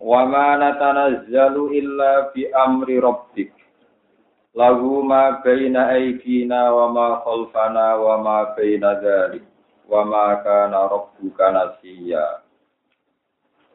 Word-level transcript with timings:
Wa 0.00 0.24
ma 0.24 0.56
natanazzalu 0.56 1.76
illa 1.76 2.32
bi 2.32 2.48
amri 2.48 2.96
rabbik. 2.96 3.52
Lahu 4.56 5.04
ma 5.04 5.44
baina 5.44 5.92
aydina 5.92 6.72
wa 6.72 6.88
ma 6.88 7.06
khalfana 7.20 8.00
wa 8.00 8.16
ma 8.16 8.36
baina 8.56 8.96
dzalik. 8.96 9.44
Wa 9.84 10.00
ma 10.08 10.40
kana 10.40 10.88
rabbuka 10.88 11.52
nasiya. 11.52 12.40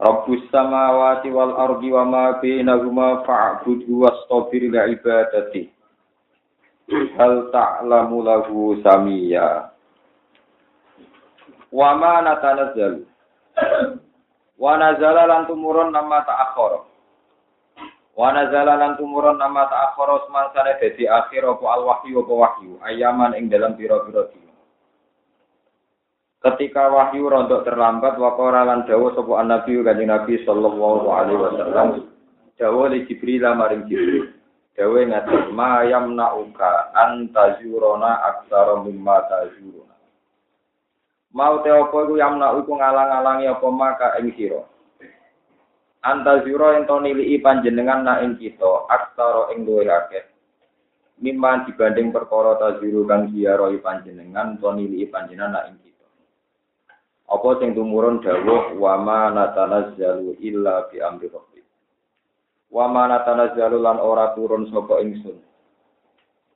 Rabbus 0.02 0.41
samawati 0.50 1.30
wal 1.30 1.53
ardi 1.62 1.94
wa 1.94 2.03
ma 2.03 2.42
bainahuma 2.42 3.22
fa'budhu 3.22 4.03
wastabir 4.03 4.66
li 4.66 4.81
ibadati. 4.98 5.70
Hal 7.22 7.53
ta'lamu 7.53 8.26
lahu 8.26 8.81
samia. 8.81 9.70
Wa 11.70 11.89
ma 12.02 12.26
natanazzalu. 12.26 13.05
Wa 14.55 14.80
nazala 14.80 15.27
lan 15.27 15.52
tumurun 15.52 15.91
nama 15.91 16.23
ta'akhara. 16.23 16.80
Wa 18.16 18.27
nazala 18.32 18.80
lan 18.80 18.95
tumurun 18.95 19.36
nama 19.36 19.68
ta'akhara 19.68 20.23
semangsane 20.28 20.80
dadi 20.80 21.04
akhir 21.04 21.44
apa 21.44 21.66
al 21.68 21.81
wahyu 21.84 22.23
apa 22.23 22.34
wahyu 22.34 22.72
ayaman 22.88 23.36
ing 23.36 23.52
dalam 23.52 23.76
pira-pira 23.76 24.31
dina. 24.31 24.53
Ketika 26.39 26.88
wahyu 26.88 27.28
rontok 27.28 27.66
terlambat 27.66 28.16
waqara 28.16 28.64
lan 28.64 28.88
dawuh 28.88 29.11
sapa 29.17 29.44
nabi 29.44 29.81
kanjeng 29.81 30.14
Nabi 30.14 30.39
sallallahu 30.45 31.08
alaihi 31.09 31.42
wasallam 31.42 31.88
dawuh 32.56 32.88
li 32.94 33.03
Jibril 33.11 33.44
maring 33.44 33.89
Jibril. 33.92 34.31
Dawuh 34.76 35.03
ngaten 35.08 35.56
ma 35.56 35.83
yamna'uka 35.83 36.95
antazurona 36.95 38.23
aksara 38.30 38.80
mimma 38.83 39.26
tazuruna. 39.28 39.95
Mau 41.36 41.59
te 41.59 41.67
apa 41.67 41.91
iku 41.91 42.16
yamna 42.16 42.55
iku 42.55 42.80
ngalang-alangi 42.80 43.52
apa 43.52 43.67
maka 43.67 44.16
ing 44.23 44.31
sira. 44.39 44.64
Anta 46.00 46.39
zira 46.47 46.80
ento 46.80 46.95
nilii 46.95 47.44
panjenengan 47.44 48.08
na 48.08 48.23
ing 48.23 48.39
kita 48.39 48.88
aksara 48.88 49.52
ing 49.52 49.67
luwih 49.67 49.92
akeh. 49.92 50.23
Mimman 51.19 51.67
dibanding 51.67 52.16
perkara 52.16 52.55
taziru 52.55 53.03
kang 53.03 53.36
ziarahi 53.36 53.83
panjenengan 53.83 54.55
to 54.64 54.72
nilii 54.80 55.11
panjenengan 55.11 55.59
na 55.59 55.61
ing 55.67 55.75
kita. 55.83 56.08
Apa 57.27 57.59
sing 57.59 57.75
tumurun 57.75 58.23
dawuh 58.23 58.80
wa 58.80 58.95
ma 58.95 59.27
natanazzalu 59.36 60.39
illa 60.39 60.88
bi 60.88 61.03
amri 61.03 61.27
rabbik. 61.27 61.67
Wa 62.72 62.88
ma 62.88 63.11
natanazzalu 63.11 63.75
lan 63.83 63.99
ora 63.99 64.31
turun 64.39 64.72
sapa 64.72 65.03
ingsun. 65.03 65.36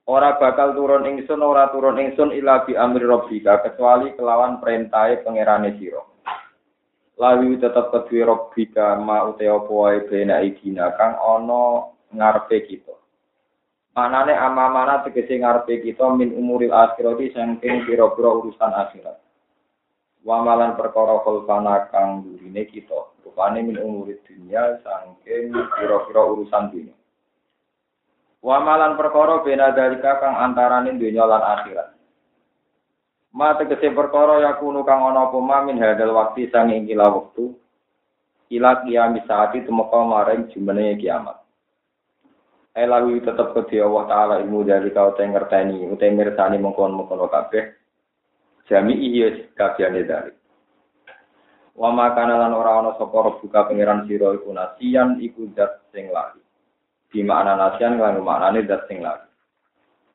Ora 0.09 0.41
bakal 0.41 0.73
turun 0.73 1.05
ingsun 1.05 1.37
ora 1.37 1.69
turun 1.69 2.01
ingsun 2.01 2.33
ila 2.33 2.65
bi 2.65 2.73
amri 2.73 3.05
rabbika 3.05 3.61
kecuali 3.61 4.17
kelawan 4.17 4.57
perintahe 4.57 5.21
pangerane 5.21 5.77
sira. 5.77 6.01
Lawi 7.21 7.61
tetep 7.61 7.93
kedue 7.93 8.25
rabbika 8.25 8.97
ma 8.97 9.29
ute 9.29 9.45
apa 9.45 9.69
wae 9.69 10.01
bena 10.09 10.41
idina 10.41 10.97
kang 10.97 11.13
ana 11.13 11.93
ngarepe 12.09 12.57
kita. 12.65 12.97
Manane 13.93 14.33
amamana 14.33 15.05
tegese 15.05 15.37
ngarepe 15.37 15.85
kita 15.85 16.09
min 16.17 16.33
umuril 16.33 16.73
akhirati 16.73 17.29
saking 17.29 17.85
pira-pira 17.85 18.33
urusan 18.33 18.73
akhirat. 18.73 19.21
Wamalan 20.25 20.73
perkara 20.73 21.21
kholfana 21.21 21.85
kang 21.93 22.25
durine 22.25 22.65
kita. 22.65 23.13
Rupane 23.21 23.61
min 23.61 23.77
umurid 23.77 24.25
dunya 24.25 24.81
saking 24.81 25.53
pira-pira 25.53 26.21
urusan 26.25 26.73
dunia. 26.73 26.98
Wamalan 28.39 28.95
perkara 28.95 29.43
bena 29.43 29.75
dalika 29.75 30.15
kang 30.23 30.39
antaraning 30.39 30.95
donya 30.95 31.27
lan 31.27 31.43
akhirat. 31.43 31.89
Ma 33.35 33.53
tegese 33.59 33.91
perkara 33.91 34.39
yakunu 34.47 34.87
kang 34.87 35.03
ana 35.03 35.27
apa 35.27 35.39
min 35.67 35.75
hadal 35.75 36.15
waktu 36.15 36.47
sang 36.47 36.71
ing 36.71 36.87
kila 36.87 37.11
wektu 37.11 37.59
ila 38.49 38.81
kiamat 38.81 39.27
saat 39.27 39.53
tumeka 39.59 39.99
maring 40.07 40.47
jumene 40.55 40.95
kiamat. 40.95 41.37
Elawi 42.73 43.19
tetep 43.19 43.51
kedhi 43.51 43.83
Allah 43.83 44.03
taala 44.07 44.33
ilmu 44.39 44.63
dari 44.63 44.89
kau 44.95 45.11
teng 45.19 45.35
ngerteni 45.35 45.83
utawa 45.89 46.15
mirsani 46.15 46.57
mengkon-mengkon 46.63 47.27
kabeh. 47.27 47.75
Jami 48.71 48.93
iya 48.93 49.51
kabehane 49.51 50.01
dari. 50.05 50.33
Wa 51.75 51.91
makana 51.91 52.39
lan 52.39 52.55
ora 52.55 52.79
ana 52.79 52.91
sapa 52.95 53.35
buka 53.41 53.67
pangeran 53.67 54.07
sira 54.07 54.31
iku 54.31 54.53
nasian 54.55 55.17
iku 55.19 55.49
zat 55.57 55.91
sing 55.91 56.07
lali. 56.13 56.39
Di 57.09 57.25
makna 57.25 57.57
nasian 57.57 57.97
lan 57.97 58.21
maknane 58.21 58.65
dat 58.69 58.85
sing 58.85 59.01
lagi. 59.01 59.25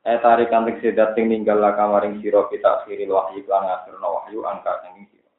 Eh 0.05 0.21
tarik 0.21 0.47
kantik 0.53 0.79
sedat 0.79 1.17
sing 1.17 1.27
ninggal 1.27 1.59
la 1.59 1.75
kamaring 1.75 2.23
sira 2.23 2.47
kita 2.47 2.81
akhiril 2.81 3.11
wahyu 3.11 3.43
lan 3.49 3.67
ngakhirno 3.67 4.07
wahyu 4.07 4.39
angka 4.47 4.73
sing 4.85 5.03
sira. 5.11 5.31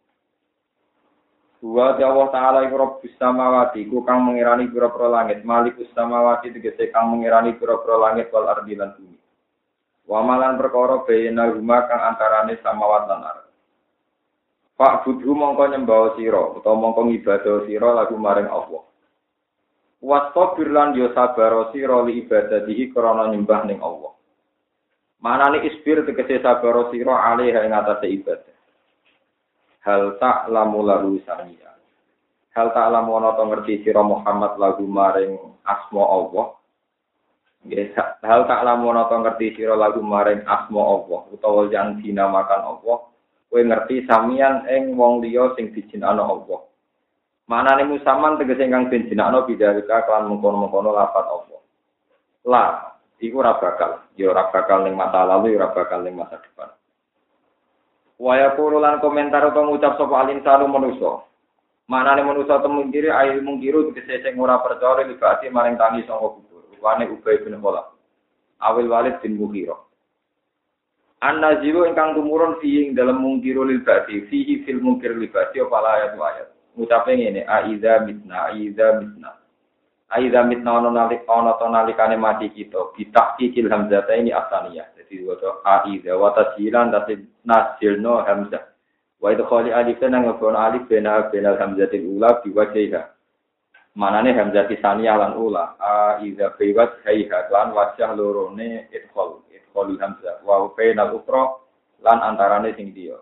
Wa 1.65 1.97
Allah 1.97 2.29
taala 2.29 2.59
iku 2.69 2.77
rabbus 2.77 3.15
samawati 3.17 3.89
iku 3.89 4.05
kang 4.05 4.29
mengirani 4.29 4.69
pira-pira 4.69 5.09
langit, 5.09 5.41
malikus 5.47 5.89
samawati 5.97 6.53
tegese 6.53 6.93
kang 6.93 7.15
mengirani 7.15 7.57
pira-pira 7.57 7.97
langit 7.97 8.29
wal 8.29 8.51
ardi 8.53 8.77
lan 8.77 8.93
bumi. 8.93 9.19
Wa 10.07 10.21
malan 10.21 10.61
perkara 10.61 11.03
bayna 11.09 11.49
huma 11.57 11.89
kang 11.89 12.03
antarane 12.13 12.61
samawat 12.61 13.03
lan 13.09 13.21
ardi. 13.25 13.53
Pak 14.77 15.09
budhu 15.09 15.33
mongko 15.33 15.73
nyembah 15.73 16.21
sira 16.21 16.53
utawa 16.53 16.77
mongko 16.77 17.09
ngibadah 17.09 17.65
sira 17.65 17.97
lagu 17.97 18.19
maring 18.21 18.51
Allah. 18.53 18.85
Wastabir 20.07 20.71
lan 20.71 20.95
yo 20.95 21.11
sabar 21.11 21.75
sira 21.75 21.99
li 22.07 22.23
ibadatihi 22.23 22.95
krana 22.95 23.27
nyembah 23.27 23.67
ning 23.67 23.83
Allah. 23.83 24.15
Manane 25.19 25.67
isbir 25.67 26.07
tegese 26.07 26.39
sabar 26.47 26.95
sira 26.95 27.35
alih 27.35 27.51
ing 27.51 27.75
atase 27.75 28.07
ibadah. 28.15 28.55
Hal 29.83 30.15
tak 30.23 30.47
lamu 30.47 30.87
lalu 30.87 31.19
samia. 31.27 31.75
Hal 32.55 32.71
tak 32.71 32.87
lamu 32.95 33.19
ana 33.19 33.35
to 33.35 33.51
ngerti 33.51 33.83
sira 33.83 34.07
Muhammad 34.07 34.55
lagu 34.63 34.87
maring 34.87 35.43
asma 35.67 36.03
Allah. 36.07 36.55
Hal 38.23 38.41
tak 38.47 38.63
lamu 38.63 38.95
ana 38.95 39.11
to 39.11 39.17
ngerti 39.19 39.59
sira 39.59 39.75
lagu 39.75 40.07
maring 40.07 40.47
asma 40.47 40.87
Allah 40.87 41.21
utawa 41.35 41.67
yang 41.67 41.99
dinamakan 41.99 42.63
Allah. 42.63 43.11
Kowe 43.51 43.59
ngerti 43.59 44.07
samian 44.07 44.71
ing 44.71 44.95
wong 44.95 45.19
liya 45.19 45.51
sing 45.59 45.75
dijinakno 45.75 46.23
Allah. 46.23 46.61
Manane 47.47 47.87
musaman 47.87 48.43
tegese 48.43 48.67
ingkang 48.67 48.91
den 48.91 49.07
jinakno 49.07 49.47
bidarika 49.47 50.03
kan 50.03 50.27
mengkono-mengkono 50.27 50.91
lafat 50.91 51.27
Allah. 51.31 51.61
La, 52.43 52.65
iku 53.23 53.39
ora 53.39 53.55
bakal, 53.63 54.03
ya 54.19 54.35
ora 54.35 54.51
bakal 54.51 54.83
ning 54.83 54.99
masa 54.99 55.23
lalu, 55.23 55.55
ya 55.55 55.63
ora 55.63 55.71
bakal 55.71 56.03
ning 56.03 56.19
masa 56.19 56.43
depan. 56.43 56.75
Waya 58.19 58.51
lan 58.59 58.99
komentar 58.99 59.47
utawa 59.47 59.71
ngucap 59.71 59.95
sapa 59.95 60.15
alin 60.27 60.43
salu 60.43 60.67
manusa. 60.67 61.23
Manane 61.87 62.27
manusa 62.27 62.59
temu 62.59 62.83
kiri 62.91 63.15
ayo 63.15 63.39
mungkiru 63.39 63.95
tegese 63.95 64.27
sing 64.27 64.35
ora 64.43 64.59
percaya 64.59 65.07
libati 65.07 65.47
maring 65.47 65.79
tangi 65.79 66.03
sangka 66.03 66.35
kubur. 66.35 66.67
Rupane 66.75 67.07
Ubay 67.15 67.47
bin 67.47 67.63
Khalaf. 67.63 67.95
Awil 68.59 68.91
Walid 68.91 69.23
bin 69.23 69.39
Mughirah. 69.39 69.79
An-nazilu 71.23 71.87
ingkang 71.87 72.19
tumurun 72.19 72.59
fi 72.59 72.89
ing 72.89 72.99
dalam 72.99 73.23
mungkiru 73.23 73.63
lil 73.63 73.87
fihi 73.87 74.67
fil 74.67 74.83
mungkir 74.83 75.15
lil 75.15 75.31
bati 75.31 75.63
apa 75.63 75.77
ayat 75.79 76.19
ayat 76.19 76.56
ngucape 76.77 77.17
ngene 77.17 77.41
aiza 77.49 78.05
mitna 78.05 78.53
aiza 78.53 79.01
mitna. 79.01 79.33
Aiza 80.13 80.45
mitna 80.45 80.79
ono 80.79 80.91
nalik 80.93 81.25
ono 81.27 81.57
to 81.59 81.67
nalikane 81.69 82.17
mati 82.17 82.53
kita 82.53 82.93
bitak 82.95 83.41
kikil 83.41 83.73
hamzah 83.73 84.05
ini 84.13 84.31
asaniyah. 84.31 84.87
Jadi 84.95 85.25
wato 85.25 85.65
aiza 85.65 86.13
wa 86.15 86.31
tasjilan 86.37 86.93
dadi 86.93 87.17
nasilno 87.49 88.23
hamzah. 88.23 88.63
Wa 89.17 89.33
itu 89.33 89.45
khali 89.49 89.73
alif 89.73 89.99
nang 90.05 90.29
ngebon 90.29 90.55
alif 90.55 90.85
bena 90.87 91.33
bena 91.33 91.57
hamzatil 91.57 92.05
ula 92.05 92.45
biwajhiha. 92.45 93.03
Manane 93.97 94.37
hamzah 94.37 94.69
tisaniyah 94.69 95.17
lan 95.17 95.33
ula 95.41 95.75
aiza 95.81 96.53
biwat 96.61 97.01
hayha 97.09 97.49
lan 97.49 97.73
wajah 97.73 98.13
lorone 98.13 98.93
idkhol 98.93 99.43
idkhol 99.49 99.97
hamzah. 99.97 100.45
Wa 100.45 100.69
bainal 100.77 101.17
ukra 101.17 101.57
lan 102.05 102.21
antarane 102.21 102.77
sing 102.77 102.93
dia 102.93 103.17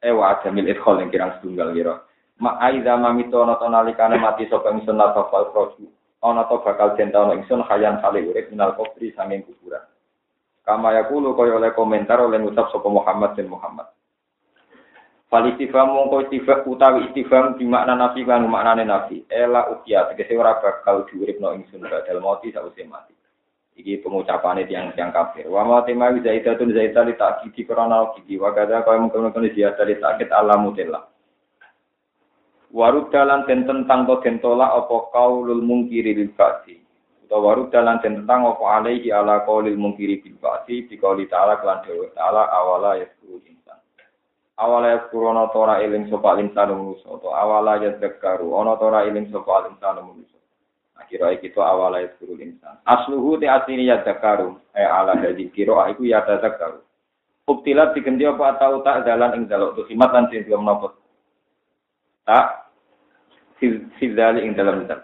eh 0.00 0.10
wa 0.10 0.40
jamil 0.42 0.66
idkhol 0.66 0.98
yang 0.98 1.12
kirang 1.12 1.32
setunggal 1.38 1.70
kira 1.76 1.94
Ma 2.40 2.56
aiza 2.56 2.96
mamito 2.96 3.36
ana 3.44 3.60
to 3.60 3.68
nalikane 3.68 4.16
mati 4.16 4.48
sapa 4.48 4.72
ingsun 4.72 4.96
la 4.96 5.12
tafal 5.12 5.52
proju. 5.52 5.84
Ana 6.24 6.48
to 6.48 6.56
bakal 6.64 6.96
cinta 6.96 7.20
ana 7.20 7.36
ingsun 7.36 7.60
hayan 7.68 8.00
kali 8.00 8.24
urip 8.24 8.48
minal 8.48 8.72
kubri 8.80 9.12
sanging 9.12 9.44
kuburan. 9.44 9.84
Kama 10.64 10.96
yakulu 10.96 11.36
kaya 11.36 11.60
oleh 11.60 11.76
komentar 11.76 12.16
oleh 12.16 12.40
ngucap 12.40 12.72
sapa 12.72 12.88
Muhammad 12.88 13.36
bin 13.36 13.52
Muhammad. 13.52 13.92
Fal 15.28 15.52
istifham 15.52 15.92
mongko 15.92 16.26
istifham 16.26 16.64
utawi 16.64 17.12
istifham 17.12 17.60
di 17.60 17.68
makna 17.68 17.92
nafi 17.92 18.24
kan 18.24 18.48
maknane 18.48 18.88
nafi. 18.88 19.20
Ela 19.28 19.68
ukia 19.76 20.08
tegese 20.08 20.32
ora 20.32 20.56
bakal 20.64 21.04
diuripno 21.12 21.52
ingsun 21.52 21.84
badal 21.84 22.24
mati 22.24 22.56
sawise 22.56 22.88
mati. 22.88 23.12
Iki 23.76 24.00
pengucapane 24.00 24.64
tiang 24.64 24.96
tiang 24.96 25.12
kafir. 25.12 25.44
Wa 25.44 25.60
ma 25.68 25.84
tema 25.84 26.08
zaidatun 26.16 26.72
zaita 26.72 27.04
li 27.04 27.20
ta'kidi 27.20 27.68
krana 27.68 28.16
kidi 28.16 28.40
wa 28.40 28.56
kadza 28.56 28.80
kaya 28.80 28.96
mungkin-mungkin 28.96 29.52
ziyada 29.52 29.84
li 29.84 30.00
ta'kid 30.00 30.32
alamutilla. 30.32 31.09
Warud 32.70 33.10
dalan 33.10 33.46
den 33.50 33.66
tentang 33.66 34.06
to 34.06 34.22
den 34.22 34.38
tolak 34.38 34.70
apa 34.70 35.10
kaulul 35.10 35.58
mungkiri 35.58 36.14
lil 36.14 36.30
ba'di. 36.38 36.78
Utawa 37.26 37.58
warud 37.58 37.68
dalan 37.74 37.98
den 37.98 38.22
tentang 38.22 38.46
apa 38.46 38.64
alaihi 38.78 39.10
ala 39.10 39.42
qaulil 39.42 39.74
mungkiri 39.74 40.22
bil 40.22 40.38
ba'di 40.38 40.86
bi 40.86 40.94
qauli 40.94 41.26
ta'ala 41.26 41.58
kelan 41.58 41.82
dewa 41.82 42.06
ta'ala 42.14 42.46
awala 42.46 42.94
yasuru 43.02 43.40
awala 44.60 44.92
yaskurono 44.92 45.48
tora 45.56 45.80
iling 45.80 46.12
sopa 46.12 46.36
linsanu 46.36 46.76
manusa 46.76 47.08
atau 47.08 47.32
awala 47.32 47.80
yadzakaru 47.80 48.52
ono 48.52 48.76
tora 48.76 49.08
iling 49.08 49.32
sopa 49.32 49.64
linsanu 49.64 50.04
manusa 50.04 50.36
akhirnya 51.00 51.40
kita 51.40 51.64
awala 51.64 52.04
yaskuru 52.04 52.36
insan. 52.36 52.76
Asluhu 52.84 53.40
te 53.40 53.48
asini 53.48 53.88
yadzakaru 53.88 54.60
eh 54.76 54.84
ala 54.84 55.16
dadi 55.16 55.48
kiro 55.48 55.80
iku 55.88 56.04
yadzakaru 56.04 56.84
Ubtilat 57.48 57.96
diganti 57.96 58.22
apa 58.28 58.54
atau 58.54 58.84
tak 58.84 59.08
dalan 59.08 59.34
ing 59.34 59.42
dalok 59.50 59.82
khimat 59.88 60.12
lan 60.14 60.30
sing 60.30 60.46
menapa 60.46 60.94
tak 62.30 62.70
fizali 63.98 64.46
ing 64.46 64.54
dalam 64.54 64.86
dal 64.86 65.02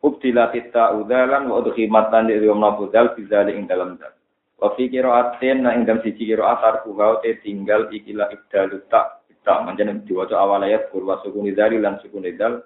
Ubtilat 0.00 0.56
ta 0.72 0.96
udalan 0.96 1.52
wa 1.52 1.60
udkhimat 1.60 2.08
lan 2.08 2.32
sing 2.32 2.48
menapa 2.48 2.88
dal 2.88 3.12
fizali 3.12 3.52
ing 3.52 3.68
dalam 3.68 4.00
dal 4.00 4.16
Wa 4.64 4.72
fi 4.78 4.88
na 4.88 5.76
ing 5.76 5.84
dalam 5.84 6.00
siji 6.00 6.24
qira'at 6.32 6.64
tarkuha 6.64 7.20
te 7.20 7.36
tinggal 7.44 7.92
ikilah 7.92 8.32
ibdalu 8.32 8.80
tak 8.88 9.24
tak 9.44 9.60
manjen 9.60 10.00
diwaca 10.08 10.40
awal 10.40 10.64
ayat 10.64 10.88
kur 10.88 11.04
wa 11.04 11.20
sukun 11.20 11.52
dzali 11.52 11.76
lan 11.76 12.00
sukun 12.00 12.24
dzal. 12.24 12.64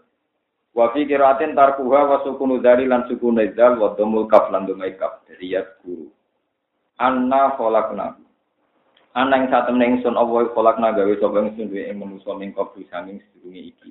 Wa 0.78 0.94
fi 0.94 1.02
qira'atin 1.10 1.58
tarkuha 1.58 2.00
wa 2.06 2.16
sukun 2.22 2.62
dzali 2.62 2.86
lan 2.86 3.10
sukun 3.10 3.42
dzal 3.42 3.82
wa 3.82 3.98
dhamul 3.98 4.30
kaf 4.30 4.46
lan 4.54 4.70
dhamai 4.70 4.94
kaf. 4.94 5.26
Ya 5.42 5.66
guru. 5.82 6.06
Anna. 7.02 7.50
Anna 9.16 9.40
ing 9.40 9.48
satemene 9.48 9.96
ingsun 9.96 10.20
Allah 10.20 10.52
khalaqna 10.52 10.92
gawe 10.92 11.14
sapa 11.16 11.40
ingsun 11.40 11.72
duwe 11.72 11.88
manusa 11.96 12.36
ning 12.36 12.52
kabeh 12.52 12.84
sanging 12.92 13.22
sedurunge 13.24 13.62
iki. 13.72 13.90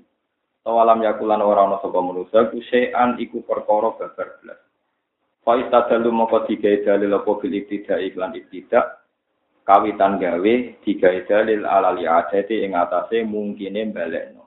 Tawalam 0.62 1.02
yakulan 1.02 1.42
ora 1.42 1.66
ana 1.66 1.82
sapa 1.82 1.98
manusa 2.04 2.52
kusean 2.54 3.18
iku 3.18 3.42
perkara 3.42 3.98
babar 3.98 4.30
blas. 4.44 4.60
Faiz 5.48 5.66
dalu 5.72 6.12
moko 6.12 6.44
digawe 6.44 6.84
dalil 6.84 7.16
apa 7.18 7.32
bil 7.40 7.56
ibtida 7.56 7.96
iklan 8.04 8.36
ibtida 8.36 9.00
kawitan 9.64 10.20
gawe 10.20 10.54
digawe 10.84 11.20
dalil 11.24 11.64
alali 11.64 12.04
adati 12.04 12.68
ing 12.68 12.76
atase 12.76 13.24
mungkine 13.24 13.88
balekno. 13.96 14.44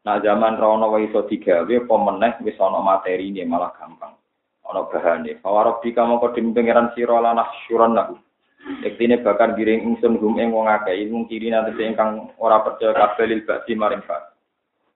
Nah 0.00 0.16
zaman 0.24 0.56
rono 0.56 0.88
wae 0.96 1.12
iso 1.12 1.28
digawe 1.28 1.68
apa 1.68 1.94
meneh 2.00 2.32
wis 2.40 2.56
ana 2.56 2.80
materine 2.80 3.44
malah 3.44 3.68
gampang. 3.76 4.16
Ana 4.64 4.88
bahane. 4.88 5.36
Fawarab 5.44 5.84
dika 5.84 6.08
moko 6.08 6.32
dim 6.32 6.56
pangeran 6.56 6.88
sira 6.96 7.20
lanah 7.20 7.52
syuran 7.68 7.92
lahu. 7.92 8.16
Ektine 8.60 9.24
bakar 9.24 9.56
giring 9.56 9.88
ingsun 9.88 10.20
hum 10.20 10.36
ing 10.36 10.52
wong 10.52 10.68
akeh 10.68 10.92
ilmu 10.92 11.24
kiri 11.28 11.48
nanti 11.48 11.80
ingkang 11.80 12.28
ora 12.36 12.60
percaya 12.60 12.92
kabeh 12.92 13.24
lil 13.28 13.42
ba'di 13.48 13.72
maring 13.72 14.04
fa. 14.04 14.36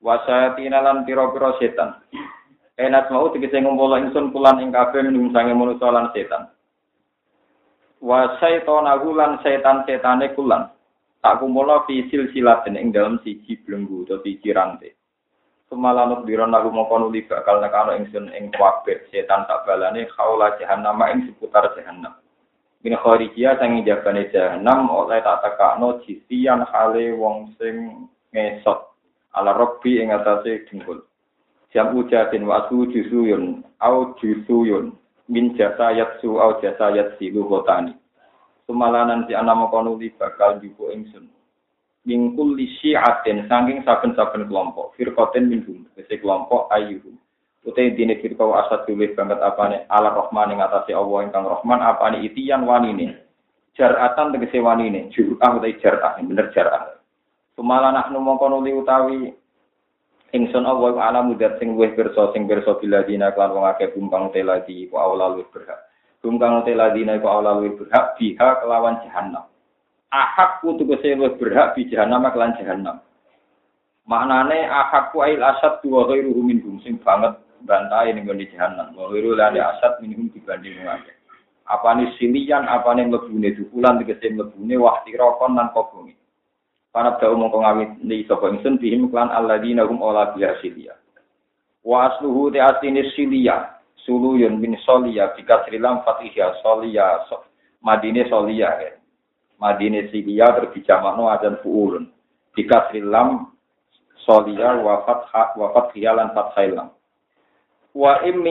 Wasayatina 0.04 0.84
lan 0.84 1.08
pira-pira 1.08 1.56
setan. 1.56 1.96
Enat 2.76 3.08
mau 3.08 3.32
tegese 3.32 3.56
ngumpul 3.64 3.96
ingsun 3.96 4.36
kulan 4.36 4.60
ing 4.60 4.68
kabeh 4.68 5.00
minum 5.08 5.32
sange 5.32 5.56
manusa 5.56 5.88
lan 5.88 6.12
setan. 6.12 6.52
Wa 8.04 8.36
syaitanahu 8.36 9.16
lan 9.16 9.40
setan-setane 9.40 10.36
kulan. 10.36 10.68
Tak 11.24 11.40
kumpulno 11.40 11.88
fi 11.88 12.04
silsilatin 12.12 12.76
ing 12.76 12.92
dalam 12.92 13.16
siji 13.24 13.56
belenggu 13.64 14.04
atau 14.04 14.20
siji 14.20 14.52
rantai. 14.52 14.92
Semalanut 15.72 16.28
biron 16.28 16.52
aku 16.52 16.68
mongko 16.68 17.00
nuli 17.00 17.24
bakal 17.24 17.64
nekano 17.64 17.96
ingsun 17.96 18.28
ing 18.36 18.52
kabeh 18.52 19.08
setan 19.08 19.48
tak 19.48 19.64
balane 19.64 20.04
kaula 20.12 20.52
jahanam 20.60 21.00
ing 21.08 21.32
seputar 21.32 21.72
jahanam. 21.72 22.12
Min 22.84 23.00
kharijia 23.00 23.56
sangi 23.56 23.80
jabane 23.80 24.28
jahanam 24.28 24.92
oleh 24.92 25.24
tak 25.24 25.40
tekakno 25.40 26.04
jisian 26.04 26.68
hale 26.68 27.16
wong 27.16 27.56
sing 27.56 28.04
ngesot. 28.36 28.92
Ala 29.32 29.56
robbi 29.56 30.04
ing 30.04 30.12
atase 30.12 30.68
dengkul. 30.68 31.00
jam 31.74 31.96
ujatin 31.96 32.46
wasu 32.46 32.86
jusuyun 32.86 33.66
au 33.82 34.14
jusuyun 34.22 34.94
min 35.26 35.56
jasa 35.58 35.90
yatsu 35.90 36.38
au 36.38 36.60
jasa 36.62 36.94
yatsi 36.94 37.34
luhotani. 37.34 37.96
Sumalanan 38.68 39.26
si 39.26 39.34
anak 39.34 39.58
makonuli 39.58 40.14
bakal 40.14 40.60
juko 40.62 40.92
ingsun. 40.94 41.26
Mingkul 42.04 42.52
li 42.52 42.68
syiatin 42.78 43.48
saking 43.48 43.80
saben-saben 43.82 44.44
kelompok 44.44 44.92
firkoten 44.94 45.48
minhum 45.48 45.88
kese 45.96 46.20
kelompok 46.20 46.68
ayuhum 46.68 47.16
utai 47.64 47.96
dini 47.96 48.20
firkau 48.20 48.52
asad 48.54 48.84
tulis 48.86 49.12
banget 49.16 49.40
apane? 49.40 49.88
Ala 49.88 50.12
rohman 50.12 50.52
ing 50.52 50.60
atasi 50.60 50.92
Allah 50.92 51.24
ingkang 51.24 51.48
rohman 51.48 51.80
apane? 51.80 52.22
Itian 52.22 52.68
wanine. 52.68 53.18
Jaratan 53.74 54.36
tegese 54.36 54.60
wanine. 54.62 55.10
Jur'ah 55.10 55.56
utai 55.58 55.80
jar'ah 55.80 56.20
bener 56.20 56.52
jar'ah. 56.52 57.00
Sumalanan 57.56 58.14
mongkonuli 58.14 58.70
utawi 58.76 59.32
ingsun 60.34 60.66
Allah 60.66 60.98
alam 61.00 61.34
udat 61.34 61.58
sing 61.62 61.74
luwih 61.78 61.94
pirsa 61.94 62.34
sing 62.34 62.50
pirsa 62.50 62.78
biladina 62.82 63.30
klan 63.32 63.54
wong 63.54 63.66
akeh 63.70 63.94
bumbang 63.94 64.34
teladi 64.34 64.90
ku 64.90 64.98
awla 64.98 65.34
luwih 65.34 65.46
berhak. 65.50 65.78
Bumbang 66.18 66.66
teladina 66.66 67.18
ku 67.22 67.30
awla 67.30 67.58
luwih 67.58 67.78
berhak 67.78 68.18
biha 68.18 68.58
kelawan 68.62 68.98
jahanam 69.06 69.46
ahak 70.14 70.62
ku 70.62 70.78
tegese 70.78 71.18
luwih 71.18 71.34
berhak 71.34 71.74
bi 71.74 71.90
jahanam 71.90 72.22
kelan 72.30 72.54
jahanam 72.54 72.96
maknane 74.06 74.62
ahak 74.70 75.10
ku 75.10 75.26
ail 75.26 75.42
asad 75.42 75.82
dua 75.82 76.06
ghairu 76.06 76.38
minhum 76.38 76.78
sing 76.86 77.02
banget 77.02 77.34
bantai 77.66 78.12
ning 78.12 78.28
di 78.28 78.46
jahanam 78.52 78.94
wa 78.96 79.08
ghairu 79.10 79.36
lane 79.36 79.60
asad 79.60 79.98
minhum 80.00 80.30
dibanding 80.30 80.84
akeh 80.84 81.16
apane 81.68 82.12
silian 82.20 82.68
apane 82.68 83.08
mlebune 83.08 83.52
dukulan 83.56 83.98
tegese 84.00 84.32
mlebune 84.32 84.76
wahti 84.76 85.16
rokon 85.16 85.56
lan 85.56 85.72
kobongi 85.72 86.16
Para 86.94 87.18
bau 87.18 87.34
mongko 87.34 87.58
ngawit 87.58 87.90
di 88.06 88.22
sapa 88.22 88.54
ingsun 88.54 88.78
bihim 88.78 89.10
klan 89.10 89.26
alladzina 89.26 89.82
hum 89.82 89.98
ola 89.98 90.30
biha 90.30 90.62
silia. 90.62 90.94
Wa 91.82 92.06
asluhu 92.06 92.54
te 92.54 92.62
asline 92.62 93.02
silia, 93.18 93.82
suluyun 94.06 94.62
min 94.62 94.78
solia 94.86 95.34
bikasrilam 95.34 96.06
fatihya 96.06 96.54
solia 96.62 97.26
so, 97.26 97.42
madine 97.82 98.22
solia 98.30 98.70
ya. 98.78 98.94
Madine 99.58 100.06
silia 100.14 100.54
terbijamakno 100.54 101.34
adan 101.34 101.58
fuulun. 101.66 102.14
Bikasrilam 102.54 103.50
solia 104.22 104.78
wa 104.78 105.02
fatha 105.02 105.50
wa 105.58 105.74
fathia 105.74 106.14
lan. 106.14 106.30
Wa 107.94 108.26
im 108.26 108.42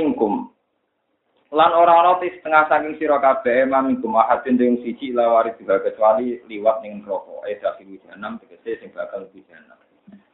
Lan 1.53 1.69
ora 1.77 2.01
ana 2.01 2.17
setengah 2.17 2.65
saking 2.65 2.97
sira 2.97 3.21
kabeh 3.21 3.69
mamingkum 3.69 4.17
ahadin 4.17 4.57
ing 4.57 4.81
siji 4.81 5.13
lawari 5.13 5.53
juga 5.61 5.85
kecuali 5.85 6.41
liwat 6.49 6.81
ning 6.81 7.05
neraka. 7.05 7.45
Eh 7.45 7.61
dadi 7.61 8.01
jahanam 8.01 8.41
tegese 8.41 8.81
sing 8.81 8.89
bakal 8.89 9.29
di 9.29 9.45
jahanam. 9.45 9.77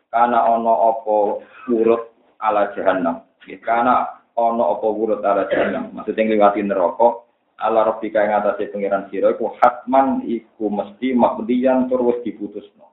Kana 0.07 0.47
ana 0.47 0.73
apa 0.95 1.43
urut 1.67 2.15
ala 2.39 2.71
jahanam. 2.71 3.27
Ya 3.51 3.59
kana 3.59 4.23
ana 4.31 4.63
apa 4.63 4.87
urut 4.87 5.19
ala 5.19 5.43
jahanam. 5.51 5.91
Maksudnya 5.91 6.39
liwati 6.39 6.63
neraka 6.63 7.27
ala 7.59 7.83
rabbika 7.83 8.23
ing 8.23 8.31
atase 8.39 8.71
pangeran 8.71 9.11
sira 9.11 9.35
iku 9.35 9.51
hatman 9.59 10.23
iku 10.23 10.71
mesti 10.71 11.11
makdiyan 11.19 11.91
tur 11.91 11.99
wis 12.07 12.23
diputusno. 12.23 12.88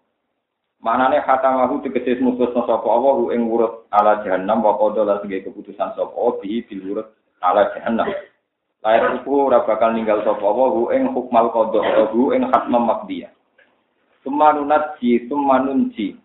Manane 0.85 1.25
hatamahu 1.25 1.81
tegese 1.81 2.21
mutusno 2.21 2.69
sapa 2.69 2.85
Allah 2.85 3.33
ing 3.33 3.49
urut 3.49 3.89
ala 3.89 4.21
jahanam 4.21 4.61
wa 4.61 4.77
qada 4.77 5.09
lan 5.09 5.25
keputusan 5.25 5.97
sapa 5.97 6.21
bi 6.45 6.61
bil 6.69 6.83
urut 6.93 7.09
ala 7.41 7.73
jahannam. 7.73 8.13
Lair 8.85 9.03
iku 9.19 9.49
ora 9.49 9.65
bakal 9.65 9.97
ninggal 9.97 10.21
sapa 10.23 10.45
wa 10.45 10.69
hu 10.69 10.93
ing 10.93 11.09
hukmal 11.17 11.49
qada 11.49 12.13
hu 12.13 12.37
ing 12.37 12.45
hatmam 12.53 12.85
makdiyah. 12.87 13.33
Sumanunatji 14.21 15.27
sumanunji. 15.33 16.19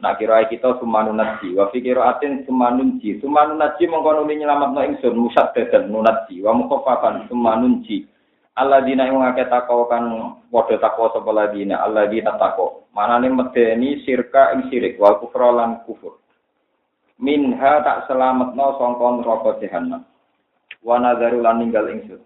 Nak 0.00 0.20
kira 0.20 0.44
kita 0.48 0.80
sumanunatji 0.80 1.52
wa 1.52 1.68
fi 1.68 1.84
qiraatin 1.84 2.48
sumanunji. 2.48 3.20
Sumanunatji 3.20 3.92
mongko 3.92 4.24
nuli 4.24 4.40
nyelametno 4.40 4.80
ingsun 4.88 5.20
musaddadan 5.20 5.92
nunatji 5.92 6.40
wa 6.40 6.56
mukhaffafan 6.56 7.28
sumanunji. 7.28 8.08
Alladzina 8.56 9.04
ing 9.04 9.20
ngake 9.20 9.52
takwa 9.52 9.84
kan 9.84 10.04
padha 10.48 10.80
takwa 10.80 11.12
sapa 11.12 11.28
ladina 11.28 11.84
alladzina 11.84 12.40
takwa. 12.40 12.88
Manane 12.96 13.28
medeni 13.28 14.00
sirka 14.00 14.56
ing 14.56 14.72
sirik 14.72 14.96
wal 14.96 15.20
kufra 15.20 15.52
lan 15.52 15.84
kufur. 15.84 16.16
Minha 17.20 17.84
tak 17.84 18.08
selametno 18.08 18.80
sangka 18.80 19.06
neraka 19.20 19.60
jahanam. 19.60 20.02
wa 20.86 21.02
nadzaru 21.02 21.42
lan 21.42 21.58
ninggal 21.58 21.90
ingsun. 21.90 22.22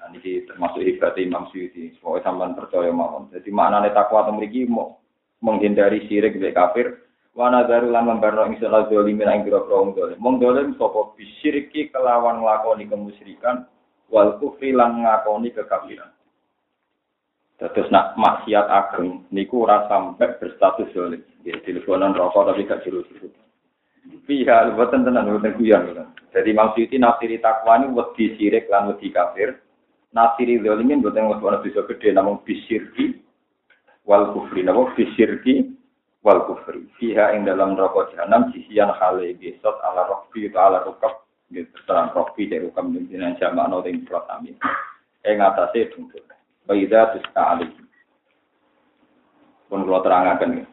Nah, 0.00 0.08
ini 0.16 0.48
termasuk 0.48 0.80
hebat 0.80 1.16
Imam 1.20 1.48
Suyuti. 1.52 1.92
Semoga 2.00 2.24
sampean 2.24 2.56
percaya 2.56 2.88
mawon. 2.88 3.28
Jadi 3.32 3.52
maknane 3.52 3.92
takwa 3.92 4.28
mriki 4.32 4.64
menghindari 5.44 6.08
syirik 6.08 6.40
mek 6.40 6.56
kafir. 6.56 7.04
Wa 7.36 7.52
nadzaru 7.52 7.92
lan 7.92 8.08
membarno 8.08 8.48
ingsun 8.48 8.72
la 8.72 8.88
zalimin 8.88 9.28
ing 9.28 9.44
pira-pira 9.44 9.76
wong 9.76 9.92
zalim. 9.92 10.18
Wong 10.24 10.36
zalim 10.40 10.68
sapa 10.80 11.12
bisyiriki 11.18 11.92
kelawan 11.92 12.40
nglakoni 12.40 12.88
kemusyrikan 12.88 13.68
wal 14.12 14.36
kufri 14.40 14.74
lan 14.74 15.04
ngakoni 15.04 15.54
kekafiran. 15.54 16.14
Terus 17.54 17.88
nak 17.88 18.18
maksiat 18.18 18.66
ageng 18.66 19.30
niku 19.30 19.62
ora 19.62 19.86
sampai 19.86 20.36
berstatus 20.42 20.90
zalim. 20.90 21.22
Ya 21.46 21.54
teleponan 21.62 22.16
rokok 22.16 22.50
tapi 22.50 22.66
gak 22.66 22.82
jero-jero. 22.82 23.30
Iya, 24.28 24.74
buatan 24.76 25.06
tenan, 25.06 25.32
buatan 25.32 25.56
guyon. 25.56 25.96
Jadi 26.34 26.50
maksudnya 26.52 27.08
nafsiri 27.08 27.40
takwa 27.40 27.80
ini 27.80 27.94
wedi 27.94 28.36
sirik 28.36 28.68
lan 28.68 28.92
wedi 28.92 29.08
kafir. 29.08 29.60
Nafsiri 30.12 30.60
zalimin 30.60 31.00
buatan 31.00 31.30
wedi 31.30 31.70
bisa 31.70 31.86
gede 31.88 32.12
namun 32.12 32.42
bisirki 32.44 33.22
wal 34.04 34.34
kufri. 34.34 34.60
Namun 34.66 34.92
bisirki 34.92 35.72
wal 36.20 36.44
kufri. 36.44 36.84
Fiha 37.00 37.32
ing 37.32 37.48
dalam 37.48 37.78
rokok 37.78 38.12
jahanam 38.12 38.52
sisian 38.52 38.92
khale 38.98 39.32
besot 39.40 39.78
ala 39.80 40.04
atau 40.04 40.60
ala 40.60 40.84
rokab. 40.84 41.23
Terang 41.86 42.10
rokfi 42.10 42.50
dari 42.50 42.66
rokab 42.66 42.90
pimpinan 42.90 43.38
jamak 43.38 43.70
no 43.70 43.86
ing 43.86 44.02
plot 44.02 44.26
amin. 44.34 44.58
Ing 45.22 45.38
atasnya 45.38 45.94
dungkul. 45.94 46.24
Baida 46.66 47.14
tuska 47.14 47.42
alik. 47.54 47.70
Pun 49.70 49.86
kalau 49.86 50.02
terangkan 50.02 50.58
ya. 50.58 50.66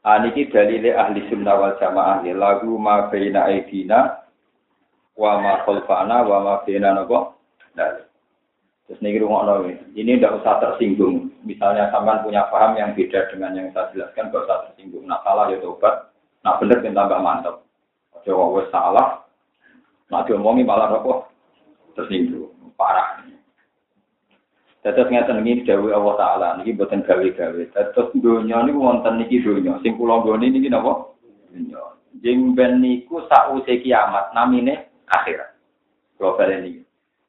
Aniki 0.00 0.48
dalile 0.48 0.96
ahli 0.96 1.28
sunnah 1.28 1.56
wal 1.60 1.76
jamaah 1.76 2.24
ya 2.24 2.32
lagu 2.32 2.72
ma 2.80 3.12
baina 3.12 3.48
aidina 3.48 4.24
wa 5.12 5.36
ma 5.44 5.60
khalfana 5.68 6.24
wa 6.24 6.36
ma 6.40 6.54
baina 6.64 6.96
napa 6.96 7.36
dalil. 7.76 8.10
Terus 8.90 9.06
niki 9.06 9.22
rungokno 9.22 9.70
ini 9.94 10.18
tidak 10.18 10.42
usah 10.42 10.58
tersinggung. 10.58 11.30
Misalnya 11.46 11.94
sampean 11.94 12.26
punya 12.26 12.50
paham 12.50 12.74
yang 12.74 12.90
beda 12.98 13.30
dengan 13.30 13.54
yang 13.54 13.70
saya 13.70 13.86
jelaskan, 13.94 14.34
gak 14.34 14.50
usah 14.50 14.58
tersinggung. 14.66 15.06
Nah 15.06 15.22
salah 15.22 15.46
ya 15.46 15.62
tobat, 15.62 16.10
nah 16.42 16.58
bener 16.58 16.82
kita 16.82 16.98
tambah 16.98 17.22
mantap. 17.22 17.69
Coba 18.24 18.44
wes 18.60 18.68
salah, 18.68 19.24
nah 20.12 20.22
diomongi 20.28 20.66
malah 20.66 20.92
apa? 20.92 21.28
Tersinggung, 21.96 22.52
parah. 22.76 23.20
Tetes 24.80 25.12
ngeten 25.12 25.44
iki 25.44 25.68
dawuh 25.68 25.92
Allah 25.92 26.14
taala 26.16 26.48
niki 26.56 26.72
boten 26.72 27.04
gawe-gawe. 27.04 27.62
Tetes 27.76 28.08
donya 28.16 28.64
niku 28.64 28.80
wonten 28.80 29.20
niki 29.20 29.44
donya. 29.44 29.76
Sing 29.84 29.92
kula 30.00 30.24
nggone 30.24 30.48
niki 30.48 30.72
napa? 30.72 31.12
Donya. 31.52 32.00
Jeng 32.24 32.56
ben 32.56 32.80
niku 32.80 33.20
sause 33.28 33.68
kiamat 33.84 34.32
namine 34.32 34.88
akhirat. 35.12 35.52
Kula 36.16 36.32
baleni. 36.32 36.80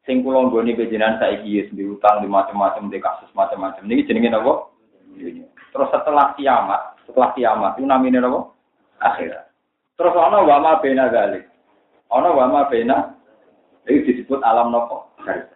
Sing 0.07 0.23
kula 0.23 0.47
nggone 0.47 0.79
bejenan 0.79 1.19
saiki 1.19 1.59
wis 1.59 1.67
diutang 1.75 2.23
di 2.23 2.31
macam-macam 2.31 2.87
di 2.87 3.03
kasus 3.03 3.27
macam-macam. 3.35 3.83
Niki 3.83 4.07
jenenge 4.07 4.31
napa? 4.31 4.71
Donya. 5.19 5.43
Terus 5.75 5.91
setelah 5.91 6.31
kiamat, 6.39 7.03
setelah 7.03 7.35
kiamat 7.35 7.75
itu 7.75 7.83
namine 7.83 8.23
napa? 8.23 8.47
Akhirat. 9.03 9.50
Terus 9.95 10.15
ana 10.15 10.39
wa 10.43 10.57
ma 10.61 10.71
bena 10.79 11.09
galik. 11.09 11.45
Ana 12.11 12.29
wa 12.31 12.45
ma 12.47 12.61
bena 12.67 13.15
iki 13.89 14.21
disebut 14.21 14.43
alam 14.45 14.69
napa? 14.69 15.09
Akhirat. 15.21 15.51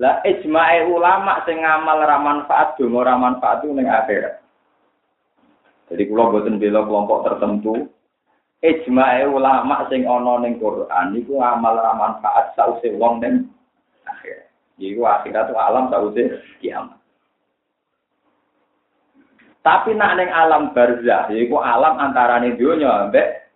Lah 0.00 0.24
ijma'e 0.24 0.88
ulama 0.88 1.44
sing 1.44 1.60
ngamal 1.60 2.00
ra 2.00 2.16
manfaat 2.16 2.80
donga 2.80 3.04
ra 3.04 3.20
manfaat 3.20 3.60
ning 3.68 3.84
akhirat. 3.84 4.40
Jadi 5.92 6.02
kula 6.08 6.32
boten 6.32 6.56
bela 6.56 6.86
kelompok 6.86 7.28
tertentu. 7.28 7.88
Ijma'e 8.64 9.28
ulama 9.28 9.84
sing 9.92 10.08
ana 10.08 10.40
ning 10.40 10.56
Quran 10.56 11.06
niku 11.12 11.40
amal 11.44 11.76
ra 11.76 11.92
manfaat 11.96 12.56
sause 12.56 12.88
wong 12.96 13.20
ning 13.20 13.52
akhirat. 14.08 14.48
Iku 14.80 15.04
akhirat 15.04 15.52
itu 15.52 15.56
alam 15.60 15.92
sause 15.92 16.22
kiamat. 16.64 16.99
Tapi 19.60 19.92
nak 19.92 20.16
ning 20.16 20.32
alam 20.32 20.72
barzah, 20.72 21.28
yaiku 21.28 21.60
alam 21.60 22.00
antarané 22.00 22.56
dunya 22.56 22.88
ambek 22.88 23.52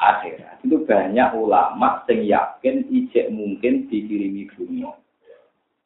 akhirat. 0.00 0.64
Itu 0.64 0.88
banyak 0.88 1.36
ulama 1.36 2.00
sing 2.08 2.24
yakin 2.24 2.88
ijek 2.88 3.28
mungkin 3.28 3.84
dikirimi 3.92 4.48
dunia. 4.56 4.96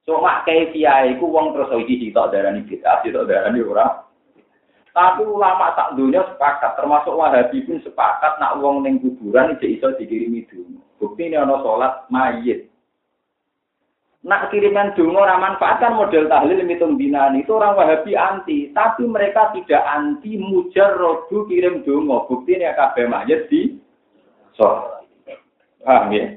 Cuma 0.06 0.46
kaifiyah 0.46 1.10
iku 1.12 1.28
wong 1.28 1.52
terus 1.52 1.74
iki 1.84 2.08
sitok 2.08 2.30
darani 2.32 2.64
bid'ah, 2.64 3.02
sitok 3.02 3.26
darani 3.28 3.60
ora. 3.60 4.08
Tapi 4.94 5.22
ulama 5.26 5.74
tak 5.76 6.00
dunia 6.00 6.24
sepakat, 6.32 6.74
termasuk 6.74 7.12
Wahabi 7.12 7.62
pun 7.66 7.78
sepakat 7.82 8.40
nak 8.40 8.62
wong 8.62 8.86
ning 8.86 9.02
kuburan 9.02 9.58
iki 9.58 9.76
iso 9.76 9.92
dikirimi 9.98 10.48
dungo. 10.48 10.80
Bukti 11.02 11.28
ini 11.28 11.36
ana 11.36 11.60
salat 11.60 12.06
mayit. 12.08 12.67
Nak 14.26 14.50
kiriman 14.50 14.98
dungo 14.98 15.22
ora 15.22 15.38
manfaat 15.38 15.78
model 15.94 16.26
tahlil 16.26 16.66
mitung 16.66 16.98
dinan 16.98 17.38
itu 17.38 17.54
orang 17.54 17.78
Wahabi 17.78 18.18
anti, 18.18 18.74
tapi 18.74 19.06
mereka 19.06 19.54
tidak 19.54 19.78
anti 19.86 20.34
mujarrodu 20.34 21.46
kirim 21.46 21.86
dungo. 21.86 22.26
Bukti 22.26 22.58
ini 22.58 22.66
kabeh 22.66 23.06
mayit 23.06 23.46
di 23.46 23.78
sholat. 24.58 25.06
Paham 25.86 26.10
ya? 26.10 26.34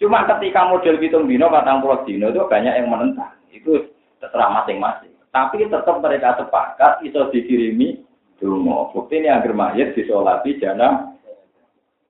Cuma 0.00 0.24
ketika 0.24 0.64
model 0.64 0.96
hitung 0.96 1.28
dino, 1.28 1.52
patang 1.52 1.84
puluh 1.84 2.00
itu 2.08 2.40
banyak 2.48 2.72
yang 2.72 2.88
menentang. 2.88 3.36
Itu 3.52 3.92
terserah 4.16 4.64
masing-masing. 4.64 5.12
Tapi 5.28 5.68
tetap 5.68 6.00
mereka 6.00 6.40
sepakat 6.40 7.04
itu 7.04 7.20
dikirimi 7.30 8.00
dungo. 8.40 8.90
Bukti 8.96 9.20
ini 9.20 9.28
agar 9.28 9.52
mayat 9.52 9.92
disolati 9.92 10.56
jana. 10.56 11.14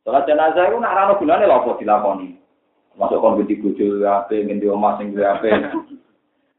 Sholat 0.07 0.25
jenazah 0.25 0.71
itu 0.71 0.81
nak 0.81 0.97
rano 0.97 1.13
gunanya 1.21 1.45
lopo 1.45 1.77
dilakoni. 1.77 2.40
Masuk 2.99 3.23
kon 3.23 3.39
binti 3.39 3.61
bujo 3.61 4.03
apa, 4.07 4.33
binti 4.33 4.67
omah 4.67 4.99
sing 4.99 5.15
apa. 5.19 5.75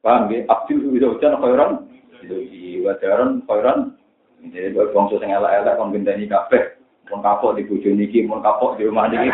Paham 0.02 0.34
ya? 0.34 0.42
Abdul 0.50 0.98
itu 0.98 1.06
hujan 1.06 1.38
khairan. 1.38 1.72
Di 2.26 2.82
wajaran 2.82 3.46
khairan. 3.46 3.94
Jadi 4.42 4.74
buat 4.74 4.90
bangsa 4.90 5.22
sing 5.22 5.30
elek-elek 5.30 5.78
kon 5.78 5.94
bintani 5.94 6.26
kafe. 6.26 6.82
Kon 7.06 7.22
kapok 7.22 7.60
di 7.60 7.68
bujo 7.70 7.90
niki, 7.94 8.26
kon 8.26 8.42
kapok 8.42 8.82
di 8.82 8.90
rumah 8.90 9.06
niki. 9.12 9.30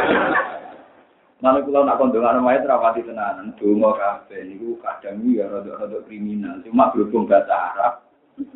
Mana 1.37 1.61
kalau 1.61 1.85
nak 1.85 2.01
kondongan 2.01 2.41
rumah 2.41 2.57
itu 2.57 2.65
rapati 2.65 3.05
tenanan, 3.05 3.53
dungo 3.61 3.93
kafe, 3.93 4.41
niku 4.41 4.73
kadang 4.81 5.21
ya 5.29 5.45
rada-rada 5.45 6.01
kriminal. 6.09 6.57
Cuma 6.65 6.89
berhubung 6.89 7.29
bahasa 7.29 7.77
Arab, 7.77 7.93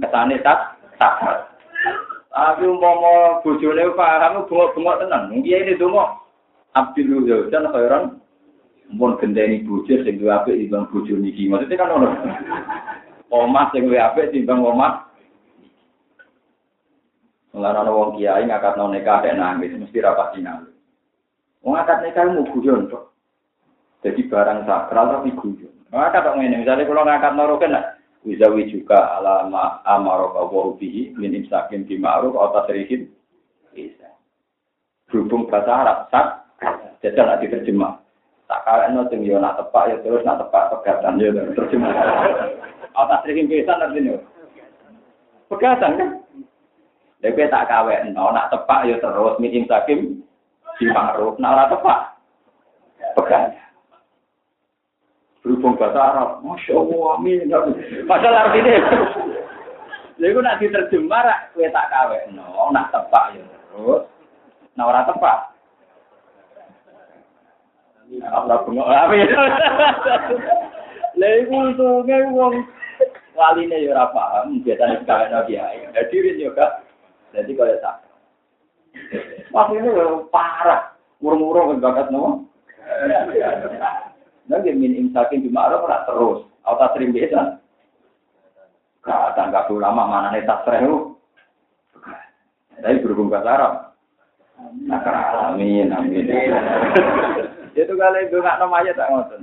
kesane 0.02 0.42
tak 0.42 0.82
tak. 0.98 1.46
Tapi 2.34 2.66
umpama 2.66 3.38
bojone 3.46 3.86
paham 3.94 4.50
bengok-bengok 4.50 4.98
tenan. 4.98 5.30
Iya 5.30 5.58
ini 5.62 5.78
dungo. 5.78 6.26
Abdul 6.74 7.28
Yaudan 7.28 7.70
khairan 7.70 8.04
mun 8.92 9.18
gendeni 9.18 9.64
bojo 9.64 10.04
sing 10.04 10.20
duwe 10.20 10.32
apik 10.32 10.56
timbang 10.56 10.88
bojo 10.92 11.14
niki. 11.16 11.48
Maksudnya 11.48 11.80
kan 11.80 11.96
ono. 11.96 12.10
Omah 13.32 13.72
sing 13.72 13.88
duwe 13.88 14.00
apik 14.00 14.36
timbang 14.36 14.62
omah. 14.62 15.08
Mulane 17.52 17.92
wong 17.92 18.16
kiai 18.16 18.48
ngakatno 18.48 18.92
nikah 18.92 19.24
nangis 19.32 19.76
mesti 19.76 20.00
rapati 20.00 20.40
nangis. 20.40 20.76
Wong 21.64 21.76
akad 21.76 22.04
nikah 22.04 22.28
mau 22.32 22.48
guyon. 22.48 22.88
Jadi 24.02 24.22
barang 24.28 24.66
sakral 24.66 25.20
tapi 25.20 25.36
guyon. 25.36 25.72
Maka 25.92 26.24
tak 26.24 26.40
ngene, 26.40 26.64
misalnya 26.64 26.88
kalau 26.88 27.04
ngangkat 27.04 27.34
norokan 27.36 27.76
lah, 27.76 27.86
Wizawi 28.24 28.72
juga 28.72 29.18
alama 29.20 29.84
amarok 29.84 30.40
Allah 30.40 30.66
bihi 30.80 31.12
min 31.20 31.36
imsakin 31.36 31.84
di 31.84 32.00
ma'ruf 32.00 32.32
atau 32.32 32.64
tasrihin 32.64 33.12
bisa. 33.76 34.08
Berhubung 35.12 35.52
bahasa 35.52 35.72
Arab, 35.74 35.98
sak, 36.08 36.28
jajal 37.04 37.28
nak 37.28 37.42
diterjemah. 37.44 38.01
Tak 38.52 38.68
kalian 38.68 39.00
no 39.00 39.08
tinggi 39.08 39.32
nak 39.32 39.56
tepak 39.56 39.88
ya 39.88 39.96
terus 40.04 40.28
nak 40.28 40.44
tepak 40.44 40.76
pegatan 40.76 41.24
ya 41.24 41.32
terjemah. 41.56 41.88
Atau 42.92 43.08
tasrihin 43.08 43.48
bisa 43.48 43.80
artinya. 43.80 44.20
Pegatan 45.48 45.96
kan? 45.96 46.10
Tapi 47.22 47.48
tak 47.48 47.70
kawin, 47.72 48.12
no, 48.12 48.34
nak 48.36 48.52
tepak 48.52 48.92
ya 48.92 49.00
terus 49.00 49.40
min 49.40 49.56
imsakin 49.56 50.20
di 50.82 50.86
ma'ruf, 50.90 51.40
nak 51.40 51.54
ora 51.54 51.66
tepak. 51.72 52.00
Pegang. 53.16 53.56
Berhubung 55.46 55.78
bahasa 55.78 56.02
Arab, 56.02 56.30
Masya 56.44 56.74
Allah, 56.76 57.04
amin. 57.18 57.50
Padahal 58.06 58.50
artinya, 58.50 58.78
Jadi 60.22 60.38
nak 60.38 60.58
diterjemah, 60.62 61.50
kue 61.56 61.66
tak 61.72 61.90
kawe. 61.90 62.18
No, 62.36 62.70
nak 62.74 62.92
tepak 62.92 63.38
ya 63.38 63.44
terus. 63.48 64.06
Nak 64.76 64.88
ora 64.92 65.02
tepak. 65.08 65.40
Allah 68.20 68.60
bengok 68.68 68.92
apa 68.92 69.14
ya? 69.16 69.26
Lah 71.16 71.32
iku 71.40 71.54
untunge 71.72 72.18
wong 72.36 72.54
waline 73.36 73.78
ya 73.88 73.96
ora 73.96 74.12
paham, 74.12 74.60
biasane 74.64 75.00
kawin 75.08 75.32
kiai. 75.48 75.88
Hadirin 75.96 76.44
yo 76.44 76.52
Kak. 76.52 76.84
Jadi 77.32 77.56
kalau 77.56 77.80
tak 77.80 77.96
Waktu 79.56 79.80
ini 79.80 79.90
parah. 80.32 80.92
Murung-murung 81.22 81.80
bakat 81.80 82.10
no. 82.12 82.50
Nanti 84.50 84.74
min 84.74 84.98
imsakin 84.98 85.46
di 85.46 85.54
ma'ruf 85.54 85.86
ora 85.86 86.04
terus. 86.04 86.44
Auta 86.68 86.92
sering 86.92 87.16
biasa. 87.16 87.62
Kata 89.06 89.42
nggak 89.48 89.70
lama 89.72 90.04
mana 90.10 90.28
nih 90.34 90.44
tas 90.44 90.66
rehu. 90.68 91.16
Tapi 92.82 93.02
berhubung 93.06 93.30
bahasa 93.30 93.54
Arab. 93.54 93.74
Nah, 94.90 95.54
amin, 95.54 95.94
amin. 95.94 96.26
Itu 97.76 97.94
kali 97.96 98.28
itu 98.28 98.38
nggak 98.40 98.60
namanya 98.60 98.92
tak 98.94 99.10
ngoten. 99.12 99.42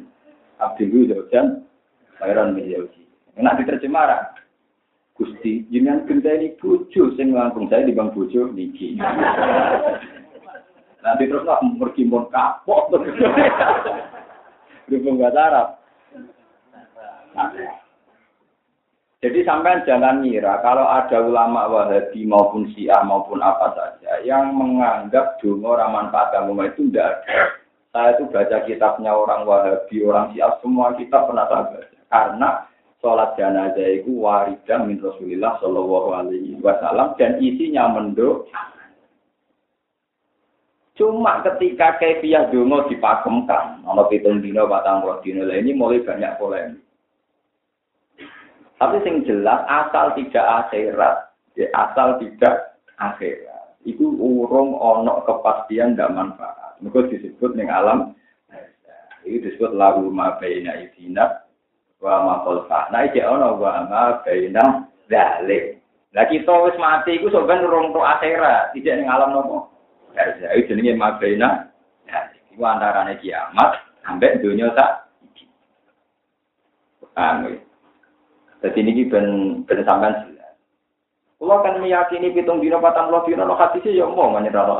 Abdi 0.58 0.90
itu 0.90 1.08
jauhan, 1.08 1.64
pangeran 2.18 2.58
menjauhi. 2.58 3.02
Nak 3.38 3.62
diterjemah 3.62 4.34
Gusti, 5.18 5.66
jenengan 5.66 6.06
ini 6.06 6.54
bojo 6.62 7.10
sing 7.18 7.34
langkung 7.34 7.66
saya 7.66 7.82
di 7.82 7.90
bang 7.90 8.14
bojo 8.14 8.54
niki. 8.54 8.94
Nanti 11.02 11.26
terus 11.26 11.42
lah 11.42 11.58
pergi 11.58 12.06
mon 12.06 12.30
kapok 12.30 12.86
tuh. 12.94 13.02
Berhubung 14.86 15.18
bahasa 15.18 15.40
Arab. 15.50 15.68
Jadi 19.18 19.42
sampai 19.42 19.82
jangan 19.82 20.22
ngira 20.22 20.62
kalau 20.62 20.86
ada 20.86 21.18
ulama 21.18 21.66
Wahabi 21.66 22.22
maupun 22.22 22.70
Syiah 22.70 23.02
maupun 23.02 23.42
apa 23.42 23.74
saja 23.74 24.22
yang 24.22 24.54
menganggap 24.54 25.42
dungo 25.42 25.74
manfaat 25.74 26.30
agama 26.30 26.70
itu 26.70 26.86
tidak 26.94 27.26
ada. 27.26 27.58
Saya 27.98 28.14
itu 28.14 28.30
baca 28.30 28.62
kitabnya 28.62 29.10
orang 29.10 29.42
Wahabi, 29.42 30.06
orang 30.06 30.30
Syiah, 30.30 30.54
semua 30.62 30.94
kitab 30.94 31.26
pernah 31.26 31.50
saya 31.50 31.66
baca. 31.66 31.98
Karena 32.06 32.48
sholat 33.02 33.34
jenazah 33.34 33.90
itu 33.90 34.22
waridah 34.22 34.86
min 34.86 35.02
Rasulillah 35.02 35.58
Shallallahu 35.58 36.14
Alaihi 36.14 36.62
Wasallam 36.62 37.18
dan 37.18 37.42
isinya 37.42 37.90
menduk. 37.90 38.46
Cuma 40.94 41.42
ketika 41.42 41.98
kefiah 41.98 42.46
dungo 42.54 42.86
dipakemkan, 42.86 43.82
kalau 43.82 44.06
pitung 44.06 44.46
dino, 44.46 44.70
batang 44.70 45.02
dino, 45.26 45.50
ini 45.50 45.74
mulai 45.74 45.98
banyak 45.98 46.38
polemik. 46.38 46.78
Tapi 48.78 49.02
sing 49.02 49.26
jelas 49.26 49.66
asal 49.66 50.14
tidak 50.14 50.46
akhirat, 50.46 51.34
ya, 51.58 51.66
asal 51.74 52.14
tidak 52.22 52.78
akhirat. 53.02 53.74
Itu 53.82 54.06
urung 54.22 54.78
onok 54.78 55.26
kepastian 55.26 55.98
tidak 55.98 56.14
manfaat. 56.14 56.67
Mereka 56.78 57.10
disebut 57.10 57.58
ning 57.58 57.70
alam 57.70 58.14
itu 59.26 59.44
disebut 59.44 59.74
lagu 59.74 60.06
ma 60.08 60.38
baina 60.38 60.78
idina 60.78 61.42
wa 61.98 62.22
ma 62.22 62.34
khalfa. 62.46 62.88
Nah 62.94 63.02
iki 63.04 63.20
ono 63.20 63.58
wa 63.58 63.82
ma 63.90 64.02
baina 64.22 64.86
dalik. 65.10 65.82
Lah 66.14 66.24
kita 66.30 66.54
wis 66.64 66.78
mati 66.80 67.18
iku 67.18 67.28
sampean 67.28 67.66
tok 67.66 68.10
akhirat, 68.16 68.72
tidak 68.72 68.94
ning 68.96 69.08
alam 69.10 69.34
nopo? 69.34 69.68
Ya, 70.16 70.54
itu 70.56 70.72
jenenge 70.72 70.96
ma 70.96 71.18
baina. 71.18 71.68
Ya, 72.08 72.30
iku 72.54 72.64
kiamat 73.20 73.70
sampai 74.06 74.40
dunia 74.40 74.72
tak 74.72 75.10
Paham 77.18 77.50
jadi 78.58 78.78
ini 78.78 79.06
ben 79.10 79.26
ben 79.66 79.82
sampean 79.82 80.14
jelas. 80.22 80.54
Kan 81.38 81.82
meyakini 81.82 82.34
pitung 82.34 82.62
dino 82.62 82.82
patang 82.82 83.10
puluh 83.10 83.26
dino 83.26 83.42
lo 83.46 83.54
hati 83.54 83.82
sih 83.82 83.98
ya 83.98 84.06
mau 84.06 84.30
menyerah 84.30 84.66
lo. 84.66 84.78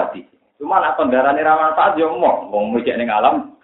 Cuma 0.59 0.83
nak 0.83 0.99
kendaraan 0.99 1.39
ramah 1.39 1.71
saat 1.79 1.95
ya 1.95 2.11
mau 2.11 2.51
mau 2.51 2.67
ngecek 2.75 2.99
ning 2.99 3.07
alam. 3.07 3.55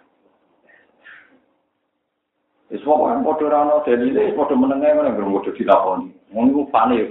Wis 2.71 2.83
pokoke 2.87 3.19
padha 3.27 3.47
ra 3.51 3.59
ono 3.67 3.83
dalile 3.83 4.31
padha 4.39 4.55
menenge 4.55 4.95
ngene 4.95 5.11
nggih 5.11 5.27
padha 5.27 5.51
dilakoni. 5.59 6.09
Wong 6.31 6.71
fane 6.71 7.03
ya. 7.03 7.07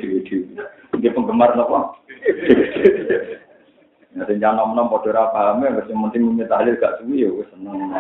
Dia 1.04 1.12
penggemar 1.12 1.52
napa? 1.60 2.00
Nanti 4.16 4.40
jangan 4.40 4.72
nom-nom 4.72 4.88
padha 4.88 5.12
ra 5.12 5.36
paham 5.36 5.68
ya 5.68 5.84
penting 5.84 6.40
tahlil 6.48 6.80
gak 6.80 7.04
suwi 7.04 7.28
ya 7.28 7.30
wis 7.36 7.48
seneng. 7.52 7.92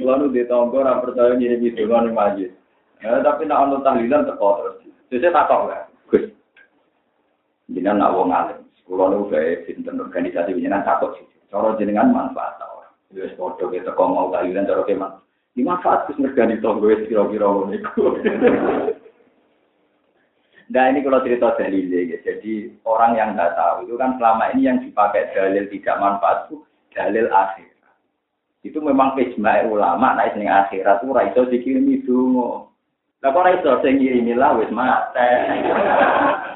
Lalu 0.00 0.32
di 0.32 0.48
tonggo 0.48 0.80
orang 0.80 1.04
percaya 1.04 1.36
ngirim 1.36 1.60
itu 1.60 1.84
kan 1.84 2.08
di 2.08 2.12
masjid. 2.16 2.50
Tapi 3.00 3.44
nak 3.44 3.68
untuk 3.68 3.84
tahlilan 3.84 4.24
teko 4.24 4.48
terus. 4.60 4.76
Jadi 5.12 5.32
tak 5.32 5.48
tahu 5.48 5.72
ya, 5.72 5.80
Gus. 6.08 6.24
Jenengan 7.68 8.00
nak 8.00 8.12
wong. 8.16 8.28
Kulo 8.90 9.06
nu 9.06 9.30
gawe 9.30 9.70
sinten 9.70 10.02
organisasi 10.02 10.50
jenengan 10.58 10.82
takut 10.82 11.14
sih. 11.14 11.22
Cara 11.46 11.78
jenengan 11.78 12.10
manfaat 12.10 12.58
ta 12.58 12.66
ora. 12.66 12.90
Wis 13.14 13.30
padha 13.38 13.70
ke 13.70 13.86
teko 13.86 14.02
mau 14.10 14.34
tahlilan 14.34 14.66
cara 14.66 14.82
ke 14.82 14.98
man. 14.98 15.22
Di 15.54 15.62
manfaat 15.62 16.10
Gus 16.10 16.18
mergani 16.18 16.58
tonggo 16.58 16.90
wis 16.90 17.06
kira-kira. 17.06 17.46
Nah 20.74 20.84
ini 20.90 21.06
kalau 21.06 21.22
cerita 21.22 21.54
dalil 21.54 21.86
ya, 21.86 22.18
jadi 22.18 22.74
orang 22.82 23.14
yang 23.14 23.38
nggak 23.38 23.54
tahu 23.54 23.86
itu 23.86 23.94
kan 23.94 24.18
selama 24.18 24.50
ini 24.58 24.66
yang 24.66 24.82
dipakai 24.82 25.30
dalil 25.38 25.70
tidak 25.70 25.96
manfaat 26.02 26.50
itu 26.50 26.66
dalil 26.90 27.30
akhir. 27.30 27.70
Itu 28.66 28.82
memang 28.82 29.14
ijma 29.14 29.70
ulama 29.70 30.18
naik 30.18 30.34
ning 30.34 30.50
akhirat 30.50 31.06
ora 31.06 31.30
iso 31.30 31.46
dikirimi 31.46 32.02
donga. 32.02 32.66
Lah 33.22 33.30
kok 33.30 33.38
ora 33.38 33.54
iso 33.54 33.70
sing 33.86 34.02
ngirimi 34.02 34.34
lah 34.34 34.58
wis 34.58 34.74
mate. 34.74 35.30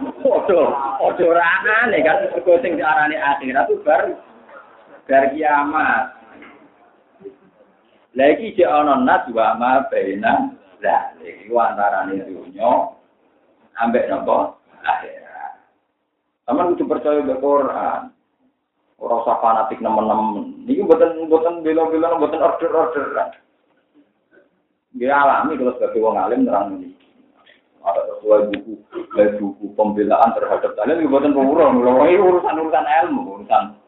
Foto 0.00 1.24
rana 1.32 1.76
nih 1.92 2.00
kan 2.00 2.32
mergo 2.32 2.56
sing 2.64 2.80
diarani 2.80 3.16
akhirat 3.20 3.68
itu 3.68 3.84
bar 3.84 4.02
bar 5.04 5.24
kiamat. 5.32 6.16
Lagi 8.16 8.56
si 8.56 8.64
ana 8.64 8.96
nas 9.00 9.28
wa 9.28 9.54
ma 9.60 9.84
baina 9.92 10.56
lah 10.80 11.12
iki 11.20 11.52
antarane 11.52 12.16
dunya 12.24 12.72
ambek 13.76 14.08
napa 14.08 14.56
akhirat. 14.80 15.52
Taman 16.48 16.76
kudu 16.76 16.84
percaya 16.88 17.20
be 17.20 17.36
Quran. 17.36 18.12
Ora 19.00 19.14
usah 19.24 19.40
fanatik 19.40 19.80
nemen-nemen. 19.80 20.68
Niki 20.68 20.84
mboten 20.84 21.24
mboten 21.24 21.64
bela-bela 21.64 22.20
mboten 22.20 22.44
order-order. 22.44 23.32
Dia 24.92 25.16
alami 25.16 25.56
kalau 25.56 25.72
sebagai 25.80 26.04
wong 26.04 26.20
alim 26.20 26.44
terang 26.44 26.76
ini. 26.76 26.99
Ada 27.80 28.00
sesuai 28.16 28.40
buku, 28.52 28.72
dari 29.16 29.32
buku 29.40 29.72
pembelaan 29.72 30.36
terhadap 30.36 30.76
kalian, 30.76 31.08
mboten 31.08 31.32
pemurah. 31.32 31.72
Ini 31.72 32.20
urusan-urusan 32.20 32.86
ilmu, 32.86 33.20
urusan 33.40 33.80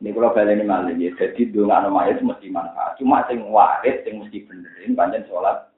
ini 0.00 0.16
kalau 0.16 0.32
kalian 0.32 0.64
ini 0.64 0.64
malah 0.64 0.96
ya, 0.96 1.12
jadi 1.12 1.52
dua 1.52 1.84
nama 1.84 2.08
itu 2.08 2.24
mesti 2.24 2.48
manfaat. 2.48 2.96
Cuma 2.96 3.20
sing 3.28 3.44
waris, 3.52 4.00
sing 4.00 4.16
mesti 4.16 4.48
benerin, 4.48 4.96
panjang 4.96 5.28
sholat. 5.28 5.68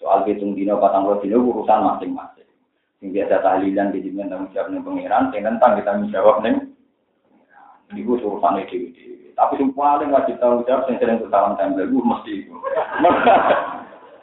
Soal 0.00 0.24
hitung 0.24 0.56
dino, 0.56 0.80
patang 0.80 1.04
dino 1.20 1.36
urusan 1.44 1.84
masing-masing. 1.84 2.48
Yang 3.04 3.20
biasa 3.20 3.44
tahlilan 3.44 3.92
di 3.92 4.00
dimen 4.00 4.32
tanggung 4.32 4.48
jawab 4.56 4.72
nih 4.72 4.80
pangeran, 4.80 5.28
yang 5.36 5.44
tentang 5.52 5.72
kita 5.76 5.92
menjawab 6.00 6.36
nih. 6.40 6.56
Ini 7.92 8.00
gue 8.08 8.16
urusan 8.24 8.56
dewi 8.64 8.88
Tapi 9.36 9.52
yang 9.60 9.76
paling 9.76 10.08
wajib 10.16 10.40
tanggung 10.40 10.64
jawab, 10.64 10.88
yang 10.88 10.96
sering 10.96 11.20
tempel, 11.20 11.92
gue 11.92 12.00
mesti 12.08 12.32
itu. 12.40 12.54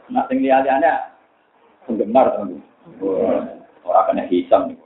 Nah, 0.08 0.24
yang 0.32 0.40
lihat-lihatnya 0.40 0.94
penggemar 1.84 2.32
tanggung. 2.36 2.64
Orang 3.84 4.06
kena 4.12 4.24
hisam 4.32 4.72
nih, 4.72 4.78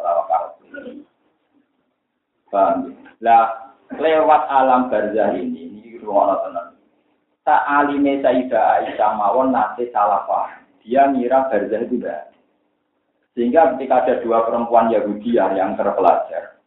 orang 0.00 0.26
karot. 0.28 0.52
Paham 2.50 2.76
Lah, 3.20 3.76
lewat 3.92 4.42
alam 4.48 4.88
barzah 4.88 5.36
ini, 5.36 5.68
ini 5.68 6.00
rumah 6.00 6.40
tenang. 6.44 6.72
Tak 7.44 7.62
alime 7.68 8.20
Sayyidah 8.20 8.84
Aisyah 8.84 9.10
mawon 9.16 9.52
nanti 9.52 9.88
salah 9.92 10.24
paham. 10.24 10.64
Dia 10.80 11.08
ngira 11.12 11.48
barzah 11.52 11.80
itu. 11.84 12.00
Sehingga 13.36 13.76
ketika 13.76 14.04
ada 14.04 14.14
dua 14.24 14.48
perempuan 14.48 14.92
Yahudi 14.92 15.36
yang 15.36 15.76
terpelajar, 15.76 16.60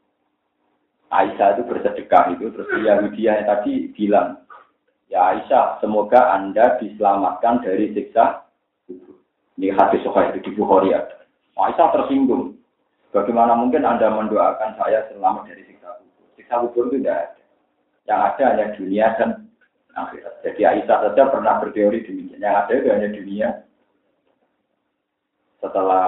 Aisyah 1.13 1.57
itu 1.57 1.61
bersedekah 1.69 2.33
itu, 2.33 2.49
terus 2.49 2.69
Yahudi 2.81 3.29
yang 3.29 3.45
tadi 3.45 3.93
bilang, 3.93 4.42
ya 5.13 5.37
Aisyah, 5.37 5.77
semoga 5.77 6.33
Anda 6.33 6.81
diselamatkan 6.81 7.61
dari 7.61 7.93
siksa 7.93 8.49
kubur. 8.89 9.21
Ini 9.61 9.69
hadis 9.77 10.01
sokai 10.01 10.33
itu 10.33 10.49
di 10.49 10.51
Bukhari 10.57 10.89
ada. 10.89 11.29
Aisyah 11.53 11.93
tersinggung. 11.93 12.57
Bagaimana 13.13 13.53
mungkin 13.53 13.85
Anda 13.85 14.09
mendoakan 14.09 14.73
saya 14.81 15.05
selamat 15.13 15.53
dari 15.53 15.69
siksa 15.69 16.01
kubur? 16.01 16.25
Siksa 16.33 16.55
kubur 16.65 16.89
itu 16.89 17.05
tidak 17.05 17.17
ada. 17.29 17.41
Yang 18.03 18.19
ada 18.25 18.43
hanya 18.49 18.65
dunia 18.73 19.05
dan 19.21 19.29
akhirat. 19.93 20.33
Jadi 20.41 20.61
Aisyah 20.65 20.97
saja 21.05 21.23
pernah 21.29 21.53
berteori 21.61 22.01
demikian. 22.01 22.41
Yang 22.41 22.55
ada 22.57 22.73
itu 22.73 22.87
hanya 22.89 23.09
dunia. 23.13 23.49
Setelah 25.61 26.07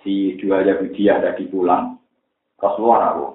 si 0.00 0.40
dua 0.40 0.64
Yahudi 0.64 1.06
tadi 1.06 1.44
pulang, 1.52 2.00
Rasulullah 2.56 3.12
rawuh. 3.12 3.32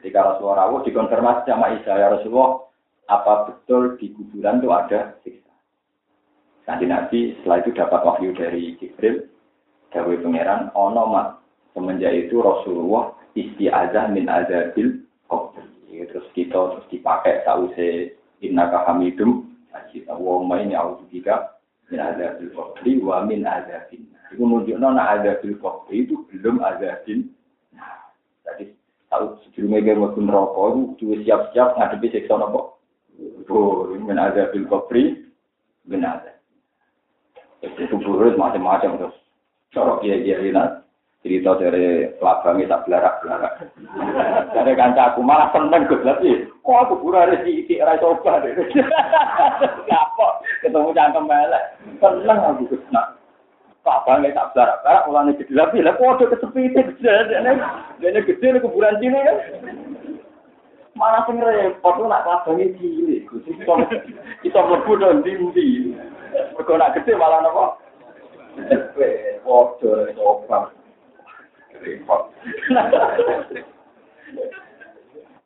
Ketika 0.00 0.34
Rasulullah 0.34 0.82
dikonfirmasi 0.82 1.46
sama 1.46 1.78
Isa, 1.78 1.94
ya 1.94 2.10
Rasulullah, 2.10 2.71
apa 3.10 3.50
betul 3.50 3.98
di 3.98 4.14
kuburan 4.14 4.62
itu 4.62 4.68
ada 4.70 5.16
siksa? 5.22 5.52
Nanti 6.68 6.84
Nabi 6.86 7.18
setelah 7.40 7.58
itu 7.62 7.70
dapat 7.74 8.00
wahyu 8.06 8.30
dari 8.34 8.78
Jibril, 8.78 9.26
Dawe 9.90 10.14
Pangeran, 10.22 10.70
ono 10.76 11.04
mat. 11.10 11.28
Semenjak 11.72 12.12
itu 12.12 12.38
Rasulullah 12.38 13.16
istiazah 13.32 14.12
min 14.12 14.28
azabil 14.28 15.02
qabr. 15.26 15.64
Terus 15.92 16.26
kita 16.36 16.56
terus 16.56 16.86
dipakai 16.92 17.42
tahu 17.48 17.72
se 17.74 18.14
inna 18.44 18.68
kahamidum. 18.68 19.48
Kita 19.92 20.16
wong 20.16 20.48
main 20.48 20.72
ya 20.72 20.84
juga 21.12 21.60
min 21.92 22.00
azabil 22.00 22.52
qabri 22.52 22.96
wa 23.00 23.24
min 23.24 23.44
azabin 23.44 24.12
itu 24.32 24.42
menunjukkan 24.48 24.92
nah 24.96 25.12
ada 25.12 25.36
bil 25.44 25.60
itu 25.92 26.16
belum 26.32 26.64
ada 26.64 27.04
bin. 27.04 27.28
Nah, 27.76 28.08
jadi 28.48 28.72
tahu 29.12 29.36
sebelumnya 29.44 29.92
dia 29.92 30.00
mau 30.00 30.08
rokok 30.16 30.96
itu 30.96 31.20
siap-siap 31.28 31.76
ngadepi 31.76 32.08
seksual 32.16 32.40
nopo. 32.40 32.71
Oh, 33.52 33.90
ini 33.92 34.08
ada 34.14 34.50
bil 34.50 34.64
kopi, 34.66 35.18
benar. 35.86 36.22
Itu 37.62 37.98
buruk 38.02 38.34
macam-macam 38.34 38.98
terus. 38.98 39.16
Corok 39.72 40.02
dia 40.04 40.18
dia 40.20 40.36
ini 40.42 40.52
cerita 41.22 41.54
dari 41.54 42.10
pelabangnya 42.18 42.76
tak 42.76 42.82
belarak 42.84 43.14
belarak. 43.22 43.52
Dari 44.58 44.74
kanca 44.74 45.14
aku 45.14 45.22
malah 45.22 45.48
seneng 45.54 45.86
gue 45.86 46.02
lagi. 46.02 46.50
Kok 46.66 46.80
aku 46.82 46.94
pura 46.98 47.30
resi 47.30 47.62
isi 47.62 47.78
rai 47.78 48.02
coba 48.02 48.42
deh. 48.42 48.52
Apa? 49.86 50.26
Ketemu 50.66 50.90
cangkem 50.92 51.24
melek. 51.30 51.64
Seneng 52.02 52.38
aku 52.42 52.74
gue 52.74 52.82
Pak 53.82 54.06
Bang 54.06 54.22
tak 54.22 54.54
barak 54.54 54.78
barak 54.86 55.06
mulane 55.10 55.34
gede 55.34 55.58
lagi 55.58 55.82
lah 55.82 55.98
kok 55.98 56.22
ada 56.22 56.30
kesepit 56.30 56.70
gede 56.70 57.34
ini 57.98 58.18
gede 58.22 58.62
kuburan 58.62 58.94
sini 59.02 59.18
kan 59.18 59.36
Malah 61.02 61.26
sing 61.26 61.42
repot 61.42 61.98
ku 61.98 62.06
nak 62.06 62.22
klabange 62.22 62.78
cilik, 62.78 63.26
Gus. 63.26 63.42
Iso 63.50 63.74
iso 64.46 64.60
mlebu 64.62 65.02
nang 65.02 65.18
ndi-ndi. 65.18 65.98
Mergo 66.54 66.78
nak 66.78 66.94
gede 66.94 67.18
malah 67.18 67.42
napa? 67.42 67.74
Repot. 68.94 69.82
Repot. 71.82 72.22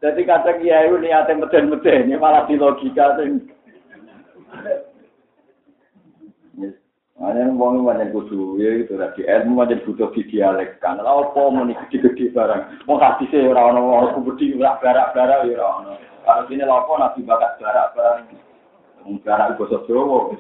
Jadi 0.05 0.21
kadang 0.29 0.61
kiai 0.61 0.93
itu 0.93 1.01
niatnya 1.01 1.41
meden-meden, 1.41 2.21
malah 2.21 2.45
di 2.45 2.61
logika 2.61 3.17
sing. 3.17 3.49
Hanya 7.17 7.49
wong 7.49 7.81
banyak 7.81 8.13
kudu 8.13 8.61
ya 8.61 8.85
gitu 8.85 9.01
lah 9.01 9.09
di 9.17 9.25
ilmu 9.25 9.65
aja 9.65 9.81
butuh 9.89 10.13
di 10.13 10.21
dialek 10.29 10.77
kan. 10.85 11.01
Lah 11.01 11.25
apa 11.25 11.49
mau 11.49 11.65
nih 11.65 11.73
gede-gede 11.89 12.29
barang. 12.37 12.85
Mau 12.85 13.01
kasih 13.01 13.25
sih 13.33 13.41
orang 13.41 13.81
orang 13.81 14.13
aku 14.13 14.21
berdiri 14.29 14.61
berak 14.61 14.85
berak 14.85 15.17
berak 15.17 15.49
ya 15.49 15.57
orang. 15.65 15.97
Kalau 15.97 16.45
sini 16.45 16.69
lapo 16.69 16.93
nabi 17.01 17.25
bakat 17.25 17.57
berak 17.57 17.97
barang. 17.97 18.37
Berak 19.25 19.57
bahasa 19.57 19.79
Jawa. 19.89 20.19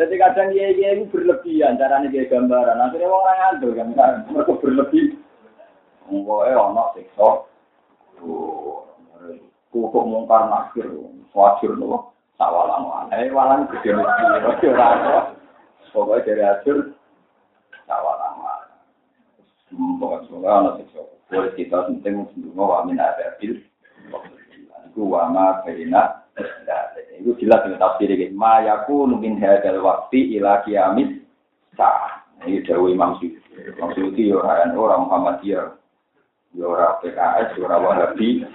Jadi 0.00 0.14
kadang 0.18 0.48
dia 0.50 0.72
dia 0.72 0.96
itu 0.96 1.04
berlebihan 1.12 1.76
caranya 1.76 2.08
dia 2.08 2.24
gambaran. 2.26 2.80
Akhirnya 2.80 3.12
orang 3.12 3.38
ngandel 3.38 3.70
kan, 3.76 3.88
mereka 4.32 4.52
berlebih. 4.58 5.20
Enggak 6.08 6.48
eh 6.48 6.56
anak 6.56 6.88
siksa. 6.96 7.28
Kok 9.74 10.06
mungkar 10.08 10.48
nakir, 10.48 10.88
wajir 11.36 11.76
loh. 11.76 12.13
Sawalang 12.34 12.90
walang, 12.90 13.30
walang 13.30 13.60
gede 13.70 13.94
mesti 13.94 14.66
ora 14.66 14.86
ora. 14.98 15.20
Pokoke 15.94 16.26
dari 16.26 16.42
ajur 16.42 16.90
sawalang 17.86 18.42
walang. 18.42 18.74
Pokoke 20.02 20.26
semoga 20.26 20.50
ana 20.50 20.70
siksa. 20.82 21.02
Boleh 21.30 21.54
kita 21.54 21.86
penting 21.86 22.26
semua 22.34 22.82
wa 22.82 22.86
min 22.90 22.98
abil. 22.98 23.62
Iku 24.90 25.02
wa 25.06 25.30
ma 25.30 25.62
baina 25.62 26.26
jelas 27.22 27.60
dengan 27.62 27.78
tafsir 27.78 28.10
ini. 28.10 28.34
Ma 28.34 28.66
yakunu 28.66 29.22
min 29.22 29.38
hadal 29.38 29.78
wakti 29.86 30.34
ila 30.34 30.66
kiamis 30.66 31.22
sah. 31.78 32.26
Ini 32.42 32.66
dari 32.66 32.92
Imam 32.92 33.14
Syuuti. 33.22 33.40
Imam 33.78 33.94
Syuuti 33.94 34.34
orang 34.34 34.74
orang 34.74 35.06
Muhammadiyah. 35.06 35.83
Ya 36.54 36.64
ora 36.70 36.98
PKS, 37.02 37.58
ya 37.58 37.62
ora 37.66 37.76
Wahabi. 37.82 38.46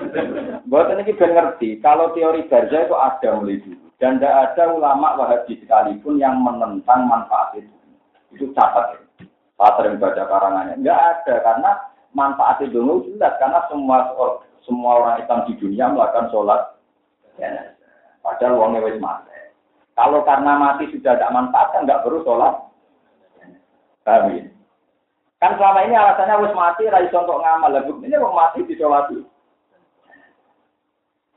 Buat 0.71 0.95
ini 0.95 1.11
ben 1.15 1.35
ngerti, 1.35 1.83
kalau 1.83 2.15
teori 2.15 2.47
Barza 2.47 2.87
itu 2.87 2.95
ada 2.95 3.29
mulai 3.35 3.59
dulu. 3.59 3.87
Dan 3.99 4.17
tidak 4.17 4.55
ada 4.55 4.63
ulama 4.71 5.19
Wahabi 5.19 5.59
sekalipun 5.59 6.15
yang 6.17 6.39
menentang 6.39 7.05
manfaat 7.05 7.59
itu. 7.59 7.75
Itu 8.31 8.55
catat 8.55 8.95
ya. 8.95 8.99
Pak 9.59 9.75
sering 9.75 9.99
baca 9.99 10.23
karangannya. 10.23 10.79
Enggak 10.79 10.99
ada, 10.99 11.35
karena 11.43 11.71
manfaat 12.15 12.63
itu 12.63 12.79
jelas. 12.79 13.35
Karena 13.43 13.59
semua 13.67 14.07
semua 14.63 14.91
orang 15.03 15.15
Islam 15.19 15.43
di 15.51 15.53
dunia 15.59 15.91
melakukan 15.91 16.31
sholat. 16.31 16.61
Ya, 17.35 17.75
padahal 18.23 18.55
uangnya 18.55 18.87
wis 18.87 18.99
mati. 19.03 19.35
Kalau 19.99 20.23
karena 20.23 20.55
mati 20.55 20.87
sudah 20.95 21.19
tidak 21.19 21.35
manfaat, 21.35 21.75
kan 21.75 21.83
nggak 21.83 22.07
perlu 22.07 22.23
sholat. 22.23 22.55
Ya? 24.07 24.47
Kan 25.39 25.55
selama 25.55 25.87
ini 25.87 25.95
alasannya 25.95 26.43
wis 26.43 26.51
mati, 26.51 26.83
raiso 26.91 27.15
untuk 27.23 27.39
ngamal. 27.39 27.71
Lah 27.71 27.83
ini 27.87 28.11
kok 28.11 28.35
mati 28.35 28.59
disolati. 28.67 29.19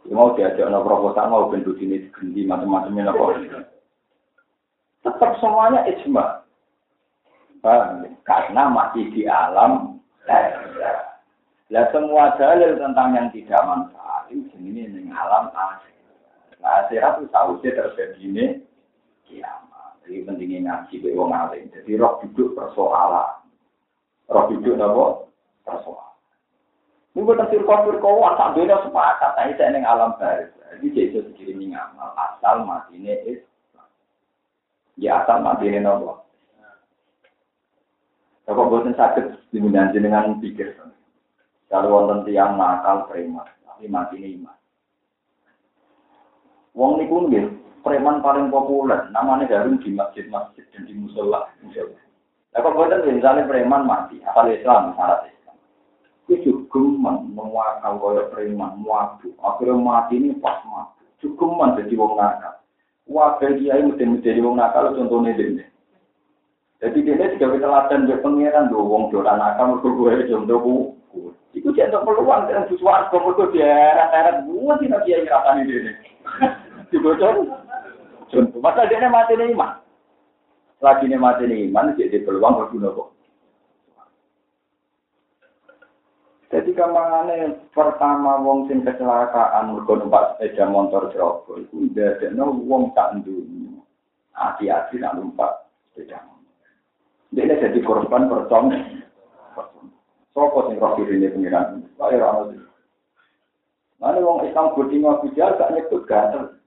Ya 0.03 0.19
mau 0.19 0.35
diajak 0.35 0.67
no 0.67 0.83
proposal 0.83 1.31
mau 1.31 1.47
bentuk 1.47 1.79
ini 1.79 2.11
digendi 2.11 2.43
macam-macamnya 2.43 3.15
nopo. 3.15 3.39
Tetap 5.07 5.39
semuanya 5.39 5.87
ijma. 5.87 6.43
Paham? 7.63 8.11
Karena 8.27 8.67
masih 8.67 9.07
di 9.15 9.23
alam 9.31 10.03
Lah 11.73 11.89
semua 11.95 12.35
dalil 12.37 12.77
tentang 12.77 13.15
yang 13.15 13.31
tidak 13.31 13.63
manfaat 13.65 14.29
itu 14.29 14.51
ini 14.59 14.91
ning 14.91 15.09
alam 15.15 15.49
akhir. 15.55 15.95
Nah, 16.61 16.85
akhirat 16.85 17.23
itu 17.23 17.27
sausnya 17.33 17.71
terjadi 17.75 18.21
ini 18.21 18.45
kiamat. 19.25 19.97
Jadi 20.05 20.27
pentingnya 20.27 20.59
ngaji 20.69 20.95
be 21.01 21.15
wong. 21.15 21.33
Jadi 21.49 21.91
roh 21.97 22.21
duduk 22.23 22.59
persoalan. 22.59 23.42
Roh 24.31 24.45
hidup 24.53 24.75
napa? 24.79 25.05
Persoalan. 25.67 26.13
Ini 27.13 27.25
buat 27.29 27.39
tafsir 27.39 27.63
kafir 27.67 27.97
kau 28.01 28.25
asal 28.25 28.57
beda 28.57 28.83
sepakat. 28.87 29.31
Tapi 29.37 29.53
saya 29.57 29.75
neng 29.75 29.85
alam 29.87 30.17
baris. 30.17 30.51
Jadi 30.79 30.87
jadi 30.97 31.19
sekiri 31.29 31.53
ngamal 31.59 32.17
asal 32.17 32.65
mati 32.65 32.97
ini 32.97 33.13
Islam. 33.29 33.89
Ya 34.97 35.23
asal 35.23 35.45
mati 35.45 35.69
ini 35.69 35.83
napa? 35.83 36.23
Kalau 38.43 38.69
buatan 38.69 38.99
sakit 38.99 39.55
diminati 39.55 40.03
dengan 40.03 40.43
pikir. 40.43 40.75
Kalau 41.71 41.89
wonten 41.89 42.29
tiang 42.29 42.61
nakal 42.61 43.09
preman, 43.09 43.49
tapi 43.65 43.89
ini 43.89 44.37
iman. 44.43 44.57
Wong 46.77 47.01
niku 47.01 47.29
nggih 47.29 47.49
preman 47.81 48.21
paling 48.21 48.53
populer, 48.53 49.09
namanya 49.09 49.49
Harun 49.49 49.81
di 49.81 49.93
masjid-masjid 49.93 50.65
dan 50.73 50.85
di 50.85 50.93
musola. 50.97 51.49
musola. 51.65 51.97
Nah, 52.53 52.61
kalau 52.61 52.77
buatan 52.77 53.09
misalnya 53.09 53.49
preman 53.49 53.89
mati, 53.89 54.21
asal 54.29 54.53
Islam, 54.53 54.93
syarat 54.93 55.25
Islam. 55.25 55.57
Itu 56.29 56.53
juga 56.69 56.85
menguakal 57.33 57.97
kaya 57.97 58.29
preman, 58.29 58.77
muabu. 58.77 59.33
Akhirnya 59.41 59.81
mati 59.81 60.21
ini 60.21 60.37
pas. 60.37 60.61
Cukup 61.25 61.55
jadi 61.81 61.95
wong 61.97 62.19
nakal. 62.19 62.61
Wakil 63.09 63.57
kiai 63.57 63.83
mesti 63.83 64.05
menjadi 64.05 64.41
wong 64.43 64.59
nakal, 64.59 64.93
contohnya 64.93 65.33
ini. 65.39 65.65
Jadi 66.83 66.99
dia 67.07 67.31
juga 67.39 67.63
teladan 67.63 68.11
dia 68.11 68.19
pengiran 68.19 68.67
do 68.67 68.83
wong 68.83 69.15
doran 69.15 69.39
nakal 69.39 69.79
mergo 69.79 70.03
gue 70.03 70.27
contohku. 70.27 70.99
Iku 71.55 71.71
jangan 71.79 72.03
peluang 72.03 72.51
dengan 72.51 72.67
sesuatu 72.67 73.23
mergo 73.23 73.55
dia 73.55 73.71
eret-eret 73.71 74.43
buat 74.51 74.83
sih 74.83 74.91
nanti 74.91 75.15
yang 75.15 75.31
rasanya 75.31 75.63
dia. 75.63 75.95
Dibocor. 76.91 77.47
Contoh, 78.35 78.59
masa 78.59 78.91
dia 78.91 79.07
mati 79.07 79.39
nih 79.39 79.55
mah. 79.55 79.79
Lagi 80.83 81.07
nih 81.07 81.15
mati 81.15 81.47
nih 81.47 81.71
iman, 81.71 81.95
jadi 81.95 82.27
peluang 82.27 82.59
berguna 82.59 82.91
kok. 82.91 83.09
Jadi 86.53 86.77
kamangane 86.77 87.65
pertama 87.73 88.37
wong 88.45 88.69
sing 88.69 88.85
kecelakaan 88.85 89.73
mergo 89.73 89.97
numpak 89.97 90.37
sepeda 90.37 90.69
motor 90.69 91.09
Jrogo 91.09 91.57
iku 91.57 91.89
ndadekno 91.89 92.53
wong 92.69 92.93
tak 92.93 93.17
ndunyu. 93.17 93.81
Hati-hati 94.37 95.01
nak 95.01 95.17
numpak 95.17 95.71
sepeda 95.97 96.21
motor. 96.29 96.53
Dia 97.33 97.57
jadi 97.57 97.79
korban 97.81 98.29
percong. 98.29 98.69
Sopo 100.37 100.69
sing 100.69 100.77
roh 100.77 100.93
diri 101.01 101.25
ini 101.25 101.33
pengiran? 101.33 101.89
Saya 101.97 102.21
ora 102.21 102.53
Mana 103.97 104.19
wong 104.21 104.45
Islam 104.45 104.77
boding 104.77 105.09
aku 105.09 105.33
gak 105.33 105.73
nyebut 105.73 106.05
gatel. 106.05 106.59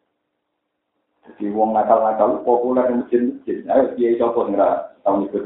Jadi 1.25 1.49
wong 1.49 1.73
nakal-nakal 1.73 2.45
populer 2.45 2.85
di 2.85 3.01
masjid-masjid. 3.01 3.57
Ayo 3.65 3.83
dia 3.97 4.19
coba 4.21 4.41
nggak 4.49 4.75
tahu 5.01 5.25
ikut. 5.25 5.43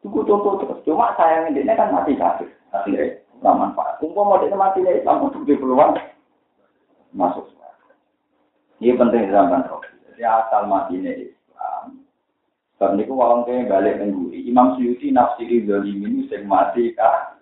Tunggu 0.00 0.20
contoh 0.24 0.64
terus. 0.64 0.80
Cuma 0.88 1.12
sayang 1.20 1.52
ini 1.52 1.68
kan 1.68 1.92
mati 1.92 2.16
kafir. 2.16 2.48
Akhirnya 2.72 3.20
nggak 3.44 3.58
manfaat. 3.60 4.00
Tunggu 4.00 4.24
mau 4.24 4.40
dia 4.40 4.56
mati 4.56 4.80
nih, 4.80 5.04
kamu 5.04 5.28
untuk 5.28 5.44
di 5.44 5.60
peluang 5.60 5.92
masuk. 7.12 7.52
Ini 8.80 8.96
penting 8.96 9.28
zaman 9.28 9.68
roh. 9.68 9.84
Jadi 10.08 10.24
asal 10.24 10.64
nih 10.88 11.28
Islam. 11.28 12.96
Itu 12.96 13.12
wong 13.12 13.44
kayak 13.44 13.68
balik 13.68 14.00
nengguri. 14.00 14.40
Imam 14.48 14.72
Suyuti 14.80 15.12
nafsiri 15.12 15.68
zalim 15.68 16.00
ini 16.00 16.24
sing 16.32 16.48
mati 16.48 16.96
kah? 16.96 17.36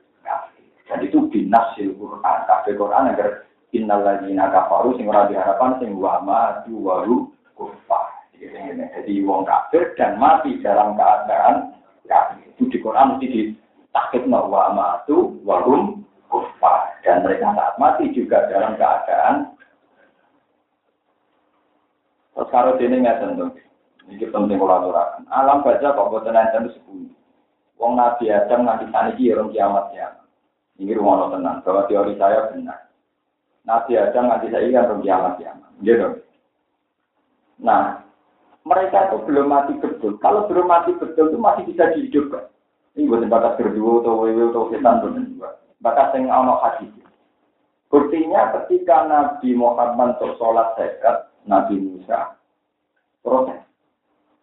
Dan 0.90 1.04
itu 1.06 1.30
binafsil 1.30 1.94
Quran. 1.94 2.38
Kafir 2.50 2.74
Quran 2.74 3.14
agar 3.14 3.46
Innal 3.76 4.00
ladzina 4.00 4.48
kafaru 4.48 4.96
sing 4.96 5.04
ora 5.08 5.28
diharapkan 5.28 5.76
sing 5.80 5.92
wa 6.00 6.24
matu 6.24 6.72
waru 6.80 7.28
kufar. 7.52 8.08
Jadi 8.38 9.20
wong 9.26 9.44
kafir 9.44 9.92
dan 9.98 10.16
mati 10.16 10.56
dalam 10.64 10.96
keadaan 10.96 11.76
kafir. 12.08 12.48
Itu 12.56 12.70
di 12.72 12.78
Quran 12.80 13.18
mesti 13.18 13.26
ditakut 13.28 14.24
wa 14.24 14.72
matu 14.72 15.36
warum 15.44 16.00
kufar. 16.32 16.96
Dan 17.04 17.26
mereka 17.26 17.52
saat 17.52 17.74
mati 17.76 18.08
juga 18.16 18.48
dalam 18.48 18.78
keadaan 18.80 19.58
Terus 22.38 22.54
kalau 22.54 22.78
ini 22.78 23.02
nggak 23.02 23.18
tentu, 23.18 23.50
ini 24.06 24.22
penting 24.30 24.62
kolaborasi. 24.62 25.26
Alam 25.26 25.66
baca 25.66 25.90
kok 25.90 26.06
buat 26.06 26.22
tenang 26.22 26.70
sepuluh. 26.70 27.10
Wong 27.82 27.98
Nabi 27.98 28.30
Adam 28.30 28.62
nanti 28.62 28.86
tani 28.94 29.18
orang 29.34 29.50
kiamat 29.50 29.90
ya. 29.90 30.22
Ini 30.78 30.94
rumah 30.94 31.34
tenang. 31.34 31.66
Bahwa 31.66 31.90
teori 31.90 32.14
saya 32.14 32.46
benar. 32.54 32.87
Nabi 33.68 34.00
Adam 34.00 34.32
nanti 34.32 34.48
saya 34.48 34.64
kan 34.72 34.84
belum 34.88 35.04
kiamat 35.04 35.32
kiamat. 35.36 35.70
Gitu. 35.84 36.08
Nah, 37.60 38.00
mereka 38.64 39.12
itu 39.12 39.16
belum 39.28 39.46
mati 39.52 39.76
betul. 39.76 40.16
Kalau 40.24 40.48
belum 40.48 40.64
mati 40.64 40.96
betul 40.96 41.28
itu 41.28 41.36
masih 41.36 41.68
bisa 41.68 41.92
dihidupkan. 41.92 42.48
Ini 42.96 43.06
buat 43.06 43.28
batas 43.28 43.60
berdua 43.60 44.02
atau 44.02 44.24
wewe 44.24 44.48
atau 44.50 44.72
setan 44.72 45.04
berdua. 45.04 45.60
Batas 45.84 46.16
yang 46.16 46.32
ono 46.32 46.58
hadis. 46.64 46.90
Buktinya 47.92 48.56
ketika 48.56 49.06
Nabi 49.06 49.54
Muhammad 49.54 50.18
untuk 50.18 50.36
sholat 50.40 50.76
zakat, 50.76 51.30
Nabi 51.48 51.78
Musa 51.80 52.36
protes. 53.24 53.60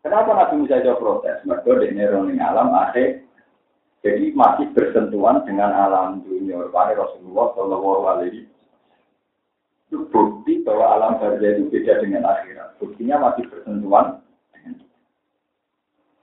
Kenapa 0.01 0.33
Nabi 0.33 0.65
Musa 0.65 0.81
itu 0.81 0.93
protes? 0.97 1.41
Mereka 1.45 1.81
di 1.81 1.89
neroni 1.97 2.37
alam 2.37 2.73
akhir 2.73 3.25
Jadi 4.05 4.37
masih 4.37 4.69
bersentuhan 4.77 5.41
dengan 5.49 5.73
alam 5.73 6.21
dunia. 6.21 6.61
Rupanya 6.61 7.01
Rasulullah 7.01 7.57
Shallallahu 7.57 8.05
Alaihi 8.05 8.45
itu 9.95 10.11
bukti 10.11 10.59
bahwa 10.67 10.99
alam 10.99 11.11
barzah 11.23 11.55
itu 11.55 11.71
beda 11.71 12.03
dengan 12.03 12.27
akhirat. 12.27 12.75
Buktinya 12.83 13.15
masih 13.31 13.47
bersentuhan 13.47 14.19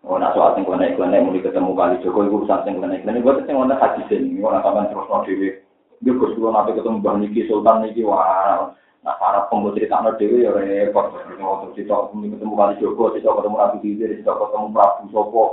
Oh, 0.02 0.18
nak 0.18 0.34
soal 0.34 0.58
sing 0.58 0.66
kene 0.66 0.98
kene 0.98 1.22
muli 1.22 1.38
ketemu 1.38 1.78
kali 1.78 2.02
Joko 2.02 2.26
iku 2.26 2.42
urusan 2.42 2.66
sing 2.66 2.82
kene 2.82 3.06
kene 3.06 3.22
buat 3.22 3.46
sing 3.46 3.54
ana 3.54 3.78
hadis 3.78 4.10
ini 4.10 4.42
ora 4.42 4.58
sampean 4.58 4.90
terus 4.90 5.06
no 5.06 5.22
dhewe. 5.22 5.62
Yo 6.02 6.18
Gus 6.18 6.34
kula 6.34 6.50
nabi 6.50 6.74
ketemu 6.74 6.98
Mbah 6.98 7.14
niki 7.22 7.46
Sultan 7.46 7.86
niki 7.86 8.02
wah 8.02 8.74
nah 9.06 9.14
para 9.22 9.46
pembuat 9.46 9.78
cerita 9.78 10.02
no 10.02 10.18
dhewe 10.18 10.42
ya 10.42 10.50
repot. 10.50 11.14
Waktu 11.14 11.78
kita 11.78 11.94
ketemu 12.10 12.54
kali 12.58 12.74
Joko, 12.82 13.14
kita 13.14 13.30
ketemu 13.30 13.56
Nabi 13.62 13.76
Khidir, 13.78 14.10
kita 14.18 14.32
ketemu 14.34 14.66
Prabu 14.74 15.04
Sopo. 15.14 15.44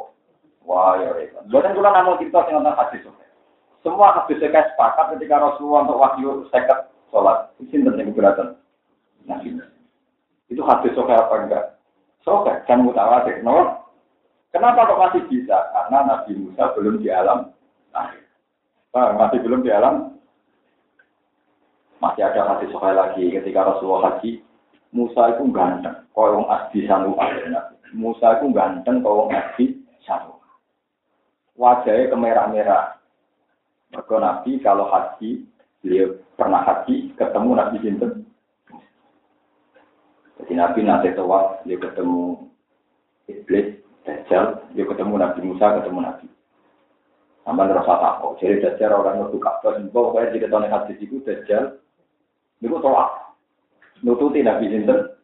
Wah 0.65 0.97
ya 0.97 1.13
repot. 1.13 1.45
Bukan 1.45 1.75
kula 1.77 1.89
namung 1.93 2.17
cerita 2.17 2.41
sing 2.49 2.57
ana 2.57 2.73
hadis. 2.73 3.05
Semua 3.85 4.17
hadis 4.17 4.41
saya 4.41 4.65
sepakat 4.65 5.13
ketika 5.13 5.45
Rasulullah 5.45 5.85
untuk 5.85 6.01
wahyu 6.01 6.29
seket 6.49 6.89
sholat. 7.09 7.51
Sinten 7.69 7.97
sing 7.97 8.13
keberatan? 8.13 8.57
Nabi. 9.27 9.57
Itu 10.49 10.65
hadis 10.65 10.95
sokai 10.97 11.17
apa 11.17 11.35
enggak? 11.45 11.65
Sokai 12.25 12.65
kan 12.65 12.81
mutawatir, 12.81 13.45
no? 13.45 13.85
Kenapa 14.49 14.89
kok 14.89 14.97
masih 14.97 15.21
bisa? 15.29 15.53
Karena 15.53 16.09
Nabi 16.09 16.33
Musa 16.33 16.73
belum 16.73 17.05
di 17.05 17.09
alam. 17.13 17.53
Nah, 17.93 19.13
masih 19.13 19.45
belum 19.45 19.61
di 19.61 19.69
alam. 19.69 20.17
Masih 22.01 22.25
ada 22.25 22.47
hadis 22.55 22.71
sekali 22.73 22.95
lagi 22.97 23.23
ketika 23.29 23.69
Rasulullah 23.69 24.17
haji. 24.17 24.41
Musa 24.89 25.37
itu 25.37 25.45
ganteng. 25.53 25.93
Kau 26.17 26.49
asdi 26.49 26.89
sanu 26.89 27.13
Musa 27.93 28.41
itu 28.41 28.49
ganteng 28.49 29.05
kau 29.05 29.29
asdi 29.29 29.77
sanu. 30.01 30.41
Wajahnya 31.53 32.09
kemerah-merah. 32.09 32.97
Mereka 33.93 34.15
Nabi 34.21 34.51
kalau 34.61 34.89
haji, 34.89 35.48
beliau 35.83 36.19
pernah 36.35 36.61
haji, 36.63 37.15
ketemu 37.15 37.49
Nabi 37.55 37.77
Sinten. 37.83 38.11
Jadi 40.39 40.53
Nabi 40.55 40.79
nanti 40.87 41.11
tawaf, 41.15 41.63
dia 41.67 41.75
ketemu 41.75 42.47
Iblis, 43.27 43.79
Dajjal, 44.07 44.71
dia 44.73 44.85
ketemu 44.87 45.13
Nabi 45.19 45.39
Musa, 45.43 45.79
ketemu 45.83 45.99
Nabi. 45.99 46.27
Sampai 47.43 47.71
rasa 47.71 47.93
takut. 47.99 48.39
Jadi 48.39 48.63
Dajjal 48.63 48.95
orang 48.95 49.27
Kaabah, 49.35 49.77
semua 49.77 49.91
pokoknya 50.09 50.33
jika 50.35 50.47
tahun 50.47 50.71
hadis 50.71 50.97
itu 51.03 51.19
Dajjal, 51.27 51.77
itu 52.63 52.75
tolak. 52.79 53.35
Nututi 53.99 54.39
Nabi 54.41 54.71
Sinten. 54.71 55.19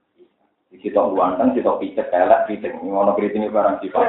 Kita 0.75 0.99
uangkan, 0.99 1.55
kita 1.55 1.79
picek, 1.79 2.11
kayak 2.11 2.51
kriting. 2.51 2.75
Ngono 2.83 3.15
kriting 3.15 3.47
barang 3.47 3.79
sifat. 3.79 4.03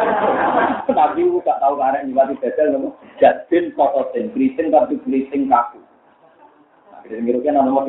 Nabi 0.98 1.22
gak 1.46 1.62
tahu 1.62 1.78
karena 1.78 2.02
nyibati 2.02 2.34
Dajjal, 2.42 2.74
jadin 3.22 3.70
kokotin. 3.78 4.34
Kriting 4.34 4.74
tapi 4.74 4.98
kriting 5.06 5.46
kaku. 5.46 5.85
Kriting 7.06 7.26
itu 7.30 7.40
kan 7.46 7.54
nama 7.54 7.86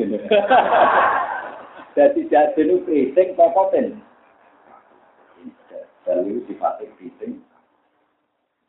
Jadi 1.98 2.30
jadin 2.30 2.70
itu 2.70 2.76
kriting 2.86 3.28
kokotin. 3.34 3.98
Lalu 6.08 6.40
sifatnya 6.48 6.88
fitting, 6.96 7.44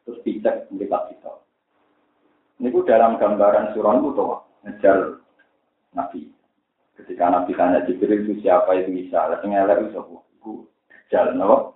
terus 0.03 0.19
pijak 0.27 0.67
mereka 0.75 1.07
kita. 1.07 1.39
Ini 2.59 2.67
pun 2.67 2.83
dalam 2.83 3.15
gambaran 3.15 3.71
surah 3.71 3.95
itu 3.95 4.11
tuh, 4.11 4.43
ngejar 4.67 5.23
Nabi. 5.95 6.27
Ketika 6.99 7.31
Nabi 7.31 7.55
tanya 7.55 7.87
Jibril 7.87 8.27
itu 8.27 8.43
siapa 8.43 8.75
itu 8.75 8.91
bisa, 8.91 9.31
lalu 9.31 9.55
ngelak 9.55 9.79
itu 9.87 9.89
siapa? 9.95 10.15
Itu 10.35 10.51
jalan? 11.07 11.71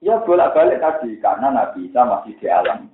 Ya 0.00 0.16
bolak-balik 0.24 0.80
tadi, 0.80 1.20
karena 1.20 1.52
Nabi 1.52 1.92
Isa 1.92 2.08
masih 2.08 2.32
di 2.40 2.48
alam. 2.48 2.88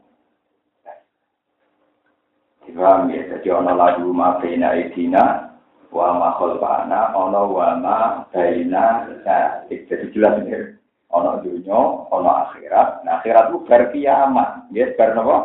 Paham 2.74 3.11
ya, 3.11 3.26
jadi 3.37 3.48
ono 3.56 3.72
lagu 3.74 4.09
mafina 4.12 4.74
idina, 4.76 5.54
wa 5.90 6.14
ma 6.18 6.28
khalqana, 6.38 7.14
ono 7.14 7.42
wa 7.50 7.68
ma 7.76 7.96
baina, 8.30 9.11
nah, 9.26 9.64
jadi 9.66 10.11
jelas 10.14 10.42
ini 10.44 10.78
ono 11.11 11.42
dunia, 11.42 11.78
ono 12.11 12.30
akhirat. 12.46 13.02
Nah, 13.02 13.18
akhirat 13.18 13.50
itu 13.50 13.59
ber 13.66 13.83
kiamat. 13.90 14.70
Ya, 14.70 14.94
ber 14.94 15.11
napa? 15.18 15.37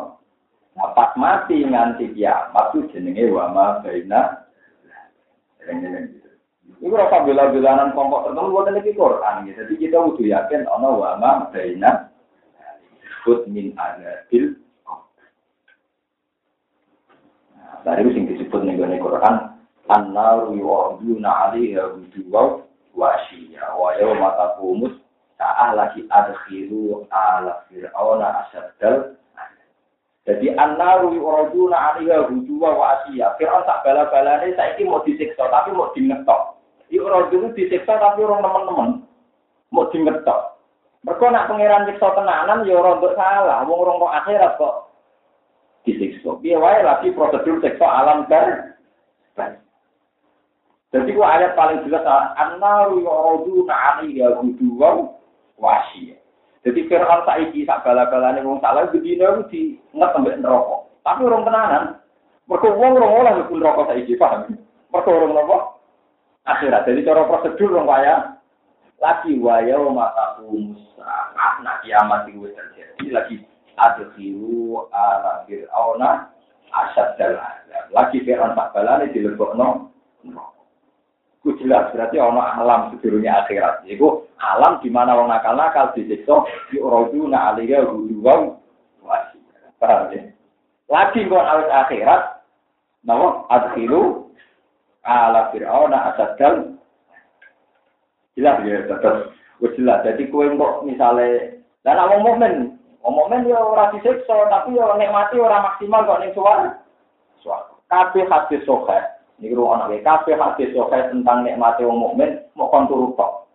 Nah, 0.77 0.89
pas 0.93 1.11
mati 1.17 1.65
nganti 1.65 2.13
kiamat 2.13 2.75
itu 2.75 2.89
jenenge 2.93 3.33
wa 3.33 3.49
ma. 3.49 3.65
Ini 6.75 6.91
rasa 6.91 7.25
bela-belanan 7.25 7.97
kelompok 7.97 8.29
tertentu 8.29 8.51
buat 8.53 8.69
lagi 8.69 8.91
Quran. 8.93 9.49
Ya. 9.49 9.53
Jadi 9.63 9.73
kita 9.79 9.97
udah 9.97 10.25
yakin 10.25 10.69
ono 10.69 10.89
wa 11.01 11.17
ma 11.17 11.31
baina 11.49 12.13
disebut 13.01 13.49
min 13.49 13.73
adabil 13.73 14.53
nah, 17.85 17.93
itu 18.01 18.09
yang 18.17 18.25
disebut 18.33 18.59
nih 18.65 18.97
Quran, 18.97 19.35
an-naru 19.87 20.57
yu'aduna 20.57 21.29
'alaiha 21.29 21.93
wujuwa 21.93 22.65
wa 22.97 23.07
asyiya 23.21 23.77
wa 23.77 23.93
yawma 24.01 24.33
taqumus 24.33 25.05
Ta'ah 25.35 25.75
lagi 25.75 26.07
adkhiru 26.07 27.03
ala 27.11 27.67
fir'auna 27.67 28.47
asaddal. 28.47 29.19
Jadi 30.25 30.57
annaru 30.57 31.13
yuraduna 31.13 31.93
alaiha 31.93 32.31
hujuwa 32.31 32.69
wa 32.73 32.85
asiyah. 32.97 33.35
Fir'aun 33.37 33.67
tak 33.67 33.83
bala-balane 33.85 34.55
saiki 34.55 34.87
mau 34.87 35.03
disiksa 35.03 35.45
tapi 35.51 35.75
mau 35.75 35.91
dingetok. 35.93 36.57
Yuraduna 36.89 37.53
disiksa 37.53 37.99
tapi 37.99 38.23
orang 38.23 38.41
teman-teman. 38.41 38.89
Mau 39.69 39.85
dingetok. 39.91 40.55
Mereka 41.05 41.25
nak 41.29 41.45
pangeran 41.51 41.85
siksa 41.91 42.07
tenanan 42.15 42.65
ya 42.65 42.73
ora 42.79 42.97
salah. 43.13 43.61
Wong 43.67 43.79
orang 43.85 44.01
kok 44.01 44.15
akhirat 44.23 44.51
kok 44.57 44.75
disiksa. 46.25 46.41
Piye 46.41 46.57
wae 46.57 46.81
lagi 46.81 47.13
prosedur 47.13 47.61
siksa 47.61 47.85
alam 47.85 48.25
bar. 48.25 48.73
Jadi 50.95 51.11
ku 51.11 51.21
ayat 51.21 51.59
paling 51.59 51.83
jelas 51.85 52.07
annaru 52.39 53.03
yuraduna 53.03 53.75
alaiha 53.75 54.39
hujuwa 54.39 55.11
wasi. 55.59 56.15
Jadi 56.63 56.87
Fir'aun 56.87 57.27
saiki 57.27 57.67
sak 57.67 57.83
bala-balane 57.83 58.41
wong 58.41 58.63
salah 58.63 58.87
bedino 58.89 59.37
iku 59.37 59.43
di 59.51 59.75
nget 59.91 60.09
sampe 60.15 60.33
neraka. 60.39 60.87
Tapi 61.03 61.21
orang 61.27 61.45
tenanan. 61.45 61.83
Mergo 62.47 62.73
wong 62.79 62.95
ora 62.95 63.07
oleh 63.11 63.31
mlebu 63.37 63.53
neraka 63.59 63.91
saiki, 63.91 64.15
paham? 64.15 64.55
Mergo 64.89 65.09
orang 65.11 65.35
napa? 65.35 65.57
Akhirat. 66.47 66.87
Jadi 66.87 67.03
cara 67.03 67.27
prosedur 67.27 67.75
wong 67.75 67.85
kaya 67.91 68.15
lagi 69.03 69.35
waya 69.35 69.75
mata 69.91 70.39
musa. 70.47 71.11
Nah 71.59 71.75
kiamat 71.83 72.31
itu 72.31 72.49
terjadi 72.55 73.05
lagi 73.11 73.35
adkhiru 73.77 74.87
ala 74.91 75.43
fir'auna 75.47 76.31
asad 76.75 77.15
dalam. 77.19 77.43
Lagi 77.91 78.23
Fir'aun 78.23 78.55
sak 78.55 78.75
balane 78.75 79.11
dilebokno. 79.11 79.91
Ku 81.45 81.53
jelas 81.61 81.93
berarti 81.93 82.17
ono 82.17 82.41
alam 82.41 82.89
sedurunge 82.95 83.29
akhirat. 83.29 83.85
Iku 83.85 84.25
alam 84.41 84.81
di 84.81 84.89
mana 84.89 85.13
wong 85.13 85.29
nakal-nakal 85.29 85.93
disiksa 85.93 86.41
di 86.73 86.81
na 87.29 87.53
alaiya 87.53 87.85
huduwa 87.85 88.57
wasi. 89.05 89.37
Paham 89.77 90.09
ya? 90.09 90.25
Lagi 90.89 91.29
kon 91.29 91.45
awet 91.45 91.69
akhirat 91.69 92.41
nawa 93.05 93.45
adkhilu 93.53 94.33
ala 95.05 95.53
fir'auna 95.53 95.97
asadal 96.11 96.73
jelas 98.33 98.57
ya 98.65 98.83
tetap 98.89 99.31
jelas 99.77 100.01
jadi 100.01 100.23
kowe 100.33 100.45
kok 100.49 100.73
misale 100.83 101.61
dan 101.85 102.01
wong 102.01 102.21
mukmin 102.25 102.55
mukmin 103.13 103.45
yo 103.45 103.75
ora 103.75 103.93
disiksa 103.93 104.49
tapi 104.49 104.73
yo 104.73 104.97
nikmati 104.97 105.37
ora 105.37 105.61
maksimal 105.61 106.05
kok 106.07 106.21
ning 106.25 106.31
suara 106.33 106.81
suara 107.43 107.75
kabeh 107.89 108.25
hadis 108.29 108.65
sahih. 108.65 109.03
Ini 109.35 109.51
ruang 109.51 109.83
anak 109.83 109.99
kafe 110.07 110.31
hadis 110.31 110.71
sokai 110.71 111.11
tentang 111.11 111.43
nikmati 111.43 111.83
wong 111.83 111.99
mukmin 111.99 112.39
mau 112.55 112.71
kontur 112.71 113.11
tok. 113.19 113.51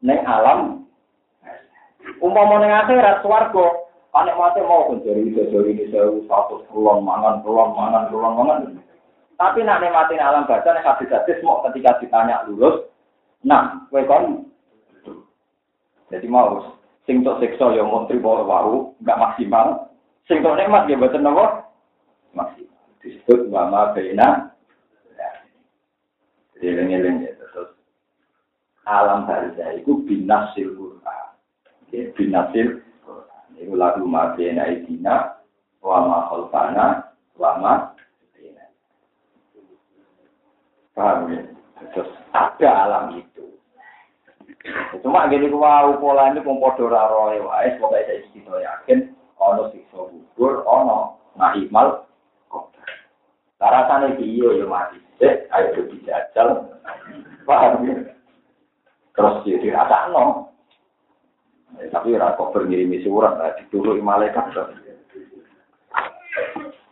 Neng 0.00 0.24
alam, 0.24 0.88
umpama 2.24 2.56
neng 2.56 2.72
akhirat 2.72 3.20
swarga, 3.20 3.84
anek 4.16 4.38
mati 4.40 4.64
mau 4.64 4.88
kunjari 4.88 5.28
bisa 5.28 5.44
jari 5.52 5.76
ini 5.76 5.92
sewu 5.92 6.24
satu 6.24 6.64
puluhan 6.72 7.04
mangan 7.04 7.44
puluhan 7.44 7.76
mangan 7.76 8.08
puluhan 8.08 8.32
mangan. 8.32 8.58
Tapi 9.36 9.60
nak 9.60 9.84
nikmati 9.84 10.16
alam 10.16 10.48
baca 10.48 10.72
nek 10.72 10.88
hadis 10.88 11.12
hadis 11.12 11.36
mau 11.44 11.60
ketika 11.68 12.00
ditanya 12.00 12.48
lulus, 12.48 12.88
nah, 13.44 13.84
kowe 13.92 14.00
kon. 14.08 14.48
Jadi 16.08 16.26
mau 16.32 16.79
sing 17.10 17.26
tok 17.26 17.42
yang 17.74 17.90
mau 17.90 18.06
terima 18.06 18.46
waru 18.46 18.94
nggak 19.02 19.18
maksimal, 19.18 19.90
sing 20.30 20.46
tok 20.46 20.54
nikmat 20.54 20.86
ya 20.86 20.94
betul 20.94 21.26
nopo 21.26 21.66
maksimal. 22.30 22.78
Disebut 23.02 23.50
wama 23.50 23.90
beina 23.90 24.54
Eling-eling 26.60 27.24
ya 27.24 27.32
terus 27.40 27.72
alam 28.84 29.24
barzah 29.24 29.80
itu 29.80 29.96
binasil 30.04 30.76
Quran. 30.76 31.26
Ya, 31.88 32.12
binasil 32.12 32.84
Quran. 33.00 33.46
Itu 33.56 33.72
lagu 33.80 34.04
mabena 34.04 34.68
idina 34.68 35.40
wa 35.80 36.04
ma 36.04 36.18
khalfana 36.28 37.16
wa 37.40 37.50
ma 37.56 37.74
Paham 40.90 41.32
ya? 41.32 41.40
Terus 41.96 42.12
ada 42.36 42.70
alam 42.84 43.04
itu. 43.16 43.29
Cuma 45.00 45.30
gini 45.32 45.48
wow 45.48 45.96
pola 45.96 46.28
ini 46.28 46.44
pun 46.44 46.60
podo 46.60 46.92
raro 46.92 47.32
wae, 47.32 47.80
pokoknya 47.80 48.04
saya 48.04 48.20
istiqo 48.20 48.60
yakin, 48.60 49.16
ono 49.40 49.72
siksa 49.72 50.00
na'imal 51.40 52.04
qadar. 52.52 52.88
Rasane 53.56 54.20
piye 54.20 54.60
yo 54.60 54.68
mati. 54.68 55.00
Eh, 55.24 55.48
ayo 55.52 55.88
dijajal. 55.88 56.68
Paham 57.48 57.88
ya? 57.88 57.96
Terus 59.16 59.44
jadi 59.44 59.60
dirasakno. 59.64 60.52
Eh, 61.80 61.88
tapi 61.88 62.16
ora 62.16 62.36
kok 62.36 62.52
berngirimi 62.52 63.00
surat 63.04 63.40
lah 63.40 63.56
dituluki 63.56 64.04
malaikat. 64.04 64.52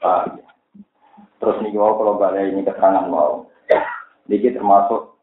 Paham 0.01 0.41
ya? 0.41 0.45
Terus 1.39 1.57
nih 1.63 1.73
kalau 1.77 2.17
balik 2.17 2.49
ini 2.49 2.65
keterangan 2.65 3.07
mau. 3.07 3.47
Niki 4.29 4.53
termasuk 4.53 5.18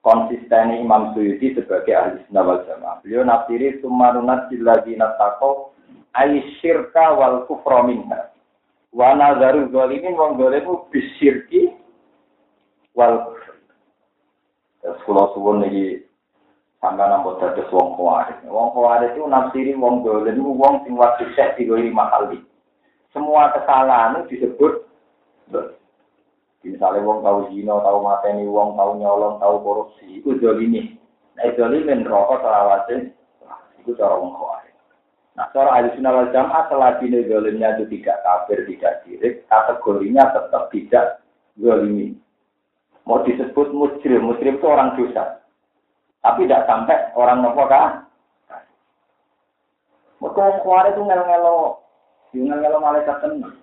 konsisten 0.00 0.80
Imam 0.80 1.12
Suyuti 1.12 1.52
sebagai 1.52 1.92
ahli 1.92 2.18
sunnah 2.28 2.44
wal 2.44 2.60
jamaah. 2.64 3.00
Beliau 3.04 3.24
nafsiri 3.24 3.80
sumarunat 3.84 4.48
lagi 4.60 4.96
natako 4.96 5.76
aisyirka 6.16 7.16
wal 7.16 7.44
kufra 7.44 7.84
minha. 7.84 8.32
Wa 8.90 9.14
nazaru 9.14 9.68
zalimin 9.70 10.16
wong 10.16 10.40
zalimu 10.40 10.88
bisyirki 10.88 11.76
wal 12.96 13.36
Terus 14.80 14.96
kalau 15.04 15.28
suwun 15.36 15.60
niki 15.60 16.08
sampai 16.80 17.04
nampak 17.04 17.36
dados 17.36 17.68
wong 17.68 18.00
khawarij. 18.00 18.40
Wong 18.48 18.72
khawarij 18.72 19.12
itu 19.12 19.28
nafsiri 19.28 19.76
wong 19.76 20.00
zalim 20.00 20.40
wong 20.40 20.80
sing 20.88 20.96
wajib 20.96 21.28
sek 21.36 21.60
di 21.60 21.68
mahal 21.92 22.32
Semua 23.12 23.52
kesalahan 23.52 24.24
disebut 24.24 24.88
Misalnya 26.60 27.00
wong 27.00 27.24
tahu 27.24 27.38
zina, 27.48 27.72
tahu 27.80 27.98
mateni 28.04 28.44
wong, 28.44 28.76
tahu 28.76 29.00
nyolong, 29.00 29.40
tahu 29.40 29.64
korupsi, 29.64 30.20
itu 30.20 30.36
zolimi. 30.44 30.92
Nah, 31.32 31.48
zolimin 31.56 32.04
rokok 32.04 32.44
selawase, 32.44 33.16
itu 33.80 33.96
cara 33.96 34.20
wong 34.20 34.36
khawarij. 34.36 34.76
Nah, 35.40 35.48
cara 35.56 35.72
ahli 35.72 35.88
sunnah 35.96 36.12
wal 36.12 36.28
jamaah 36.28 36.68
selagi 36.68 37.08
zolimnya 37.32 37.80
itu 37.80 37.88
tidak 37.96 38.20
kafir, 38.20 38.60
tidak 38.68 38.92
sirik, 39.08 39.34
kategorinya 39.48 40.36
tetap 40.36 40.68
tidak 40.68 41.24
zolimi. 41.56 42.12
Mau 43.08 43.24
disebut 43.24 43.72
muslim, 43.72 44.28
muslim 44.28 44.60
itu 44.60 44.66
orang 44.68 45.00
dosa. 45.00 45.40
Tapi 46.20 46.44
tidak 46.44 46.68
sampai 46.68 47.08
orang 47.16 47.40
nopo? 47.40 47.64
Mereka 50.20 50.36
wong 50.44 50.60
khawarij 50.60 50.92
itu 50.92 51.02
ngelo-ngelo, 51.08 51.56
ngelo-ngelo 52.36 52.78
malaikat 52.84 53.16
tenang. 53.24 53.56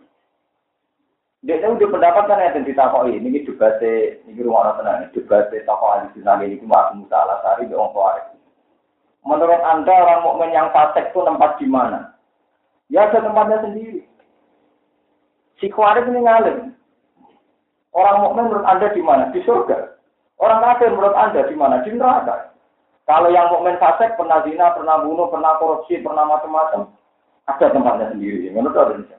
Dia 1.46 1.62
udah 1.62 1.90
pendapat 1.94 2.24
kan 2.26 2.42
yang 2.42 2.66
ditakoi 2.66 3.14
ini 3.14 3.46
debat 3.46 3.78
ini 3.78 4.42
rumah 4.42 4.74
orang 4.74 4.78
tenang 4.82 5.14
debat 5.14 5.54
tokoh 5.54 5.90
ahli 5.94 6.10
sunnah 6.18 6.42
ini 6.42 6.58
cuma 6.58 6.90
Musa 6.98 7.14
Alasari 7.14 7.70
di 7.70 7.78
orang 7.78 8.34
Menurut 9.28 9.62
anda 9.62 9.92
orang 9.94 10.24
mukmin 10.24 10.56
yang 10.56 10.74
fasik 10.74 11.14
itu 11.14 11.20
tempat 11.22 11.60
di 11.62 11.68
mana? 11.70 12.16
Ya 12.88 13.06
ada 13.06 13.20
tempatnya 13.20 13.60
sendiri. 13.60 14.08
Si 15.60 15.68
Khawarij 15.68 16.08
ini 16.08 16.24
ngalim. 16.24 16.58
Orang 17.92 18.24
mukmin 18.24 18.48
menurut 18.48 18.66
anda 18.66 18.88
di 18.96 19.04
mana? 19.04 19.30
Di 19.36 19.44
surga. 19.44 20.00
Orang 20.40 20.64
kafir 20.64 20.96
menurut 20.96 21.14
anda 21.14 21.44
di 21.44 21.56
mana? 21.60 21.84
Di 21.84 21.92
neraka. 21.92 22.56
Kalau 23.04 23.28
yang 23.28 23.52
mukmin 23.52 23.76
fasik 23.84 24.16
pernah 24.16 24.42
zina, 24.48 24.72
pernah 24.74 25.04
bunuh, 25.04 25.28
pernah 25.28 25.60
korupsi, 25.60 26.00
pernah 26.00 26.24
macam-macam, 26.24 26.92
ada 27.52 27.68
tempatnya 27.68 28.16
sendiri. 28.16 28.48
Menurut 28.56 28.80
anda? 28.80 29.18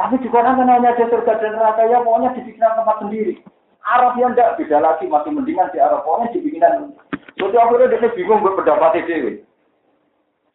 Tapi 0.00 0.16
juga 0.24 0.40
kan 0.40 0.56
hanya 0.56 0.96
ada 0.96 1.04
surga 1.12 1.44
dan 1.44 1.60
neraka 1.60 1.84
ya 1.84 2.00
pokoknya 2.00 2.32
dibikinkan 2.32 2.72
tempat 2.72 2.96
sendiri. 3.04 3.36
Arab 3.84 4.16
yang 4.16 4.32
tidak 4.32 4.56
beda 4.56 4.80
lagi 4.80 5.04
masih 5.04 5.28
mendingan 5.28 5.68
di 5.76 5.76
Arab 5.76 6.08
pokoknya 6.08 6.32
dibikinkan. 6.32 6.96
Jadi 7.36 7.56
akhirnya 7.60 7.92
dia 8.00 8.08
bingung 8.16 8.40
berpendapat 8.40 8.96
itu. 9.04 9.44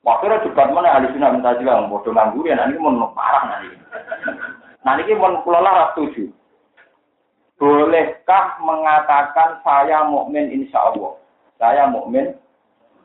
Akhirnya 0.02 0.42
debat 0.42 0.74
mana 0.74 0.98
ahli 0.98 1.14
sunnah 1.14 1.30
minta 1.30 1.62
bilang 1.62 1.94
bodoh 1.94 2.10
nganggur 2.10 2.46
ya 2.50 2.58
nanti 2.58 2.78
mau 2.82 3.14
parah 3.14 3.44
nanti. 3.46 3.78
Nanti 4.82 5.14
mau 5.14 5.38
pulau 5.46 5.62
setuju. 5.94 6.34
Bolehkah 7.62 8.58
mengatakan 8.66 9.62
saya 9.62 10.10
mukmin 10.10 10.50
insya 10.50 10.90
Allah? 10.90 11.22
Saya 11.62 11.86
mukmin 11.86 12.34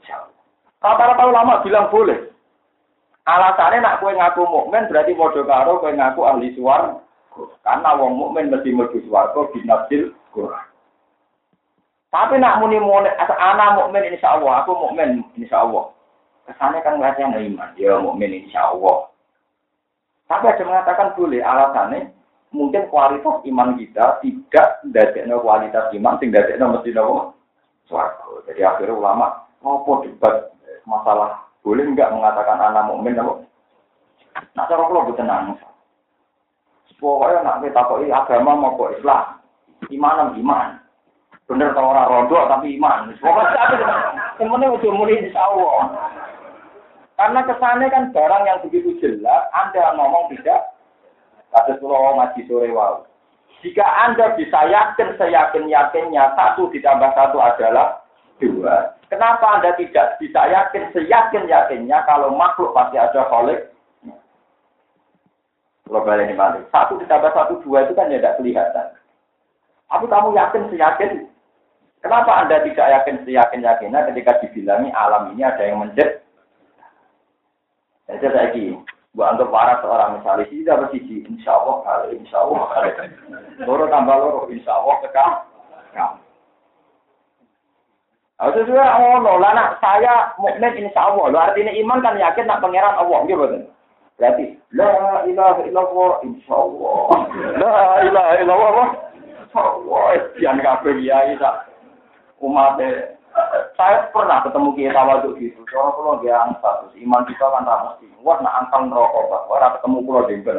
insya 0.01 0.25
Allah. 0.25 0.41
Rata-rata 0.81 1.25
ulama 1.29 1.61
bilang 1.61 1.93
boleh. 1.93 2.30
Alasannya 3.29 3.85
nak 3.85 3.99
kue 4.01 4.17
ngaku 4.17 4.43
mukmin 4.49 4.89
berarti 4.89 5.13
bodoh 5.13 5.45
karo 5.45 5.81
kue 5.81 5.93
ngaku 5.93 6.21
ahli 6.25 6.57
suar. 6.57 7.01
Karena 7.63 7.95
wong 7.97 8.17
mukmin 8.17 8.51
mesti 8.51 8.75
mlebu 8.75 8.99
swarga 9.07 9.41
binasil 9.55 10.13
Quran. 10.35 10.67
Tapi 12.11 12.43
nak 12.43 12.59
muni 12.59 12.83
muni 12.83 13.07
anak 13.07 13.79
mukmin 13.79 14.11
insya 14.11 14.35
Allah, 14.35 14.67
aku 14.67 14.75
mukmin 14.75 15.23
insya 15.39 15.63
Allah. 15.63 15.95
Kesannya 16.51 16.83
kan 16.83 16.99
ngerasa 16.99 17.23
yang 17.23 17.39
iman, 17.39 17.71
ya, 17.79 17.95
mukmin 18.03 18.35
insya 18.43 18.75
Allah. 18.75 19.07
Tapi 20.27 20.51
ada 20.51 20.63
mengatakan 20.67 21.15
boleh 21.15 21.39
alasannya 21.39 22.11
mungkin 22.51 22.91
kualitas 22.91 23.43
iman 23.47 23.79
kita 23.79 24.19
tidak 24.23 24.83
dadekno 24.91 25.43
kualitas 25.43 25.91
iman 25.95 26.19
sing 26.19 26.35
dadekno 26.35 26.75
mesti 26.75 26.91
nopo 26.95 27.35
swarga. 27.87 28.47
Jadi 28.51 28.63
akhirnya 28.63 28.95
ulama 28.95 29.27
ngopo 29.63 30.07
debat 30.07 30.55
masalah 30.87 31.50
boleh 31.61 31.85
enggak 31.85 32.13
mengatakan 32.13 32.57
anak 32.57 32.89
mukmin 32.89 33.21
apa? 33.21 33.45
Nah, 34.57 34.65
cara 34.65 34.85
kalau 34.89 35.09
bukan 35.11 35.27
nangis. 35.29 35.61
Pokoknya 37.01 37.41
nak 37.41 37.65
kita 37.65 37.81
agama 38.13 38.53
mau 38.61 38.77
kok 38.77 38.93
Islam, 39.01 39.41
iman 39.89 40.37
iman. 40.37 40.69
Bener 41.49 41.73
tau 41.73 41.91
orang 41.91 42.09
rondo 42.13 42.39
tapi 42.47 42.77
iman. 42.77 43.11
Pokoknya 43.17 43.65
semuanya 44.37 44.69
udah 44.69 44.93
mulai 44.93 45.19
insya 45.19 45.41
Allah. 45.41 45.81
Karena 47.17 47.41
kesannya 47.45 47.93
kan 47.93 48.05
barang 48.17 48.43
yang 48.49 48.61
begitu 48.65 48.97
jelas, 49.01 49.49
Anda 49.53 49.93
ngomong 49.97 50.33
tidak. 50.33 50.73
Kata 51.53 51.77
suruh 51.77 52.17
ngaji 52.17 52.49
sore 52.49 52.73
wow. 52.73 53.05
Jika 53.61 53.85
Anda 53.85 54.33
bisa 54.41 54.57
yakin, 54.73 55.21
seyakin-yakinnya, 55.21 56.33
satu 56.33 56.73
ditambah 56.73 57.13
satu 57.13 57.37
adalah 57.43 58.00
dua. 58.41 58.97
Kenapa 59.13 59.59
Anda 59.59 59.77
tidak 59.77 60.17
bisa 60.19 60.41
yakin 60.49 60.91
seyakin-yakinnya 60.97 62.09
kalau 62.09 62.33
makhluk 62.33 62.73
pasti 62.73 62.97
ada 62.97 63.29
kholik? 63.29 63.71
Kalau 65.91 66.07
ini 66.07 66.39
balik. 66.39 66.71
Satu 66.71 66.97
ditambah 67.03 67.35
satu 67.35 67.59
dua 67.67 67.83
itu 67.83 67.99
kan 67.99 68.09
ya 68.09 68.23
tidak 68.23 68.39
kelihatan. 68.39 68.87
Tapi 69.91 70.07
kamu 70.07 70.39
yakin 70.39 70.63
seyakin? 70.71 71.11
Kenapa 72.01 72.31
Anda 72.41 72.63
tidak 72.63 72.87
yakin 72.87 73.27
seyakin-yakinnya 73.27 74.07
ketika 74.15 74.39
dibilangi 74.41 74.95
alam 74.95 75.35
ini 75.35 75.43
ada 75.43 75.61
yang 75.67 75.83
menjadi? 75.83 76.23
Jadi 78.07 78.27
saya 78.27 78.35
lagi, 78.51 78.75
buat 79.15 79.35
anggap 79.35 79.55
para 79.55 79.75
seorang 79.83 80.11
misalnya, 80.19 80.51
sih 80.51 80.67
dapat 80.67 80.91
sisi, 80.91 81.23
insya 81.31 81.55
Allah 81.55 82.11
insya 82.11 82.43
Allah. 82.43 82.67
Loro 83.63 83.87
tambah 83.87 84.17
loro, 84.19 84.41
insya 84.51 84.75
Allah 84.75 84.97
kekal. 85.03 85.31
Aku 88.41 88.57
sesuai 88.57 88.81
Allah, 88.81 89.37
lah 89.37 89.53
nak 89.53 89.71
saya 89.85 90.33
mukmin 90.41 90.73
insya 90.81 91.13
Allah. 91.13 91.29
Lo 91.29 91.37
artinya 91.37 91.77
iman 91.77 92.01
kan 92.01 92.17
yakin 92.17 92.49
nak 92.49 92.65
pangeran 92.65 92.97
Allah, 92.97 93.21
gitu 93.29 93.45
kan? 93.45 93.69
Berarti 94.17 94.57
la 94.73 95.25
ilaha 95.29 95.61
illallah 95.69 96.13
insya 96.25 96.57
Allah. 96.57 97.05
La 97.61 97.77
ilaha 98.05 98.33
illallah 98.41 98.89
insya 99.29 99.61
Allah. 99.61 100.05
Jangan 100.41 100.61
kabeh 100.61 100.93
kiai 101.05 101.37
tak 101.37 101.69
umatnya. 102.41 103.17
Saya 103.77 104.09
pernah 104.09 104.41
ketemu 104.45 104.69
kiai 104.73 104.93
tawaduk 104.97 105.37
gitu. 105.37 105.61
Kalau 105.69 105.93
kalau 105.97 106.21
dia 106.25 106.37
angkat, 106.41 106.85
terus 106.85 106.97
iman 107.01 107.25
kita 107.29 107.45
kan 107.45 107.69
tak 107.69 107.81
mesti. 107.81 108.07
Wah 108.25 108.41
nak 108.41 108.57
angkat 108.65 108.93
rokok, 108.93 109.25
pak. 109.29 109.43
Wah 109.53 109.71
ketemu 109.77 109.97
pulau 110.05 110.25
dempel. 110.29 110.57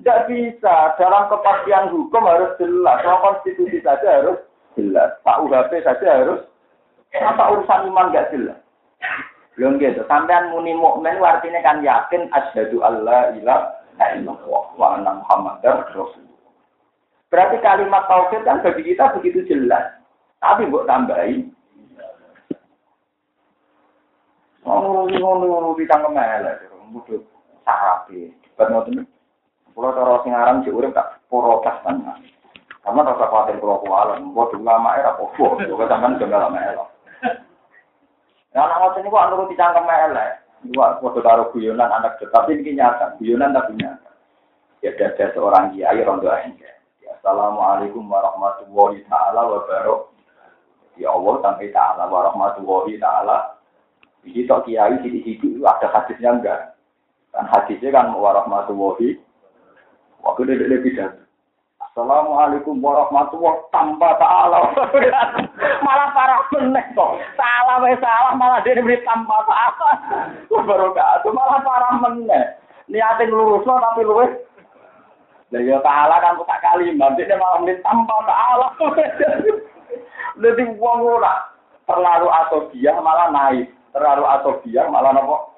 Tidak 0.00 0.22
bisa. 0.28 0.76
Dalam 1.00 1.28
kepastian 1.32 1.88
hukum 1.92 2.24
harus 2.24 2.52
jelas. 2.60 3.00
Kalau 3.00 3.20
konstitusi 3.20 3.80
saja 3.80 4.24
harus 4.24 4.40
jelas. 4.76 5.16
Pak 5.24 5.40
UHP 5.42 5.82
saja 5.82 6.22
harus 6.22 6.40
apa 7.16 7.42
urusan 7.56 7.88
iman 7.90 8.12
gak 8.12 8.30
jelas. 8.30 8.60
Belum 9.56 9.80
gitu. 9.80 10.04
Sampean 10.04 10.52
muni 10.52 10.76
mukmin 10.76 11.16
artinya 11.18 11.64
kan 11.64 11.80
yakin 11.80 12.28
asyhadu 12.30 12.84
alla 12.84 13.32
ilaha 13.32 14.06
illallah 14.20 14.64
wa 14.76 14.86
anna 14.94 15.16
muhammadar 15.24 15.88
rasulullah. 15.96 16.52
Berarti 17.32 17.56
kalimat 17.64 18.04
tauhid 18.06 18.44
kan 18.44 18.60
bagi 18.60 18.84
kita 18.84 19.16
begitu 19.16 19.40
jelas. 19.48 19.96
Tapi 20.44 20.68
mbok 20.68 20.84
tambahi 20.84 21.56
Oh, 24.66 25.06
ngono 25.06 25.78
di 25.78 25.86
tangkem 25.86 26.18
elek, 26.18 26.66
mudut 26.90 27.22
sarape. 27.62 28.34
Ben 28.58 28.66
ngoten. 28.74 29.06
Kulo 29.70 29.94
cara 29.94 30.18
sing 30.26 30.34
aran 30.34 30.66
sik 30.66 30.74
urip 30.74 30.90
tak 30.90 31.22
protes 31.30 31.76
tenan. 31.86 32.18
Sama 32.86 33.02
rasa 33.02 33.26
khawatir 33.26 33.58
kalau 33.58 33.82
kualan, 33.82 34.30
buat 34.30 34.54
ulama 34.54 34.94
era 34.94 35.18
popo, 35.18 35.58
juga 35.58 35.90
sampean 35.90 36.22
juga 36.22 36.38
lama 36.38 36.54
era. 36.54 36.86
Nah, 38.54 38.62
anak 38.62 38.78
ngotot 38.78 39.02
ini 39.02 39.10
kok 39.10 39.24
anu 39.26 39.50
dicangkem 39.50 39.90
elek. 39.90 40.32
Dua 40.70 40.94
foto 41.02 41.18
taruh 41.18 41.50
guyonan 41.50 41.90
anak 41.90 42.22
tapi 42.30 42.62
ini 42.62 42.78
nyata, 42.78 43.18
guyonan 43.18 43.50
tapi 43.50 43.74
nyata. 43.74 44.10
Ya 44.86 44.94
ada 44.94 45.34
seorang 45.34 45.74
kiai 45.74 45.98
rondo 46.06 46.30
aja. 46.30 46.70
Ya, 47.02 47.10
Assalamualaikum 47.18 48.06
warahmatullahi 48.06 49.02
taala 49.10 49.50
wabarakatuh. 49.50 50.14
Ya 50.94 51.10
Allah 51.10 51.34
sampai 51.42 51.74
taala 51.74 52.06
warahmatullahi 52.06 53.02
taala. 53.02 53.58
Jadi 54.22 54.46
tok 54.46 54.62
kiai 54.62 54.94
di 55.02 55.26
situ 55.26 55.58
ada 55.66 55.90
hadisnya 55.90 56.38
enggak? 56.38 56.78
Kan 57.34 57.50
hadisnya 57.50 57.90
kan 57.90 58.14
warahmatullahi 58.14 59.18
waktu 60.22 60.40
dia 60.46 60.64
dia 60.70 60.80
pidato. 60.86 61.25
Assalamualaikum 61.96 62.76
warahmatullahi 62.84 63.72
tanpa 63.72 64.20
ta'ala. 64.20 64.68
malah 65.88 66.12
parah 66.12 66.44
meneh 66.52 66.84
kok. 66.92 67.16
Salah 67.40 67.80
wae 67.80 67.96
salah 68.04 68.36
malah 68.36 68.60
dia 68.60 68.76
diberi 68.76 69.00
tanpa 69.00 69.32
ta'ala. 69.48 69.90
Wabarakatuh 70.52 71.32
malah 71.32 71.64
parah 71.64 71.96
meneh. 72.04 72.52
Lurus 73.32 73.64
tapi 73.64 74.04
luwes. 74.04 74.28
Lah 75.48 75.60
ya 75.64 75.80
ta'ala 75.80 76.20
kan 76.20 76.36
tak 76.44 76.60
kalimat, 76.68 77.16
dia 77.16 77.32
malah 77.32 77.64
menit 77.64 77.80
tanpa 77.80 78.12
ta'ala. 78.28 78.68
Jadi 80.44 80.68
wong 80.76 81.00
ora 81.00 81.48
terlalu 81.88 82.28
atau 82.28 82.68
dia 82.76 82.92
malah 83.00 83.32
naik, 83.32 83.72
terlalu 83.96 84.24
atau 84.36 84.60
dia 84.68 84.84
malah 84.84 85.16
nopo. 85.16 85.48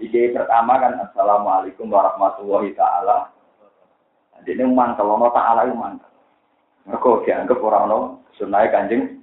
Ide 0.00 0.32
pertama 0.32 0.80
kan 0.80 1.04
Assalamualaikum 1.04 1.92
warahmatullahi 1.92 2.72
taala. 2.72 3.28
Jadi 4.46 4.62
mantel, 4.64 5.08
ono 5.08 5.28
taala 5.32 5.68
itu 5.68 5.76
mantel. 5.76 6.10
Mereka 6.88 7.24
dianggap 7.28 7.58
orang 7.60 7.84
no 7.92 7.98
sunai 8.40 8.72
kanjeng 8.72 9.20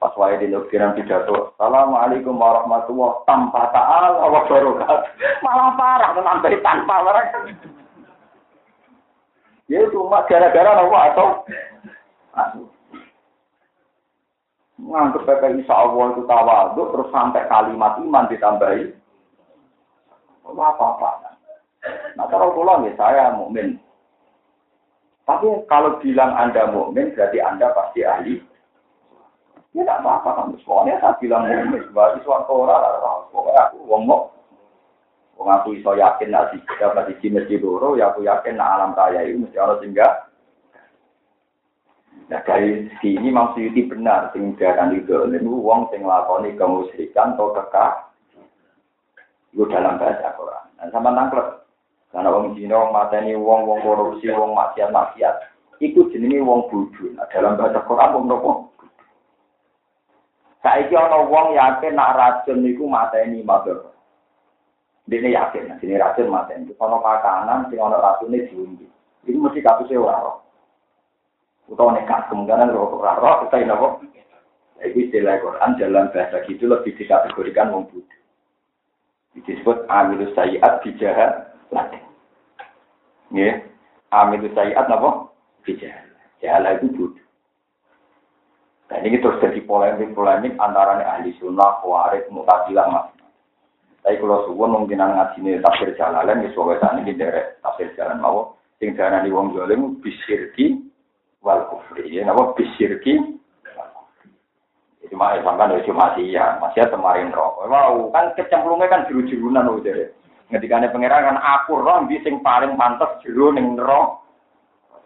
pas 0.00 0.16
wae 0.16 0.40
di 0.40 0.48
lokiran 0.48 0.96
pidato. 0.96 1.52
Assalamualaikum 1.54 2.36
warahmatullahi 2.36 3.24
tanpa 3.28 3.70
taala 3.70 4.24
wa 4.24 4.40
barokat. 4.48 5.00
Malah 5.44 5.70
parah 5.76 6.10
nambahi 6.16 6.58
tanpa 6.64 6.94
mereka. 7.04 7.38
Ya 9.68 9.80
cuma 9.88 10.24
gara-gara 10.28 10.76
nopo 10.76 10.96
atau 10.96 11.28
nganggep 14.84 15.22
PPI 15.24 15.64
Allah 15.70 16.04
itu 16.12 16.22
tawaduk 16.28 16.88
terus 16.92 17.08
sampai 17.14 17.48
kalimat 17.48 17.96
iman 18.02 18.28
ditambahi 18.28 18.84
apa 20.44 20.84
apa 20.84 21.10
nah 22.18 22.26
kalau 22.28 22.52
pulang 22.52 22.84
ya 22.84 22.92
saya 23.00 23.32
mukmin 23.32 23.80
tapi 25.24 25.46
kalau 25.66 25.96
bilang 26.04 26.36
anda 26.36 26.68
mukmin 26.68 27.16
berarti 27.16 27.40
anda 27.40 27.72
pasti 27.72 28.04
ahli. 28.04 28.36
Ya 29.74 29.82
tidak 29.82 30.06
apa-apa 30.06 30.30
kamu 30.38 30.54
semuanya 30.62 31.02
saya 31.02 31.18
bilang 31.18 31.48
mukmin 31.48 31.82
berarti 31.90 32.22
suatu 32.22 32.68
orang 32.68 33.26
pokoknya 33.32 33.60
aku 33.72 33.78
wong 33.88 34.04
Wong 35.34 35.50
aku 35.50 35.74
iso 35.74 35.98
yakin 35.98 36.30
nak 36.30 36.54
dapat 36.78 37.10
di 37.18 37.26
masjid 37.26 37.58
dulu, 37.58 37.98
ya 37.98 38.14
aku 38.14 38.22
yakin 38.22 38.54
nak 38.54 38.70
alam 38.78 38.94
raya 38.94 39.26
itu 39.26 39.42
mesti 39.42 39.58
orang 39.58 39.82
singgah. 39.82 40.30
Nah 42.30 42.40
dari 42.46 42.86
sini 43.02 43.34
Imam 43.34 43.52
Suyuti 43.52 43.84
benar 43.84 44.30
sing 44.30 44.54
diakan 44.54 44.94
itu 44.96 45.26
niku 45.28 45.58
wong 45.60 45.90
sing 45.90 46.06
lakoni 46.06 46.54
kemusyrikan 46.54 47.34
atau 47.36 47.52
kekah 47.52 48.14
itu 49.52 49.66
dalam 49.68 49.98
bahasa 49.98 50.32
Quran. 50.38 50.64
Dan 50.78 50.88
sama 50.94 51.10
nangklep. 51.12 51.63
Karena 52.14 52.30
wong 52.30 52.54
Cina 52.54 52.94
mateni 52.94 53.34
wong 53.34 53.66
wong 53.66 53.82
korupsi 53.82 54.30
wong 54.30 54.54
maksiat 54.54 54.94
maksiat. 54.94 55.34
Iku 55.82 56.14
jenenge 56.14 56.46
wong 56.46 56.70
bodho. 56.70 57.10
Nah, 57.18 57.26
dalam 57.26 57.58
bahasa 57.58 57.82
Quran 57.82 58.14
wong 58.14 58.24
nopo? 58.30 58.50
Saiki 60.62 60.94
ana 60.94 61.26
wong 61.26 61.58
yakin 61.58 61.98
nak 61.98 62.14
racun 62.14 62.62
niku 62.62 62.86
mateni 62.86 63.42
mabur. 63.42 63.90
Dene 65.10 65.34
yakin, 65.34 65.66
nah, 65.66 65.76
sini 65.82 65.98
racun 65.98 66.30
mateni. 66.30 66.70
Ono 66.78 67.02
makanan 67.02 67.66
sing 67.66 67.82
ana 67.82 67.98
racune 67.98 68.46
diundi. 68.46 68.86
Iku 69.26 69.34
mesti 69.34 69.58
kasusé 69.58 69.98
ora 69.98 70.38
utawa 71.64 71.96
nekat 71.96 72.28
kemungkinan 72.28 72.76
roh 72.76 72.94
roh 73.00 73.34
kita 73.48 73.64
apa? 73.74 74.04
Itu 74.84 75.00
istilah 75.00 75.40
Quran 75.40 75.80
dalam 75.80 76.12
bahasa 76.12 76.44
gitu 76.46 76.70
lebih 76.70 76.94
dikategorikan 76.94 77.74
wong 77.74 77.90
bodho. 77.90 78.18
Disebut 79.34 79.90
amilus 79.90 80.30
sayiat 80.38 80.78
bijahat 80.86 81.53
latih. 81.74 82.02
Ya, 83.34 83.66
amilus 84.14 84.54
sayiat 84.54 84.86
apa? 84.86 85.34
Bijahat. 85.66 86.06
Jahala 86.38 86.78
itu 86.78 86.86
bodho. 86.94 87.24
Nah 88.92 89.00
ini 89.00 89.16
terus 89.18 89.40
jadi 89.40 89.58
polemik-polemik 89.64 90.54
antara 90.60 91.00
ahli 91.02 91.34
sunnah, 91.40 91.82
khawarij, 91.82 92.28
mutazilah, 92.30 92.86
mas. 92.92 93.10
Tapi 94.04 94.20
kalau 94.20 94.44
suwun 94.44 94.76
mungkin 94.76 95.00
ngaji 95.00 95.40
ini 95.40 95.64
tafsir 95.64 95.96
jalalan, 95.96 96.44
ya 96.44 96.52
sebagai 96.52 96.76
saat 96.84 97.00
ini 97.00 97.16
derek 97.16 97.56
tafsir 97.64 97.88
jalan 97.96 98.20
mau. 98.20 98.60
Sing 98.76 98.92
darah 98.92 99.24
di 99.24 99.32
wong 99.32 99.56
zalim 99.56 99.96
bisirki 100.04 100.84
wal 101.40 101.64
kufri. 101.72 102.12
Ya, 102.12 102.28
napa 102.28 102.52
bisirki 102.52 103.40
itu 105.00 105.14
mah 105.20 105.36
sampean 105.44 105.76
wis 105.76 105.88
masih 105.88 106.32
ya, 106.32 106.56
masih 106.60 106.84
ya 106.84 106.92
kemarin 106.92 107.32
roh. 107.32 107.60
Wow, 107.64 108.08
kan 108.12 108.32
kecemplungnya 108.36 108.88
kan 108.88 109.04
jeru-jerunan 109.08 109.84
dere. 109.84 110.16
Ngendikane 110.54 110.86
pangeran 110.94 111.34
kan 111.34 111.38
aku 111.42 111.82
roh 111.82 112.06
di 112.06 112.22
sing 112.22 112.38
paling 112.38 112.78
pantes 112.78 113.10
jero 113.26 113.50
ning 113.50 113.74
roh. 113.74 114.22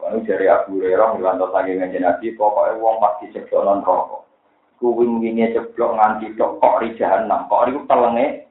Lalu 0.05 0.28
dari 0.28 0.44
Abu 0.44 0.76
Hurairah 0.76 1.16
ngelantos 1.16 1.57
lagi 1.57 1.72
ngajen 1.72 2.05
Nabi, 2.05 2.36
pokoknya 2.36 2.76
wong 2.76 3.01
pasti 3.01 3.32
ceblok 3.32 3.64
non 3.64 3.80
rokok. 3.80 4.28
Kuwing 4.76 5.24
ini 5.24 5.49
ceblok 5.57 5.96
nganti 5.96 6.36
tok 6.36 6.61
kok 6.61 6.84
ri 6.84 6.92
jahanam, 7.01 7.49
kok 7.49 7.64
riku 7.64 7.80
telenge 7.88 8.44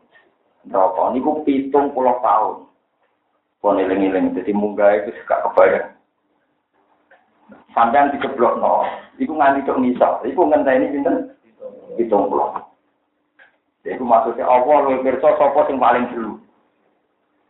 rokok. 0.73 1.13
Niku 1.13 1.31
pitung 1.45 1.93
puluh 1.93 2.17
tahun. 2.25 2.65
Pon 3.61 3.77
eling-eling, 3.77 4.33
jadi 4.33 4.51
munggah 4.57 4.97
itu 4.97 5.13
suka 5.21 5.45
kebayang. 5.45 5.93
Sampean 7.77 8.09
dikeblok 8.17 8.57
no, 8.57 8.89
iku 9.21 9.37
nganti 9.37 9.69
tok 9.69 9.77
misal, 9.77 10.17
iku 10.25 10.49
ngenteni 10.49 10.97
pinten? 10.97 11.29
Hitung 11.93 12.25
puluh. 12.25 12.57
Iku 13.85 14.01
maksudnya 14.01 14.49
Allah 14.49 14.81
lu 14.81 15.05
pirsa 15.05 15.37
sapa 15.37 15.61
sing 15.69 15.77
paling 15.77 16.09
dulu. 16.09 16.41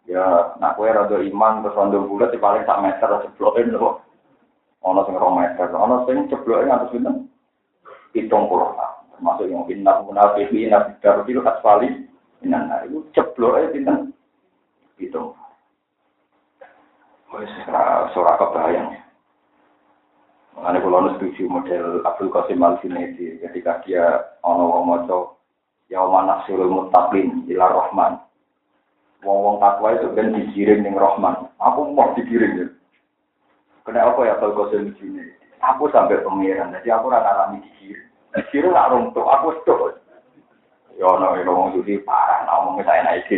Ya, 0.07 0.55
nak 0.63 0.79
kowe 0.79 0.87
rada 0.87 1.19
iman 1.19 1.67
terus 1.67 1.75
rada 1.75 1.99
bulat 1.99 2.31
di 2.31 2.39
paling 2.39 2.63
sak 2.63 2.79
meter 2.79 3.27
jebloke 3.27 3.59
lho. 3.67 3.99
Ono 4.87 5.03
sing 5.03 5.19
rong 5.19 5.35
meter, 5.35 5.67
ono 5.75 6.07
sing 6.07 6.31
jebloke 6.31 6.63
ngantos 6.63 6.95
pinten? 6.95 7.27
Hitung 8.15 8.47
puluh. 8.47 8.71
Termasuk 9.11 9.51
yang 9.51 9.67
inna 9.67 9.99
munafiqin 10.07 10.71
nabi 10.71 10.95
darul 11.03 11.43
asfali 11.43 12.07
minan 12.39 12.71
nar. 12.71 12.87
Iku 12.87 13.03
jebloke 13.11 13.75
pinten? 13.75 14.15
Hitung. 14.95 15.35
Wis 17.35 17.51
ora 18.15 18.39
kebayang. 18.39 18.95
Mengenai 20.55 20.81
kalau 20.81 21.13
setuju 21.19 21.43
model 21.51 22.01
Abdul 22.07 22.31
Qasim 22.33 22.63
Al 22.63 22.79
Junaidi 22.81 23.43
ketika 23.43 23.83
dia 23.83 24.23
ono 24.41 24.71
wong 24.71 24.83
moco 24.87 25.37
mana 25.91 26.41
surul 26.47 26.71
mutaklin 26.71 27.43
ila 27.51 27.67
Rahman. 27.67 28.26
Wong 29.25 29.37
wong 29.41 29.55
takwa 29.57 29.97
itu 29.97 30.13
kan 30.13 30.35
dikirim 30.35 30.85
ning 30.85 30.93
Rahman. 30.93 31.49
Aku 31.57 31.89
mau 31.89 32.13
dikirim 32.13 32.51
ya. 32.61 32.67
Kena 33.81 34.13
apa 34.13 34.19
ya 34.27 34.35
Qasim 34.37 34.91
Al 34.91 34.93
Junaidi? 34.99 35.33
Aku 35.57 35.89
sampai 35.89 36.21
pengiran, 36.21 36.69
jadi 36.69 36.93
aku 36.93 37.09
rasa 37.09 37.33
alami 37.33 37.65
dikirim. 37.65 38.05
Dikirim 38.37 38.75
nak 38.75 38.93
runtuh, 38.93 39.25
aku 39.25 39.57
tuh. 39.65 39.97
Ya 40.97 41.05
ono 41.05 41.33
wong 41.33 41.81
jadi 41.81 42.01
parah, 42.05 42.45
ngomong 42.45 42.81
saya 42.85 43.05
naik 43.05 43.29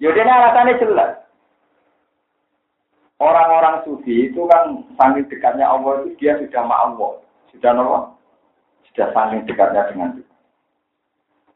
Ya 0.00 0.08
dia 0.16 0.24
alasannya 0.24 0.80
jelas. 0.80 1.20
Orang-orang 3.20 3.84
sufi 3.84 4.32
itu 4.32 4.48
kan 4.48 4.80
saking 4.96 5.28
dekatnya 5.28 5.68
Allah 5.68 6.08
itu 6.08 6.16
dia 6.16 6.40
sudah 6.40 6.64
Allah, 6.64 7.20
sudah 7.52 7.76
Allah, 7.76 8.02
sudah 8.88 9.12
saking 9.12 9.44
dekatnya 9.44 9.92
dengan 9.92 10.16
kita. 10.16 10.29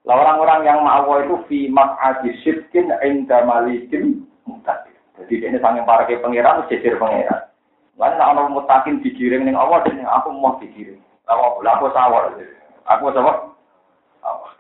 Lah 0.05 0.21
orang-orang 0.21 0.69
yang 0.69 0.85
Allah 0.85 1.25
itu 1.25 1.37
fi 1.49 1.59
maq'adi 1.73 2.37
syirkin 2.45 2.93
inda 3.01 3.41
malikin 3.49 4.29
mutakin. 4.45 4.93
Jadi 5.17 5.49
ini 5.49 5.57
saking 5.57 5.89
para 5.89 6.05
ke 6.05 6.21
pangeran 6.21 6.69
jejer 6.69 7.01
pangeran. 7.01 7.49
Lan 7.97 8.21
nek 8.21 8.29
ana 8.37 8.53
mutakin 8.53 9.01
digiring 9.01 9.49
ning 9.49 9.57
Allah 9.57 9.81
dan 9.89 10.05
aku 10.05 10.29
mau 10.37 10.61
digiring. 10.61 11.01
Apa 11.25 11.65
lah 11.65 11.81
aku 11.81 11.89
sawar. 11.97 12.37
Aku 12.85 13.09
sawar. 13.17 13.57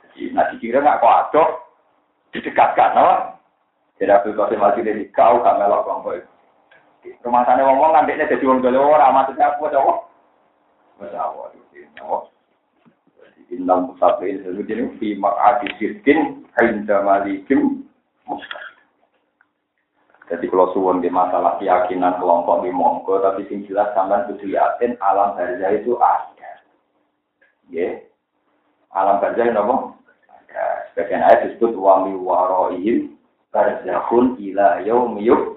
Jadi 0.00 0.32
nek 0.32 0.48
digiring 0.56 0.88
aku 0.88 1.06
adok 1.12 1.48
didekatkan, 2.32 2.96
apa? 2.96 3.14
Jadi 4.00 4.10
aku 4.10 4.34
kasih 4.34 4.58
mati 4.58 4.80
dari 4.82 5.06
kau 5.14 5.38
gak 5.38 5.54
melok 5.54 5.86
kelompok 5.86 6.18
Rumah 7.04 7.44
sana 7.44 7.62
ngomong 7.62 7.92
kan 7.92 8.08
dia 8.08 8.24
jadi 8.26 8.42
wong 8.48 8.64
dole 8.64 8.80
ora 8.80 9.12
maksudnya 9.12 9.52
apa 9.52 9.68
coba? 9.68 10.08
Masya 11.04 11.20
Innal 13.52 13.92
musafir 13.92 14.40
jadi 14.40 14.88
fi 14.96 15.18
maqadi 15.20 15.68
sirkin 15.76 16.48
inda 16.60 17.04
malikim 17.04 17.84
Jadi 20.24 20.48
kalau 20.48 20.72
suwon 20.72 21.04
di 21.04 21.12
masalah 21.12 21.60
keyakinan 21.60 22.16
kelompok 22.16 22.64
di 22.64 22.72
monggo, 22.72 23.20
tapi 23.20 23.44
sing 23.44 23.68
jelas 23.68 23.92
sampean 23.92 24.24
kudu 24.24 24.56
yakin 24.56 24.96
alam 25.04 25.36
barzah 25.36 25.68
itu 25.76 26.00
ada. 26.00 26.64
Ya. 27.68 28.00
Alam 28.96 29.20
barzah 29.20 29.44
napa? 29.52 29.92
Ada. 30.32 30.64
Sebagian 30.96 31.28
ayat 31.28 31.40
disebut 31.44 31.76
wa 31.76 32.08
mi 32.08 32.16
waroihim 32.16 33.20
barzahun 33.52 34.40
ila 34.40 34.80
yaumiyub 34.80 35.54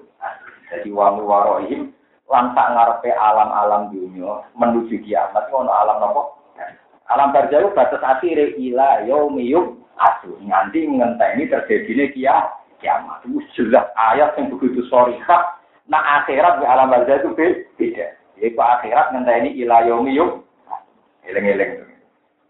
jadi 0.68 0.88
wangi 0.92 1.22
warohim 1.24 1.80
lantak 2.28 2.66
ngarepe 2.76 3.10
alam-alam 3.16 3.88
dunia 3.88 4.44
menuju 4.52 5.00
kiamat 5.00 5.48
ono 5.48 5.72
alam 5.72 5.96
nopo? 5.98 6.22
Alam 7.08 7.32
barjau 7.32 7.72
batas 7.72 8.04
akhir 8.04 8.56
ila 8.60 9.04
yaumiyum 9.08 9.80
asu 9.96 10.36
nganti 10.44 10.84
ini 10.84 11.44
terjadi 11.48 12.12
kia 12.12 12.52
kiamat. 12.78 13.26
Jelas 13.56 13.90
ayat 13.98 14.38
yang 14.38 14.54
begitu 14.54 14.86
sorihah. 14.86 15.58
Nah 15.88 16.22
akhirat 16.22 16.60
di 16.60 16.66
alam 16.68 16.92
barzah 16.92 17.18
itu 17.20 17.32
beda. 17.76 18.06
Yaitu 18.38 18.60
akhirat 18.60 19.16
ini 19.16 19.56
ilayomi 19.64 20.14
yuk. 20.14 20.44
Eleng-eleng. 21.26 21.84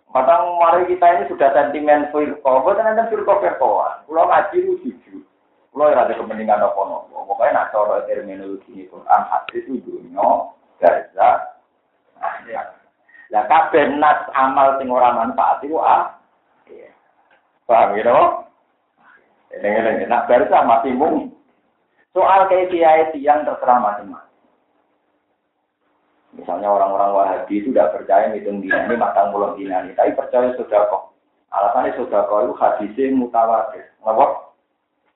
Padahal 0.08 0.56
mari 0.56 0.88
kita 0.88 1.04
ini 1.04 1.24
sudah 1.28 1.52
sentimen 1.52 2.08
firqa, 2.14 2.52
bukan 2.64 2.80
nanti 2.80 3.12
firqa 3.12 3.34
firqaan. 3.44 4.08
Kalau 4.08 4.24
ngaji 4.24 4.56
itu 4.56 4.72
jujur. 4.80 5.20
Kalau 5.68 5.92
ada 5.92 6.16
kepentingan 6.16 6.64
apa-apa. 6.64 7.12
Pokoknya 7.12 7.52
nak 7.52 7.70
cara 7.76 8.08
terminologi 8.08 8.72
ini 8.72 8.88
Quran 8.88 9.22
hadis 9.28 9.68
itu 9.68 9.84
dunia, 9.84 10.48
gaza, 10.80 11.60
akhirat. 12.24 12.77
Lah 13.28 13.44
kabeh 13.44 13.92
nas 14.00 14.24
amal 14.32 14.80
sing 14.80 14.88
ora 14.88 15.12
manfaat 15.12 15.60
iku 15.60 15.80
ah. 15.80 16.16
Paham 17.68 18.00
ya, 18.00 18.08
dong? 18.08 18.48
Ini 19.52 20.08
nak 20.08 20.24
baru 20.24 20.48
masih 20.48 20.96
mung. 20.96 21.36
Soal 22.16 22.48
kayak 22.48 22.72
kiai 22.72 23.12
yang 23.20 23.44
terserah 23.44 23.76
macam-macam. 23.76 24.28
Misalnya 26.36 26.68
orang-orang 26.72 27.12
Wahabi 27.12 27.60
itu 27.60 27.68
tidak 27.72 27.98
percaya 27.98 28.30
ngitung 28.32 28.60
dina 28.60 28.84
ini 28.84 28.94
matang 29.00 29.32
pulang 29.32 29.56
dina 29.56 29.84
ini, 29.84 29.96
tapi 29.96 30.16
percaya 30.16 30.52
sudah 30.56 30.86
kok. 30.88 31.12
Alasannya 31.52 31.96
sudah 31.96 32.28
kok 32.28 32.40
itu 32.44 32.54
hadisnya 32.56 33.16
mutawatir. 33.16 33.84
Ngapa? 34.04 34.26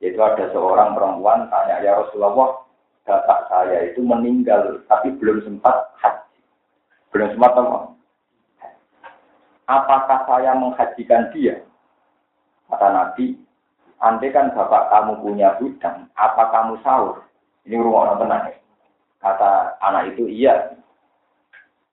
Itu 0.02 0.18
ada 0.18 0.44
seorang 0.50 0.98
perempuan 0.98 1.46
tanya 1.46 1.78
ya 1.84 1.94
Rasulullah, 1.94 2.66
bapak 3.06 3.40
saya 3.46 3.86
itu 3.86 4.02
meninggal 4.02 4.82
tapi 4.90 5.14
belum 5.14 5.46
sempat 5.46 5.94
haji. 6.02 6.40
Belum 7.14 7.28
sempat 7.36 7.54
apa? 7.54 7.78
Apakah 9.72 10.28
saya 10.28 10.52
menghajikan 10.52 11.32
dia? 11.32 11.64
Kata 12.68 12.92
Nabi, 12.92 13.40
andai 14.04 14.28
kan 14.28 14.52
bapak 14.52 14.92
kamu 14.92 15.24
punya 15.24 15.56
hutang, 15.56 16.12
apa 16.12 16.52
kamu 16.52 16.76
sahur? 16.84 17.24
Ini 17.64 17.80
rumah 17.80 18.12
orang 18.12 18.20
tenang. 18.20 18.44
Kata 19.24 19.80
anak 19.80 20.12
itu, 20.12 20.28
iya. 20.28 20.76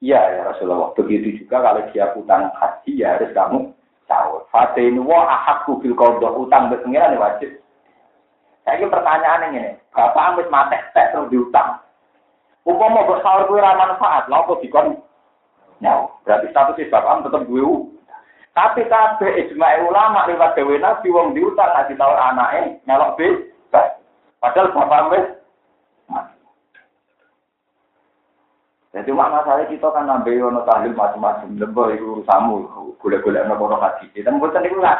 Iya 0.03 0.19
ya 0.19 0.41
Rasulullah. 0.51 0.91
Begitu 0.95 1.43
juga 1.43 1.63
kalau 1.63 1.87
dia 1.91 2.11
hutang 2.15 2.51
haji, 2.51 2.91
ya 2.99 3.15
harus 3.15 3.31
kamu 3.31 3.71
sahur. 4.11 4.43
Fatinu 4.51 5.07
wa 5.07 5.27
ahakku 5.27 5.79
bil 5.79 5.95
kodok 5.95 6.35
utang 6.35 6.67
berpengiran 6.67 7.15
wajib. 7.15 7.63
Saya 8.67 8.79
ini 8.79 8.91
pertanyaan 8.91 9.55
ini, 9.55 9.79
bapak 9.95 10.35
ambis 10.35 10.51
mati 10.51 10.75
tek 10.91 11.15
terus 11.15 11.31
diutang. 11.31 11.79
Mau 12.67 12.75
sahur 13.23 13.47
kuwi 13.47 13.63
ra 13.63 13.75
manfaat, 13.75 14.27
kok 14.27 14.59
dikon 14.59 14.99
nyawa. 15.79 16.07
Berarti 16.23 16.47
statusnya 16.51 16.91
bapak 16.91 17.27
tetap 17.27 17.43
gue 17.47 17.63
tapi 18.57 18.81
kabeh 18.91 19.31
ijma 19.45 19.87
ulama 19.87 20.27
lewat 20.27 20.57
dewe 20.57 20.75
nabi 20.83 21.07
wong 21.13 21.31
diutang 21.31 21.69
ngasih 21.71 21.95
tahu 21.95 22.11
anaknya 22.11 22.75
nyalok 22.83 23.15
bebas. 23.15 23.87
Padahal 24.43 24.73
bapak 24.75 25.01
wis 25.15 25.27
Jadi 28.89 29.13
makna 29.13 29.45
saya 29.45 29.69
kita 29.69 29.85
kan 29.93 30.09
nambah 30.09 30.33
ono 30.33 30.65
tahlil 30.65 30.97
macam-macam 30.97 31.61
lembah 31.61 31.93
itu 31.93 32.09
urusamu 32.09 32.65
golek-golek 32.97 33.45
nopo 33.45 33.69
haji. 33.69 34.09
Kita 34.17 34.33
mboten 34.33 34.65
itu 34.65 34.81
lah. 34.81 34.97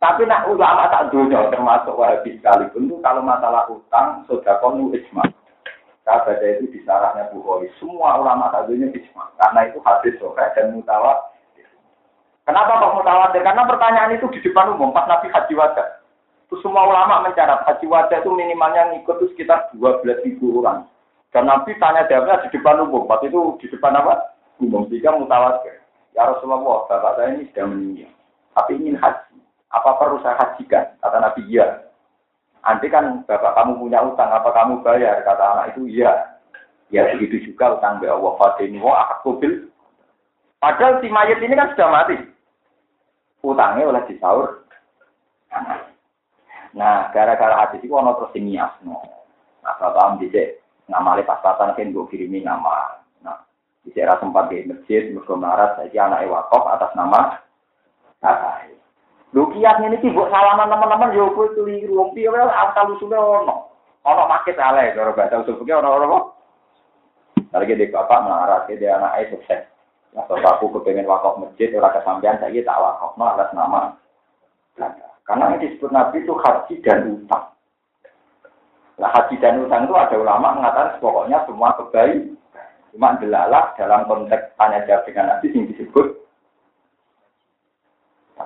Tapi 0.00 0.24
nak 0.24 0.48
ulama 0.48 0.88
tak 0.88 1.12
dunia 1.12 1.44
termasuk 1.52 1.92
wahabi 1.92 2.40
sekalipun 2.40 2.88
itu 2.88 2.96
kalau 3.04 3.20
masalah 3.20 3.68
utang 3.68 4.24
sudah 4.24 4.56
konu 4.64 4.96
ijma. 4.96 5.28
Kabar 6.06 6.38
itu 6.38 6.70
di 6.70 6.80
sarahnya 6.86 7.26
Bukhari. 7.34 7.66
Semua 7.82 8.22
ulama 8.22 8.54
tak 8.54 8.70
dunia 8.70 8.94
ijma. 8.94 9.26
Karena 9.42 9.66
itu 9.66 9.82
hadis 9.82 10.14
sore 10.22 10.46
dan 10.54 10.70
mutawat 10.78 11.34
Kenapa 12.46 12.78
kok 12.78 12.94
mutawatir? 12.94 13.42
Karena 13.42 13.66
pertanyaan 13.66 14.14
itu 14.14 14.30
di 14.30 14.38
depan 14.38 14.78
umum 14.78 14.94
pas 14.94 15.10
Nabi 15.10 15.26
Haji 15.34 15.50
Wada. 15.58 15.98
Itu 16.46 16.62
semua 16.62 16.86
ulama 16.86 17.26
mencatat 17.26 17.66
Haji 17.66 17.90
Wada 17.90 18.22
itu 18.22 18.30
minimalnya 18.30 18.94
ngikut 18.94 19.18
itu 19.18 19.34
sekitar 19.34 19.66
12 19.74 20.22
ribu 20.22 20.62
orang. 20.62 20.86
Dan 21.34 21.50
Nabi 21.50 21.74
tanya 21.82 22.06
jawabnya 22.06 22.46
di 22.46 22.54
depan 22.54 22.86
umum. 22.86 23.10
Pas 23.10 23.18
itu 23.26 23.58
di 23.58 23.66
depan 23.66 23.98
apa? 23.98 24.30
Umum. 24.62 24.86
Sehingga 24.86 25.18
mutawatir. 25.18 25.82
Ya 26.14 26.22
Rasulullah, 26.22 26.86
bapak 26.86 27.18
saya 27.18 27.34
ini 27.34 27.50
sudah 27.50 27.66
meninggal. 27.66 28.14
Tapi 28.54 28.72
ingin 28.78 28.94
haji. 28.94 29.36
Apa 29.74 29.98
perlu 29.98 30.22
saya 30.22 30.38
hajikan? 30.38 30.86
Kata 31.02 31.18
Nabi, 31.18 31.50
iya. 31.50 31.82
Nanti 32.66 32.90
kan 32.90 33.22
bapak 33.30 33.54
kamu 33.54 33.78
punya 33.78 34.02
utang, 34.02 34.26
apa 34.26 34.50
kamu 34.50 34.82
bayar? 34.82 35.22
Kata 35.22 35.44
anak 35.54 35.66
itu, 35.78 35.86
iya. 35.86 36.34
Ya 36.90 37.06
begitu 37.14 37.50
juga 37.50 37.78
utang 37.78 37.98
be 37.98 38.10
Allah 38.10 38.34
Fatini 38.38 38.78
wa 38.78 39.06
akabil. 39.06 39.70
Padahal 40.62 41.02
si 41.02 41.10
mayat 41.10 41.42
ini 41.42 41.54
kan 41.54 41.74
sudah 41.74 41.90
mati 41.90 42.16
utangnya 43.42 43.90
oleh 43.90 44.02
disaur. 44.06 44.66
Nah, 46.76 47.08
gara-gara 47.10 47.66
hadis 47.66 47.82
itu 47.82 47.94
ono 47.94 48.14
terus 48.18 48.34
nias 48.38 48.70
no. 48.86 49.02
Nah, 49.62 49.74
paham 49.78 50.22
dicek 50.22 50.62
ngamali 50.86 51.26
pas-pasan 51.26 51.74
kan 51.74 51.90
gue 51.90 52.10
kirimi 52.10 52.42
nama. 52.42 53.02
Nah, 53.22 53.46
dicek 53.82 54.06
rasa 54.06 54.22
sempat 54.22 54.50
di 54.50 54.66
masjid, 54.66 55.10
marah 55.14 55.74
saja 55.74 56.06
anak 56.06 56.26
wakaf 56.30 56.62
atas 56.70 56.92
nama 56.94 57.42
kakak. 58.22 58.75
Lu 59.34 59.50
kiasnya 59.50 59.90
ini 59.90 59.98
sih 59.98 60.14
buat 60.14 60.30
salaman 60.30 60.70
teman-teman, 60.70 61.16
yo 61.16 61.34
gue 61.34 61.50
keliru, 61.58 61.98
wong 61.98 62.10
piye 62.14 62.30
wae 62.30 62.46
asal 62.46 62.94
usulnya 62.94 63.18
ono. 63.18 63.66
Ono 64.06 64.22
maket 64.30 64.54
ale, 64.54 64.94
kalau 64.94 65.16
bahasa 65.18 65.42
usul 65.42 65.58
pikir 65.58 65.82
ono 65.82 65.90
ono. 65.98 66.18
Lagi 67.50 67.74
di 67.74 67.90
bapak 67.90 68.22
marah, 68.22 68.68
dia 68.70 69.00
anak 69.00 69.14
ayah 69.18 69.28
sukses. 69.34 69.62
Atau 70.16 70.40
aku 70.40 70.80
kepengen 70.80 71.10
wakaf 71.10 71.36
masjid, 71.36 71.74
orang 71.76 71.92
kesampean 71.92 72.40
saya 72.40 72.60
tak 72.64 72.80
wakaf, 72.80 73.12
no, 73.20 73.24
atas 73.28 73.50
nama 73.52 73.80
Karena 75.26 75.52
ini 75.52 75.66
disebut 75.66 75.90
Nabi 75.90 76.22
itu 76.22 76.32
haji 76.38 76.74
dan 76.86 77.18
utang. 77.18 77.50
Nah 78.96 79.10
haji 79.10 79.34
dan 79.42 79.66
utang 79.66 79.84
itu 79.84 79.94
ada 79.98 80.16
ulama 80.16 80.54
mengatakan 80.54 81.02
pokoknya 81.02 81.42
semua 81.44 81.74
kebaikan. 81.76 82.38
Cuma 82.94 83.12
delalah 83.20 83.74
dalam 83.76 84.08
konteks 84.08 84.56
tanya 84.56 84.86
jawab 84.88 85.04
dengan 85.04 85.36
Nabi 85.36 85.52
yang 85.52 85.68
disebut. 85.68 86.25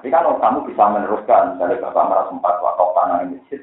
Tapi 0.01 0.09
kan 0.09 0.24
kalau 0.24 0.40
kamu 0.40 0.59
bisa 0.72 0.80
meneruskan, 0.96 1.61
misalnya 1.61 1.84
Bapak 1.84 2.09
merasa 2.09 2.32
sempat 2.32 2.57
wakaf 2.64 2.88
tanah 2.96 3.16
di 3.20 3.36
masjid, 3.36 3.61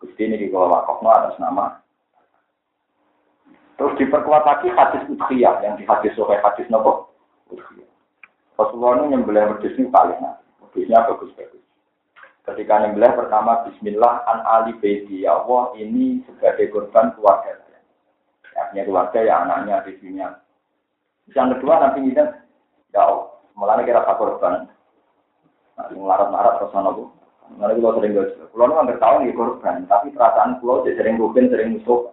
Gusti 0.00 0.24
ini 0.24 0.40
di 0.40 0.48
bawah 0.48 0.72
wakaf 0.72 1.04
atas 1.04 1.36
nama. 1.36 1.84
Terus 3.76 3.92
diperkuat 4.00 4.48
lagi 4.48 4.72
hadis 4.72 5.04
udhiyah 5.04 5.60
yang 5.60 5.76
di 5.76 5.84
hadis 5.84 6.16
sohe 6.16 6.32
hadis 6.40 6.64
nopo 6.72 7.12
Rasulullah 8.56 9.04
ini 9.04 9.12
nyembelih 9.12 9.52
wedus 9.52 9.76
ini 9.76 9.92
paling. 9.92 10.16
Wedusnya 10.64 11.04
bagus-bagus. 11.12 11.60
Ketika 12.48 12.80
nyembelih 12.80 13.12
pertama 13.12 13.68
Bismillah 13.68 14.24
an 14.24 14.48
Ali 14.48 14.72
Baiti 14.80 15.28
ya 15.28 15.44
Allah 15.44 15.76
ini 15.76 16.24
sebagai 16.24 16.72
korban 16.72 17.12
keluarga 17.20 17.52
saya. 17.52 17.80
Ya, 18.72 18.88
keluarga 18.88 19.20
ya 19.20 19.44
anaknya 19.44 19.84
di 19.84 19.92
dunia. 20.00 20.40
Yang 21.36 21.60
kedua 21.60 21.84
nanti 21.84 22.00
kita 22.00 22.24
ya 22.96 23.04
Allah 23.04 23.28
malah 23.60 23.84
kira 23.84 24.00
apa 24.00 24.16
korban. 24.16 24.72
Nah, 25.76 25.92
ngelarat-larat 25.92 26.54
terus 26.56 26.72
sana 26.72 26.88
bu. 26.88 27.12
Nanti 27.60 27.78
kalau 27.78 28.00
sering 28.00 28.16
gak 28.16 28.50
Pulau 28.50 28.66
ini 28.66 28.74
hampir 28.80 28.96
tahun 28.98 29.20
nih 29.28 29.36
korban, 29.36 29.76
tapi 29.86 30.08
perasaan 30.10 30.58
pulau 30.58 30.82
sering 30.82 31.20
rugen, 31.20 31.52
sering 31.52 31.78
musuh. 31.78 32.10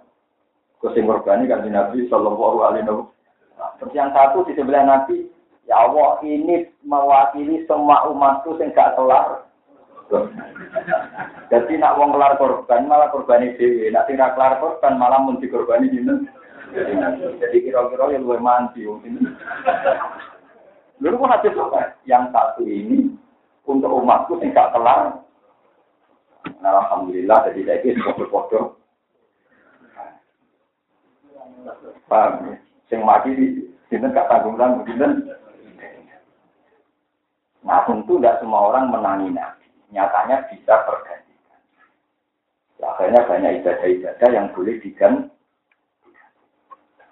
Kusim 0.84 1.08
korban 1.08 1.42
ini 1.42 1.50
kan 1.50 1.64
Nabi 1.64 2.06
Shallallahu 2.12 2.60
Alaihi 2.60 2.84
Wasallam. 2.84 3.08
Terus 3.80 3.96
yang 3.96 4.12
satu 4.12 4.44
di 4.44 4.54
sebelah 4.60 4.84
Nabi, 4.84 5.32
ya 5.64 5.88
Allah 5.88 6.20
ini 6.28 6.68
mewakili 6.84 7.64
semua 7.64 8.04
umatku 8.12 8.60
yang 8.60 8.76
gak 8.76 9.00
kelar. 9.00 9.48
Jadi 11.52 11.80
nak 11.80 11.96
wong 11.96 12.12
kelar 12.12 12.36
korban 12.36 12.92
malah 12.92 13.08
korbani 13.10 13.56
dewi, 13.56 13.88
nak 13.90 14.12
tidak 14.12 14.36
kelar 14.36 14.60
korban 14.60 15.00
malah 15.00 15.24
mun 15.24 15.40
dikorbani 15.40 15.88
dinten. 15.88 16.28
Jadi 17.40 17.58
kira-kira 17.64 18.12
yang 18.12 18.26
luwih 18.28 18.42
mandi 18.42 18.84
Lalu 21.02 21.20
pun 21.20 21.30
hadis? 21.30 21.54
Yang 22.10 22.24
satu 22.34 22.64
ini 22.66 23.13
untuk 23.64 23.92
umatku 23.92 24.40
yang 24.44 24.52
gak 24.52 24.72
kelar. 24.76 25.24
Nah, 26.60 26.72
Alhamdulillah 26.84 27.48
jadi 27.52 27.62
saya 27.64 27.80
ini 27.84 28.00
foto-foto. 28.04 28.60
Paham 32.12 32.52
ya? 32.52 32.56
Yang 32.92 33.02
mati 33.08 33.30
Sinten 33.88 34.10
gak 34.10 34.26
tanggung-tanggung, 34.26 34.90
sinten. 34.90 35.30
Nah 37.64 37.86
tentu 37.88 38.20
tidak 38.20 38.42
semua 38.44 38.74
orang 38.74 38.92
menangi 38.92 39.30
Nabi. 39.32 39.68
Nyatanya 39.94 40.50
bisa 40.52 40.84
tergantikan. 40.84 41.62
Ya, 42.82 42.86
akhirnya 42.92 43.22
banyak 43.30 43.52
ibadah-ibadah 43.62 44.30
yang 44.34 44.50
boleh 44.52 44.76
diganti. 44.82 45.30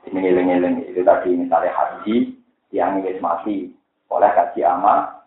Ini 0.09 0.17
ngiling-ngiling 0.17 0.75
itu 0.89 1.05
tadi 1.05 1.29
misalnya 1.37 1.71
haji 1.71 2.15
yang 2.73 2.99
ingin 2.99 3.21
mati 3.21 3.69
oleh 4.09 4.31
kaji 4.33 4.65
ama 4.65 5.21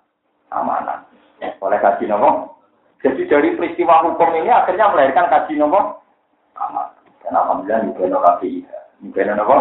amanah. 0.51 1.04
Oleh 1.61 1.79
kaji 1.81 2.05
nopo. 2.09 2.61
Jadi 3.05 3.29
dari 3.29 3.53
peristiwa 3.57 4.01
hukum 4.07 4.33
ini 4.37 4.49
akhirnya 4.49 4.93
melahirkan 4.93 5.29
kaji 5.29 5.61
nopo. 5.61 6.01
Dan 7.25 7.35
alhamdulillah 7.37 7.93
nopo 8.09 8.33
Juga 9.03 9.23
nopo 9.35 9.57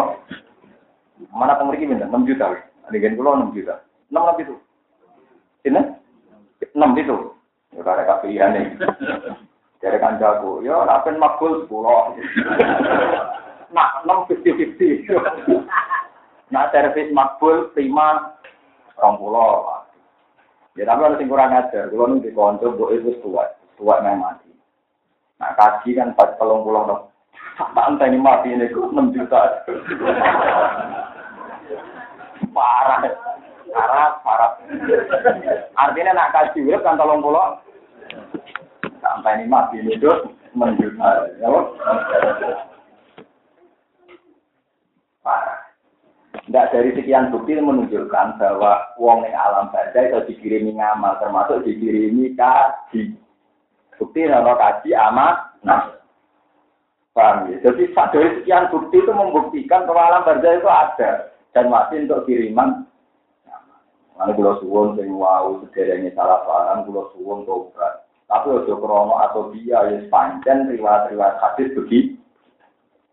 Mana 1.30 1.54
pemiliki 1.54 1.86
minta? 1.86 2.10
6 2.10 2.26
juta. 2.26 2.50
Adegan 2.90 3.14
pulau 3.14 3.38
6 3.38 3.54
juta. 3.54 3.80
6 4.10 4.18
lebih 4.34 4.44
itu. 4.50 4.56
Ini? 5.70 5.80
6 6.74 7.00
itu. 7.00 7.16
Ya 7.74 7.82
ada 7.82 8.22
pilihan 8.22 8.54
nih. 8.54 8.66
Dari 9.82 9.98
kancaku, 9.98 10.62
yo 10.62 10.86
napen 10.86 11.18
makbul. 11.18 11.66
Nak 13.74 14.06
enam 14.06 14.24
fifty 14.30 14.54
fifty. 14.54 14.88
Nak 16.54 16.70
servis 16.70 17.10
makbul 17.10 17.74
lima 17.74 18.38
rong 18.96 19.18
pulau. 19.18 19.73
Ya 20.74 20.90
tapi 20.90 21.06
harus 21.06 21.22
kurang 21.22 21.54
ajar. 21.54 21.86
Kalau 21.86 22.10
nanti 22.10 22.34
konco 22.34 22.74
bu 22.74 22.90
itu 22.90 23.14
tua, 23.22 23.46
tua 23.78 24.02
yang 24.02 24.18
mati. 24.18 24.50
Nah 25.38 25.54
kaji 25.54 25.94
kan 25.94 26.18
pas 26.18 26.34
telung 26.34 26.66
pulau 26.66 26.82
dong. 26.82 27.02
Sampai 27.54 28.10
ini 28.10 28.18
mati 28.18 28.50
ini 28.50 28.66
kok 28.66 28.90
enam 28.90 29.14
juta. 29.14 29.62
Parah. 32.50 32.98
Parah, 33.70 34.10
parah. 34.26 34.50
Artinya 35.78 36.18
nak 36.18 36.34
kaji 36.34 36.66
urip 36.66 36.82
kan 36.82 36.98
tolong 36.98 37.22
pulau. 37.22 37.62
Sampai 38.98 39.38
ini 39.38 39.46
mati 39.46 39.78
ini 39.78 39.94
tuh 40.02 40.34
menjuta. 40.58 41.30
Ya, 41.38 41.46
Parah. 45.22 45.53
Tidak 46.44 46.76
dari 46.76 46.92
sekian 46.92 47.32
bukti 47.32 47.56
menunjukkan 47.56 48.36
bahwa 48.36 48.92
wong 49.00 49.24
yang 49.24 49.32
alam 49.32 49.72
baca 49.72 49.96
itu 49.96 50.28
dikirimi 50.28 50.76
ngamal, 50.76 51.16
termasuk 51.16 51.64
dikirimi 51.64 52.36
kaji. 52.36 53.16
Bukti 53.96 54.28
nama 54.28 54.52
kaji 54.52 54.92
amat, 54.92 55.36
nah. 55.64 55.96
Paham 57.16 57.48
ya? 57.48 57.64
Jadi 57.64 57.94
dari 57.96 58.28
sekian 58.42 58.68
bukti 58.68 59.00
itu 59.00 59.12
membuktikan 59.14 59.88
bahwa 59.88 60.02
alam 60.04 60.26
baca 60.28 60.48
itu 60.52 60.68
ada 60.68 61.10
dan 61.56 61.72
masih 61.72 62.04
untuk 62.04 62.28
kiriman. 62.28 62.84
Lalu 64.14 64.32
kalau 64.38 64.54
suwon 64.62 64.88
sing 64.94 65.10
wau 65.10 65.58
sederhana 65.64 66.10
salah 66.12 66.44
paham, 66.44 66.86
kalau 66.86 67.10
suwon 67.16 67.42
tobat. 67.48 68.04
Tapi 68.28 68.46
ojo 68.50 68.74
krono 68.80 69.14
atau 69.20 69.52
dia 69.52 69.84
yang 69.84 70.08
panjang 70.08 70.66
riwayat-riwayat 70.70 71.38
hadis 71.40 71.72
begitu. 71.76 72.13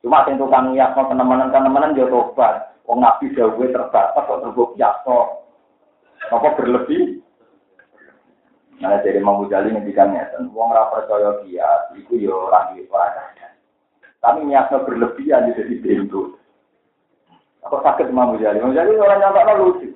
Cuma 0.01 0.25
sing 0.25 0.41
tukang 0.41 0.73
yakno 0.73 1.05
teman-teman 1.05 1.93
yo 1.93 2.09
tobat. 2.09 2.73
Wong 2.89 3.05
nabi 3.05 3.29
dawuhe 3.37 3.69
terbatas 3.69 4.25
kok 4.25 4.41
terbuk 4.41 4.73
yaso. 4.75 5.45
Apa 6.33 6.57
berlebih? 6.57 7.21
Nah, 8.81 8.97
jadi 9.05 9.21
Imam 9.21 9.45
Ghazali 9.45 9.77
ngendikan 9.77 10.09
ngeten, 10.09 10.49
wong 10.57 10.73
ora 10.73 10.89
percaya 10.89 11.45
dia, 11.45 11.69
iku 11.93 12.17
yo 12.17 12.49
ora 12.49 12.73
duwe 12.73 12.89
ora 12.89 13.29
Tapi 14.17 14.41
niatnya 14.41 14.81
berlebihan 14.81 15.53
jadi 15.53 15.77
bentuk. 15.77 16.41
Apa 17.61 17.77
sakit 17.85 18.09
Imam 18.09 18.33
Ghazali? 18.33 18.57
Imam 18.57 18.73
Ghazali 18.73 18.97
orang 18.97 19.21
nyata 19.21 19.53
lucu. 19.61 19.89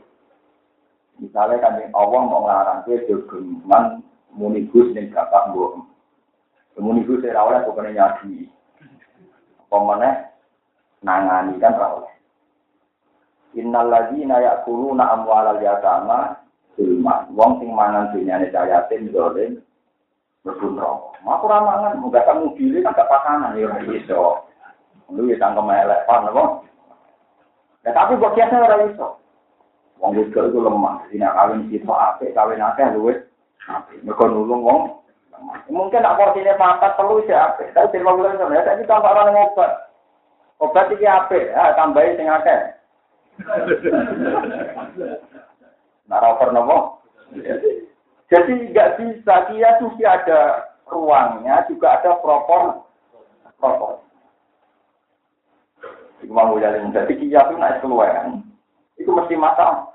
Misalnya 1.17 1.63
kan 1.63 1.81
Allah 1.97 2.21
mau 2.27 2.45
ngarang 2.45 2.79
dia 2.85 3.01
jogeman 3.09 4.05
munigus 4.37 4.93
ning 4.93 5.09
bapak 5.09 5.49
mbok. 5.49 5.81
Munigus 6.77 7.25
ora 7.25 7.41
oleh 7.41 7.59
pokoknya 7.65 7.91
nyadi. 7.97 8.45
Apa 9.65 9.77
meneh 9.81 10.13
nangani 11.01 11.57
kan 11.57 11.75
oleh. 11.77 12.13
Innal 13.55 13.87
ladzina 13.87 14.39
ya'kuluna 14.43 15.03
amwalal 15.15 15.63
yatama 15.63 16.35
zulma. 16.75 17.23
Wong 17.31 17.63
sing 17.63 17.71
mangan 17.71 18.11
dunyane 18.11 18.51
yatim 18.51 19.09
dolen 19.09 19.63
mlebu 20.43 20.75
neraka. 20.75 21.17
Aku 21.25 21.49
ora 21.49 21.57
mangan, 21.57 21.97
muga 21.97 22.21
kamu 22.21 22.53
pilih 22.53 22.85
kan 22.85 22.93
gak 22.93 23.09
pakanan 23.09 23.57
ya 23.57 23.65
iso. 23.97 24.45
Lu 25.09 25.25
ya 25.25 25.41
tangkem 25.41 25.73
elek 25.73 26.05
pan 26.05 26.29
apa? 26.29 26.61
Ya 27.81 27.89
tapi 27.97 28.21
kok 28.21 28.37
kiasnya 28.37 28.61
ora 28.61 28.85
iso. 28.85 29.17
Wong 29.97 30.11
wedok 30.13 30.51
itu 30.51 30.59
lemah, 30.59 31.07
dina 31.09 31.33
kawin 31.33 31.71
situ 31.71 31.87
apik, 31.87 32.35
kawin 32.35 32.61
akeh 32.61 32.93
luwih 32.93 33.17
apik. 33.65 34.03
Mergo 34.03 34.27
nulung 34.27 34.61
wong 34.61 34.79
Mungkin 35.69 36.01
nak 36.01 36.17
porsinya 36.17 36.55
papat 36.55 36.95
telu 36.95 37.23
sih 37.25 37.35
apik. 37.35 37.73
Tapi 37.73 37.91
terima 37.91 38.15
bulan 38.15 38.37
sama 38.37 38.55
ya, 38.55 38.63
tapi 38.63 38.87
tambah 38.87 39.11
orang 39.11 39.35
obat. 39.35 39.71
Obat 40.61 40.87
iki 40.93 41.03
apik, 41.03 41.51
ya 41.51 41.75
tambahin 41.75 42.15
sing 42.15 42.27
akeh. 42.29 42.59
Nopo. 46.53 47.01
Jadi 48.31 48.53
nggak 48.71 48.91
bisa 49.01 49.35
dia 49.51 49.69
suci 49.81 50.03
ada 50.05 50.71
ruangnya, 50.87 51.65
juga 51.67 51.99
ada 51.99 52.15
propor 52.21 52.85
propor. 53.59 53.99
Iku 56.23 56.31
mau 56.31 56.55
jalan. 56.57 56.93
Jadi 56.95 57.19
kia 57.19 57.43
itu 57.43 57.53
naik 57.59 57.81
keluar, 57.83 58.31
itu 58.95 59.09
mesti 59.11 59.35
masalah. 59.35 59.94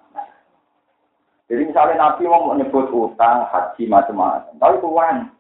Jadi 1.51 1.67
misalnya 1.67 1.99
Nabi 1.99 2.31
mau 2.31 2.55
menyebut 2.55 2.95
utang, 2.95 3.43
haji 3.51 3.91
macam-macam, 3.91 4.55
tapi 4.63 4.79
tuan, 4.79 5.35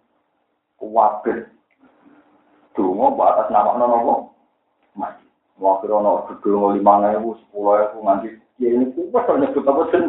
kuwatir, 0.74 1.46
dungo 2.74 3.14
batas 3.14 3.46
nama 3.54 3.78
nono 3.78 4.34
mati. 4.98 5.22
Waktu 5.62 5.86
ono 5.86 6.26
gedung 6.26 6.74
lima 6.74 7.14
ribu, 7.14 7.38
sepuluh 7.38 7.78
ribu 7.78 8.02
nganti 8.02 8.28
ya 8.58 8.74
ini 8.74 8.90
kuat 8.90 9.22
kalau 9.28 9.38
nyebut 9.38 9.62
apa 9.62 9.82
sen. 9.94 10.04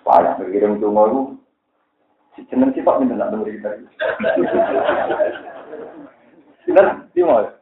Banyak 0.00 0.40
berkirim 0.40 0.80
dungo 0.80 1.02
itu. 1.04 1.20
Si 2.34 2.40
jeneng 2.48 2.72
kita 2.72 2.98
minta 2.98 3.20
nak 3.20 3.36
dengar 3.36 3.52
kita. 3.52 3.68
Sinar, 6.64 7.04
di 7.12 7.20
mana? 7.20 7.52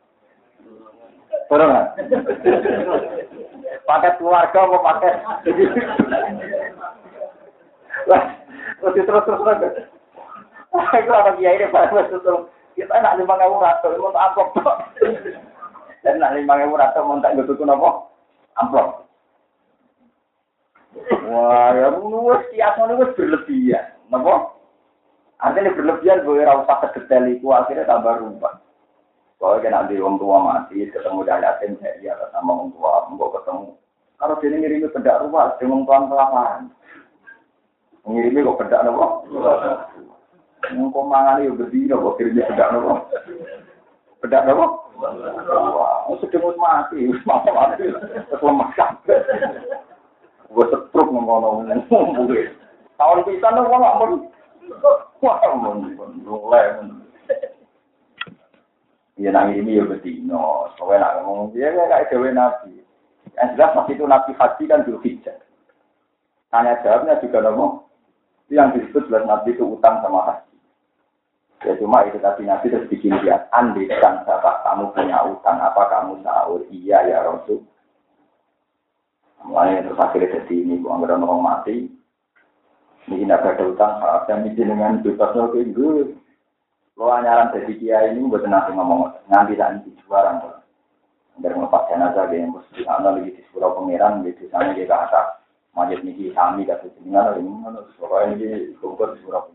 Orang 1.52 1.92
Paket 3.82 4.14
keluarga 4.22 4.58
apa 4.62 4.76
paket? 4.78 5.14
Terus 8.82 8.94
terus 8.94 9.24
terus 9.26 9.40
terus. 9.42 9.74
Aku 10.72 11.12
ada 11.12 11.36
kiai 11.36 11.60
ini 11.60 11.68
pak, 11.68 11.92
terus 11.92 12.48
kita 12.72 12.96
nak 13.04 13.20
lima 13.20 13.36
ribu 13.36 13.60
ratus, 13.60 14.00
mau 14.00 14.16
apa? 14.16 14.72
Dan 16.00 16.16
nak 16.16 16.32
lima 16.32 16.56
ribu 16.56 16.80
rata 16.80 17.04
mau 17.04 17.20
tak 17.20 17.36
gitu 17.36 17.60
nopo 17.68 18.08
amplop. 18.56 19.04
Wah, 21.28 21.76
ya 21.76 21.92
nuwes 21.92 22.48
kias 22.48 22.80
nuwes 22.80 23.12
berlebihan, 23.12 23.92
nopo? 24.08 24.56
Artinya 25.42 25.74
berlebihan 25.74 26.22
gue 26.22 26.46
rasa 26.46 26.86
kedetail 26.86 27.26
itu 27.28 27.50
akhirnya 27.50 27.84
tambah 27.84 28.14
rumah. 28.22 28.61
Kalau 29.42 29.58
kena 29.58 29.90
di 29.90 29.98
orang 29.98 30.22
tua 30.22 30.38
mati, 30.38 30.86
ketemu 30.86 31.26
dari 31.26 31.42
yatim, 31.42 31.74
saya 31.82 32.14
sama 32.30 32.62
orang 32.62 32.70
tua, 32.78 33.10
mau 33.10 33.26
ketemu. 33.26 33.74
Kalau 34.14 34.38
dia 34.38 34.54
ngirimi 34.54 34.86
bedak 34.86 35.18
rumah, 35.18 35.58
dia 35.58 35.66
orang 35.66 35.82
tua 35.82 36.06
kelaparan. 36.06 36.62
Ngirimi 38.06 38.46
kok 38.46 38.58
bedak 38.62 38.86
nopo? 38.86 39.26
Ngomong 40.70 41.06
mangan 41.10 41.42
itu 41.42 41.58
berdiri, 41.58 41.90
kok 41.90 42.14
kirimnya 42.22 42.50
bedak 42.54 42.70
nopo? 42.70 42.92
Bedak 44.22 44.46
nopo? 44.46 44.64
Wah, 45.02 46.06
sedang 46.22 46.54
mati, 46.54 47.10
mati 47.26 47.50
mati, 47.50 47.84
lemah 48.38 48.70
sampai. 48.78 49.26
Gue 50.54 50.70
setruk 50.70 51.10
ngono 51.10 51.66
ngomong 51.66 52.30
Tahun 52.94 53.26
pisan 53.26 53.58
nggak 53.58 53.74
mau. 53.74 54.06
Wah, 55.18 55.36
mau 55.58 55.82
mulai. 56.22 57.01
Iya 59.20 59.28
nang 59.28 59.52
ini 59.52 59.76
ya 59.76 59.84
betino, 59.84 60.72
soalnya 60.80 61.04
nak 61.04 61.14
ngomong 61.28 61.52
dia 61.52 61.68
kayak 61.68 62.08
dewe 62.08 62.32
nabi. 62.32 62.80
Yang 63.36 63.48
jelas 63.60 63.76
waktu 63.76 63.92
itu 63.96 64.04
nabi 64.08 64.32
haji 64.32 64.62
kan 64.64 64.84
dulu 64.88 64.98
hijab. 65.04 65.36
Tanya 66.48 66.80
jawabnya 66.80 67.20
juga 67.20 67.44
ngomong, 67.44 67.84
yang 68.48 68.72
disebut 68.72 69.12
jelas 69.12 69.28
nabi 69.28 69.52
itu 69.52 69.68
utang 69.68 70.00
sama 70.00 70.24
haji. 70.24 70.52
Ya 71.62 71.78
cuma 71.78 72.02
itu 72.02 72.18
tadi 72.18 72.42
Nabi 72.42 72.74
terus 72.74 72.90
bikin 72.90 73.14
dia 73.22 73.46
andi 73.54 73.86
dan 73.86 74.26
siapa 74.26 74.66
kamu 74.66 74.90
punya 74.98 75.22
utang 75.22 75.62
apa 75.62 75.86
kamu 75.94 76.18
sahur 76.26 76.66
iya 76.74 77.06
ya 77.06 77.22
Rasul. 77.22 77.62
Mulai 79.46 79.86
terus 79.86 79.98
akhirnya 80.02 80.42
jadi 80.42 80.54
ini 80.58 80.82
gua 80.82 80.98
nggak 80.98 81.22
orang 81.22 81.38
mati. 81.38 81.86
Ini 83.06 83.26
tidak 83.26 83.58
ada 83.58 83.64
utang 83.66 83.92
saya 84.02 84.42
mikir 84.42 84.66
dengan 84.66 85.02
bebasnya 85.06 85.50
ke. 85.54 85.62
Lo 86.96 87.08
anyaran 87.08 87.52
jadi 87.56 87.72
kia 87.80 87.98
ini 88.12 88.28
buat 88.28 88.44
nanti 88.44 88.76
ngomong 88.76 89.08
nanti 89.32 89.56
tak 89.56 89.80
di 89.84 89.96
juaran 90.04 90.44
tuh. 90.44 90.60
Dari 91.40 91.56
melepas 91.56 91.88
jenazah 91.88 92.28
dia 92.28 92.44
yang 92.44 92.52
mesti 92.52 92.84
ana 92.84 93.16
lagi 93.16 93.32
di 93.32 93.40
sekolah 93.48 93.72
pangeran 93.72 94.20
di 94.20 94.36
sana 94.52 94.76
dia 94.76 94.84
ke 94.84 94.92
atas. 94.92 95.40
Majid 95.72 96.04
niki 96.04 96.36
kami 96.36 96.68
kata 96.68 96.84
mana 97.08 97.32
ini 97.40 97.48
mana 97.48 97.80
pokoknya 97.96 98.36
ini 98.36 98.76
kumpul 98.76 99.16
di 99.16 99.24
sekolah 99.24 99.48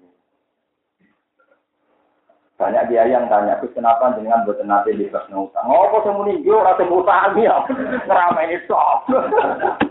banyak 2.58 2.90
dia 2.90 3.06
yang 3.06 3.30
tanya, 3.30 3.62
Gus 3.62 3.70
kenapa 3.78 4.18
dengan 4.18 4.42
buat 4.42 4.58
nanti 4.66 4.98
di 4.98 5.06
kelas 5.14 5.30
utang? 5.30 5.70
Oh, 5.70 5.94
kok 5.94 6.10
semua 6.10 6.26
nih, 6.26 6.42
gue 6.42 6.58
rasa 6.58 6.90
utang 6.90 7.38
ya, 7.38 7.54
ngerama 8.10 8.50
ini 8.50 8.58
sok. 8.66 9.14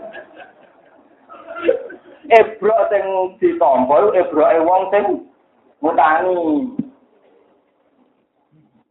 Ebro 2.27 2.75
sing 2.91 3.03
ditompol, 3.39 4.11
ebro 4.11 4.51
e 4.51 4.59
wong 4.59 4.91
sing 4.91 5.31
ngutangi. 5.79 6.75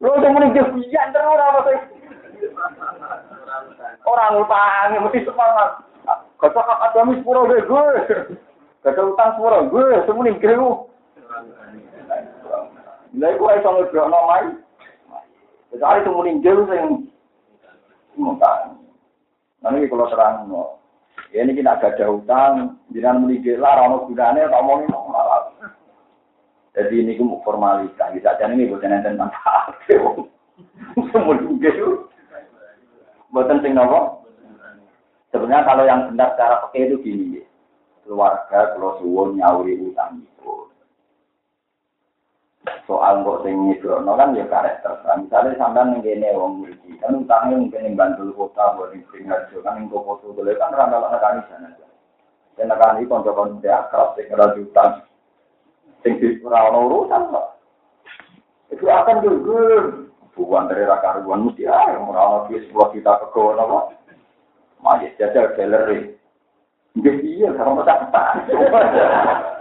Lo 0.00 0.12
semua 0.20 0.40
nih 0.44 0.52
kebian 0.52 1.08
terus 1.12 1.40
apa 1.40 1.60
sih? 1.64 1.78
Orang 4.04 4.32
ngutangi, 4.36 4.96
mesti 5.00 5.24
semangat. 5.24 5.70
Kata 6.36 6.60
hak 6.60 6.82
agamis 6.92 7.24
pura 7.24 7.48
gue, 7.48 7.86
kata 8.84 9.00
utang 9.00 9.40
pura 9.40 9.64
gue, 9.66 10.04
semua 10.04 10.28
nih 10.28 10.36
Lha 13.16 13.32
iku 13.32 13.48
iso 13.48 13.68
ngebrokno 13.72 14.20
mai. 14.28 14.46
Kecuali 15.72 16.00
itu 16.04 16.10
meninggal 16.12 16.58
sing 16.68 16.84
mungkin. 18.20 18.76
Nanti 19.64 19.88
kalau 19.88 20.06
terang, 20.12 20.46
ya 21.32 21.42
ini 21.42 21.56
kita 21.56 21.80
agak 21.80 21.96
jauh 21.96 22.20
utang, 22.20 22.76
jangan 22.92 23.24
meninggal 23.24 23.64
lah, 23.64 23.88
orang 23.88 24.04
gunanya, 24.06 24.52
tak 24.52 24.62
mau 24.62 24.84
malah. 24.84 25.48
Jadi 26.76 27.00
ini 27.00 27.16
mau 27.24 27.40
formalitas, 27.40 28.12
bisa 28.12 28.36
jadi 28.36 28.52
ini 28.52 28.68
bukan 28.68 28.92
enten 28.92 29.16
manfaat. 29.16 29.80
Meninggal, 31.16 32.04
bukan 33.32 33.64
sing 33.64 33.72
nopo. 33.72 34.28
Sebenarnya 35.32 35.64
kalau 35.64 35.84
yang 35.88 36.12
benar 36.12 36.36
secara 36.36 36.68
pakai 36.68 36.92
itu 36.92 37.00
gini, 37.00 37.40
keluarga 38.04 38.76
kalau 38.76 39.00
suwon 39.00 39.40
nyauri 39.40 39.72
utang 39.88 40.20
itu. 40.20 40.68
Soal 42.84 43.24
kok 43.24 43.40
sing 43.48 43.56
ngibrono 43.56 44.12
kan 44.12 44.36
ya 44.36 44.44
karakter. 44.44 45.00
Misalnya 45.16 45.56
sampean 45.56 45.96
ning 45.96 46.04
kene 46.04 46.28
wong 46.36 46.60
mriki, 46.60 46.92
kan 47.00 47.16
utangnya 47.16 47.56
mungkin 47.56 47.88
ning 47.88 47.96
Bantul 47.96 48.36
kota, 48.36 48.76
ning 48.92 49.00
Sidoarjo, 49.08 49.64
kan 49.64 49.80
ning 49.80 49.88
foto 49.88 50.28
boleh 50.28 50.52
kan 50.60 50.76
ora 50.76 50.92
ana 50.92 51.08
nekani 51.08 51.40
sana. 51.48 51.68
Dan 52.52 52.68
nekani 52.68 53.08
kanca-kanca 53.08 53.88
akrab 53.88 54.12
sing 54.20 54.28
ora. 54.28 54.52
Sing 56.06 56.22
ora 56.46 56.70
urusan 56.70 57.34
kok. 57.34 57.58
Itu 58.70 58.86
akan 58.86 59.26
gugur. 59.26 60.06
Bukan 60.38 60.70
dari 60.70 60.86
raka 60.86 61.18
ruan 61.26 61.50
mesti 61.50 61.66
ah, 61.66 61.98
ora 61.98 62.22
ono 62.22 62.38
duit 62.46 62.70
10 62.70 62.94
juta 62.94 63.18
kegono 63.26 63.62
kok. 63.66 63.84
Majis 64.86 65.18
jajal 65.18 65.50
galeri. 65.58 66.14
Nggih 66.94 67.16
iya 67.26 67.50
karo 67.58 67.82
tak 67.82 68.06
tak. 68.14 68.46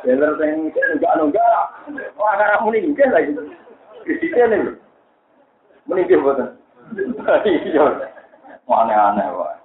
Galer 0.05 0.31
sing 0.37 0.69
enggak 0.69 1.17
enggak. 1.17 1.65
Wah 2.13 2.33
karena 2.37 2.61
muni 2.61 2.93
nggih 2.93 3.09
lagi. 3.09 3.33
Krisike 4.05 4.45
ne. 4.45 4.77
Muni 5.89 6.05
nggih 6.05 6.21
boten. 6.21 6.61
Iya. 7.41 7.89
Aneh-aneh 8.69 9.33
wae. 9.33 9.57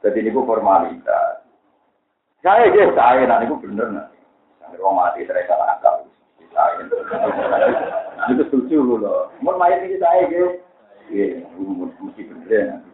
Jadi 0.00 0.24
ini 0.24 0.32
formalitas. 0.32 1.44
Saya 2.40 2.72
gitu, 2.72 2.96
saya 2.96 3.28
nah 3.28 3.44
ini 3.44 3.52
bener 3.60 3.88
nah. 3.92 4.08
Kalau 4.72 4.94
mati 4.94 5.24
saya 5.24 5.44
salah 5.48 5.76
akal. 5.78 6.04
Saya 6.52 6.84
itu 8.34 8.42
setuju 8.50 8.78
loh. 8.82 9.30
Mau 9.40 9.56
main 9.56 9.84
ini 9.84 9.96
saya 10.00 10.26
gitu. 10.26 10.58
Iya, 11.08 11.46
mesti 12.02 12.22
bener. 12.28 12.84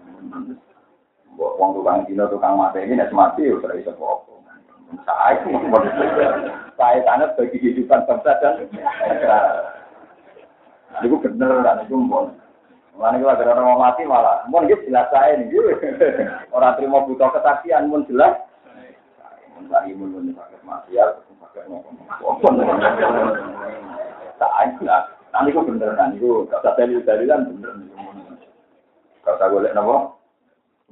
Wong 1.34 1.70
tukang 1.74 2.06
dino 2.06 2.30
tukang 2.30 2.54
mati 2.54 2.78
ini 2.86 2.94
nek 2.94 3.10
mati 3.10 3.50
ya 3.50 3.58
ora 3.58 3.74
iso 3.74 3.90
apa. 3.90 4.32
Saya 5.02 5.42
saya 6.78 6.98
sangat 7.02 7.34
bagi 7.34 7.58
kehidupan 7.58 8.06
bangsa 8.06 8.38
dan 8.38 8.70
negara. 8.70 9.40
Itu 11.02 11.18
bener 11.18 11.66
kan 11.66 11.82
itu 11.82 11.98
mon. 11.98 12.38
Mana 12.94 13.18
kalau 13.18 13.34
ada 13.34 13.58
orang 13.58 13.82
mati 13.82 14.06
malah, 14.06 14.46
mon 14.46 14.70
gitu 14.70 14.86
jelas 14.86 15.10
saya 15.10 15.34
nih. 15.34 15.50
Orang 16.54 16.78
terima 16.78 17.02
butuh 17.02 17.26
kesaksian, 17.34 17.90
mon 17.90 18.06
jelas. 18.06 18.38
Mencari 19.58 19.98
mon 19.98 20.14
mon 20.14 20.30
sakit 20.30 20.62
mati 20.62 20.94
ya, 20.94 21.10
ngomong. 21.66 21.94
Saya 24.38 24.98
nanti 25.34 25.50
itu 25.50 25.60
bener 25.66 25.90
kan 25.98 26.14
itu 26.14 26.46
kata 26.50 26.78
dalil 26.78 27.02
dalilan 27.02 27.50
bener. 27.50 27.72
Kata 29.22 29.50
golek 29.50 29.74
nopo? 29.74 30.14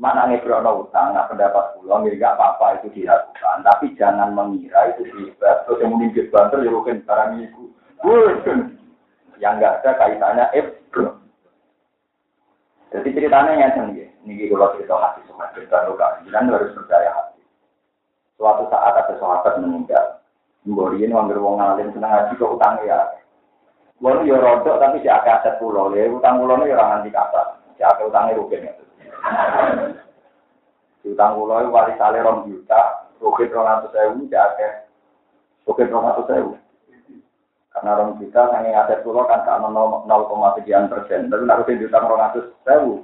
Mana 0.00 0.24
ngebrono 0.24 0.88
utang, 0.88 1.12
nah 1.12 1.28
pendapat 1.28 1.76
pulau, 1.76 2.00
nggak 2.00 2.34
apa-apa 2.34 2.80
itu 2.80 2.88
dilakukan. 2.96 3.60
Tapi 3.60 3.92
jangan 3.92 4.32
mengira 4.32 4.88
itu 4.88 5.04
hebat. 5.04 5.68
Terus 5.68 5.84
yang 5.84 5.92
meninggal 5.92 6.32
banter, 6.32 6.64
ya 6.64 6.72
mungkin 6.72 7.04
barang 7.04 7.30
itu. 7.44 7.62
Yang 9.36 9.52
nggak 9.60 9.74
ada 9.84 9.90
kaitannya 10.00 10.44
ebro. 10.56 11.20
Jadi 12.88 13.08
ceritanya 13.12 13.52
yang 13.52 13.72
tinggi. 13.76 14.08
Ini 14.24 14.48
kalau 14.48 14.72
cerita 14.80 14.96
hati 14.96 15.20
sama 15.28 15.52
cerita 15.52 15.84
luka. 15.84 16.24
Jangan 16.24 16.56
harus 16.56 16.72
percaya 16.72 17.10
hati. 17.12 17.42
Suatu 18.40 18.64
saat 18.72 18.96
ada 18.96 19.14
sahabat 19.20 19.60
meninggal. 19.60 20.21
Mbori 20.62 21.02
ini 21.02 21.10
wanggir 21.10 21.42
wong 21.42 21.58
alim 21.58 21.90
senang 21.90 22.10
ngaji 22.14 22.38
ke 22.38 22.46
utang 22.46 22.78
ya. 22.86 23.02
Walau 23.98 24.22
ya 24.22 24.38
rodok 24.38 24.78
tapi 24.78 25.02
si 25.02 25.10
akeh 25.10 25.30
aset 25.30 25.58
pulau. 25.58 25.90
Ya 25.90 26.06
utang 26.06 26.38
pulau 26.38 26.58
ini 26.62 26.70
orang 26.70 27.02
nanti 27.02 27.10
kata. 27.10 27.58
Si 27.74 27.82
akeh 27.82 28.06
utangnya 28.06 28.38
rugen 28.38 28.70
ya. 28.70 28.74
Utang 31.02 31.34
pulau 31.34 31.58
itu 31.58 31.74
wali 31.74 31.98
sale 31.98 32.22
juta, 32.46 33.10
rong 33.18 33.66
atus 33.66 33.90
sewu, 33.90 34.22
jake, 34.30 34.68
rugi 35.66 35.90
rong 35.90 36.06
atus 36.14 36.30
sewu. 36.30 36.54
Karena 37.74 37.98
rom 37.98 38.22
juta, 38.22 38.50
sange 38.54 38.70
aset 38.70 39.02
pulau 39.02 39.26
kan 39.26 39.42
kan 39.42 39.66
0, 39.66 40.06
sekian 40.62 40.86
persen, 40.86 41.26
tapi 41.26 41.82
utang 41.82 42.06
rong 42.06 42.22
atus 42.22 42.46
sewu. 42.62 43.02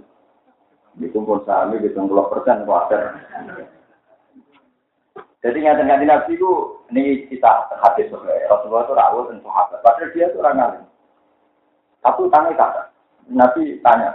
Dikumpul 0.99 1.47
saham, 1.47 1.79
hitung 1.79 2.11
puluh 2.11 2.27
persen 2.27 2.67
kuatir. 2.67 3.15
Jadi 5.39 5.63
nyata 5.63 5.87
nganti 5.87 6.07
nabi 6.07 6.35
itu 6.35 6.51
ini 6.91 7.31
kita 7.31 7.71
hadis 7.79 8.11
sebenarnya 8.11 8.51
Rasulullah 8.51 8.83
itu 8.91 8.95
rawat 8.99 9.25
dan 9.31 9.39
sahabat. 9.47 9.79
Padahal 9.87 10.11
dia 10.11 10.27
itu 10.27 10.39
orang 10.43 10.59
alim. 10.59 10.85
Tapi 12.03 12.21
tanya 12.31 12.51
kata, 12.59 12.83
Nabi 13.31 13.63
tanya, 13.87 14.11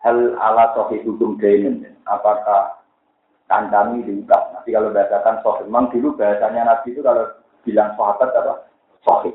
hal 0.00 0.16
ala 0.40 0.72
sohi 0.72 1.00
hukum 1.04 1.36
dainin. 1.36 1.84
Apakah 2.08 2.80
kandami 3.52 4.00
diungkap? 4.04 4.56
Nanti 4.56 4.72
kalau 4.72 4.92
bahasakan 4.96 5.44
sohi, 5.44 5.68
memang 5.68 5.92
dulu 5.92 6.16
bahasanya 6.16 6.72
Nabi 6.72 6.88
itu 6.96 7.00
kalau 7.04 7.28
bilang 7.68 7.92
sahabat 8.00 8.32
apa? 8.32 8.54
Sohi. 9.04 9.32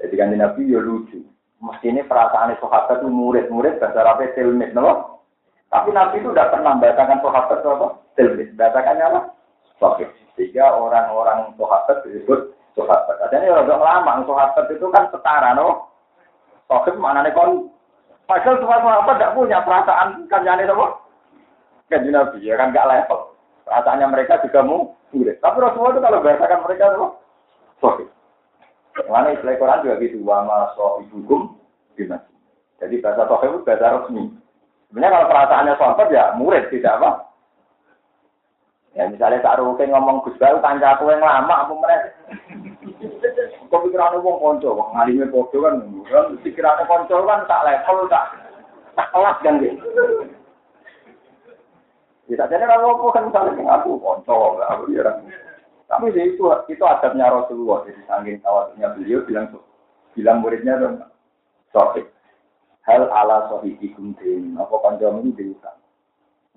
Jadi 0.00 0.14
kan 0.16 0.32
Nabi 0.32 0.72
ya 0.72 0.80
lucu. 0.80 1.20
Mesti 1.60 1.92
ini 1.92 2.00
perasaan 2.08 2.56
sahabat 2.56 3.04
itu 3.04 3.12
murid-murid 3.12 3.76
bahasa 3.76 4.00
Arabnya 4.00 4.32
tilmid, 4.32 4.72
no? 4.72 5.20
Tapi 5.68 5.92
Nabi 5.92 6.24
itu 6.24 6.32
tidak 6.32 6.56
pernah 6.56 6.80
bahasakan 6.80 7.20
sahabat 7.20 7.58
apa? 7.60 7.88
Tilmid. 8.16 8.56
Bahasakannya 8.56 9.04
apa? 9.04 9.20
Sohi. 9.80 10.04
Sehingga 10.36 10.76
orang-orang 10.76 11.56
sahabat 11.56 12.04
disebut 12.04 12.52
sahabat. 12.78 13.16
Adanya 13.26 13.56
orang 13.56 13.80
lama, 13.80 14.12
sahabat 14.28 14.64
itu 14.70 14.86
kan 14.92 15.08
setara, 15.10 15.56
no? 15.56 15.90
Sohi 16.70 16.94
maknanya 16.94 17.34
kon 17.34 17.72
Padahal 18.30 18.62
semua 18.62 18.78
sahabat 18.78 19.18
tidak 19.18 19.34
punya 19.34 19.58
perasaan 19.66 20.08
kancane 20.30 20.62
sama 20.62 20.86
kanjeng 21.90 22.14
Nabi 22.14 22.46
ya 22.46 22.54
kan 22.54 22.70
nggak 22.70 22.86
level. 22.86 23.34
Perasaannya 23.66 24.06
mereka 24.06 24.38
juga 24.46 24.62
mau 24.62 24.94
murid. 25.10 25.42
Tapi 25.42 25.58
Rasulullah 25.58 25.98
itu 25.98 26.02
kalau 26.06 26.22
bahasakan 26.22 26.60
mereka 26.62 26.84
sama 26.94 27.08
sohi. 27.82 28.04
Mana 29.10 29.34
istilah 29.34 29.58
Quran 29.58 29.82
juga 29.82 29.98
gitu, 29.98 30.22
wama 30.22 30.70
sohi 30.78 31.10
hukum 31.10 31.58
gimana? 31.98 32.22
Jadi 32.78 33.02
bahasa 33.02 33.26
sohi 33.26 33.46
itu 33.50 33.58
bahasa 33.66 33.86
resmi. 33.98 34.24
Sebenarnya 34.90 35.14
kalau 35.18 35.30
perasaannya 35.34 35.74
sahabat 35.74 36.06
ya 36.14 36.24
murid 36.38 36.64
tidak 36.70 37.02
apa. 37.02 37.10
Ya 38.98 39.06
misalnya 39.06 39.38
Kak 39.38 39.62
Rukin 39.62 39.94
ngomong 39.94 40.26
Gus 40.26 40.34
Baru 40.42 40.58
kanca 40.58 40.98
aku 40.98 41.14
yang 41.14 41.22
lama 41.22 41.62
apa 41.62 41.72
mereka. 41.78 42.08
Kok 43.70 43.82
pikirannya 43.86 44.18
wong 44.18 44.36
konco, 44.42 44.74
wong 44.74 44.90
ngalime 44.98 45.30
kan, 45.30 45.74
kan 46.10 46.26
pikirannya 46.42 46.90
konco 46.90 47.22
kan 47.22 47.46
tak 47.46 47.62
level, 47.62 48.10
tak 48.10 48.24
tak 48.98 49.08
kelas 49.14 49.38
kan 49.46 49.62
gitu. 49.62 49.86
Bisa 52.26 52.50
jadi 52.50 52.66
kalau 52.66 52.98
aku 52.98 53.14
kan 53.14 53.30
misalnya 53.30 53.62
aku 53.78 53.94
konco, 54.02 54.58
aku 54.58 54.90
ya 54.90 55.06
Tapi 55.90 56.14
itu 56.14 56.46
itu 56.70 56.84
adabnya 56.86 57.30
Rasulullah, 57.30 57.82
jadi 57.82 57.98
saking 58.06 58.38
tawasnya 58.46 58.94
beliau 58.94 59.26
bilang 59.26 59.50
bilang 60.14 60.38
muridnya 60.38 60.78
dong, 60.78 61.02
sohib. 61.74 62.06
Hal 62.86 63.10
ala 63.10 63.50
sohibikum 63.50 64.14
din, 64.18 64.54
apa 64.54 64.70
kancamu 64.70 65.26
ini 65.26 65.34
diutang. 65.34 65.79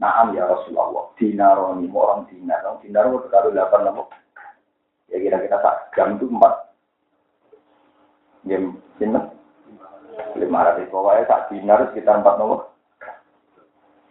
Naam 0.02 0.34
ya 0.34 0.50
Rasulullah, 0.50 1.14
dinaroni, 1.22 1.86
orang 1.94 2.26
dinar, 2.26 2.66
orang 2.66 2.82
dinar 2.82 3.06
itu 3.08 3.30
baru 3.30 3.50
delapan 3.54 3.82
lama. 3.86 4.04
Ya 5.14 5.22
kira-kira 5.22 5.62
tak 5.62 5.94
jam 5.94 6.18
itu 6.18 6.26
empat 6.26 6.74
Game 8.44 8.82
sinten? 9.00 9.30
Lima 10.36 10.66
ratus 10.68 10.92
pokoknya 10.92 11.30
tak 11.30 11.54
dinar 11.54 11.80
sekitar 11.90 12.20
empat 12.20 12.36
nomor. 12.42 12.74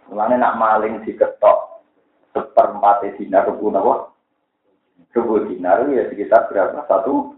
Mulane 0.08 0.40
nak 0.40 0.56
maling 0.56 1.04
diketok 1.04 1.84
seperempat 2.32 3.04
dinar 3.20 3.44
rebu 3.50 3.68
nopo? 3.68 4.14
Rebu 5.12 5.50
dinar 5.50 5.84
ya 5.90 6.08
sekitar 6.08 6.48
berapa? 6.48 6.80
Satu. 6.88 7.36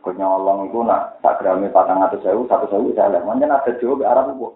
Kau 0.00 0.16
nyolong 0.16 0.72
itu 0.72 0.80
nak 0.80 1.20
tak 1.20 1.44
gramnya 1.44 1.68
patang 1.68 2.00
atau 2.00 2.16
sewu, 2.24 2.48
satu 2.48 2.72
sewu 2.72 2.96
saya 2.96 3.20
lihat. 3.20 3.28
Mungkin 3.28 3.52
ada 3.52 3.70
jauh 3.76 4.00
Arab 4.00 4.32
itu. 4.32 4.48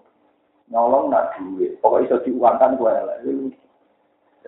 Nyolong 0.73 1.13
nak 1.13 1.37
duit. 1.37 1.77
Pokoknya 1.79 2.17
iso 2.17 2.17
diuangkan 2.25 2.77
gue 2.77 2.91
lah. 2.91 3.17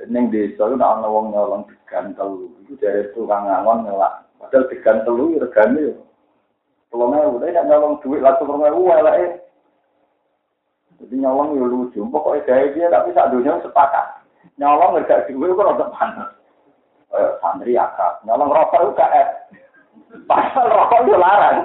Neng 0.09 0.29
desa 0.29 0.69
itu 0.69 0.75
nak 0.77 1.01
ngomong 1.01 1.33
nyolong 1.33 1.63
degan 1.69 2.13
telu. 2.13 2.49
Itu 2.65 2.77
dari 2.77 3.09
tukang 3.13 3.49
ngangon 3.49 3.85
ngelak. 3.85 4.25
Padahal 4.37 4.69
degan 4.69 5.01
telu 5.05 5.37
regane 5.37 5.97
Tolong 6.87 7.19
ewu, 7.19 7.35
tapi 7.43 7.51
tidak 7.51 7.67
nyolong 7.67 7.99
duit 7.99 8.23
langsung 8.23 8.47
tolong 8.47 8.63
ewu, 8.63 8.87
eh. 8.87 9.43
Jadi 11.03 11.15
nyolong 11.19 11.59
ya 11.59 11.65
lucu, 11.67 11.99
pokoknya 11.99 12.47
gaya 12.47 12.65
dia 12.73 12.87
tapi 12.87 13.11
saat 13.11 13.29
dunia 13.35 13.59
sepakat. 13.59 14.23
Nyolong 14.55 15.03
nggak 15.03 15.27
duit 15.27 15.51
kok 15.51 15.67
rada 15.67 15.85
panas. 15.91 16.31
Eh, 17.11 17.31
santri 17.43 17.75
akak, 17.75 18.23
nyolong 18.23 18.51
rokok 18.51 18.83
itu 18.83 18.91
gak 18.99 19.11
Pasal 20.27 20.65
rokok 20.67 20.99
itu 21.03 21.13
larang. 21.19 21.57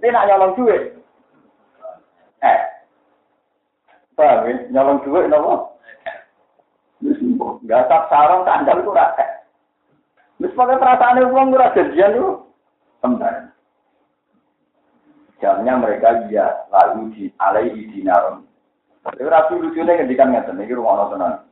Ini 0.00 0.08
nak 0.08 0.26
nyolong 0.32 0.52
duit. 0.56 0.82
Eh. 2.40 2.60
Paham 4.14 4.46
ya? 4.46 4.54
Nyolong 4.70 4.98
duit 5.02 5.26
nopo? 5.26 5.74
Gak 7.66 7.86
tak 7.90 8.06
sarong 8.08 8.46
kandang 8.46 8.80
itu 8.80 8.92
rasa. 8.94 9.44
Terus 10.38 10.56
pakai 10.56 10.80
perasaan 10.80 11.24
uang 11.30 11.52
itu 11.52 11.58
jadian 11.74 12.16
itu. 12.16 12.30
Sebentar. 13.00 13.52
Jamnya 15.42 15.76
mereka 15.76 16.24
iya 16.30 16.64
lalu 16.72 17.12
di 17.12 17.24
alai 17.36 17.68
di 17.68 17.90
dinaron. 17.90 18.48
Tapi 19.04 19.20
rapi 19.20 19.60
lucunya 19.60 20.00
ketika 20.00 20.24
ngeten 20.24 20.56
ini 20.56 20.72
rumah 20.72 21.12
tenang. 21.12 21.44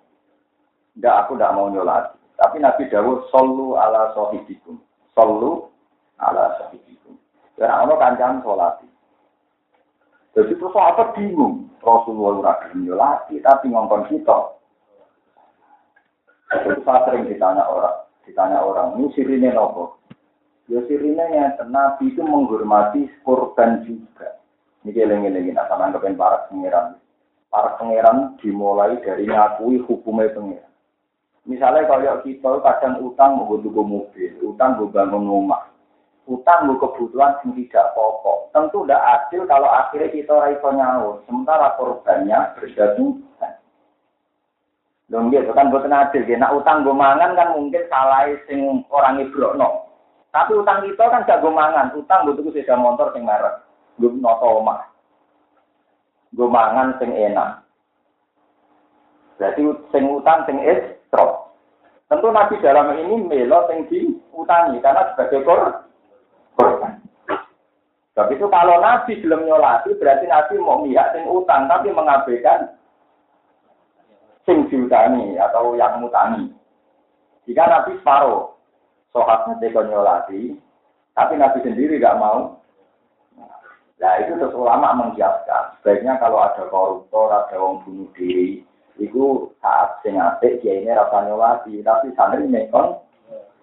Enggak, 0.97 1.29
aku 1.29 1.37
tidak 1.37 1.53
mau 1.53 1.69
nyolat. 1.69 2.17
Tapi 2.41 2.57
Nabi 2.61 2.89
Dawud 2.89 3.29
solu 3.29 3.77
ala 3.77 4.17
sohidikum. 4.17 4.81
Solu 5.13 5.69
ala 6.17 6.57
sohidikum. 6.57 7.21
Karena 7.61 7.85
ono 7.85 8.01
kancam 8.01 8.41
sholat. 8.41 8.81
Jadi 10.33 10.53
terus 10.57 10.73
apa 10.73 11.13
bingung? 11.13 11.69
Rasulullah 11.83 12.41
ora 12.41 12.53
nyolati 12.73 13.43
tapi 13.43 13.69
ngongkon 13.69 14.09
kita. 14.09 14.39
Terus 16.53 16.85
saya 16.85 17.05
sering 17.09 17.27
ditanya 17.27 17.65
orang, 17.65 17.97
ditanya 18.29 18.61
orang, 18.61 19.01
ini 19.01 19.09
sirine 19.17 19.57
nopo? 19.57 19.99
Ya 20.69 20.85
sirine 20.85 21.25
yang 21.33 21.57
Nabi 21.73 22.13
itu 22.13 22.21
menghormati 22.21 23.09
korban 23.25 23.83
juga. 23.89 24.37
Ini 24.85 24.93
keleng-kelengin, 24.93 25.57
nah 25.57 25.65
sama 25.67 25.95
kepen 25.97 26.19
para 26.19 26.45
pangeran. 26.53 27.01
Para 27.49 27.81
pangeran 27.81 28.37
dimulai 28.45 29.01
dari 29.01 29.25
ngakui 29.25 29.81
hukumnya 29.81 30.29
pangeran. 30.37 30.73
Misalnya 31.49 31.89
kalau 31.89 32.23
kita 32.23 32.51
kadang 32.63 33.03
utang 33.03 33.41
mau 33.41 33.59
mobil, 33.59 34.31
utang 34.45 34.79
mau 34.79 34.93
bangun 34.93 35.27
rumah, 35.27 35.72
utang 36.31 36.71
mau 36.71 36.79
kebutuhan 36.79 37.35
yang 37.43 37.51
tidak 37.59 37.91
pokok. 37.99 38.55
Tentu 38.55 38.87
tidak 38.87 39.03
adil 39.03 39.43
kalau 39.51 39.67
akhirnya 39.67 40.15
kita 40.15 40.33
raiso 40.39 40.69
nyaur, 40.71 41.19
sementara 41.27 41.75
korbannya 41.75 42.55
berjatuhan. 42.59 43.53
Dong 45.11 45.29
gitu 45.29 45.51
kan 45.53 45.69
bukan 45.69 45.93
adil. 45.93 46.25
Nah 46.39 46.55
utang 46.55 46.87
gue 46.87 46.95
mangan 46.95 47.35
kan 47.35 47.53
mungkin 47.53 47.85
salah 47.91 48.31
sing 48.49 48.87
orang 48.89 49.21
no. 49.59 49.91
Tapi 50.33 50.57
utang 50.57 50.81
kita 50.89 51.13
kan 51.13 51.29
gak 51.29 51.45
gue 51.45 51.53
mangan, 51.53 51.93
utang 51.93 52.25
gue 52.25 52.41
tuku 52.41 52.57
sepeda 52.57 52.73
motor 52.81 53.13
sing 53.13 53.29
merek, 53.29 53.61
gue 54.01 54.09
noto 54.17 54.65
omah. 54.65 54.89
Gue 56.33 56.49
mangan 56.49 56.97
sing 56.97 57.13
enak. 57.13 57.61
Berarti 59.37 59.63
sing 59.93 60.05
utang 60.09 60.49
sing 60.49 60.57
es. 60.65 60.97
Tentu 62.09 62.29
Nabi 62.29 62.61
dalam 62.61 62.93
ini 62.97 63.25
melo 63.25 63.69
yang 63.73 63.89
diutangi 63.89 64.81
karena 64.85 65.13
sebagai 65.13 65.49
korban. 65.49 65.92
Sebab 68.13 68.29
itu 68.29 68.45
kalau 68.53 68.77
Nabi 68.85 69.25
belum 69.25 69.49
nyolati 69.49 69.97
berarti 69.97 70.29
Nabi 70.29 70.61
mau 70.61 70.85
mihak 70.85 71.17
sing 71.17 71.25
utang 71.25 71.65
tapi 71.65 71.89
mengabaikan 71.89 72.77
sing 74.45 74.69
diutangi 74.69 75.41
atau 75.41 75.73
yang 75.73 75.97
mutangi. 75.97 76.53
Jika 77.49 77.65
Nabi 77.65 77.97
separuh, 77.99 78.53
sahabatnya 79.17 79.73
kau 79.73 79.89
nyolati, 79.89 80.61
tapi 81.17 81.35
Nabi 81.41 81.59
sendiri 81.65 81.97
tidak 81.97 82.21
mau. 82.21 82.61
Nah 83.97 84.15
itu 84.21 84.35
terus 84.37 84.55
ulama 84.55 84.93
mengiaskan. 84.99 85.81
Sebaiknya 85.81 86.21
kalau 86.21 86.43
ada 86.43 86.69
koruptor, 86.69 87.31
ada 87.33 87.55
orang 87.55 87.87
bunuh 87.87 88.11
diri, 88.19 88.67
Iku 89.01 89.51
saat 89.59 90.05
sing 90.05 90.21
apik 90.21 90.61
kiai 90.61 90.85
ini 90.85 90.93
rasa 90.93 91.25
nyolati, 91.25 91.81
tapi 91.81 92.13
santri 92.13 92.45
nekon 92.45 93.01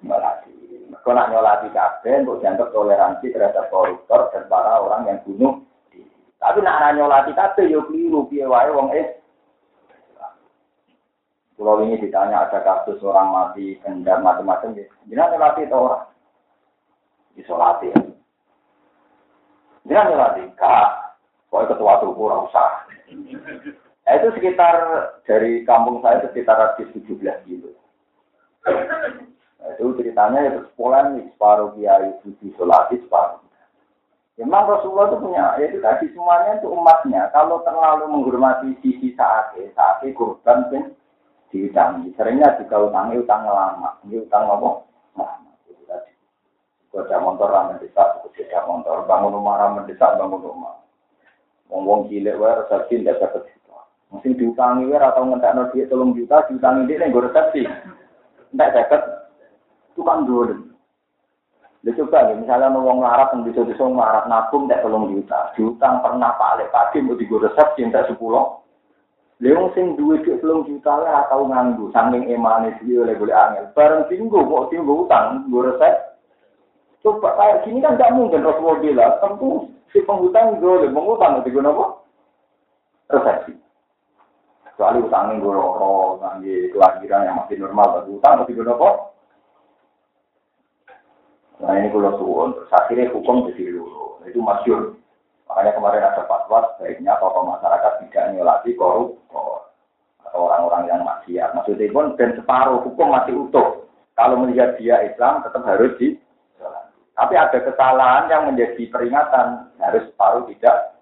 nyolati. 0.02 0.59
Kau 0.90 1.14
nak 1.14 1.30
nyolati 1.30 1.70
kabeh, 1.70 2.26
untuk 2.26 2.42
dianggap 2.42 2.74
toleransi 2.74 3.30
terhadap 3.30 3.70
koruptor 3.70 4.34
dan 4.34 4.50
para 4.50 4.82
orang 4.82 5.06
yang 5.06 5.20
bunuh. 5.22 5.62
Tapi 6.42 6.66
nak 6.66 6.98
nyolati 6.98 7.32
kabeh 7.38 7.70
yo 7.70 7.86
keliru 7.86 8.26
piye 8.26 8.50
wae 8.50 8.70
wong 8.74 8.90
es. 8.98 9.20
Kalau 11.60 11.84
ini 11.84 12.00
ditanya 12.00 12.48
ada 12.48 12.64
kasus 12.64 13.04
orang 13.04 13.36
mati, 13.36 13.76
kendar 13.84 14.24
macam-macam, 14.24 14.80
jangan 15.12 15.30
nyolati 15.36 15.62
itu 15.68 15.76
orang. 15.76 16.08
Isolati 17.36 17.88
ya. 17.92 18.00
Jangan 19.92 20.08
nyolati, 20.16 20.44
kak. 20.56 20.90
Kau 21.52 21.68
ketua 21.68 22.00
tubuh 22.00 22.48
usah. 22.48 22.88
Nah, 24.10 24.14
itu 24.18 24.28
sekitar 24.38 24.78
dari 25.26 25.66
kampung 25.66 26.02
saya 26.02 26.22
sekitar 26.26 26.58
radius 26.58 26.94
17 26.98 27.46
kilo. 27.46 27.74
Nah, 29.60 29.76
itu 29.76 29.92
ceritanya 30.00 30.40
itu 30.48 30.60
nih 30.80 31.26
separuh 31.36 31.76
kiai 31.76 32.16
suci 32.24 32.56
solati 32.56 32.96
separuh. 33.04 33.44
Memang 34.40 34.72
Rasulullah 34.72 35.12
itu 35.12 35.20
punya, 35.20 35.46
ya 35.60 35.68
itu 35.68 35.84
tadi 35.84 36.08
semuanya 36.16 36.64
itu 36.64 36.72
umatnya. 36.72 37.28
Kalau 37.36 37.60
terlalu 37.68 38.08
menghormati 38.08 38.72
sisi 38.80 39.12
saat 39.12 39.52
saat 39.76 40.00
kurban 40.16 40.72
pun 40.72 40.96
diutangi. 41.52 42.16
Seringnya 42.16 42.56
juga 42.56 42.88
utangi 42.88 43.20
utang 43.20 43.44
lama, 43.44 44.00
ini 44.08 44.24
utang? 44.24 44.48
Lama. 44.48 44.80
Itu 45.68 45.84
tadi. 45.84 46.16
Kuda 46.88 47.20
motor 47.20 47.52
ramen 47.52 47.84
desa, 47.84 48.24
kuda 48.24 48.64
motor, 48.64 49.04
bangun 49.12 49.36
rumah 49.36 49.60
ramen 49.60 49.84
desa, 49.92 50.16
bangun 50.16 50.40
rumah. 50.40 50.88
Wong-wong 51.68 52.08
cilik 52.08 52.40
wae 52.40 52.64
resepsi 52.64 53.04
ndak 53.04 53.20
dapat 53.20 53.44
Mungkin 54.10 54.42
diutangi 54.42 54.90
wir 54.90 55.06
atau 55.06 55.22
ngentek 55.22 55.70
duit 55.70 55.86
tolong 55.86 56.18
juta, 56.18 56.42
diutangi 56.50 56.90
nih 56.90 57.14
gue 57.14 57.26
resepsi. 57.30 57.62
Nggak 58.56 58.74
dapat, 58.74 59.02
itu 60.00 60.08
kan 60.08 60.24
dulu. 60.24 60.56
Dia 61.84 61.92
coba 62.00 62.32
ya, 62.32 62.40
misalnya 62.40 62.72
mau 62.72 62.88
ngarap 62.88 63.36
yang 63.36 63.44
bisa 63.44 63.68
bisa 63.68 63.84
ngarap 63.84 64.32
nabung 64.32 64.68
tidak 64.68 64.84
tolong 64.84 65.12
juta, 65.12 65.52
diutang 65.56 66.00
pernah 66.00 66.32
Alek 66.36 66.72
pagi 66.72 67.04
mau 67.04 67.20
digo 67.20 67.40
resepsi 67.40 67.84
tidak 67.84 68.08
sepuluh. 68.08 68.64
Leung 69.40 69.72
sing 69.76 69.96
duit 69.96 70.24
duit 70.24 70.40
tolong 70.44 70.68
juta 70.68 70.92
lah 71.00 71.28
atau 71.28 71.48
nganggu, 71.48 71.92
saking 71.92 72.32
emanis 72.32 72.76
dia 72.84 73.00
oleh 73.00 73.16
boleh 73.16 73.32
angin. 73.32 73.72
Bareng 73.76 74.08
tinggu, 74.12 74.40
kok 74.40 74.68
tinggu 74.72 75.08
utang, 75.08 75.48
gue 75.48 75.72
resep. 75.72 75.96
Coba 77.00 77.36
kayak 77.40 77.64
gini 77.64 77.80
kan 77.80 77.96
tidak 77.96 78.12
mungkin 78.12 78.44
Rasulullah 78.44 78.80
bilang, 78.84 79.14
tentu 79.24 79.50
si 79.96 80.04
penghutang 80.04 80.60
boleh 80.60 80.92
mengutang, 80.92 81.40
nanti 81.40 81.52
gue 81.52 81.64
nopo 81.64 82.04
resepsi. 83.08 83.56
Kecuali 84.68 85.00
utangnya 85.00 85.40
gue 85.40 85.52
rokok, 85.56 86.24
nanti 86.24 86.52
kelahiran 86.76 87.24
yang 87.24 87.36
masih 87.40 87.56
normal, 87.60 88.04
tapi 88.04 88.16
utang 88.20 88.44
masih 88.44 88.56
gue 88.56 88.68
rokok. 88.68 88.96
Nah 91.60 91.76
ini 91.76 91.92
kalau 91.92 92.16
suwon, 92.16 92.56
terus 92.56 92.72
akhirnya 92.72 93.12
hukum 93.12 93.52
jadi 93.52 93.76
dulu. 93.76 94.24
Itu 94.24 94.40
masyur. 94.40 94.96
Makanya 95.52 95.72
kemarin 95.76 96.08
ada 96.08 96.24
fatwa, 96.30 96.78
sebaiknya 96.78 97.18
tokoh 97.20 97.44
masyarakat 97.44 98.06
tidak 98.06 98.26
nyolati 98.38 98.72
koruptor 98.78 99.68
atau 100.24 100.40
orang-orang 100.46 100.84
yang 100.88 101.02
maksiat. 101.04 101.58
Maksudnya 101.58 101.90
pun 101.92 102.14
dan 102.16 102.38
separuh 102.38 102.86
hukum 102.86 103.12
masih 103.12 103.34
utuh. 103.50 103.90
Kalau 104.14 104.40
melihat 104.40 104.78
dia 104.78 105.04
Islam 105.04 105.42
tetap 105.44 105.66
harus 105.66 105.96
di 105.98 106.16
tapi 107.20 107.36
ada 107.36 107.60
kesalahan 107.60 108.32
yang 108.32 108.48
menjadi 108.48 108.88
peringatan 108.88 109.76
harus 109.84 110.08
separuh 110.08 110.48
tidak. 110.48 110.96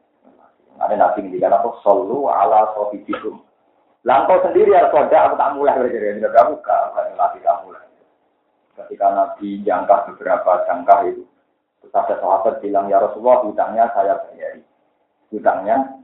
Ada 0.81 0.97
nabi 0.97 1.29
ngendikan 1.29 1.53
apa? 1.53 1.77
Solu 1.85 2.25
ala 2.25 2.73
sohibikum. 2.73 3.45
Langkau 4.01 4.41
sendiri 4.41 4.73
harus 4.73 4.93
ada, 4.97 5.29
aku 5.29 5.35
tak 5.37 5.53
mulai 5.53 5.77
belajar 5.77 6.01
ini, 6.01 6.21
tidak 6.25 6.47
buka, 6.49 6.77
lagi 6.95 7.39
tak 7.45 7.57
mulai. 7.65 7.86
Ketika 8.77 9.07
Nabi 9.09 9.65
jangka 9.65 10.13
beberapa 10.13 10.61
jangka 10.69 10.95
itu, 11.09 11.25
ada 11.97 12.21
sahabat 12.21 12.61
bilang, 12.61 12.93
ya 12.93 13.01
Rasulullah 13.01 13.41
hutangnya 13.41 13.89
saya 13.97 14.21
bayari. 14.29 14.61
Hutangnya, 15.33 15.97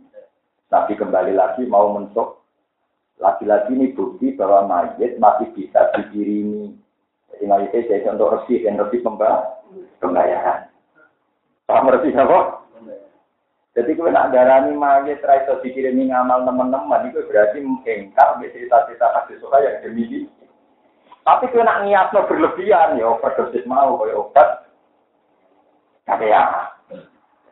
Nabi 0.74 0.94
kembali 0.98 1.38
lagi 1.38 1.70
mau 1.70 1.94
mentok. 1.94 2.42
Lagi-lagi 3.22 3.78
ini 3.78 3.94
bukti 3.94 4.34
bahwa 4.34 4.66
mayit 4.66 5.22
masih 5.22 5.54
bisa 5.54 5.94
dikirimi. 5.94 6.74
Jadi 7.30 7.46
mayitnya 7.46 7.86
jadi 7.86 8.10
untuk 8.10 8.42
resih 8.42 8.66
dan 8.66 8.82
resih 8.82 9.06
pembayaran. 10.02 10.66
Paham 11.70 11.94
resih 11.94 12.12
apa? 12.18 12.66
Jadi 13.74 13.98
kalau 13.98 14.14
nak 14.14 14.34
darani 14.34 14.74
mayat 14.74 15.22
raiso 15.22 15.62
dikirimi 15.62 16.10
ngamal 16.10 16.42
teman-teman 16.42 17.10
itu 17.10 17.22
berarti 17.30 17.62
mengengkar 17.62 18.42
cerita-cerita 18.42 19.08
kasih 19.14 19.38
suka 19.42 19.58
yang 19.62 19.78
dimiliki. 19.86 20.30
Tapi 21.24 21.56
nak 21.56 21.88
niatnya 21.88 22.28
berlebihan 22.28 23.00
ya 23.00 23.16
overdosis 23.16 23.64
mau 23.64 23.96
kayak 24.00 24.20
obat. 24.20 24.50
Tapi 26.04 26.28
ya, 26.28 26.68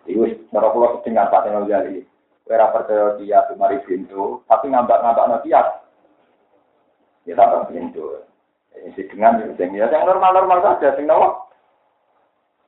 itu 0.04 0.28
cara 0.52 0.68
pulau 0.76 1.00
sedang 1.00 1.24
apa 1.24 1.48
yang 1.48 1.72
jadi. 1.72 2.04
Kira 2.44 2.68
percaya 2.68 3.16
dia 3.16 3.48
mari 3.56 3.80
pintu, 3.88 4.44
tapi 4.52 4.68
ngambak-ngambak 4.68 5.48
dia. 5.48 5.64
Ya 7.24 7.40
tak 7.40 7.72
pintu. 7.72 8.20
Ini 8.76 9.08
dengan 9.08 9.40
yang 9.64 10.04
normal-normal 10.04 10.60
saja, 10.60 10.92
sing 11.00 11.08
nawa. 11.08 11.48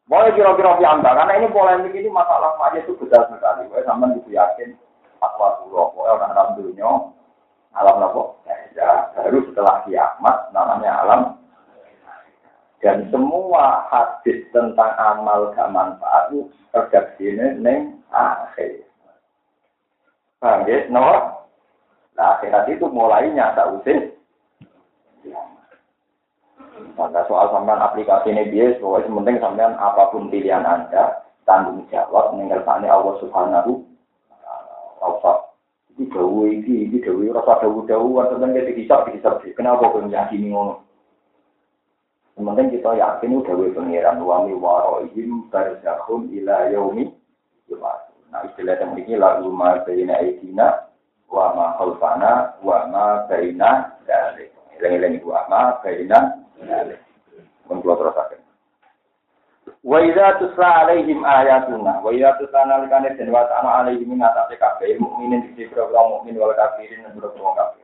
Boleh 0.07 0.31
kira-kira 0.35 0.79
piambang, 0.79 1.15
karena 1.15 1.35
ini 1.39 1.47
polemik 1.51 1.95
ini 1.95 2.11
masalah 2.11 2.55
aja 2.63 2.79
itu 2.79 2.95
besar 2.95 3.27
sekali. 3.27 3.67
Gue 3.71 3.83
sama 3.87 4.11
itu 4.15 4.35
yakin 4.35 4.75
dulu, 5.73 5.89
pokoknya 5.95 6.11
orang 6.13 6.31
alam 6.35 6.47
dunia, 6.59 6.91
alam 7.73 8.05
apa? 8.05 8.21
Ya, 8.73 9.09
baru 9.17 9.45
setelah 9.49 9.85
kiamat 9.85 10.37
namanya 10.53 10.91
alam. 11.05 11.21
Dan 12.83 13.07
semua 13.09 13.87
hadis 13.87 14.43
tentang 14.51 14.91
amal 14.99 15.55
gak 15.55 15.71
manfaat 15.71 16.35
itu 16.35 16.51
redaksinya 16.75 17.55
neng 17.55 18.03
akhir. 18.11 18.83
Paham 20.43 20.67
ya? 20.67 20.91
No? 20.91 21.07
Nah, 22.13 22.37
akhirat 22.37 22.67
itu 22.67 22.85
mulainya 22.91 23.55
tak 23.55 23.71
usir. 23.79 24.11
Maka 26.93 27.25
soal 27.25 27.49
sampean 27.55 27.81
aplikasi 27.81 28.29
ini 28.35 28.51
bias, 28.53 28.77
pokoknya 28.77 29.15
penting 29.17 29.37
sampean 29.41 29.73
apa 29.79 30.13
pun 30.13 30.29
pilihan 30.29 30.61
Anda, 30.61 31.25
tanggung 31.47 31.87
jawab 31.89 32.35
mengertani 32.37 32.85
Allah 32.85 33.15
Subhanahu 33.23 33.81
wa 34.99 35.09
taala. 35.23 35.52
Iki 35.93 36.09
dawu 36.09 36.49
iki, 36.49 36.89
iki 36.89 37.05
dawu 37.05 37.29
rasa 37.29 37.61
dawu-dawu 37.61 38.17
sampean 38.25 38.73
kita 38.73 39.05
dihisab. 39.05 39.45
Kenapa 39.53 39.93
kok 39.93 40.09
meyakini 40.09 40.49
ngono? 40.49 40.81
Sementara 42.33 42.65
kita 42.65 42.91
yakin 42.97 43.45
dawe 43.45 43.65
pengiran 43.77 44.17
wami 44.25 44.57
warohim 44.57 45.45
barzakhun 45.53 46.33
ila 46.33 46.65
yaumi 46.73 47.13
yumat. 47.69 48.09
Nah 48.33 48.41
istilah 48.49 48.73
yang 48.81 48.97
ini 48.97 49.13
lagu 49.21 49.53
ma 49.53 49.77
aidina 49.85 50.89
wa 51.29 51.53
ma 51.53 51.77
khalfana 51.77 52.57
wa 52.65 52.89
ma 52.89 53.05
bayina 53.29 54.01
dalik. 54.09 54.49
Ilang-ilang 54.81 55.21
wa 55.21 55.45
ma 55.45 55.61
bayina 55.85 56.41
dalik. 56.57 56.97
Mengkulau 57.69 58.01
terus 58.01 58.17
akan. 58.17 58.42
Wa 59.83 59.99
idza 59.99 60.39
tusla 60.39 60.87
alaihim 60.87 61.27
ayatuna 61.27 61.99
wa 61.99 62.09
idza 62.15 62.39
tusla 62.39 62.65
nalikane 62.65 63.19
den 63.19 63.27
wa 63.35 63.43
ta'ala 63.43 63.83
alaihim 63.83 64.15
ngatasi 64.15 64.55
kabeh 64.55 64.95
mukminin 64.95 65.43
di 65.59 65.67
sira 65.67 65.91
mukmin 65.91 66.39
wal 66.39 66.55
kafirin 66.55 67.03
dan 67.03 67.19
kafir 67.19 67.83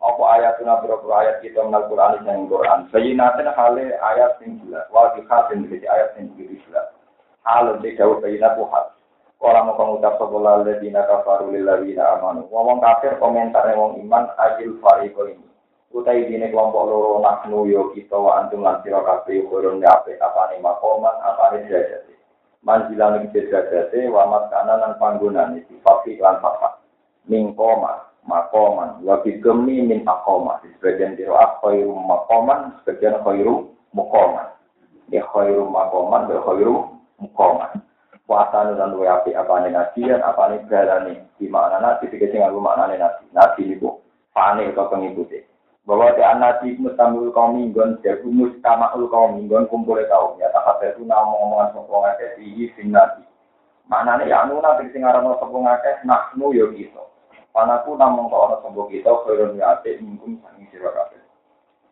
apa 0.00 0.22
ayatuna 0.36 0.80
berapa 0.80 1.04
ayat 1.12 1.36
kita 1.44 1.60
menal 1.60 1.84
Quran 1.92 2.24
yang 2.24 2.48
Quran. 2.48 2.88
Bayinatin 2.88 3.52
hale 3.52 4.00
ayat 4.00 4.40
yang 4.40 4.56
jelas. 4.64 4.88
Wajib 4.88 5.28
hasin 5.28 5.68
jadi 5.68 5.86
ayat 5.92 6.16
yang 6.16 6.32
jelas. 6.40 6.88
Hal 7.44 7.76
di 7.84 7.92
jauh 8.00 8.16
bayinat 8.24 8.56
wahad. 8.56 8.96
Orang 9.40 9.72
mau 9.72 9.76
pengucap 9.76 10.20
sebelah 10.20 10.64
ledina 10.64 11.04
kafaru 11.04 11.52
lilladzina 11.52 12.16
amanu. 12.16 12.48
Ngomong 12.48 12.80
kafir 12.80 13.16
komentar 13.20 13.64
wong 13.72 14.00
iman 14.04 14.28
ajil 14.36 14.76
fariko 14.80 15.28
ini. 15.28 15.44
Utai 15.90 16.22
dini 16.30 16.46
kelompok 16.54 16.86
loro 16.86 17.18
naknu 17.18 17.66
yo 17.66 17.90
kita 17.90 18.14
wa 18.14 18.38
antum 18.38 18.62
lan 18.62 18.78
sira 18.86 19.02
kabeh 19.02 19.42
kurun 19.50 19.82
apa 19.82 20.42
nih 20.54 20.62
makoman 20.62 21.16
apa 21.18 21.58
nih 21.58 21.66
derajate. 21.66 22.14
Manjilan 22.62 23.26
iki 23.26 23.50
derajate 23.50 24.06
wa 24.06 24.22
maskanan 24.30 24.78
lan 24.78 24.92
panggonane 25.02 25.66
sifat 25.66 26.06
lan 26.22 26.38
sifat. 26.38 26.72
Mingkoma 27.26 28.06
makoman. 28.22 29.02
Wa 29.02 29.18
bigemi 29.26 29.82
min 29.82 30.06
akoma 30.06 30.62
sebagian 30.62 31.18
kiro 31.18 31.34
khairu 31.58 31.90
makoman 31.90 32.78
sebagian 32.80 33.18
khairu 33.26 33.74
mukoman 33.90 34.46
ya 35.10 35.26
khairu 35.26 35.66
makoman 35.66 36.30
dan 36.30 36.38
khairu 36.46 36.86
mukoman 37.18 37.82
puasa 38.24 38.78
dan 38.78 38.94
dua 38.94 39.20
api 39.20 39.34
apa 39.34 39.66
nih 39.66 39.74
nasian 39.74 40.22
apa 40.22 40.54
nih 40.54 40.62
berani 40.70 41.14
di 41.34 41.50
mana 41.50 41.82
nasi 41.82 42.06
tiga 42.14 42.30
tinggal 42.30 42.54
makna 42.62 42.94
nasi 42.94 43.26
nasi 43.34 43.74
itu 43.74 43.90
panik 44.30 44.70
atau 44.70 44.86
pengikuti 44.86 45.42
bahwa 45.88 46.12
di 46.12 46.22
anati 46.22 46.76
mustamul 46.76 47.32
kaum 47.32 47.56
minggon 47.56 48.00
jadi 48.04 48.26
mustamaul 48.26 49.08
kaum 49.08 49.40
minggon 49.40 49.68
kumpul 49.68 49.96
kaum 50.08 50.36
ya 50.36 50.52
tak 50.52 50.80
itu 50.84 51.04
nama 51.04 51.28
omongan 51.28 51.72
sopong 51.76 52.04
akeh 52.08 52.36
di 52.36 52.68
finasi 52.76 53.24
mana 53.88 54.20
nih 54.20 54.32
ya 54.32 54.44
nuna 54.44 54.76
sing 54.80 55.02
aran 55.02 55.28
sopong 55.40 55.64
akeh 55.66 56.04
naknu 56.04 56.52
yo 56.52 56.68
gitu 56.76 57.10
Panaku 57.50 57.98
namung 57.98 58.30
kok 58.30 58.46
ana 58.46 58.56
sembuh 58.62 58.86
kita 58.86 59.10
khairun 59.26 59.58
ya 59.58 59.74
ate 59.74 59.98
mingkum 59.98 60.38
sangi 60.38 60.70
sira 60.70 60.86
kabeh. 60.94 61.18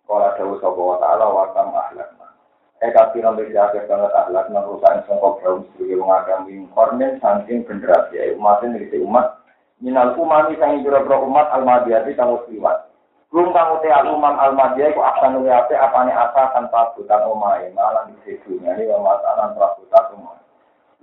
Kala 0.07 0.39
dawuh 0.39 0.55
sapa 0.63 0.79
wa 0.79 0.97
ta'ala 1.03 1.27
wa 1.27 1.51
tam 1.51 1.75
ahlakna. 1.75 2.31
Eh 2.79 2.95
kafiran 2.95 3.35
wis 3.35 3.51
akeh 3.51 3.83
banget 3.91 4.15
ahlakna 4.15 4.63
rusak 4.63 5.03
sangka 5.11 5.43
kaum 5.43 5.67
sing 5.75 5.99
wong 5.99 6.15
agam 6.15 6.47
ing 6.47 6.71
kornen 6.71 7.19
saking 7.19 7.67
generasi 7.67 8.15
ya 8.15 8.39
umat 8.39 8.63
iki 8.63 9.03
umat 9.03 9.43
minal 9.83 10.15
umami 10.15 10.55
sang 10.63 10.79
ira 10.79 11.03
umat 11.03 11.51
almadiyati 11.51 12.15
kang 12.15 12.39
liwat. 12.47 12.88
Rum 13.29 13.53
kang 13.53 13.77
uti 13.77 13.93
al-umam 13.93 14.41
al-madiyah 14.41 14.97
ku 14.97 15.05
akan 15.05 15.45
luwe 15.45 15.53
ape 15.53 15.77
apane 15.77 16.09
asa 16.17 16.49
tanpa 16.57 16.97
butan 16.97 17.29
omahe 17.29 17.69
malah 17.77 18.09
di 18.25 18.41
dunia 18.41 18.73
ini 18.73 18.89
masalan 18.89 19.53
prabutan 19.53 20.05
rumah. 20.17 20.41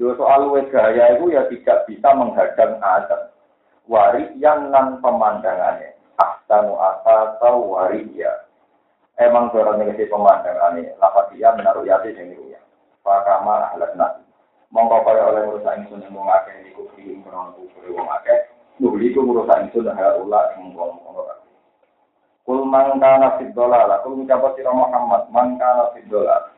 Yo 0.01 0.17
soal 0.17 0.49
luwe 0.49 0.65
gaya 0.73 1.13
itu 1.13 1.29
ya 1.29 1.45
tidak 1.53 1.85
bisa 1.85 2.09
menghadang 2.17 2.81
azab 2.81 3.29
wari 3.85 4.25
yang 4.41 4.73
nan 4.73 4.97
pemandangannya 5.05 5.93
ahsanu 6.17 6.73
asa 6.81 7.37
atau 7.37 7.77
wari 7.77 8.09
ya 8.17 8.33
emang 9.21 9.53
suara 9.53 9.77
negasi 9.77 10.09
pemandangannya 10.09 10.97
lapat 10.97 11.29
dia 11.37 11.53
menaruh 11.53 11.85
yati 11.85 12.09
sing 12.17 12.33
ya 12.49 12.57
fakama 13.05 13.69
ahlat 13.69 13.93
nasi 13.93 14.25
mongko 14.73 15.05
kaya 15.05 15.29
oleh 15.29 15.41
merusak 15.45 15.77
ingsun 15.77 16.01
yang 16.01 16.17
mengakeh 16.17 16.57
iku 16.73 16.89
kiri 16.97 17.21
menawan 17.21 17.53
kufuri 17.53 17.93
wong 17.93 18.09
akeh 18.17 18.49
nuhli 18.81 19.13
ku 19.13 19.21
merusak 19.21 19.69
ingsun 19.69 19.93
hal 19.93 20.25
ula 20.25 20.41
yang 20.57 20.73
mengkono 20.73 21.34
Kul 22.45 22.61
man 22.69 23.01
kana 23.01 23.41
fid 23.41 23.57
dolal, 23.57 23.89
kul 24.05 24.21
ngucap 24.21 24.53
sira 24.53 24.69
Muhammad, 24.69 25.25
man 25.33 25.57
kana 25.57 25.89
fid 25.97 26.05
dolal. 26.13 26.53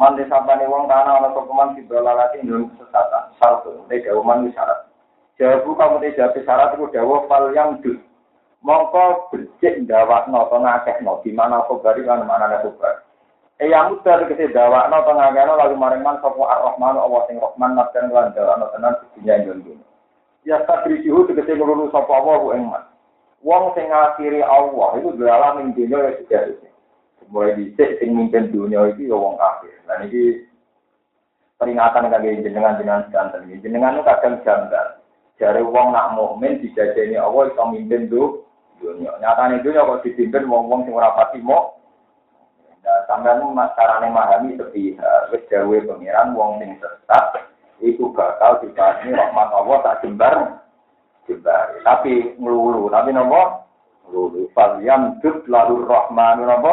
Man 0.00 0.16
disapane 0.16 0.64
wong 0.64 0.88
kana 0.88 1.20
ana 1.20 1.28
sapa 1.36 1.52
man 1.52 1.76
fid 1.76 1.84
dolal 1.92 2.16
ati 2.16 2.40
ndung 2.40 2.72
kesesatan. 2.72 3.36
Syarat, 3.36 3.68
nek 3.84 4.08
man 4.24 4.48
syarat. 4.56 4.88
Jawabu 5.36 5.76
kamu 5.76 5.96
tidak 6.00 6.16
jawab 6.16 6.36
syarat 6.48 6.70
itu 6.72 6.84
dawa 6.96 7.16
fal 7.28 7.52
yang 7.52 7.76
dus. 7.84 8.00
Mongko 8.64 9.28
becik 9.28 9.84
ndawakno 9.84 10.48
to 10.48 10.56
ngakehno 10.56 11.20
di 11.20 11.30
mana 11.36 11.60
kobari 11.68 12.00
lan 12.00 12.24
mana 12.24 12.48
ana 12.48 12.64
kobar. 12.64 13.04
Eh 13.60 13.68
yang 13.68 13.92
mutar 13.92 14.24
kese 14.24 14.48
dawakno 14.48 15.04
to 15.04 15.12
ngakehno 15.12 15.52
lalu 15.60 15.76
maring 15.76 16.00
man 16.00 16.16
sapa 16.24 16.40
Ar-Rahman 16.40 16.96
Allah 16.96 17.20
sing 17.28 17.36
Rahman 17.36 17.76
madan 17.76 18.08
lan 18.08 18.32
dawakno 18.32 18.72
tenan 18.72 18.96
dunya 19.12 19.36
yen 19.44 19.60
Ya 20.48 20.64
takrihu 20.64 21.28
tegese 21.28 21.52
nglulu 21.52 21.92
sapa 21.92 22.08
Allah 22.16 22.34
ku 22.40 22.48
ing 22.56 22.64
Wong 23.46 23.78
sing 23.78 23.86
ngakhiri 23.86 24.42
Allah 24.42 24.98
itu 24.98 25.14
dalam 25.14 25.62
ing 25.62 25.70
dunya 25.78 26.02
ya 26.02 26.10
sudah 26.18 26.42
itu. 26.50 26.66
Mulai 27.30 27.54
dicek 27.54 28.02
sing 28.02 28.10
mimpin 28.18 28.50
dunia 28.50 28.90
itu 28.90 29.06
ya 29.06 29.14
wong 29.14 29.38
kafir. 29.38 29.70
Dan 29.86 30.10
ini 30.10 30.42
peringatan 31.54 32.10
kagak 32.10 32.42
jenengan 32.42 32.74
jenengan 32.74 33.06
jantan. 33.14 33.46
Jenengan 33.62 33.94
itu 33.94 34.02
kadang 34.02 34.42
janggal. 34.42 34.86
Jare 35.38 35.62
wong 35.62 35.94
nak 35.94 36.18
mukmin 36.18 36.58
dijajeni 36.58 37.14
Allah 37.14 37.46
iso 37.46 37.62
mimpin 37.70 38.10
do 38.10 38.42
dunia. 38.82 39.14
Nyatane 39.22 39.62
dunia 39.62 39.86
kok 39.86 40.02
dipimpin 40.02 40.50
wong-wong 40.50 40.82
sing 40.82 40.98
ora 40.98 41.14
pati 41.14 41.38
mau. 41.38 41.78
Nah, 42.82 42.98
sampean 43.06 43.46
carane 43.78 44.10
memahami 44.10 44.58
sepi 44.58 44.98
wis 45.30 45.42
dawuhe 45.46 45.86
pengiran 45.86 46.34
wong 46.34 46.58
sing 46.58 46.74
sesat 46.82 47.46
iku 47.78 48.10
bakal 48.10 48.58
dibahas 48.58 49.02
rahmat 49.06 49.48
Allah 49.54 49.76
tak 49.86 49.98
jembar 50.02 50.34
jembar. 51.26 51.78
Tapi 51.82 52.38
ngelulu, 52.38 52.90
tapi 52.90 53.10
nopo? 53.12 53.68
Ngelulu. 54.08 54.50
Fal 54.56 54.80
yam 54.82 55.18
dud 55.22 55.46
lalu 55.46 55.86
rahmanu 55.86 56.42
nopo? 56.46 56.72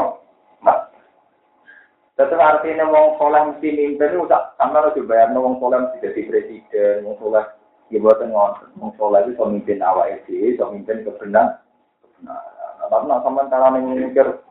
Mas. 0.61 0.89
Tetap 2.13 2.37
artinya 2.37 2.87
wong 2.87 3.17
soleh 3.17 3.41
mesti 3.49 3.69
mimpin 3.73 4.13
itu 4.13 4.29
sama 4.29 4.85
lo 4.85 4.93
dibayar 4.93 5.33
wong 5.33 5.57
soleh 5.57 5.81
mesti 5.81 5.97
jadi 6.05 6.21
presiden, 6.29 7.09
wong 7.09 7.17
soleh 7.17 7.45
Ya 7.91 8.01
buatan 8.01 8.33
ngotot. 8.33 8.73
Wong 8.81 8.91
soleh 8.97 9.21
itu 9.21 9.37
pemimpin 9.37 9.83
awak 9.85 10.25
itu, 10.25 10.57
pemimpin 10.57 11.05
kebenaran. 11.05 11.61
Nah, 12.25 12.41
tapi 12.89 13.05
nak 13.05 13.21
sampai 13.21 13.51
cara 13.53 13.69
mikir, 13.75 14.41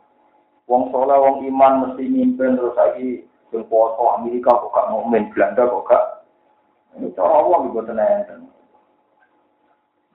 wong 0.63 0.93
soleh, 0.95 1.17
wong 1.19 1.43
iman 1.51 1.73
mesti 1.83 2.07
mimpin 2.07 2.55
terus 2.55 2.71
lagi 2.79 3.27
yang 3.51 3.67
poso 3.67 4.15
Amerika 4.17 4.49
kok 4.49 4.73
gak 4.73 4.89
mukmin 4.95 5.29
Belanda 5.35 5.67
kok 5.67 5.85
gak. 5.85 6.05
Ini 6.97 7.11
cara 7.13 7.33
Allah 7.41 7.57
di 7.61 7.69
buatan 7.73 7.99
enten. 7.99 8.39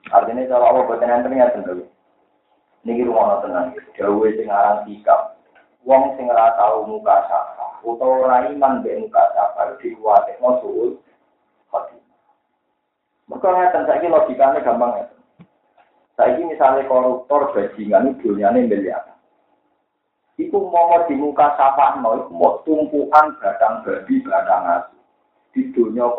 Artinya 0.07 0.47
cara 0.47 0.63
Allah 0.71 0.87
buatan 0.87 1.11
enten 1.11 1.35
ya 1.35 1.51
tentu. 1.51 1.83
Ini 2.87 3.03
rumah 3.03 3.43
tenang. 3.43 3.75
Jauh 3.99 4.23
sing 4.23 4.47
aran 4.47 4.87
sikap. 4.87 5.35
Wong 5.83 6.15
sing 6.15 6.31
ora 6.31 6.55
tau 6.55 6.87
muka 6.87 7.27
sapa, 7.27 7.83
utawa 7.83 8.27
ora 8.27 8.37
iman 8.51 8.83
mbek 8.83 8.99
muka 9.03 9.23
sapa 9.35 9.79
dikuwatekno 9.79 10.59
suul 10.63 10.99
mereka 13.29 13.55
ngeten, 13.55 13.87
saya 13.87 14.07
logikanya 14.09 14.65
gampang 14.65 14.91
ya. 14.99 15.05
Saya 16.19 16.35
ini 16.35 16.51
misalnya 16.51 16.89
koruptor 16.91 17.55
bajingan 17.55 18.11
itu 18.11 18.35
dunyanya 18.35 18.67
miliar. 18.67 19.05
Itu 20.35 20.59
mau 20.67 20.91
di 21.07 21.15
muka 21.15 21.55
sapa 21.55 22.03
no, 22.03 22.27
mau 22.35 22.59
tumpuan 22.67 23.37
badang 23.39 23.85
babi, 23.87 24.19
badang 24.27 24.63
asu. 24.67 24.97
Di 25.55 25.71
dunia 25.71 26.11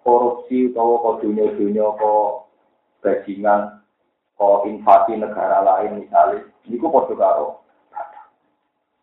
korupsi, 0.00 0.72
atau 0.72 0.96
kok 1.02 1.20
dunia-dunia 1.20 1.92
kok 1.98 2.47
bajingan, 3.00 3.82
kok 4.38 4.64
invasi 4.66 5.18
negara 5.18 5.62
lain 5.62 6.02
misalnya, 6.04 6.46
kok 6.66 6.92
podo 6.92 7.14
karo. 7.18 7.46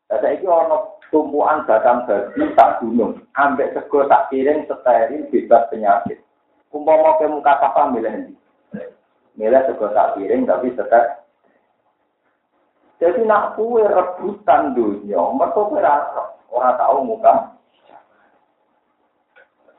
Nah, 0.06 0.22
saya 0.22 0.38
ini 0.38 0.46
orang 0.46 0.96
tumpuan 1.10 1.66
badang 1.66 2.06
babi 2.06 2.46
tak 2.54 2.78
gunung, 2.78 3.26
ambek 3.34 3.74
sego 3.74 4.06
tak 4.06 4.30
piring 4.30 4.70
steril 4.70 5.26
bebas 5.34 5.66
penyakit. 5.74 6.22
Umpama 6.70 7.18
ke 7.18 7.26
muka 7.26 7.56
apa 7.58 7.90
milih? 7.90 8.36
Milih 9.34 9.62
sego 9.66 9.90
tak 9.96 10.20
piring 10.20 10.46
tapi 10.46 10.76
setek. 10.78 11.26
Jadi 13.02 13.28
nak 13.28 13.60
kue 13.60 13.84
rebutan 13.84 14.72
dunia, 14.72 15.20
mereka 15.36 15.68
kue 15.68 15.84
rasa. 15.84 16.38
Orang 16.48 16.80
tahu 16.80 16.98
muka. 17.04 17.55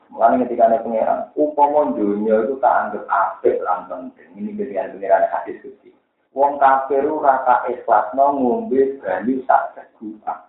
Mulai 0.07 0.39
ketika 0.47 0.71
ada 0.71 0.79
pengiran, 0.79 1.27
umpama 1.35 1.91
dunia 1.91 2.47
itu 2.47 2.55
tak 2.63 2.75
anggap 2.87 3.03
apik 3.11 3.59
lan 3.59 3.91
penting. 3.91 4.29
Ini 4.39 4.55
ketika 4.55 4.95
pengiran 4.95 5.27
hadis 5.27 5.59
suci. 5.59 5.91
Wong 6.31 6.61
kafir 6.61 7.03
raka 7.03 7.67
ikhlas 7.67 8.13
no 8.15 8.37
ngombe 8.37 9.01
banyu 9.03 9.43
sak 9.43 9.75
segukan. 9.75 10.47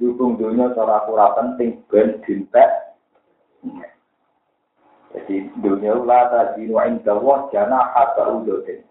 Dukung 0.00 0.40
dunia 0.40 0.72
cara 0.72 1.04
kurang 1.04 1.34
penting 1.36 1.84
ben 1.90 2.22
dintek. 2.24 2.70
Jadi 5.14 5.46
dunia 5.62 5.94
lah 6.02 6.30
tadi 6.30 6.66
nu 6.66 6.78
inda 6.82 7.14
wah 7.18 7.46
jana 7.50 7.94
hatta 7.94 8.30
udotin. 8.30 8.82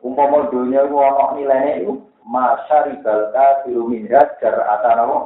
Umpama 0.00 0.48
dunia 0.48 0.86
itu 0.86 0.96
ana 0.96 1.34
nilainya 1.34 1.72
itu 1.82 1.92
masyaribal 2.24 3.34
kafiru 3.34 3.88
min 3.90 4.08
jar 4.08 4.28
atana 4.40 5.04
wong. 5.04 5.24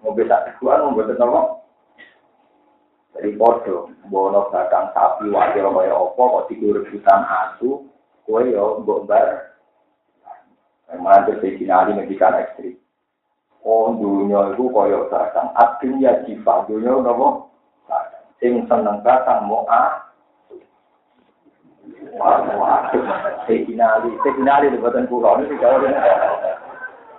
Ngombe 0.00 0.22
sak 0.24 0.56
segukan 0.56 0.88
ngombe 0.88 1.08
tenawa. 1.08 1.59
Jadi 3.20 3.36
bodoh, 3.36 3.92
bono 4.08 4.48
batang 4.48 4.96
sapi 4.96 5.28
wakil 5.28 5.76
kaya 5.76 5.92
apa 5.92 6.22
kok 6.24 6.46
tidur 6.48 6.80
rebutan 6.80 7.20
asu, 7.28 7.84
kue 8.24 8.48
yo 8.48 8.80
mbok 8.80 9.04
bar 9.04 9.52
Mantu 10.96 11.36
Sayyidina 11.44 11.84
Ali 11.84 12.00
ngendikan 12.00 12.40
ekstrim. 12.40 12.80
Oh 13.60 13.92
dunia 13.92 14.56
itu 14.56 14.72
kaya 14.72 15.04
datang. 15.12 15.52
Adin 15.52 16.00
ya. 16.00 16.16
Dunia 16.64 16.96
apa? 16.96 17.28
Sing 18.40 18.64
seneng 18.64 19.04
datang 19.04 19.44
mau 19.46 19.68
ah. 19.68 20.08
Wah, 22.16 22.40
wah. 22.56 22.88
Sayyidina 23.44 24.00
Ali. 24.00 24.16
Sayyidina 24.24 24.64
Ali 24.64 24.72
di 24.72 24.80
badan 24.80 25.06
pulau 25.12 25.44
ini. 25.44 25.60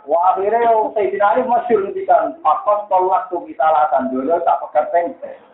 Wah, 0.10 0.34
akhirnya 0.34 0.66
yang 0.66 0.89
Sayyidina 0.97 1.26
Ali 1.30 1.41
masyur 1.45 1.93
kita 1.93 2.41
lakukan. 2.41 4.04
Dunia 4.10 4.41
tak 4.41 4.60
pekat 4.66 4.86
pengse. 4.89 5.51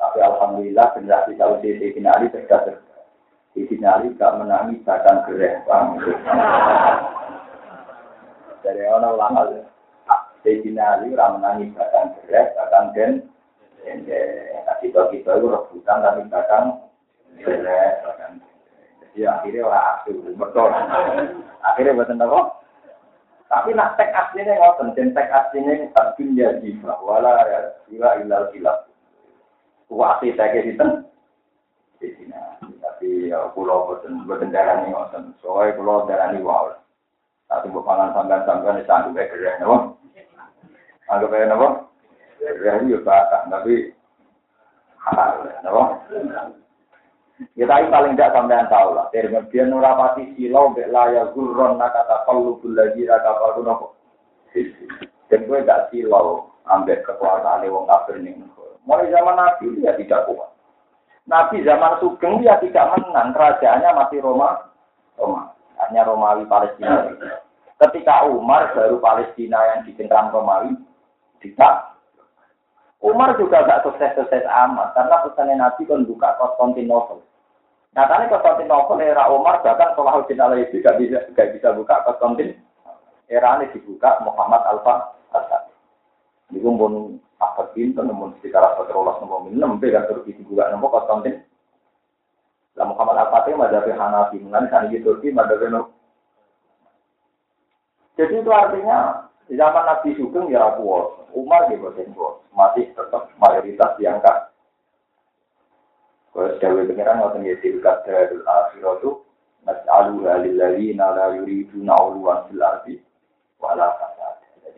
Tapi 0.00 0.18
Alhamdulillah 0.24 0.96
generasi 0.96 1.36
tahu 1.36 1.60
Sayyidina 1.60 2.16
Ali 2.16 2.32
cerdas 2.32 2.80
di 3.52 3.76
Ali 3.84 4.16
gak 4.16 4.40
menangi 4.40 4.80
bahkan 4.86 5.26
gereh 5.28 5.60
paham 5.68 5.98
dari 8.64 8.86
orang 8.88 9.18
ulama 9.18 9.40
di 10.40 10.72
Ali 10.80 11.12
orang 11.12 11.36
menangi 11.36 11.64
bahkan 11.76 12.16
gereh 12.24 12.46
bahkan 12.56 12.84
gen 12.96 13.12
kita 14.80 15.12
kita 15.12 15.30
itu 15.36 15.46
rebutan 15.52 16.00
tapi 16.00 16.24
bahkan 16.32 16.80
gereh 17.36 18.00
bahkan 18.00 18.40
jadi 19.12 19.28
akhirnya 19.28 19.68
orang 19.68 19.86
asu 20.00 20.12
betul 20.38 20.70
akhirnya 21.60 21.96
buatan 21.98 22.22
apa? 22.22 22.40
Tapi 23.50 23.74
nak 23.74 23.98
tek 23.98 24.14
aslinya 24.14 24.62
ngoten 24.62 24.94
dan 24.94 25.10
tek 25.10 25.26
aslinya 25.26 25.90
tabin 25.90 26.38
ya 26.38 26.54
jiwa 26.62 26.94
wala 27.02 27.34
ya. 27.50 27.74
Sila 27.90 28.22
ilal 28.22 28.46
silap 28.54 28.89
Wah, 29.90 30.22
saya 30.22 30.54
kayak 30.54 30.70
di 32.00 32.08
sini 32.16 32.32
tapi 33.00 33.32
ya 33.32 33.48
pulau 33.52 33.88
boten 33.88 34.24
boten 34.24 34.52
darah 34.52 34.84
nih 34.84 34.92
soalnya 35.40 35.76
pulau 35.76 36.08
darah 36.08 36.32
nih 36.32 36.44
wow 36.44 36.72
satu 37.48 37.68
bukangan 37.72 38.12
sampean 38.12 38.44
sampean 38.48 38.80
di 38.80 38.84
sana 38.84 39.08
juga 39.08 39.28
keren 39.28 39.56
nopo 39.60 39.76
anggap 41.08 41.32
aja 41.32 41.46
nopo 41.48 41.68
keren 42.40 42.88
juga 42.88 43.04
bahkan 43.08 43.52
tapi 43.52 43.92
halal 45.00 45.48
nopo 45.64 45.82
Ya 47.56 47.64
tapi 47.64 47.88
paling 47.88 48.20
tidak 48.20 48.36
sampean 48.36 48.68
tahu 48.68 48.92
lah. 48.92 49.08
Dari 49.16 49.32
kemudian 49.32 49.72
nurapati 49.72 50.36
silau 50.36 50.76
bek 50.76 50.92
layak 50.92 51.32
gurron 51.32 51.80
nakata 51.80 52.28
kalu 52.28 52.60
lagi 52.76 53.08
raka 53.08 53.32
palu 53.32 53.64
nopo. 53.64 53.96
Dan 55.32 55.48
gue 55.48 55.64
gak 55.64 55.88
silau 55.88 56.52
ambek 56.68 57.00
kekuasaan 57.00 57.64
wong 57.64 57.88
kafir 57.88 58.20
nih. 58.20 58.36
Mulai 58.90 59.06
zaman 59.14 59.38
Nabi 59.38 59.78
dia 59.78 59.94
tidak 59.94 60.26
kuat. 60.26 60.50
Nabi 61.30 61.62
zaman 61.62 62.02
Sugeng 62.02 62.42
dia 62.42 62.58
tidak 62.58 62.90
menang, 62.90 63.30
kerajaannya 63.30 63.86
masih 63.94 64.18
Roma, 64.18 64.66
Roma, 65.14 65.54
hanya 65.78 66.02
Romawi 66.10 66.42
Palestina. 66.50 67.06
Ketika 67.78 68.26
Umar 68.26 68.74
baru 68.74 68.98
Palestina 68.98 69.62
yang 69.62 69.86
dicengkram 69.86 70.34
Romawi, 70.34 70.74
tidak. 71.38 71.94
Umar 72.98 73.38
juga 73.38 73.62
gak 73.62 73.86
sukses-sukses 73.86 74.42
amat, 74.42 74.90
karena 74.98 75.22
pesannya 75.22 75.54
Nabi 75.54 75.86
kan 75.86 76.02
buka 76.02 76.34
Konstantinopel. 76.42 77.22
Nyatanya 77.94 78.26
Konstantinopel 78.26 79.06
era 79.06 79.30
Umar 79.30 79.62
bahkan 79.62 79.94
Salahuddin 79.94 80.42
Alayhi 80.42 80.82
gak 80.82 80.98
bisa 80.98 81.30
gak 81.38 81.54
bisa 81.54 81.70
buka 81.78 82.02
Konstantin. 82.10 82.58
Era 83.30 83.62
ini 83.62 83.70
dibuka 83.70 84.18
Muhammad 84.26 84.66
Alfa 84.66 85.14
Asad. 85.30 85.70
Ini 86.50 86.58
pun 86.58 87.22
apa 87.40 87.72
pinter 87.72 88.04
namun 88.04 88.36
sekitar 88.38 88.60
apa? 88.60 88.84
Terolas 88.84 89.16
nomor 89.24 89.48
kan 89.48 90.04
terus 90.06 90.28
itu 90.28 90.44
juga 90.44 90.68
nomor 90.68 90.92
Konstantin. 90.92 91.40
Lah 92.76 92.86
Muhammad 92.86 93.16
Al 93.16 93.28
Fatih 93.32 93.56
madhabi 93.56 93.92
Hanafi. 93.96 94.36
Mengenai 94.38 94.92
di 94.92 95.00
Turki 95.00 95.32
madhabi 95.32 95.72
Jadi 98.20 98.36
itu 98.36 98.52
artinya 98.52 99.30
di 99.48 99.56
zaman 99.56 99.82
Nabi 99.82 100.12
Sugeng 100.14 100.52
ya 100.52 100.76
kuat, 100.76 101.26
Umar 101.32 101.66
di 101.72 101.80
bosen 101.80 102.12
kuat, 102.12 102.44
masih 102.52 102.92
tetap 102.92 103.32
mayoritas 103.40 103.96
diangkat. 103.96 104.52
Kalau 106.30 106.54
Dewi 106.62 106.86
pengiran 106.86 107.18
ngoten 107.18 107.42
ya 107.42 107.58
tilkat 107.58 108.06
dari 108.06 108.38
akhirat 108.38 109.02
itu 109.02 109.18
nas'alu 109.66 110.22
halilladzina 110.30 111.10
la 111.10 111.26
yuriduna 111.34 111.96
uluwan 111.98 112.46
fil 112.46 112.62
wala 113.58 113.90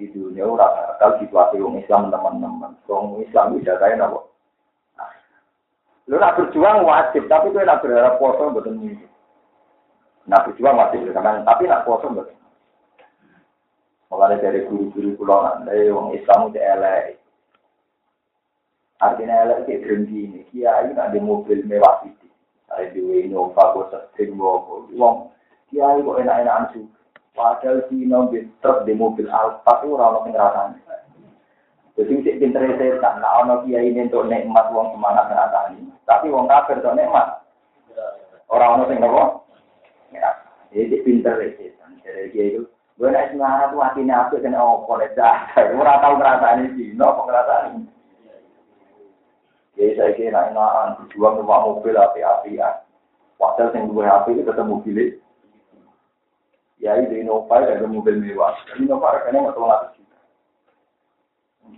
di 0.02 0.18
dunia 0.18 0.42
ora 0.42 0.98
bakal 0.98 1.22
situasi 1.22 1.62
wong 1.62 1.78
Islam 1.78 2.10
teman-teman. 2.10 2.74
Wong 2.90 3.22
Islam 3.22 3.54
bisa 3.54 3.78
kaya 3.78 3.94
napa? 3.94 4.26
Lu 6.10 6.18
nak 6.18 6.34
berjuang 6.34 6.82
wajib, 6.82 7.30
tapi 7.30 7.54
kowe 7.54 7.62
nak 7.62 7.78
berharap 7.78 8.18
poso 8.18 8.50
mboten 8.50 8.74
mungkin. 8.74 9.06
Nak 10.26 10.50
berjuang 10.50 10.74
wajib 10.74 11.06
kan, 11.14 11.46
tapi 11.46 11.70
nak 11.70 11.86
poso 11.86 12.10
mboten. 12.10 12.34
Mulai 14.10 14.42
dari 14.42 14.66
guru-guru 14.66 15.16
pulau 15.16 15.46
dari 15.62 15.88
wong 15.88 16.18
Islam 16.18 16.50
udah 16.50 16.64
elek. 16.76 17.22
Artinya 19.00 19.46
elek 19.46 19.64
kayak 19.70 19.82
berhenti 19.86 20.18
ini. 20.26 20.40
Kiai 20.50 20.90
nak 20.92 21.14
di 21.14 21.18
mobil 21.22 21.64
mewah 21.64 22.04
itu. 22.04 22.28
Saya 22.68 22.92
di 22.92 23.00
Innova, 23.00 23.72
gue 23.72 23.88
sering 24.12 24.36
wong. 24.36 25.32
Kiai 25.72 26.02
kok 26.02 26.18
enak-enakan 26.20 26.70
juga. 26.76 27.01
Padahal 27.32 27.88
Cina 27.88 28.28
di 28.28 28.44
truk 28.60 28.84
di 28.84 28.92
mobil 28.92 29.24
Alfa 29.32 29.80
itu 29.80 29.96
orang 29.96 30.28
yang 30.28 30.36
ngerasani. 30.36 30.78
Jadi 31.92 32.24
sih 32.24 32.36
pinter 32.40 32.64
setan, 32.76 33.20
nah 33.20 33.44
ono 33.44 33.64
kiai 33.64 33.92
ini 33.92 34.08
untuk 34.08 34.28
nikmat 34.28 34.72
uang 34.72 34.96
semangat 34.96 35.28
ngerasani. 35.32 35.80
Tapi 36.04 36.28
uang 36.28 36.48
kafir 36.48 36.80
untuk 36.80 36.96
nikmat. 36.96 37.40
Orang 38.52 38.84
orang 38.84 38.92
yang 38.92 39.08
nopo. 39.08 39.24
Jadi 40.72 40.96
pinter 41.04 41.36
setan. 41.56 42.00
Jadi 42.04 42.32
kiai 42.36 42.48
itu, 42.52 42.68
gue 43.00 43.08
naik 43.08 43.32
semangat 43.32 43.72
tuh 43.72 43.80
hatinya 43.80 44.14
apa 44.28 44.36
dan 44.36 44.56
opo 44.56 44.92
deh 45.00 45.08
dah. 45.16 45.36
Gue 45.56 45.84
tahu 45.84 46.14
ngerasani 46.20 46.64
Cina, 46.76 47.04
apa 47.08 47.20
ngerasani. 47.24 47.72
Jadi 49.72 49.92
saya 49.96 50.12
kira 50.12 50.52
enakan 50.52 51.00
berjuang 51.00 51.40
rumah 51.40 51.64
mobil 51.64 51.96
api-apian. 51.96 52.84
Padahal 53.40 53.72
yang 53.72 53.88
dua 53.88 54.20
api 54.20 54.36
itu 54.36 54.44
ketemu 54.44 54.74
bilik. 54.84 55.10
Ya 56.82 56.98
ini 56.98 57.22
Innova 57.22 57.62
ada 57.62 57.86
mobil 57.86 58.18
mewah. 58.18 58.58
Innova 58.74 59.14
harganya 59.14 59.46
nggak 59.46 59.54
tahu 59.54 59.70
ratus 59.70 59.94
juta. 59.94 60.18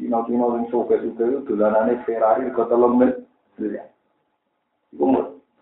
Kino-kino 0.01 0.57
yang 0.57 0.65
suka-suka 0.73 1.23
itu 1.29 1.45
dolanannya 1.45 2.01
Ferrari 2.09 2.49
ke 2.49 2.63
telung 2.73 2.97
menit. 2.97 3.21
Itu 3.61 5.05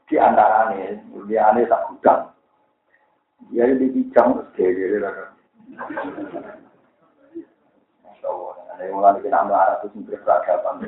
di 0.07 0.15
antara 0.15 0.71
aneh, 0.71 1.03
di 1.27 1.35
aneh 1.35 1.67
tak 1.67 1.91
gudang. 1.91 2.31
Ya 3.51 3.67
ini 3.67 3.91
bijang 3.91 4.47
terus 4.55 4.79
gede 4.79 5.03
lah. 5.03 5.35
Masya 8.07 8.27
Allah, 8.31 8.55
ada 8.71 8.83
yang 8.87 8.95
mulai 8.95 9.19
kita 9.19 9.43
ambil 9.43 9.59
arah 9.59 9.83
itu 9.83 9.99
berperadaban. 10.07 10.87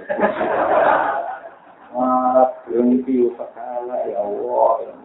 Wah, 1.90 2.54
belum 2.70 3.02
itu, 3.02 3.34
ya 3.34 4.18
Allah. 4.22 5.03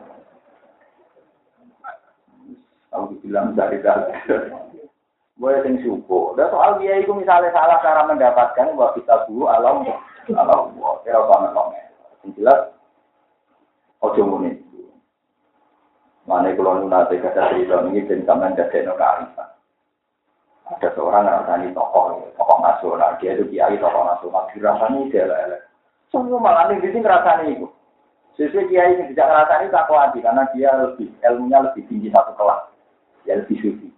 Aku 2.93 3.13
bilang 3.21 3.53
dari 3.53 3.77
dari. 3.85 4.17
Boleh 5.39 5.63
sing 5.63 5.79
syukur. 5.79 6.35
Dan 6.35 6.51
soal 6.51 6.83
dia 6.83 6.99
itu 6.99 7.15
misalnya 7.15 7.55
salah 7.55 7.79
cara 7.79 8.03
mendapatkan 8.11 8.75
bahwa 8.75 8.91
kita 8.99 9.23
dulu 9.31 9.47
alam 9.47 9.87
alam 10.35 10.75
kira 11.07 11.23
banget 11.25 11.51
dong. 11.55 11.69
Yang 12.27 12.31
jelas, 12.35 12.59
ojo 14.03 14.21
muni. 14.27 14.51
Mana 16.27 16.53
kalau 16.53 16.83
nunate 16.83 17.17
kata 17.23 17.55
cerita 17.55 17.81
ini 17.89 18.05
dan 18.05 18.27
sampean 18.27 18.53
dari 18.53 18.85
kearifan. 18.85 19.49
Ada 20.69 20.93
seorang 20.93 21.25
ngerasani 21.25 21.73
tokoh, 21.73 22.21
tokoh 22.37 22.57
nasional. 22.61 23.17
Dia 23.17 23.33
itu 23.33 23.49
kiai 23.49 23.81
tokoh 23.81 24.05
nasional. 24.05 24.45
Dirasani 24.53 25.09
dia 25.09 25.25
lah. 25.25 25.65
Semua 26.13 26.37
malah 26.37 26.69
di 26.69 26.77
sini 26.85 27.01
ngerasani 27.01 27.57
itu. 27.57 27.65
Sesuai 28.37 28.69
kiai 28.69 29.01
yang 29.01 29.09
tidak 29.09 29.25
ngerasani 29.25 29.73
tak 29.73 29.87
kuat 29.89 30.13
karena 30.13 30.43
dia 30.53 30.69
lebih 30.77 31.09
ilmunya 31.25 31.57
lebih 31.65 31.83
tinggi 31.89 32.13
satu 32.13 32.37
kelas 32.37 32.68
ya 33.23 33.39
lebih 33.39 33.57
suci. 33.59 33.89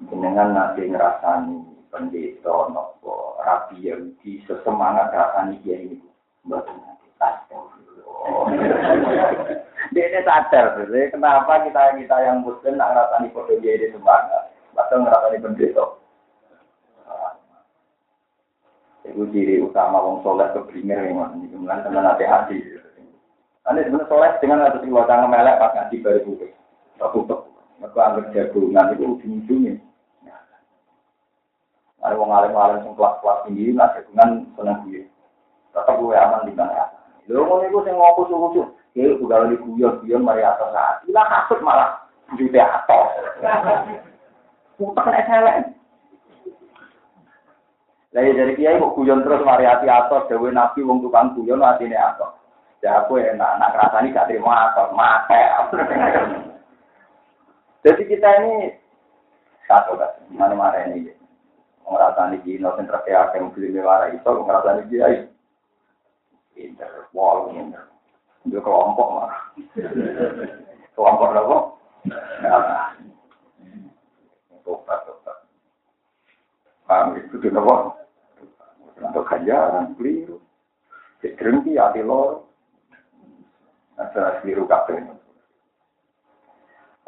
Dengan 0.00 0.56
nanti 0.56 0.86
ngerasani 0.88 1.88
pendeta 1.92 2.70
nopo 2.72 3.36
rapi 3.42 3.84
yang 3.84 4.14
di 4.22 4.40
sesemangat 4.48 5.12
rasanya 5.12 5.58
dia 5.64 5.76
ini 5.76 6.00
buat 6.46 6.64
dia 9.90 10.06
ini 10.06 10.20
sadar, 10.22 10.86
kenapa 10.86 11.66
kita 11.66 11.98
kita 11.98 12.16
yang 12.22 12.46
muslim 12.46 12.78
nak 12.78 12.94
ngerasani 12.94 13.34
kode 13.34 13.58
dia 13.58 13.74
ini 13.74 13.90
semangat, 13.90 14.54
padahal 14.70 15.02
ngerasani 15.02 15.42
pendeta. 15.42 15.84
Itu 19.02 19.26
ciri 19.34 19.58
utama 19.58 19.98
wong 19.98 20.22
soleh 20.22 20.46
keblinger 20.54 21.10
memang, 21.10 21.42
kemudian 21.42 21.82
teman 21.82 22.06
hati-hati. 22.06 22.62
Ini 23.66 23.80
sebenarnya 23.82 24.06
soleh 24.06 24.30
dengan 24.38 24.62
ada 24.62 24.78
sing 24.78 24.94
wajah 24.94 25.26
melek 25.26 25.58
pas 25.58 25.74
ngaji 25.74 25.96
baru 26.04 26.20
buka. 26.22 26.46
Tak 27.02 27.10
buka. 27.10 27.36
Mereka 27.80 27.96
anggap 27.96 28.26
jagungan 28.36 28.92
itu 28.92 29.04
ujung-ujungnya. 29.08 29.74
Ada 32.00 32.16
wong 32.16 32.32
alim-alim 32.32 32.84
sing 32.84 32.92
kelas-kelas 32.96 33.38
tinggi, 33.48 33.72
nah 33.72 33.88
jagungan 33.96 34.44
seneng 34.56 34.84
gue. 34.84 35.08
Tetap 35.72 35.96
gue 35.96 36.16
aman 36.16 36.48
di 36.48 36.52
mana. 36.52 36.92
Lalu 37.28 37.40
mau 37.44 37.60
nih 37.60 37.72
sing 37.72 37.94
ngopo 37.96 38.22
suhu 38.28 38.48
Ya 38.98 39.06
udah 39.22 39.46
di 39.46 39.56
guyon-guyon 39.62 40.26
mari 40.26 40.42
atas 40.42 40.66
saat. 40.74 41.06
Ilah 41.06 41.24
kasut 41.30 41.62
malah 41.62 42.10
jute 42.34 42.58
atas. 42.58 43.06
Utak 44.82 45.06
nek 45.06 45.30
elek. 45.30 45.56
Lah 48.10 48.22
ya 48.26 48.32
dari 48.34 48.58
kiai 48.58 48.82
kok 48.82 48.98
guyon 48.98 49.22
terus 49.22 49.46
mari 49.46 49.62
ati 49.62 49.86
atas 49.86 50.26
dewe 50.26 50.50
nabi 50.50 50.82
wong 50.82 51.06
tukang 51.06 51.38
guyon 51.38 51.62
atine 51.62 51.94
atas. 51.94 52.34
Ya 52.82 53.04
aku 53.04 53.20
enak, 53.20 53.60
nak 53.60 53.76
rasani 53.76 54.10
gak 54.10 54.26
terima 54.26 54.72
atas, 54.72 54.88
mate. 54.96 56.48
Jadi 57.80 58.02
kita 58.12 58.28
ini 58.44 58.76
satu 59.64 59.96
kan, 59.96 60.12
mana-mana 60.28 60.84
ini. 60.92 61.14
Ngerasani 61.90 62.38
Cina, 62.46 62.70
yang 62.78 62.86
terakhir 62.86 63.18
akan 63.18 63.50
beli 63.50 63.74
mewara 63.74 64.14
itu, 64.14 64.22
ngerasani 64.22 64.86
dia 64.92 65.26
Pinter, 66.54 67.08
wall, 67.16 67.50
pinter. 67.50 67.88
Itu 68.44 68.60
kelompok 68.60 69.08
mah. 69.10 69.34
Kelompok 70.96 71.32
apa? 71.32 71.58
Nah, 72.44 72.92
tobat, 74.60 75.00
tobat. 75.08 75.36
Paham 76.84 77.16
itu 77.16 77.40
itu 77.40 77.48
apa? 77.56 77.96
Untuk 79.00 79.24
ganjaran, 79.24 79.96
keliru. 79.96 80.36
Jadi 81.24 81.76
hati 81.76 82.00
lor. 82.04 82.44
Ada 83.96 84.40
keliru 84.40 84.64
kabeh. 84.68 85.19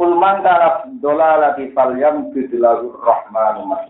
Kulman 0.03 0.43
kana 0.43 0.83
dola 0.99 1.39
lagi 1.39 1.71
fal 1.71 1.95
yang 1.95 2.35
bidlahu 2.35 2.91
rahmanu 3.07 3.71
mas. 3.71 3.87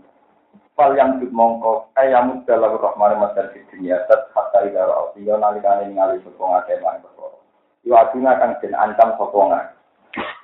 Fal 0.76 0.92
yang 0.92 1.16
bid 1.16 1.32
mongko 1.32 1.88
ayamud 1.96 2.44
dalam 2.44 2.76
rahmanu 2.76 3.16
mas 3.16 3.32
di 3.32 3.64
dunia 3.72 3.96
tet 4.04 4.28
hatta 4.36 4.60
ida 4.68 4.92
ra'u. 4.92 5.16
Yo 5.16 5.40
nalikane 5.40 5.88
ningali 5.88 6.20
sapa 6.20 6.36
ngake 6.44 6.84
lan 6.84 7.00
perkara. 7.00 7.40
Yo 7.88 7.96
aduna 7.96 8.36
kang 8.36 8.60
den 8.60 8.76
ancam 8.76 9.16
sapa 9.16 9.72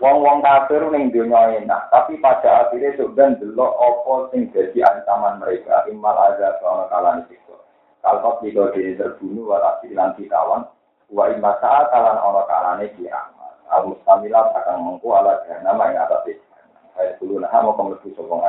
Wong-wong 0.00 0.40
kafir 0.40 0.88
ning 0.88 1.12
dunia 1.12 1.60
enak, 1.60 1.92
tapi 1.92 2.16
pada 2.16 2.64
akhirnya 2.64 2.96
sudah 2.96 3.36
delok 3.36 3.72
apa 3.76 4.32
sing 4.32 4.48
jadi 4.56 4.88
ancaman 4.88 5.36
mereka 5.36 5.84
imal 5.92 6.16
ada 6.16 6.56
soal 6.64 6.88
kalan 6.88 7.28
itu. 7.28 7.52
Kalau 8.00 8.40
tidak 8.40 8.72
terbunuh 8.72 9.52
walasi 9.52 9.92
lan 9.92 10.16
ditawan, 10.16 10.64
wa 11.12 11.28
imma 11.28 11.60
saat 11.60 11.92
kalan 11.92 12.16
ono 12.24 12.40
kalane 12.48 12.88
kiamat. 12.96 13.37
Al 13.68 13.92
mustamilah 13.92 14.52
akan 14.56 14.76
mengku 14.84 15.08
ala 15.12 15.40
nama 15.64 15.92
yang 15.92 16.04
atas. 16.08 16.40
Saya 16.98 17.14
dulu 17.22 17.38
nah 17.38 17.54
mau 17.62 17.78
kemlebu 17.78 18.10
sokong. 18.18 18.42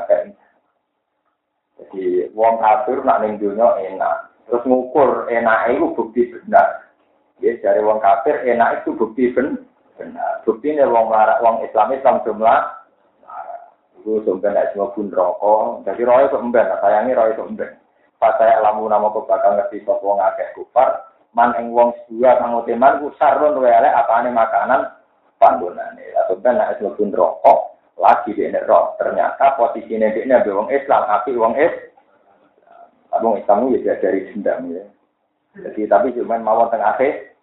Jadi 1.79 2.27
wong 2.35 2.59
kafir 2.59 2.99
nak 3.07 3.23
ning 3.23 3.39
dunia 3.39 3.79
enak. 3.79 4.35
Terus 4.49 4.65
ngukur 4.67 5.31
enak 5.31 5.71
itu 5.71 5.87
bukti 5.95 6.21
benar. 6.27 6.91
Ya 7.39 7.55
dari 7.63 7.79
wong 7.79 8.03
kafir 8.03 8.41
enak 8.43 8.83
itu 8.83 8.91
bukti 8.97 9.31
benar. 9.31 10.43
Bukti 10.43 10.75
ini 10.75 10.83
wong 10.83 11.07
larak 11.07 11.39
wong 11.39 11.63
Islam 11.63 11.95
Islam 11.95 12.19
jumlah. 12.27 12.59
Itu 13.99 14.23
sampai 14.23 14.55
tidak 14.55 14.67
semua 14.71 14.95
pun 14.95 15.11
rokok. 15.11 15.83
Jadi 15.83 16.01
roy 16.07 16.27
itu 16.27 16.37
emben. 16.39 16.67
Sayangi 16.79 17.15
roy 17.15 17.31
itu 17.35 17.43
emben. 17.43 17.71
Pas 18.19 18.35
saya 18.35 18.59
lamu 18.59 18.87
nama 18.87 19.11
kau 19.11 19.23
bakal 19.23 19.55
ngerti 19.55 19.83
sokong 19.87 20.19
akeh 20.19 20.51
kufar. 20.55 21.07
Man 21.31 21.55
eng 21.55 21.71
wong 21.71 21.95
sedua 22.03 22.41
kang 22.41 22.59
teman 22.65 22.99
ku 22.99 23.13
sarun 23.15 23.61
apa 23.61 24.03
apane 24.03 24.33
makanan 24.33 24.98
panggonane. 25.39 26.05
Atau 26.23 26.37
kan 26.43 26.59
nek 26.59 26.77
mlebu 26.83 27.15
rokok 27.15 27.59
lagi 27.99 28.35
di 28.35 28.47
roh. 28.67 28.93
Ternyata 28.99 29.55
posisinya 29.59 30.11
dia 30.11 30.23
ini 30.23 30.51
wong 30.51 30.69
Islam, 30.69 31.03
api 31.07 31.31
wong 31.33 31.55
es. 31.57 31.73
Wong 33.19 33.41
Islam 33.41 33.73
ya 33.73 33.97
dari 33.97 34.29
dendam 34.29 34.69
ya. 34.69 34.85
Jadi 35.59 35.89
tapi 35.89 36.13
cuma 36.13 36.37
mawon 36.37 36.69
tengah 36.69 36.93
akhir. 36.93 37.33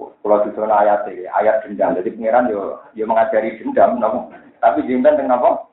Kalau 0.00 0.44
di 0.46 0.52
zona 0.56 0.80
ayat 0.80 1.12
ini, 1.12 1.28
ayat 1.28 1.66
dendam. 1.66 1.96
Jadi 1.98 2.14
pengiran 2.16 2.48
yo 2.48 2.80
yo 2.96 3.04
mengajari 3.04 3.60
dendam, 3.60 4.00
nopo. 4.00 4.32
Tapi 4.60 4.86
dendam 4.86 5.18
dengan 5.18 5.40
apa? 5.42 5.68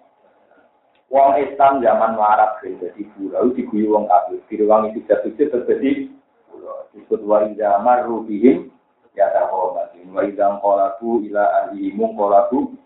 Wong 1.07 1.39
Islam 1.39 1.79
zaman 1.79 2.19
warat 2.19 2.59
jadi 2.59 3.03
pulau 3.15 3.55
diguyu 3.55 3.95
wong 3.95 4.11
kafir. 4.11 4.43
Di 4.51 4.59
ruang 4.59 4.91
itu 4.91 4.99
jatuh 5.07 5.31
terjadi 5.31 6.11
pulau. 6.51 6.83
Disebut 6.91 7.21
wa 7.23 7.47
idza 7.47 7.79
rubihim 8.03 8.67
ya 9.17 9.33
tahobatin 9.33 10.13
wa 10.13 10.21
idza 10.21 10.61
qalabu 10.61 11.25
ila 11.25 11.43
ahlihim 11.65 11.97
qalabu 12.13 12.77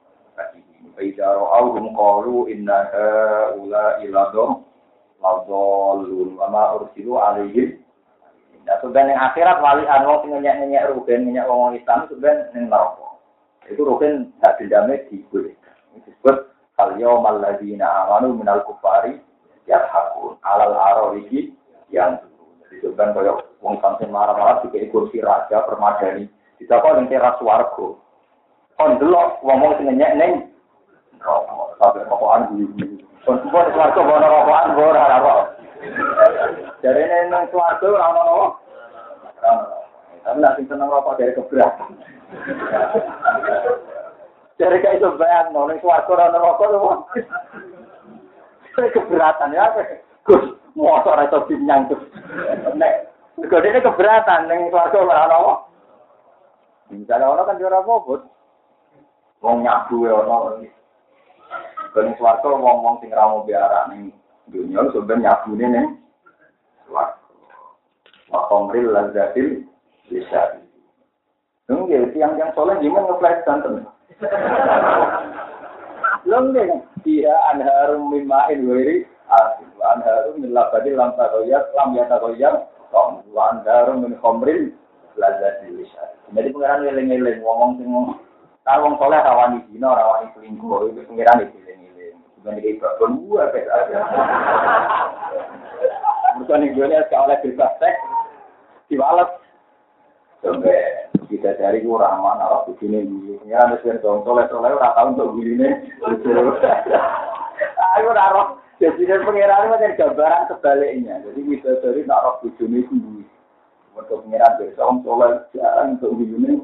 wa 0.95 1.01
idza 1.03 1.27
ra'awhum 1.27 1.91
qalu 1.91 2.47
inna 2.47 2.87
haula 2.87 3.99
ila 3.99 4.21
dom 4.31 4.63
ladallun 5.19 6.39
wa 6.39 6.47
ma 6.47 6.63
ursilu 6.79 7.19
alaihim 7.19 7.83
Nah, 8.61 8.77
sebenarnya 8.77 9.17
yang 9.17 9.25
akhirat 9.25 9.57
wali 9.57 9.89
anu 9.89 10.21
sing 10.21 10.37
ngenyek-ngenyek 10.37 10.93
rugen 10.93 11.25
ngenyek 11.25 11.49
wong 11.49 11.73
Islam 11.73 12.05
sebenarnya 12.05 12.53
ning 12.53 12.69
neraka. 12.69 13.09
Itu 13.65 13.81
rugen 13.81 14.29
hak 14.37 14.61
dendamnya 14.61 15.01
digulih. 15.09 15.57
Disebut 15.97 16.53
kal 16.77 16.93
yaumal 17.01 17.41
ladzina 17.41 17.89
amanu 18.05 18.37
minal 18.37 18.61
kufari 18.69 19.17
yadhakun 19.65 20.37
alal 20.45 20.77
arawiki 20.77 21.57
yang 21.89 22.21
Dicoba 22.71 23.11
kaya 23.11 23.35
wong 23.61 23.77
sampe 23.79 24.09
marah-marah 24.09 24.65
dikei 24.65 24.89
kursi 24.89 25.21
raja 25.21 25.61
permadani. 25.69 26.25
Dicoba 26.57 26.97
ning 26.97 27.07
teras 27.09 27.37
warga. 27.41 27.97
Kon 28.77 28.97
delok 28.97 29.41
nyek 29.45 30.13
ning 30.17 30.31
rokok. 31.21 31.77
Sampai 31.77 32.05
rokokan 32.09 32.49
guyu-guyu. 32.53 33.05
Kon 33.25 33.37
semua 33.45 33.69
di 33.69 33.77
rokokan 33.77 34.77
ora. 34.77 35.33
Dari 36.81 37.03
neng 37.05 37.45
swarga. 37.53 37.89
Tapi 40.21 40.61
seneng 40.65 40.89
rokok 40.89 41.17
dari 41.17 41.33
keberatan. 41.37 41.89
Dari 44.61 44.77
kayak 44.77 45.01
itu 45.01 45.09
bayang, 45.17 45.53
nong 45.53 45.77
swarga 45.81 46.09
ora 46.09 46.33
rokok 46.33 47.09
keberatan 48.73 49.53
ya, 49.53 49.69
Gus. 50.25 50.57
Mosok 50.71 51.13
ora 51.13 51.27
iso 51.27 51.43
dinyang 51.51 51.91
terus. 51.91 52.07
Nek 52.79 53.10
gedene 53.47 53.79
keberatan 53.81 54.45
ning 54.45 54.69
swarga 54.69 54.97
ora 55.01 55.25
ana 55.25 55.35
apa. 55.39 55.53
Misalnya 56.91 57.31
orang 57.31 57.47
kan 57.47 57.63
ora 57.63 57.79
apa 57.81 58.15
Wong 59.41 59.55
nyabu 59.65 60.05
ya 60.05 60.13
ono. 60.21 60.61
Kene 61.91 62.11
swarga 62.21 62.45
wong-wong 62.45 63.01
sing 63.01 63.09
ra 63.09 63.25
mau 63.25 63.41
biara 63.41 63.89
ning 63.89 64.13
dunya 64.51 64.85
sampeyan 64.93 65.25
nyabune 65.25 65.65
ning 65.65 65.87
swarga. 66.85 67.17
Wa 68.29 68.45
qamril 68.51 68.93
lazzatil 68.93 69.65
lisan. 70.13 70.61
Nggih, 71.71 72.11
tiang-tiang 72.11 72.51
soleh 72.51 72.75
gimana 72.83 73.15
ngeflash 73.15 73.47
santen. 73.47 73.87
Lengge, 76.27 76.83
dia 77.07 77.31
anharum 77.55 78.11
mimain 78.11 78.67
wiri 78.67 79.07
anharum 79.79 80.35
min 80.43 80.51
lam 80.51 81.11
taroyat, 81.15 81.63
lam 81.73 81.95
yataroyat, 82.91 83.25
wa 83.31 83.43
anharum 83.55 84.03
min 84.03 84.13
khomrin 84.19 84.75
lazati 85.15 85.71
lisan. 85.71 86.09
Jadi 86.35 86.51
pengiran 86.51 86.83
ngiling-ngiling, 86.83 87.39
ngomong 87.43 87.79
sing 87.79 87.87
kalau 88.61 88.93
wong 88.93 88.95
soleh 89.01 89.17
rawani 89.17 89.65
dino, 89.73 89.89
rawani 89.89 90.29
selingkuh, 90.37 90.93
itu 90.93 91.01
pengiran 91.09 91.41
ngiling-ngiling. 91.49 92.15
Bukan 92.39 92.61
di 92.61 92.77
babon 92.77 93.11
gua 93.25 93.49
kayak 93.49 93.73
aja. 93.73 93.99
Bukan 96.37 96.63
yang 96.63 96.75
dunia 96.77 97.01
oleh 97.09 97.37
bebas 97.41 97.73
seks, 97.81 97.99
diwalet. 98.87 99.29
Sampai 100.41 101.05
kita 101.29 101.53
cari 101.53 101.85
kurang 101.85 102.25
mana 102.25 102.49
waktu 102.49 102.73
sini 102.81 103.05
dulu. 103.05 103.37
Ya, 103.45 103.61
ada 103.61 103.77
dong 104.01 104.25
soleh 104.25 104.49
soleh 104.49 104.73
orang 104.73 104.93
tahu 104.97 105.37
untuk 105.37 105.37
nih. 105.37 105.73
Aku 107.91 108.09
naruh 108.09 108.60
jadi 108.81 109.01
dari 109.05 109.21
pengiran 109.21 109.77
itu 109.77 109.93
gambaran 110.01 110.49
sebaliknya. 110.49 111.21
Jadi 111.21 111.39
kita 111.45 111.77
dari 111.85 112.01
naruh 112.09 112.41
bujuni 112.41 112.81
sendiri. 112.89 113.29
Untuk 113.93 114.25
pengiran 114.25 114.57
besok, 114.57 114.89
om 114.89 114.97
soleh 115.05 115.37
jarang 115.53 116.01
untuk 116.01 116.17
bujuni. 116.17 116.57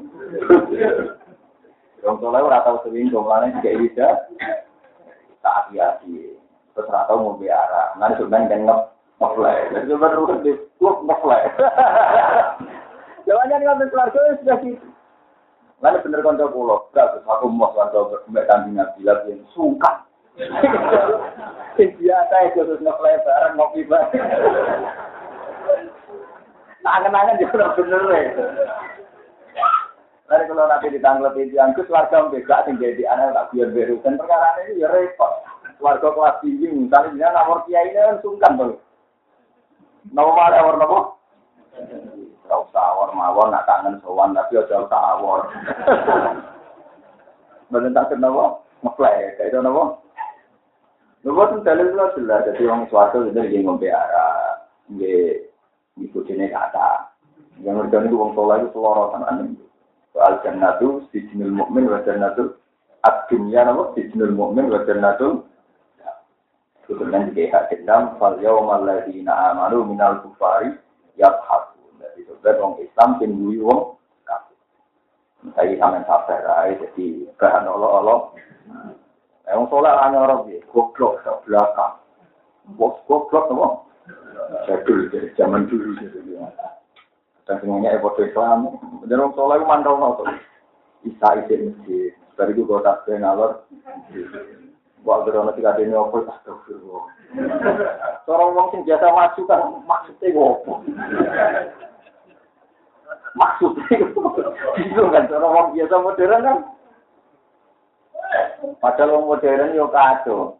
Om 2.02 2.16
soleh 2.18 2.40
orang 2.42 2.64
tahu 2.66 2.76
sering, 2.82 3.06
jumlahnya 3.14 3.54
juga 3.62 3.78
bisa. 3.78 4.08
Tak 5.38 5.54
hati-hati. 5.70 6.34
Terus 6.74 6.90
ora 6.90 7.06
tau 7.06 7.22
ngombe 7.22 7.46
arak. 7.46 7.94
Nang 8.02 8.18
sampean 8.18 8.50
kan 8.50 8.66
ngep 8.66 8.80
ngeflek. 9.22 9.60
Jadi 9.70 9.86
sampean 9.86 10.16
ruwet 10.18 10.38
di 10.42 10.52
klub 10.82 11.06
ngeflek. 11.06 11.44
Jawabannya 13.30 13.62
nggak 13.62 13.88
keluarga 13.94 14.20
sudah 14.42 14.58
gitu. 14.66 14.88
Lalu 15.78 16.02
bener 16.02 16.26
kanca 16.26 16.50
kula, 16.50 16.90
gak 16.90 17.22
aku 17.22 17.46
mau 17.46 17.70
kanca 17.70 18.18
mbek 18.26 18.50
kambing 18.50 18.74
Nabi 18.74 19.06
yang 19.06 19.46
sungkan. 19.54 20.07
Sing 21.74 21.88
biasa 21.98 22.34
itu 22.46 22.60
terus 22.62 22.82
ngeplay 22.82 23.18
bareng 23.26 23.54
ngopi 23.58 23.82
bareng. 23.82 24.22
Angen-angen 26.88 27.42
juga 27.42 27.74
bener 27.74 28.02
ya. 28.08 28.22
Lalu 30.28 30.44
kalau 30.44 30.68
nanti 30.68 30.92
ditangglep 30.92 31.34
itu 31.40 31.56
yang 31.56 31.72
ke 31.72 31.82
keluarga 31.88 32.28
mbak 32.28 32.64
sing 32.68 32.76
jadi 32.78 33.02
anak 33.08 33.32
tak 33.32 33.48
biar 33.50 33.68
beru 33.72 33.96
dan 34.04 34.20
perkara 34.20 34.60
ini 34.64 34.84
ya 34.84 34.88
repot. 34.92 35.42
Keluarga 35.80 36.08
kelas 36.14 36.36
tinggi 36.44 36.68
misalnya 36.70 37.16
dia 37.16 37.28
nomor 37.34 37.64
kiai 37.66 37.90
ini 37.90 37.98
kan 37.98 38.16
sungkan 38.22 38.52
tuh. 38.60 38.76
Nomor 40.14 40.32
mana 40.36 40.56
nomor 40.62 40.76
nomor? 40.78 41.02
Gak 42.48 42.60
usah 42.64 42.84
awor 42.96 43.12
mawon, 43.12 43.52
nak 43.52 43.68
kangen 43.68 44.00
sowan, 44.00 44.32
tapi 44.32 44.56
aja 44.56 44.80
usah 44.80 45.02
awor. 45.20 45.52
Bener 47.70 47.92
tak 47.92 48.08
kenapa? 48.16 48.64
Ngeplay, 48.80 49.36
kayak 49.36 49.52
itu 49.52 49.60
kenapa? 49.60 50.00
Nggak 51.28 51.48
tuh 51.52 51.60
dalil 51.60 51.88
lah 51.92 52.08
sudah 52.16 52.38
jadi 52.48 52.62
orang 52.64 52.88
suatu 52.88 53.28
sudah 53.28 53.44
jadi 53.44 53.60
ngombe 53.60 53.92
arah, 53.92 54.64
ngombe 54.88 55.44
ikut 56.00 56.24
ini 56.32 56.48
kata. 56.48 57.12
Yang 57.60 57.84
mereka 57.84 58.08
itu 58.08 58.16
orang 58.16 58.32
sholat 58.32 58.56
itu 58.64 58.68
keluar 58.72 58.96
orang 59.12 59.24
aneh. 59.28 59.48
Soal 60.16 60.40
jannah 60.40 60.80
itu 60.80 61.04
si 61.12 61.28
jinul 61.28 61.52
mukmin 61.52 61.90
wa 61.90 62.00
jannah 62.06 62.32
itu 62.32 62.56
adunya 63.04 63.60
nama 63.66 63.92
si 63.92 64.08
jinul 64.08 64.32
mukmin 64.32 64.72
wa 64.72 64.80
jannah 64.88 65.12
itu. 65.20 65.44
Kebetulan 66.88 67.28
juga 67.36 67.44
hak 67.52 67.64
dendam. 67.68 68.16
Fal 68.16 68.40
yau 68.40 68.64
malai 68.64 69.04
ina 69.12 69.52
amanu 69.52 69.84
minal 69.84 70.24
kufari 70.24 70.72
yap. 71.20 71.44
Jadi 72.00 72.24
sebenarnya 72.24 72.62
orang 72.64 72.74
Islam 72.80 73.08
tinggi 73.20 73.60
orang. 73.60 73.84
Saya 75.54 75.70
kamen 75.76 76.02
sampai 76.08 76.42
rai 76.42 76.72
jadi 76.80 77.30
bahan 77.36 77.68
Allah 77.68 77.90
Allah. 78.00 78.18
Yang 79.48 79.72
soleh 79.72 79.92
hanya 79.96 80.18
orang 80.28 80.44
dia, 80.44 80.60
goblok 80.68 81.24
ke 81.24 81.32
belakang. 81.48 81.96
Bos 82.76 83.00
goblok 83.08 83.48
semua. 83.48 83.80
Jadul 84.68 85.08
dari 85.08 85.32
zaman 85.40 85.64
dulu 85.72 85.96
gitu. 86.04 86.20
Dan 87.48 87.56
semuanya 87.64 87.96
ekor 87.96 88.12
Islam. 88.20 88.76
Dan 89.08 89.24
orang 89.24 89.32
soleh 89.32 89.58
mantau 89.64 89.96
nol 89.96 90.20
Isa 91.08 91.28
isi 91.40 91.54
masjid. 91.64 92.12
Dari 92.36 92.52
itu 92.52 92.68
gue 92.68 92.84
tak 92.84 93.08
ngalor. 93.08 93.64
Wah, 95.06 95.22
berona 95.24 95.54
tiga 95.56 95.78
dini 95.78 95.94
apa 95.94 96.26
astagfirullah. 96.26 97.04
Seorang 98.26 98.48
orang 98.52 98.68
sing 98.74 98.82
biasa 98.84 99.06
maju 99.08 99.40
kan 99.46 99.60
maksudnya 99.86 100.28
apa? 100.36 100.72
Maksudnya 103.38 103.94
itu 104.84 105.02
kan 105.08 105.24
seorang 105.30 105.50
orang 105.54 105.68
biasa 105.72 105.94
modern 106.02 106.42
kan 106.44 106.58
Padahal 108.58 109.14
wong 109.14 109.24
modern 109.30 109.74
yo 109.74 109.86
kacau. 109.90 110.58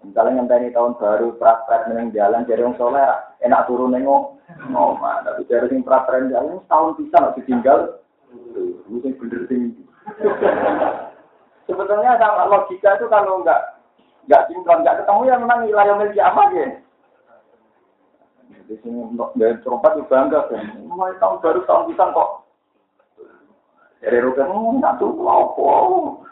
Misalnya 0.00 0.40
ngenteni 0.40 0.72
tahun 0.72 0.96
baru 0.96 1.36
praktek 1.36 1.92
neng 1.92 2.08
jalan 2.16 2.48
jadi 2.48 2.64
wong 2.64 2.76
soleh 2.80 3.04
enak 3.44 3.68
turun 3.68 3.92
nengok 3.92 4.40
ngomong. 4.72 5.24
Tapi 5.24 5.44
dari 5.44 5.68
sing 5.68 5.84
praktek 5.84 6.32
jalan 6.32 6.60
setahun 6.64 6.96
bisa 7.00 7.16
nggak 7.20 7.36
ditinggal. 7.40 7.78
Sing 9.04 9.12
bener 9.16 9.40
sing. 9.48 9.62
Sebetulnya 11.68 12.16
sama 12.16 12.48
logika 12.48 12.96
itu 12.96 13.06
kalau 13.12 13.44
nggak 13.44 13.60
nggak 14.28 14.44
sinkron 14.48 14.80
nggak 14.84 14.98
ketemu 15.04 15.20
ya 15.28 15.34
memang 15.36 15.58
wilayah 15.68 15.94
milik 15.96 16.20
apa 16.20 16.42
ya. 16.56 16.68
Di 18.68 18.74
sini 18.80 19.16
dari 19.36 19.56
terompat 19.60 19.96
juga 20.00 20.08
bangga 20.08 20.40
kan. 20.48 20.64
Mulai 20.84 21.16
tahun 21.20 21.40
baru 21.44 21.60
tahun 21.68 21.88
bisa 21.92 22.04
kok. 22.12 22.30
Dari 24.00 24.18
rukun 24.24 24.80
nggak 24.80 24.96
tuh 24.96 25.12
wow 25.12 26.24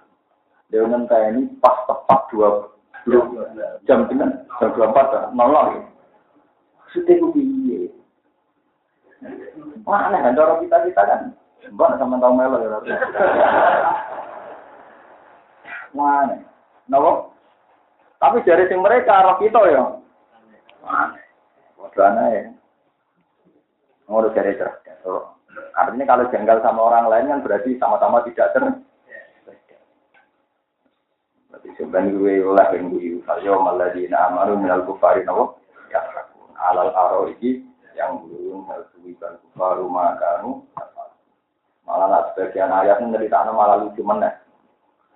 dia 0.68 0.84
ini 0.84 1.48
pas 1.64 1.76
tepat 1.88 2.28
dua 2.28 2.68
jam 3.88 4.04
dengan 4.04 4.44
jam 4.60 4.68
dua 4.76 4.92
empat 4.92 5.32
nol 5.32 5.56
Sudah 6.92 7.12
itu 7.12 7.28
piye? 7.36 7.92
Mana 9.84 10.24
kan 10.24 10.36
orang 10.36 10.64
kita 10.64 10.76
kita 10.88 11.02
kan? 11.04 11.20
Mbak 11.68 12.00
sama 12.00 12.16
tahu 12.16 12.32
melo 12.32 12.56
ya. 12.64 12.80
Mana? 15.92 16.40
Nopo? 16.88 17.36
Tapi 18.16 18.40
dari 18.48 18.64
sing 18.72 18.80
mereka 18.80 19.20
roh 19.20 19.36
kita 19.36 19.60
ya. 19.68 19.84
Mana? 20.80 21.20
Waduh 21.76 22.08
ya. 22.32 22.56
Ngurus 24.08 24.32
dari 24.32 24.56
cerdas. 24.56 25.04
Artinya 25.76 26.04
kalau 26.08 26.30
jengkel 26.32 26.58
sama 26.64 26.80
orang 26.88 27.12
lain 27.12 27.28
kan 27.28 27.44
berarti 27.44 27.76
sama-sama 27.76 28.24
tidak 28.24 28.48
Berarti 28.56 28.87
sebenarnya 31.76 32.16
gue 32.16 32.34
oleh 32.40 32.66
yang 32.72 32.88
gue 32.94 33.20
Falyo 33.26 33.60
maladina 33.60 34.30
amaru 34.30 34.56
minal 34.56 34.86
kufari 34.88 35.26
nawa 35.26 35.52
Ya 35.88 36.00
alal 36.58 36.92
aro 36.92 37.20
iki 37.32 37.64
yang 37.98 38.22
belum 38.26 38.66
hal 38.70 38.86
suwiban 38.94 39.40
kufaru 39.42 39.90
makanu 39.90 40.62
malah 41.88 42.06
nak 42.12 42.24
sebagian 42.36 42.70
ayat 42.70 43.00
ini 43.00 43.26
tanah 43.26 43.50
malah 43.50 43.80
lucu 43.80 44.04
meneh 44.04 44.30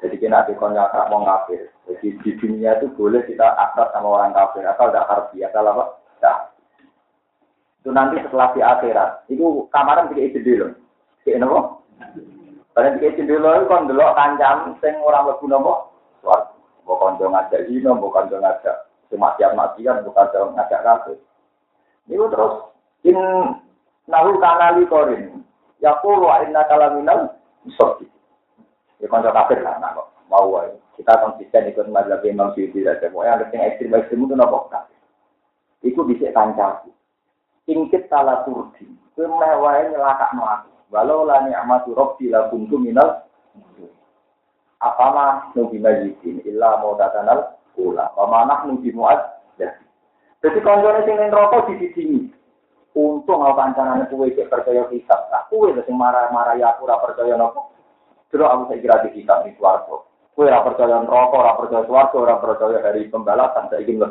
jadi 0.03 0.19
kita 0.19 0.49
dikon 0.51 0.75
akrab 0.75 1.13
wong 1.13 1.29
kafir 1.29 1.71
jadi 1.87 2.09
di 2.25 2.31
dunia 2.41 2.81
itu 2.81 2.91
boleh 2.97 3.23
kita 3.29 3.45
akrab 3.45 3.93
sama 3.93 4.09
orang 4.19 4.35
kafir 4.35 4.65
asal 4.65 4.89
tidak 4.89 5.07
harfi 5.07 5.45
asal 5.45 5.63
apa 5.69 5.85
tidak 6.19 6.39
itu 7.85 7.91
nanti 7.93 8.17
setelah 8.25 8.49
di 8.57 8.61
akhirat 8.65 9.11
itu 9.29 9.47
kamaran 9.71 10.09
tidak 10.11 10.27
isi 10.33 10.41
dulu 10.41 10.67
kayak 11.23 11.39
nopo 11.43 11.61
Karena 12.73 12.97
tidak 12.97 13.11
isi 13.15 13.23
dulu 13.29 13.69
kan 13.69 13.85
dulu 13.85 14.03
kancam 14.17 14.57
sing 14.81 14.97
orang 15.05 15.29
berguna 15.29 15.61
suatu. 15.61 15.92
Bukan 16.83 17.19
dong 17.19 17.33
ngajak 17.33 17.71
zina, 17.71 17.95
bukan 17.95 18.27
dong 18.27 18.43
ngajak 18.43 18.91
kematian 19.07 19.55
matian, 19.55 20.03
bukan 20.03 20.27
dong 20.35 20.55
ngajak 20.59 20.83
kafir. 20.83 21.19
Ini 22.11 22.27
terus 22.29 22.55
in 23.07 23.19
nahu 24.11 24.39
kanali 24.43 24.83
korin. 24.91 25.47
Ya 25.79 25.99
puluh 26.03 26.31
inna 26.43 26.67
kalaminal 26.67 27.39
misogi. 27.63 28.07
Ya 28.99 29.07
konco 29.11 29.31
kafir 29.31 29.63
lah, 29.63 29.79
kok 29.79 30.11
mau 30.31 30.51
wae. 30.51 30.71
Kita 30.99 31.19
konsisten 31.19 31.73
ikut 31.73 31.91
mazhab 31.91 32.23
Imam 32.23 32.55
Syuuti 32.55 32.85
saja. 32.85 33.11
Pokoknya 33.11 33.43
ada 33.43 33.47
yang 33.51 33.65
ekstrim 33.67 33.97
ekstrim 33.97 34.27
itu 34.29 34.35
nopo 34.39 34.71
kafir. 34.71 34.99
Iku 35.83 36.07
bisa 36.07 36.31
kancaku. 36.31 36.95
Ingkit 37.67 38.07
tala 38.07 38.47
turdi. 38.47 38.87
Kemewahe 39.19 39.91
nyelakak 39.91 40.35
aku. 40.35 40.71
Walau 40.93 41.25
la 41.25 41.43
ni'matu 41.43 41.97
rabbi 41.97 42.29
la 42.29 42.53
kuntu 42.53 42.77
minal 42.77 43.25
Apama 44.83 45.55
nubi 45.55 45.79
majidin 45.79 46.43
illa 46.43 46.83
mau 46.83 46.99
tatanal 46.99 47.55
ula. 47.79 48.11
Pamanah 48.19 48.67
nubi 48.67 48.91
muat 48.91 49.39
ya. 49.55 49.71
Jadi 50.43 50.59
konjone 50.59 51.07
sing 51.07 51.31
rokok 51.31 51.71
di 51.71 51.87
sini. 51.95 52.21
Untung 52.93 53.47
aku 53.47 53.57
kancanane 53.57 54.05
kuwe 54.11 54.35
cek 54.35 54.51
percaya 54.51 54.85
kitab. 54.91 55.31
Nah, 55.31 55.47
kuwe 55.49 55.71
sing 55.87 55.95
marah-marah 55.95 56.59
ya 56.59 56.75
aku 56.75 56.91
percaya 56.91 57.39
nopo. 57.39 57.73
Terus 58.29 58.51
aku 58.51 58.75
saya 58.75 58.83
kira 58.83 58.97
di 59.07 59.23
kitab 59.23 59.47
di 59.47 59.55
swarga. 59.55 60.03
Kue 60.35 60.51
ora 60.51 60.67
percaya 60.67 60.99
rokok, 60.99 61.39
ora 61.39 61.53
percaya 61.57 62.09
ora 62.13 62.35
percaya 62.43 62.79
hari 62.83 63.07
pembalasan. 63.07 63.71
Saya 63.71 63.87
ingin. 63.87 64.03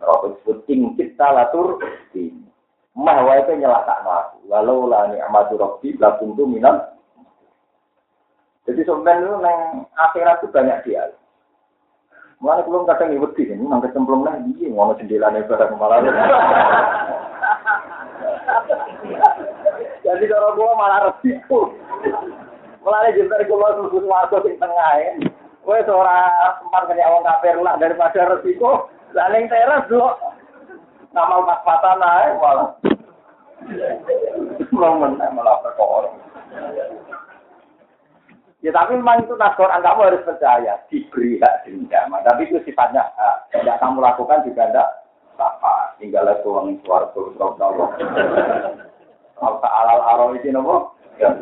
Rokok 0.00 0.38
disebut 0.38 0.58
ing 0.70 0.94
kita 0.94 1.34
latur 1.34 1.82
di. 2.14 2.30
Mah 2.94 3.26
wae 3.26 3.42
nyelakakno 3.42 4.10
aku. 4.10 4.36
Walau 4.46 4.86
la 4.86 5.10
ni'matu 5.10 5.58
rabbi 5.58 5.98
la 5.98 6.14
kuntu 6.16 6.46
minal 6.46 6.99
jadi 8.68 8.80
sebenarnya 8.84 9.24
itu 9.24 9.36
neng 9.40 9.60
akhirat 9.96 10.36
itu 10.44 10.48
banyak 10.52 10.78
dia. 10.84 11.04
Mulai 12.40 12.64
belum 12.64 12.88
kadang 12.88 13.12
ibu 13.12 13.28
di 13.36 13.44
sini, 13.48 13.64
nang 13.68 13.84
kecemplung 13.84 14.24
lah 14.24 14.36
dia 14.40 14.68
ngono 14.68 14.96
jendela 14.96 15.28
nih 15.32 15.44
barang 15.44 15.76
malah. 15.76 16.00
Jadi 20.00 20.24
kalau 20.24 20.56
gua 20.56 20.72
malah 20.76 21.00
resiko. 21.12 21.72
Mulai 22.80 23.12
jember 23.12 23.44
gua 23.44 23.76
susun 23.76 24.08
warga 24.08 24.40
di 24.40 24.56
tengah 24.56 24.92
ya. 24.96 25.12
Gue 25.60 25.76
seorang 25.84 26.64
tempat 26.64 26.88
kerja 26.88 27.04
orang 27.04 27.28
kafir 27.28 27.56
lah 27.60 27.76
daripada 27.76 28.32
resiko. 28.32 28.88
Laling 29.12 29.44
teras 29.52 29.84
dulu. 29.92 30.08
Nama 31.12 31.36
pas-pasan 31.44 32.00
aja 32.00 32.40
malah. 32.40 32.68
Belum 34.72 35.20
malah 35.36 35.56
perkara. 35.60 36.10
Ya 38.60 38.76
tapi 38.76 38.92
memang 38.92 39.24
itu 39.24 39.32
nas 39.40 39.56
Quran 39.56 39.80
kamu 39.80 40.00
harus 40.04 40.26
percaya 40.28 40.76
diberi 40.92 41.40
hak 41.40 41.64
dendam. 41.64 42.12
Tapi 42.12 42.44
itu 42.44 42.60
sifatnya. 42.68 43.08
Tidak 43.48 43.80
kamu 43.80 44.04
lakukan 44.04 44.44
juga 44.44 44.68
tidak 44.68 44.88
apa. 45.40 45.96
Tinggal 45.96 46.28
itu 46.28 46.48
orang 46.52 46.76
suaraku 46.84 47.32
terus 47.32 47.56
nopo. 47.56 47.84
Apa 49.40 49.68
alal 49.68 50.00
aro 50.04 50.24
itu 50.36 50.52
nopo? 50.52 50.92
Ya 51.16 51.32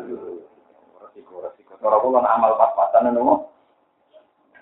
resiko 1.03 1.43
resiko. 1.43 1.75
Kalau 1.83 1.99
aku 1.99 2.15
kan 2.15 2.23
amal 2.23 2.55
pas-pasan 2.55 3.11
nopo. 3.11 3.51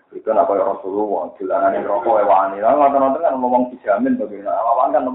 Itu 0.09 0.33
apa 0.33 0.49
ya 0.57 0.65
Rasulullah, 0.65 1.29
jalanan 1.37 1.85
rokok 1.85 2.25
wani. 2.25 2.57
Lah 2.57 2.73
nonton-nonton 2.73 3.21
kan 3.21 3.37
ngomong 3.37 3.69
dijamin 3.69 4.17
bagaimana. 4.17 4.57
Awan 4.65 4.97
kan? 4.97 5.05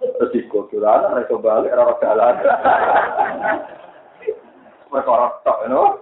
Terus 0.00 0.32
ikut 0.40 0.72
jalanan, 0.72 1.20
reso 1.20 1.36
balik, 1.36 1.74
rara 1.74 1.94
jalan. 2.00 2.34
Perkara 4.88 5.26
tok, 5.44 5.58
no? 5.68 6.00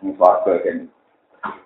Suarga 0.00 0.52
kan. 0.64 0.88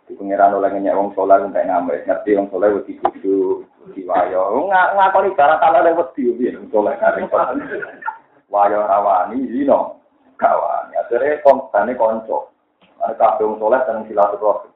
Di 0.07 0.13
pengiran 0.15 0.59
oleh 0.59 0.71
ngenyek 0.71 0.95
wong 0.95 1.11
soleh 1.15 1.39
untuk 1.43 1.63
ngambil. 1.63 2.03
Ngerti 2.07 2.39
wong 2.39 2.49
soleh 2.51 2.69
wedi 2.75 2.99
kudu, 2.99 3.63
wedi 3.87 4.03
wayo. 4.07 4.71
Ngakoni 4.71 5.39
cara 5.39 5.59
kalau 5.63 5.83
ada 5.83 5.95
wedi, 5.95 6.35
wong 6.35 6.69
soleh 6.75 6.95
karing. 6.99 7.31
Wayo 8.51 8.79
rawani, 8.87 9.47
zino. 9.51 10.03
Kawani. 10.39 10.99
Akhirnya 10.99 11.43
konsane 11.47 11.95
konco. 11.95 12.51
Ada 13.03 13.15
kabeh 13.15 13.47
wong 13.47 13.59
soleh 13.63 13.81
seneng 13.87 14.07
silaturahmi. 14.11 14.75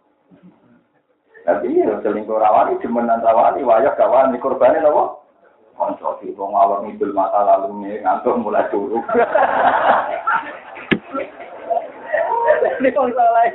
Tapi 1.48 1.80
ya 1.80 1.96
selingkuh 2.04 2.38
rawani, 2.38 2.76
jemenan 2.84 3.24
rawani, 3.24 3.64
wajah 3.64 3.96
kawan, 3.96 4.36
ini 4.36 4.42
korbannya 4.42 4.84
apa? 4.84 5.16
Konco 5.78 6.18
di 6.20 6.34
wong 6.34 6.58
awal 6.58 6.84
ngidul 6.84 7.14
mata 7.14 7.40
lalu 7.40 7.86
nih, 7.86 8.02
ngantuk 8.02 8.34
mulai 8.36 8.68
turun. 8.68 9.00
Ini 12.78 12.94
wong 12.94 13.10
soleh, 13.10 13.46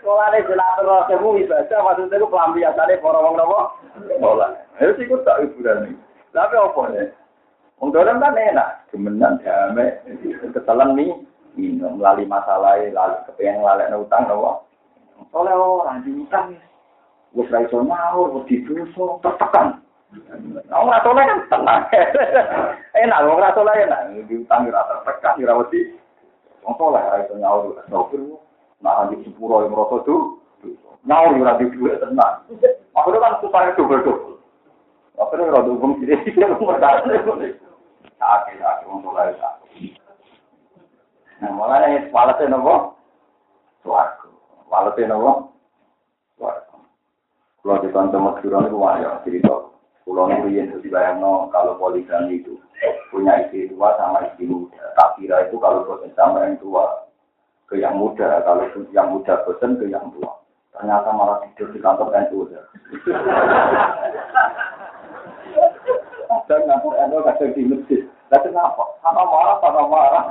soleh 0.00 0.40
silaturahmi 0.48 1.44
ibadah, 1.44 1.78
maksudnya 1.84 2.16
itu 2.16 2.26
pelampiasannya 2.26 3.02
para 3.04 3.18
wong 3.20 3.34
apa? 3.36 3.60
Soleh. 4.18 4.50
Itu 4.80 4.92
sih 4.98 5.06
tak 5.22 5.40
hiburan 5.44 5.76
nih. 5.86 5.94
Tapi 6.32 6.54
apa 6.56 6.82
nih? 6.92 7.06
Wong 7.82 7.90
kan 7.92 8.22
enak, 8.22 8.88
jemenan 8.94 9.42
damai, 9.42 9.98
ketelan 10.54 10.94
nih, 10.96 11.12
minum 11.58 12.00
melalui 12.00 12.24
masalah, 12.24 12.78
lalu 12.78 13.16
kepengen 13.28 13.60
lalek 13.66 13.92
utang, 13.92 14.24
apa? 14.30 14.64
Soleh 15.30 15.54
orang 15.54 16.02
di 16.02 16.10
utang 16.16 16.56
ya. 16.56 16.62
Wes 17.32 17.48
ra 17.48 17.64
iso 17.64 17.80
nyaur, 17.80 18.28
wis 18.36 18.44
didosa, 18.44 19.16
tertekan. 19.24 19.80
Wong 20.68 20.88
ora 20.92 21.00
soleh 21.00 21.24
kan 21.24 21.40
tenang. 21.48 21.82
Enak 23.02 23.22
wong 23.24 23.40
ora 23.40 23.56
soleh 23.56 23.74
enak, 23.88 24.28
diutang 24.28 24.68
ora 24.68 24.84
tertekan, 24.84 25.40
ora 25.40 25.64
wedi. 25.64 26.01
Wong 26.62 26.74
soleh 26.78 27.02
ra 27.02 27.26
iso 27.26 27.34
nyaur, 27.38 27.74
sopir. 27.90 28.22
Nah, 28.82 29.06
di 29.10 29.22
sepuro 29.22 29.62
yang 29.62 29.74
merasa 29.74 30.02
tuh, 30.02 30.42
nyaur 31.06 31.38
ora 31.38 31.58
di 31.58 31.70
duit 31.70 31.98
tenang. 32.02 32.46
Akhirnya 32.94 33.22
kan 33.22 33.38
supaya 33.42 33.74
double-double. 33.78 34.38
Akhirnya 35.18 35.50
ora 35.54 35.66
dukung 35.66 35.98
sini, 36.02 36.18
dia 36.34 36.46
ngomong 36.50 36.78
Sakit, 38.22 38.54
sakit, 38.62 38.86
wong 38.86 39.02
soleh 39.02 39.34
sakit. 39.34 39.98
Nah, 41.42 41.50
mulanya 41.50 42.06
walase 42.14 42.46
nopo? 42.46 42.94
Suaraku. 43.82 44.30
Walase 44.70 45.02
nopo? 45.10 45.50
Suaraku. 46.38 46.78
Kalau 47.66 47.82
di 47.82 47.90
kantor 47.90 48.20
Madura 48.22 48.58
itu 48.62 48.78
wajah 48.78 49.18
cerita. 49.26 49.54
Pulau 50.02 50.26
Nurin 50.26 50.66
itu 50.66 50.82
dibayangno 50.82 51.46
kalau 51.54 51.78
poligami 51.78 52.42
itu 52.42 52.58
punya 53.10 53.46
istri 53.46 53.70
tua 53.70 53.94
sama 54.00 54.26
istri 54.26 54.48
muda. 54.48 54.82
Tak 54.98 55.20
kira 55.20 55.46
itu 55.46 55.56
kalau 55.62 55.86
bosan 55.86 56.10
sama 56.18 56.42
yang 56.46 56.58
tua 56.58 57.06
ke 57.70 57.78
yang 57.78 57.94
muda, 57.96 58.42
kalau 58.42 58.66
yang 58.90 59.08
muda 59.14 59.44
bosan 59.46 59.78
ke 59.78 59.86
yang 59.86 60.10
tua. 60.16 60.42
Ternyata 60.72 61.08
malah 61.12 61.44
tidur 61.46 61.68
di 61.70 61.78
kantor 61.78 62.10
NU. 62.10 62.48
Dan 66.48 66.60
kantor 66.64 66.92
NU 67.06 67.18
kadang 67.22 67.52
di 67.54 67.62
masjid. 67.68 68.02
Lah 68.32 68.40
kenapa? 68.40 68.84
Sama 69.04 69.22
marah, 69.28 69.56
sama 69.60 69.82
marah. 69.86 70.24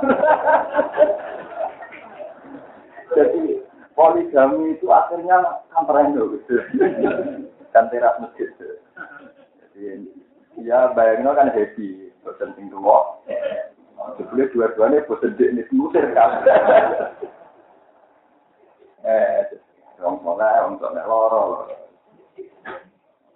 Jadi 3.14 3.62
poligami 3.94 4.76
itu 4.76 4.90
akhirnya 4.90 5.62
kantor 5.70 5.96
NU 6.10 6.42
kan 7.72 7.88
teras 7.88 8.20
masjid. 8.20 8.52
Jadi 9.62 10.04
ya 10.60 10.92
bayangin 10.92 11.32
kan 11.32 11.48
happy, 11.48 12.11
bosan 12.32 12.56
sing. 12.56 12.72
Sebelum 12.72 14.48
dua-duanya 14.50 15.04
bosan 15.06 15.36
di 15.36 15.44
ini 15.46 15.62
musir 15.70 16.02
kan. 16.16 16.42
eh, 19.04 19.46
orang 20.00 20.18
soleh, 20.24 20.54
orang 20.64 20.76
soleh 20.80 21.04
loro. 21.06 21.44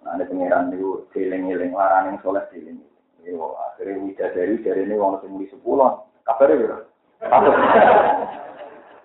Nah, 0.03 0.15
pengiran 0.23 0.71
itu 0.71 1.03
siling-iling 1.11 1.75
larang 1.75 2.15
yang 2.15 2.17
soleh 2.25 2.43
siling. 2.51 2.81
Yo, 3.27 3.59
akhirnya 3.59 3.99
widadari 4.07 4.55
dari 4.63 4.87
ini 4.87 4.95
orang 4.95 5.19
semuli 5.19 5.51
sepuluh. 5.51 6.07
Kabar 6.23 6.47
ya, 6.47 6.79
Satu. 7.27 7.51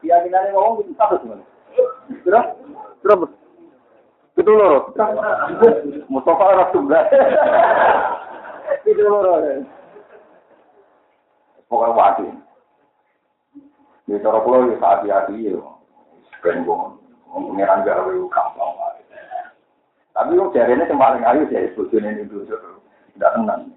Keyakinannya 0.03 0.55
ngomong 0.55 0.83
itu 0.83 0.95
satu 0.99 1.19
sebenarnya. 1.23 1.47
Berapa? 2.27 2.51
Berapa? 3.03 3.27
Itu 4.39 4.51
loro. 4.51 4.95
Mustafa 6.07 6.71
tunggal. 6.71 7.03
Itu 8.87 9.03
loro. 9.07 9.63
pokoknya 11.73 11.97
wadih. 11.97 12.33
Ini 14.05 14.21
cara 14.21 14.45
pula 14.45 14.69
ya 14.69 14.77
sehati-hati 14.77 15.49
ya. 15.49 15.57
Sebenarnya 16.37 16.77
mengira 17.33 17.81
nggak 17.81 17.97
ada 17.97 18.13
yang 18.13 18.29
Tapi 20.13 20.37
kok 20.37 20.53
jari 20.53 20.77
ini 20.77 20.85
cuma 20.93 21.17
yang 21.17 21.25
ayu 21.25 21.49
sih, 21.49 21.73
sebetulnya 21.73 22.13
ini 22.13 22.29
dulu. 22.29 22.45
Tidak 23.17 23.33
tenang. 23.33 23.73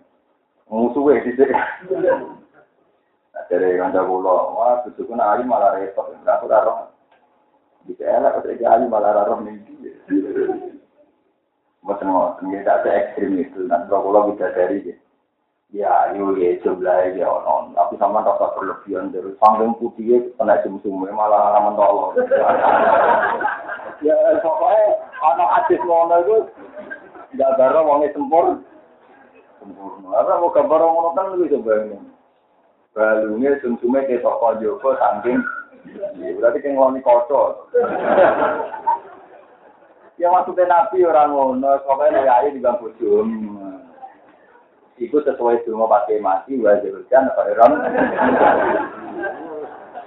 Musuhnya 0.68 1.24
sih 1.24 1.34
sih. 1.40 1.48
Jadi 3.48 3.78
yang 3.80 3.96
ada 3.96 4.04
pula, 4.04 4.52
wah 4.52 4.84
sebetulnya 4.84 5.24
ayu 5.32 5.48
malah 5.48 5.80
repot. 5.80 6.12
Berapa 6.28 6.44
darah? 6.52 6.92
Bisa 7.88 8.04
elak, 8.04 8.44
ketika 8.44 8.76
ayu 8.76 8.92
malah 8.92 9.16
darah 9.16 9.40
mimpi. 9.40 9.96
Maksudnya, 11.86 12.42
ini 12.42 12.60
tidak 12.66 12.82
se-ekstrim 12.82 13.32
itu. 13.40 13.60
Nanti 13.70 13.94
kalau 13.94 14.34
kita 14.34 14.50
dari 14.58 14.82
gitu. 14.82 15.05
Ya 15.74 15.90
ayu 16.10 16.38
ya 16.38 16.60
jumlah 16.62 17.16
ya 17.18 17.26
ono. 17.26 17.74
Tapi 17.74 17.96
sama 17.98 18.22
rasa 18.22 18.54
berlebihan 18.54 19.10
dari 19.10 19.32
sanggung 19.42 19.74
putih 19.82 20.06
ya 20.06 20.20
kena 20.38 20.62
sum 20.62 20.82
malah 20.84 21.58
ramen 21.58 21.74
tolong. 21.80 22.14
ya 24.06 24.16
pokoknya 24.44 24.86
anak 25.24 25.54
adis 25.64 25.82
ngono 25.82 26.16
itu 26.22 26.38
nggak 27.34 27.56
baru 27.58 27.80
wongnya 27.82 28.14
sempur. 28.14 28.46
Sempurna. 29.64 30.08
Apa 30.22 30.42
mau 30.44 30.54
gambar 30.54 30.82
ngono 30.84 31.10
kan 31.18 31.34
lebih 31.34 31.58
ini. 31.58 31.98
Balungnya 32.96 33.60
sum-sumnya 33.60 34.08
kayak 34.08 34.24
toko 34.24 34.56
Joko 34.64 34.96
saking 34.96 35.44
berarti 36.40 36.58
kayak 36.64 36.74
ngeloni 36.76 37.00
kocok. 37.04 37.50
Ya 40.16 40.32
maksudnya 40.32 40.64
Nabi 40.72 41.04
orang 41.04 41.36
ngono, 41.36 41.76
pokoknya 41.84 42.24
lu 42.24 42.32
ayu 42.32 42.56
di 42.56 42.64
bangku 42.64 42.88
Iku 44.96 45.20
sesuai 45.20 45.68
dulu 45.68 45.92
pakai 45.92 46.24
mati, 46.24 46.56
wajib 46.56 46.96
hujan, 46.96 47.28
apa 47.28 47.52
orang. 47.52 47.74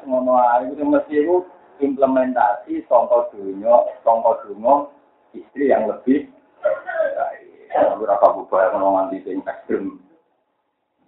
Ngono 0.09 0.33
ayu 0.41 0.73
itu 0.73 0.85
mesti 0.89 1.15
itu 1.21 1.45
implementasi 1.85 2.89
contoh 2.89 3.29
dunia, 3.37 3.85
contoh 4.01 4.41
dunia 4.49 4.89
istri 5.37 5.69
yang 5.69 5.85
lebih 5.93 6.33
baik. 7.13 7.69
Berapa 8.01 8.27
bubaya 8.33 8.73
ngono 8.73 8.97
nganti 8.97 9.29
sing 9.29 9.45
ekstrim. 9.45 10.01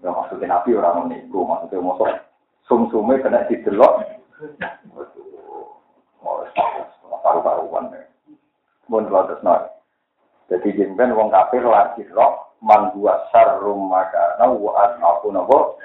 Ya 0.05 0.12
maksudnya 0.12 0.61
Nabi 0.61 0.77
orang 0.77 1.09
ngono 1.09 1.40
maksudnya 1.48 1.81
masuk 1.81 2.09
sum-sume 2.69 3.16
kena 3.24 3.48
didelok. 3.48 4.05
Paru-paruan 7.20 7.93
ya 7.97 8.11
pun 8.90 9.07
terus 9.07 9.40
nol. 9.47 9.70
Jadi 10.51 10.74
jemben 10.74 11.15
wong 11.15 11.31
kafir 11.31 11.62
lagi 11.62 12.02
roh 12.11 12.49
man 12.61 12.93
dua 12.93 13.28
sarum 13.32 13.89
maka 13.89 14.37
nawa 14.41 14.97
aku 15.01 15.28
nopo. 15.32 15.81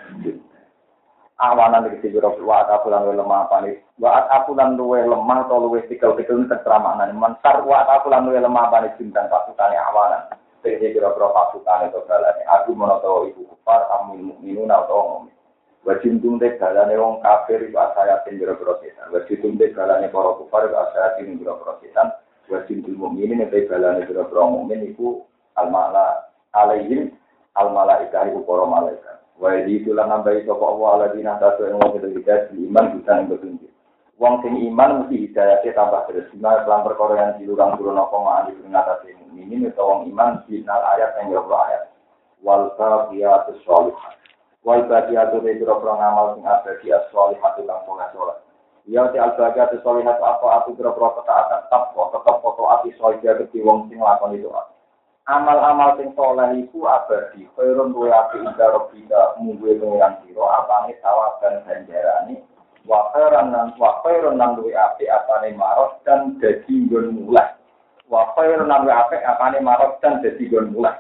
Awanan 1.35 1.91
iki 1.91 1.99
sing 1.99 2.15
roh 2.15 2.31
wa 2.47 2.63
aku 2.63 2.87
lan 2.87 3.11
lemah 3.11 3.51
apa 3.51 3.67
nih? 3.67 3.75
Wa 3.99 4.23
aku 4.31 4.55
lan 4.55 4.79
luwe 4.79 5.03
lemah 5.03 5.43
atau 5.43 5.67
luwe 5.67 5.83
tikel-tikel 5.91 6.47
terserah 6.47 6.79
maknane. 6.79 7.11
Man 7.11 7.35
sar 7.43 7.59
wa 7.67 7.83
aku 7.83 8.07
lan 8.07 8.23
luwe 8.23 8.39
lemah 8.39 8.71
apa 8.71 8.87
nih 8.87 8.95
bintang 8.95 9.27
pasutane 9.27 9.75
awanan. 9.75 10.31
Jadi 10.63 10.95
kira-kira 10.95 11.29
pasukan 11.29 11.91
itu 11.91 11.99
balane. 12.07 12.41
Aku 12.47 12.71
menawa 12.71 13.27
ibu 13.27 13.45
kufar 13.51 13.83
amil 13.99 14.31
mukminun 14.31 14.71
atau 14.71 15.27
ngomong. 15.27 15.35
Wajib 15.85 16.17
tungte 16.23 16.57
galane 16.57 16.97
wong 16.97 17.21
kafir 17.21 17.61
itu 17.61 17.77
asaya 17.77 18.23
tinjero 18.25 18.57
prosesan. 18.57 19.11
Wajib 19.13 19.43
tungte 19.43 19.69
galane 19.75 20.09
para 20.09 20.33
kufar 20.39 20.65
itu 20.65 20.73
asaya 20.73 21.19
tinjero 21.19 21.59
prosesan. 21.61 22.15
wajib 22.49 22.85
bil 22.85 22.97
mukminin 22.97 23.41
nek 23.41 23.53
balane 23.65 24.05
pira 24.05 24.25
pira 24.29 24.43
mukmin 24.45 24.93
iku 24.93 25.25
al 25.57 25.69
mala 25.73 26.29
alaihim 26.55 27.11
al 27.59 27.75
malaika 27.75 28.23
iku 28.31 28.41
para 28.47 28.63
malaikat. 28.63 29.17
Wa 29.35 29.51
di 29.67 29.83
tulan 29.83 30.07
nambahi 30.07 30.47
sapa 30.47 30.63
Allah 30.63 30.89
ala 30.95 31.05
dina 31.11 31.35
tasu 31.43 31.67
ing 31.67 31.75
wong 31.75 31.99
itu 31.99 32.07
hidayah 32.15 32.55
iman 32.55 32.85
bisa 32.95 33.11
ing 33.19 33.27
petunjuk. 33.27 33.71
Wong 34.15 34.33
sing 34.39 34.55
iman 34.71 35.03
mesti 35.03 35.15
hidayah 35.27 35.59
tambah 35.75 36.01
terus 36.07 36.31
dina 36.31 36.63
pelan 36.63 36.87
perkara 36.87 37.13
yang 37.19 37.31
dilurang 37.35 37.75
turun 37.75 37.99
ma'ani 37.99 38.55
ing 38.55 38.71
atase 38.71 39.11
mukminin 39.19 39.67
utawa 39.67 39.99
wong 39.99 40.01
iman 40.15 40.39
dinal 40.47 40.81
ayat 40.95 41.11
yang 41.19 41.35
yo 41.35 41.43
ayat. 41.51 41.83
Wal 42.39 42.71
baqiyatus 42.79 43.59
sholihat. 43.67 44.15
Wal 44.63 44.87
baqiyatu 44.87 45.43
de 45.43 45.59
pira 45.59 45.75
ngamal 45.75 46.39
sing 46.39 46.43
abadi 46.47 46.87
as-sholihat 46.95 47.59
soleh 47.59 48.07
soleh 48.15 48.37
Ya 48.85 49.09
ti 49.09 49.17
al-baga 49.17 49.73
tu 49.73 49.81
solihat 49.81 50.21
apa? 50.21 50.61
Aku 50.61 50.77
kira-kira 50.77 51.09
ketaatan. 51.17 51.59
Tetap 51.65 51.97
tetap 51.97 52.35
foto 52.45 52.61
toat 52.61 52.85
iso 52.85 53.17
aja 53.17 53.33
ke 53.33 53.57
wong 53.65 53.89
sing 53.89 53.97
lakoni 53.97 54.45
toat. 54.45 54.74
Amal-amal 55.25 55.97
sing 55.97 56.13
soleh 56.13 56.53
iku 56.61 56.85
abadi, 56.85 57.49
khairun 57.57 57.97
luwe 57.97 58.13
api 58.13 58.45
inda 58.45 58.69
robbika 58.69 59.33
mungguwe 59.41 59.73
pengiran 59.81 60.21
siro, 60.21 60.45
apane 60.45 60.93
sawaban 61.01 61.65
ganjarani, 61.65 62.45
wa 62.85 63.09
khairan 63.09 63.49
nan 63.49 63.73
wa 63.81 64.05
khairun 64.05 64.37
nan 64.37 64.53
luwe 64.53 64.77
api 64.77 65.09
apane 65.09 65.49
marot 65.57 65.97
dan 66.05 66.37
dadi 66.37 66.85
nggon 66.85 67.25
mulai. 67.25 67.57
Wa 68.05 68.37
khairun 68.37 68.69
luwe 68.69 68.93
api 68.93 69.17
apane 69.25 69.57
marot 69.65 69.97
dan 69.97 70.21
dadi 70.21 70.45
nggon 70.45 70.77
mulai. 70.77 70.93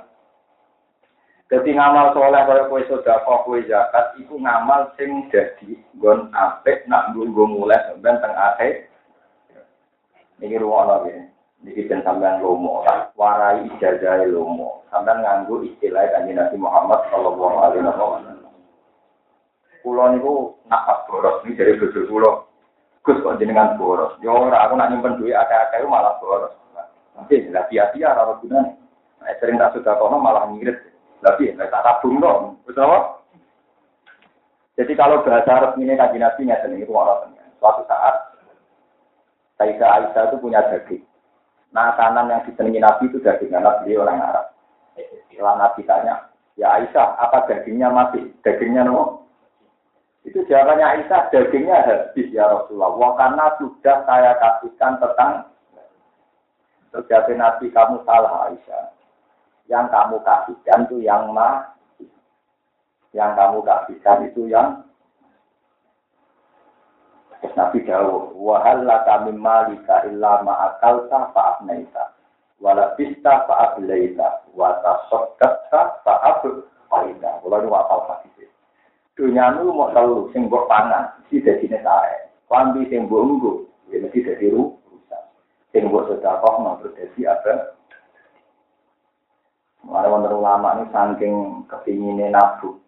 Jadi 1.45 1.77
ngamal 1.77 2.17
soleh 2.17 2.41
kaya 2.49 2.65
kue 2.65 2.81
sodako, 2.89 3.45
kue 3.45 3.61
zakat, 3.69 4.17
itu 4.17 4.33
ngamal 4.33 4.89
sing 4.97 5.29
jadi 5.29 5.77
gon 6.01 6.33
apik 6.33 6.89
nak 6.89 7.13
nggo 7.13 7.45
mulai 7.45 7.77
sampean 7.85 8.17
teng 8.17 8.33
akhir. 8.33 8.89
Ini 10.41 10.57
ruang 10.57 10.89
lagi. 10.89 11.34
Niki 11.63 11.87
ben 11.87 12.03
sampean 12.03 12.43
lomo, 12.43 12.83
warai 13.15 13.63
ijazah 13.71 14.25
lomo. 14.27 14.83
Sampean 14.91 15.23
nganggo 15.23 15.63
istilah 15.63 16.03
kanjeng 16.11 16.35
Nabi 16.35 16.57
Muhammad 16.59 16.99
sallallahu 17.13 17.55
alaihi 17.63 17.85
wasallam. 17.87 18.51
Kulo 19.85 20.03
niku 20.11 20.33
napas 20.65 21.05
boros 21.05 21.45
iki 21.45 21.55
dari 21.55 21.77
bojo 21.77 21.99
kulo. 22.09 22.31
Gus 23.05 23.21
kok 23.21 23.37
jenengan 23.37 23.77
boros. 23.77 24.17
Yo 24.25 24.33
ora 24.33 24.65
aku 24.65 24.73
nak 24.73 24.89
nyimpen 24.89 25.21
duit 25.21 25.37
akeh-akeh 25.37 25.85
malah 25.85 26.17
boros. 26.17 26.57
Nanti 27.13 27.45
lah 27.53 27.69
sia-sia 27.69 28.17
ora 28.17 28.33
gunane. 28.41 28.73
Nah, 29.21 29.29
sering 29.37 29.61
tak 29.61 29.77
sudah 29.77 29.93
kono 30.01 30.17
malah 30.17 30.49
ngirit. 30.49 30.81
Tapi 31.21 31.53
nek 31.53 31.69
tak 31.69 31.85
tabung 31.85 32.17
dong. 32.17 32.57
Wis 32.65 32.81
apa? 32.81 33.21
Jadi 34.75 34.91
kalau 34.97 35.21
bahasa 35.21 35.69
resminya 35.69 35.95
kaji 36.01 36.17
nabi 36.19 36.81
itu 36.81 36.91
orang 36.91 37.31
Suatu 37.61 37.87
saat 37.87 38.35
Sayyidah 39.55 39.87
Aisyah 39.87 40.23
itu 40.27 40.35
punya 40.43 40.59
daging. 40.67 41.04
Nah, 41.75 41.91
kanan 41.99 42.31
yang 42.31 42.39
disenangi 42.47 42.79
Nabi 42.79 43.11
itu 43.11 43.19
daging 43.19 43.51
karena 43.51 43.83
beliau 43.83 44.07
orang 44.07 44.23
Arab. 44.23 44.45
Setelah 45.27 45.55
Nabi 45.59 45.83
tanya, 45.83 46.31
ya 46.55 46.79
Aisyah, 46.79 47.19
apa 47.19 47.51
dagingnya 47.51 47.91
mati? 47.91 48.31
Dagingnya 48.47 48.87
no? 48.87 49.27
Itu 50.23 50.39
jawabannya 50.47 50.87
Aisyah, 50.87 51.35
dagingnya 51.35 51.83
habis 51.83 52.31
ya 52.31 52.47
Rasulullah. 52.47 53.11
Karena 53.19 53.45
sudah 53.59 53.97
saya 54.07 54.31
kasihkan 54.39 55.03
tentang 55.03 55.51
Terjadi 56.95 57.35
Nabi 57.35 57.67
kamu 57.75 58.07
salah 58.07 58.47
Aisyah. 58.47 58.95
Yang 59.67 59.85
kamu 59.91 60.15
kasihkan 60.23 60.87
itu 60.87 61.03
yang 61.03 61.27
mati. 61.35 62.07
Yang 63.11 63.35
kamu 63.35 63.59
kasihkan 63.67 64.19
itu 64.31 64.47
yang 64.47 64.79
Nabi 67.55 67.87
Dawud, 67.87 68.35
wahal 68.35 68.83
laka 68.83 69.23
mimmalika 69.23 70.03
illa 70.11 70.43
ma'akalta 70.43 71.31
fa'abnaita, 71.31 72.11
walabista 72.59 73.47
fa'abilaita, 73.47 74.51
watasokkata 74.51 76.03
fa'abulaita. 76.03 77.29
Kalau 77.39 77.57
ini 77.63 77.67
wakal 77.71 77.99
lagi. 78.11 78.45
Dunia 79.15 79.55
ini 79.55 79.71
mau 79.71 79.87
selalu, 79.95 80.35
yang 80.35 80.51
buat 80.51 80.67
panah, 80.67 81.15
si 81.31 81.39
dadi 81.39 81.71
ini 81.71 81.79
tak 81.79 81.95
ada. 81.95 82.27
Kami 82.51 82.83
yang 82.91 83.07
buat 83.07 83.23
unggu, 83.23 83.63
ya 83.87 84.03
mesti 84.03 84.19
dadi 84.19 84.51
rusak. 84.51 85.23
Yang 85.71 85.87
buat 85.87 86.05
sedapah, 86.11 86.53
mau 86.59 86.75
berdasi 86.83 87.23
apa? 87.23 87.79
Mereka 89.87 90.07
menurut 90.11 90.39
ulama 90.43 90.75
ini 90.75 90.85
saking 90.91 91.35
kepinginnya 91.71 92.35
nabuk. 92.35 92.84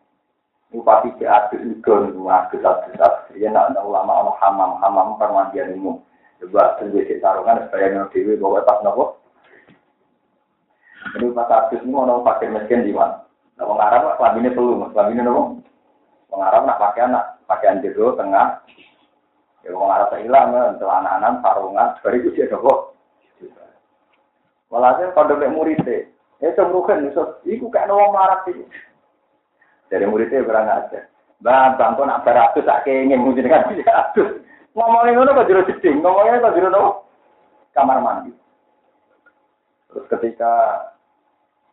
Ini 0.68 0.84
pasti 0.84 1.15
diadus 1.15 1.64
itu, 1.64 1.91
adus 2.27 2.60
adus 2.60 2.99
adus. 2.99 3.39
Ya 3.39 3.48
nak 3.48 3.80
ulama 3.80 4.27
ono 4.27 4.31
hamam 4.44 4.76
hamam 4.84 5.15
permandian 5.15 5.80
umum. 5.80 6.03
Coba 6.44 6.76
terjadi 6.76 7.23
taruhan 7.23 7.64
supaya 7.65 7.95
nol 7.95 8.11
dewi 8.11 8.35
bawa 8.35 8.68
pas 8.68 8.84
nopo. 8.84 9.15
Ini 11.15 11.31
pas 11.31 11.48
adus 11.48 11.80
ini 11.80 11.95
ono 11.95 12.19
pakai 12.19 12.52
mesin 12.52 12.84
di 12.84 12.91
mana? 12.91 13.23
Nah, 13.57 13.64
wong 13.64 13.80
Arab 13.80 14.19
kelabine 14.19 14.52
perlu, 14.52 14.91
kelabine 14.91 15.23
nopo? 15.23 15.64
Wong 16.35 16.41
Arab 16.44 16.68
nak 16.68 16.84
pakai 16.84 17.07
anak, 17.07 17.39
pakaian 17.48 17.80
jero 17.80 18.19
tengah. 18.19 18.60
Ya 19.64 19.72
wong 19.72 19.88
Arab 19.88 20.19
hilang, 20.19 20.52
celana-anan, 20.84 21.39
sarungan, 21.39 21.95
baru 22.03 22.15
itu 22.19 22.35
dia 22.35 22.52
nopo. 22.52 22.91
Walhasil 24.68 25.15
kalau 25.15 25.39
murid 25.48 25.80
deh, 25.88 26.11
ya 26.44 26.52
itu 26.52 27.65
kayak 27.72 27.88
nopo 27.88 28.11
marah 28.11 28.44
sih. 28.44 28.68
Dari 29.88 30.04
muridnya 30.04 30.44
kurang 30.44 30.68
aja. 30.68 31.08
Bang, 31.40 31.78
bang, 31.78 31.94
kok 31.94 32.08
nak 32.10 32.26
beratus 32.26 32.66
tak 32.66 32.84
kengin 32.84 33.22
mungkin 33.22 33.48
kan 33.48 33.70
beratus. 33.72 34.42
Ngomongin 34.74 35.16
ngono 35.18 35.38
kok 35.38 35.48
jero 35.50 35.62
jeding, 35.70 36.02
ngomongin 36.02 36.42
kok 36.42 36.56
jero 36.58 36.70
nopo? 36.70 36.92
Kamar 37.78 38.02
mandi. 38.02 38.34
Terus 39.90 40.06
ketika 40.10 40.54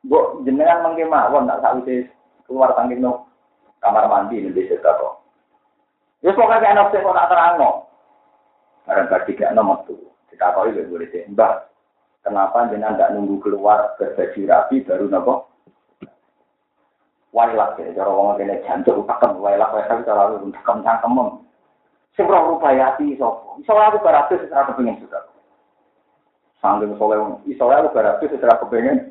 Bu 0.05 0.45
jenengan 0.45 0.85
mengke 0.85 1.09
mawon 1.09 1.49
tak 1.49 1.65
sakwise 1.65 2.13
keluar 2.45 2.77
saking 2.77 3.01
no 3.01 3.25
kamar 3.81 4.05
mandi 4.05 4.37
ning 4.37 4.53
desa 4.53 4.77
kok. 4.85 5.25
Ya 6.21 6.37
pokoke 6.37 6.61
ana 6.61 6.93
sing 6.93 7.01
kok 7.01 7.17
tak 7.17 7.29
terangno. 7.33 7.89
Barang 8.85 9.09
bar 9.09 9.25
tiga 9.25 9.49
nomor 9.57 9.81
tuh. 9.89 9.97
Kita 10.29 10.53
kau 10.53 10.69
itu 10.69 10.85
boleh 10.91 11.09
Mbah, 11.33 11.73
kenapa 12.21 12.69
jenengan 12.69 13.01
tidak 13.01 13.13
nunggu 13.17 13.41
keluar 13.41 13.97
berbaju 13.97 14.41
rapi 14.45 14.85
baru 14.85 15.07
nopo 15.09 15.54
wailah 17.35 17.75
ya 17.83 17.91
cara 17.99 18.11
wong 18.15 18.39
kene 18.39 18.63
jantuk 18.63 19.03
pakem 19.11 19.35
wailah 19.43 19.67
wailah 19.75 19.99
cara 20.07 20.31
lu 20.31 20.55
pakem 20.55 20.87
cangkemem 20.87 21.43
sing 22.15 22.31
roh 22.31 22.55
rupayati 22.55 23.19
sapa 23.19 23.59
iso 23.59 23.75
aku 23.75 23.99
baratus 23.99 24.39
secara 24.47 24.71
kepengin 24.71 25.03
juga 25.03 25.27
sanggeng 26.63 26.95
soleh 26.95 27.19
iso 27.51 27.67
aku 27.67 27.91
baratus 27.91 28.31
secara 28.31 28.55
kepengin 28.63 29.03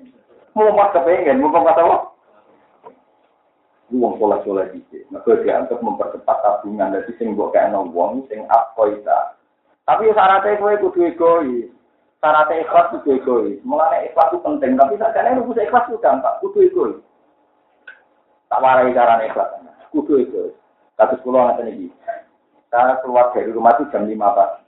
mau 0.55 0.71
mas 0.71 0.95
kepengin 0.95 1.43
mau 1.43 1.51
kata 1.51 1.83
apa? 1.83 1.97
Wong 3.91 4.15
soleh 4.15 4.39
soleh 4.47 4.65
dike 4.71 5.03
maka 5.11 5.43
dianggap 5.43 5.83
mempercepat 5.83 6.37
tabungan. 6.39 6.95
Dari 6.95 7.11
sing 7.19 7.35
mbok 7.35 7.51
kayak 7.51 7.75
wong 7.75 8.23
sing 8.31 8.47
akoita 8.47 9.35
tapi 9.83 10.07
syaratnya 10.15 10.63
kowe 10.63 10.71
kudu 10.79 11.11
egois 11.11 11.67
syaratnya 12.23 12.63
ikhlas 12.63 12.87
kudu 12.95 13.19
egois 13.19 13.59
mulane 13.67 14.07
ikhlas 14.07 14.31
itu 14.31 14.39
penting. 14.39 14.79
Tapi 14.79 14.95
sakjane 14.95 15.35
lu 15.35 15.51
kudu 15.51 15.59
ikhlas 15.59 15.91
itu 15.91 15.99
gampang. 15.99 16.39
Kudu 16.39 16.71
egois 16.71 16.95
Tak 18.53 18.61
warai 18.61 18.93
cara 18.93 19.17
ikhlas. 19.25 19.49
Kudu 19.89 20.21
itu. 20.21 20.53
Kasus 20.93 21.17
pulau 21.25 21.49
nggak 21.49 21.73
ini. 21.73 21.89
Saya 22.69 23.01
keluar 23.01 23.33
dari 23.33 23.49
rumah 23.49 23.73
itu 23.81 23.89
jam 23.89 24.05
5 24.05 24.13
pagi. 24.13 24.61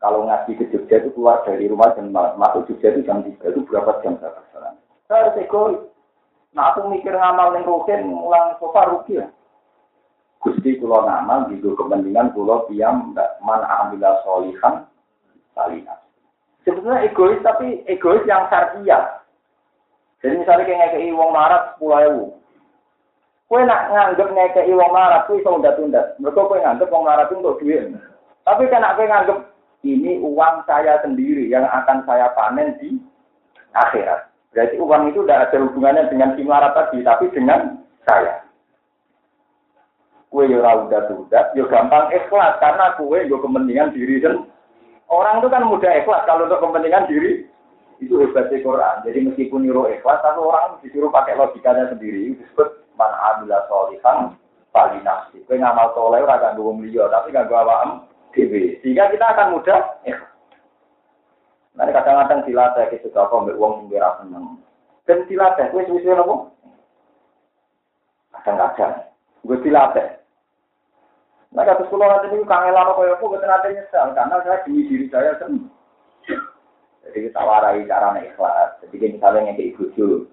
Kalau 0.00 0.24
ngaji 0.24 0.56
ke 0.56 0.64
Jogja 0.72 1.04
itu 1.04 1.12
keluar 1.12 1.44
dari 1.44 1.68
rumah 1.68 1.92
jam 1.92 2.08
masuk 2.08 2.64
Jogja 2.64 2.96
itu 2.96 3.04
jam 3.04 3.20
3. 3.20 3.44
Itu 3.44 3.60
berapa 3.68 4.00
jam 4.00 4.16
saya 4.24 4.40
perjalanan? 4.40 4.80
Saya 5.04 5.36
egois. 5.36 5.84
Nah 6.56 6.72
aku 6.72 6.88
mikir 6.88 7.12
ngamal 7.12 7.60
yang 7.60 7.68
rugen, 7.68 8.08
ulang 8.08 8.56
sofa 8.56 8.88
rugi 8.88 9.20
ya. 9.20 9.28
Gusti 10.40 10.80
kulo 10.80 11.04
ngamal 11.04 11.52
gitu 11.52 11.76
kepentingan 11.76 12.32
kulo 12.32 12.64
piam 12.72 13.12
man 13.44 13.60
amila 13.68 14.16
solihan 14.24 14.88
salihah. 15.52 16.00
Sebetulnya 16.64 17.04
egois 17.04 17.44
tapi 17.44 17.84
egois 17.84 18.24
yang 18.24 18.48
syariah. 18.48 19.20
Jadi 20.24 20.40
misalnya 20.40 20.64
kayak 20.64 20.80
ngekei 20.88 21.12
wong 21.12 21.30
marat 21.36 21.76
sepuluh 21.76 22.00
ewu, 22.08 22.24
Kue 23.48 23.64
nak 23.64 23.88
nganggep 23.88 24.28
ngekei 24.28 24.76
wong 24.76 24.92
larat, 24.92 25.24
kue 25.24 25.40
iso 25.40 25.56
undat-undat. 25.56 26.20
Mereka 26.20 26.36
kue 26.36 26.60
nganggep 26.60 26.92
wong 26.92 27.08
larat 27.08 27.32
untuk 27.32 27.56
duit. 27.64 27.96
Tapi 28.44 28.68
kan 28.68 28.84
kue 28.92 29.08
nganggep 29.08 29.38
ini 29.88 30.20
uang 30.20 30.68
saya 30.68 31.00
sendiri 31.00 31.48
yang 31.48 31.64
akan 31.64 32.04
saya 32.04 32.28
panen 32.36 32.76
di 32.76 33.00
akhirat. 33.72 34.28
Berarti 34.52 34.76
uang 34.76 35.02
itu 35.08 35.24
tidak 35.24 35.48
ada 35.48 35.64
hubungannya 35.64 36.12
dengan 36.12 36.36
si 36.36 36.44
melarat 36.44 36.76
tadi, 36.76 37.00
tapi 37.00 37.32
dengan 37.32 37.80
saya. 38.04 38.44
Kue 40.28 40.44
yo 40.44 40.60
udah 40.60 41.08
udah, 41.08 41.44
yo 41.56 41.64
gampang 41.72 42.12
ikhlas 42.12 42.60
karena 42.60 43.00
kue 43.00 43.24
yo 43.32 43.40
kepentingan 43.40 43.96
diri 43.96 44.20
sendiri. 44.20 44.44
Orang 45.08 45.40
itu 45.40 45.48
kan 45.48 45.64
mudah 45.64 45.88
ikhlas 46.04 46.28
kalau 46.28 46.44
untuk 46.44 46.60
kepentingan 46.60 47.08
diri 47.08 47.48
itu 47.96 48.12
hebatnya 48.20 48.60
Quran. 48.60 48.96
Jadi 49.08 49.18
meskipun 49.24 49.64
nyuruh 49.64 49.88
ikhlas, 49.88 50.20
tapi 50.20 50.36
orang 50.36 50.76
disuruh 50.84 51.08
pakai 51.08 51.32
logikanya 51.32 51.88
sendiri. 51.88 52.36
Disebut 52.36 52.87
man 52.98 53.14
amila 53.14 53.62
solihan 53.70 54.34
pali 54.74 54.98
nafsi. 55.06 55.38
Kue 55.46 55.56
ngamal 55.56 55.94
soleh 55.94 56.20
ora 56.20 56.42
gak 56.42 56.58
wong 56.58 56.82
liya, 56.82 57.06
tapi 57.08 57.30
gak 57.30 57.48
awam 57.48 58.04
dhewe. 58.34 58.76
Sehingga 58.82 59.08
kita 59.14 59.26
akan 59.32 59.54
mudah 59.54 59.80
eh. 60.04 60.18
Nah, 61.78 61.86
kadang-kadang 61.94 62.42
dilatih 62.42 62.90
ke 62.90 62.98
suka 63.06 63.30
kok 63.30 63.42
mbek 63.46 63.54
wong 63.54 63.86
sing 63.86 63.94
ora 63.94 64.18
seneng. 64.18 64.58
Dan 65.06 65.24
dilatih 65.30 65.70
kowe 65.70 65.86
suwe-suwe 65.86 66.18
nopo? 66.18 66.34
Kadang-kadang 68.34 69.06
gue 69.46 69.62
dilatih. 69.62 70.08
Nah, 71.54 71.64
kata 71.64 71.86
sekolah 71.88 72.06
nanti 72.12 72.28
ini 72.34 72.44
kangen 72.44 72.76
kaya 72.76 73.16
aku, 73.16 73.32
betul 73.32 73.48
nanti 73.48 73.72
nyesal, 73.72 74.12
karena 74.12 74.36
saya 74.44 74.60
demi 74.68 74.84
diri 74.84 75.08
saya 75.08 75.32
sendiri. 75.40 75.72
Jadi 77.08 77.18
kita 77.24 77.40
warai 77.40 77.88
cara 77.88 78.12
ikhlas. 78.20 78.76
Jadi 78.84 79.16
misalnya 79.16 79.48
yang 79.48 79.56
ibu 79.56 79.88
dulu, 79.96 80.28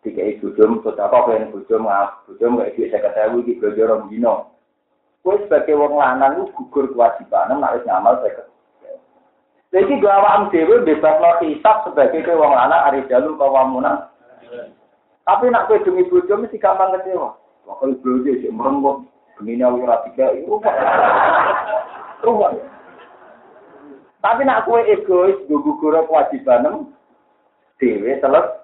tiga 0.00 0.22
ibu 0.24 0.56
jom, 0.56 0.80
sudah 0.80 1.12
apa 1.12 1.36
yang 1.36 1.52
ibu 1.52 1.60
jom, 1.68 1.84
ibu 1.84 2.32
jom 2.40 2.56
nggak 2.56 2.72
ibu 2.72 2.88
saya 2.88 3.04
ketahui 3.04 3.44
di 3.44 3.58
belajar 3.60 3.92
orang 3.92 4.08
dino. 4.08 4.34
Kue 5.20 5.36
sebagai 5.44 5.76
wong 5.76 6.00
lanang 6.00 6.40
lu 6.40 6.44
gugur 6.56 6.88
kewajiban, 6.96 7.60
harus 7.60 7.84
ngamal 7.84 8.24
saya 8.24 8.48
Jadi 9.70 10.02
gak 10.02 10.16
awam 10.18 10.50
dewe 10.50 10.82
bebas 10.82 11.14
no 11.22 11.30
hisap 11.46 11.86
sebagai 11.86 12.26
ke 12.26 12.32
wong 12.34 12.50
lanang 12.50 12.90
ari 12.90 13.06
jalur 13.06 13.38
kawamunan. 13.38 14.10
Tapi 15.22 15.46
nak 15.46 15.70
kowe 15.70 15.78
demi 15.86 16.02
bojo 16.10 16.34
mesti 16.34 16.58
gampang 16.58 16.90
kecewa. 16.98 17.38
Wakil 17.70 17.94
bojo 18.02 18.30
sik 18.34 18.50
merenggut. 18.50 19.06
Begini 19.38 19.62
aku 19.62 19.86
ora 19.86 20.02
tiga 20.10 20.34
itu. 20.34 20.58
Tapi 24.18 24.42
nak 24.42 24.66
kowe 24.66 24.80
egois 24.82 25.38
gugur 25.46 26.02
kewajiban 26.02 26.90
dewe 27.78 28.18
teles. 28.18 28.59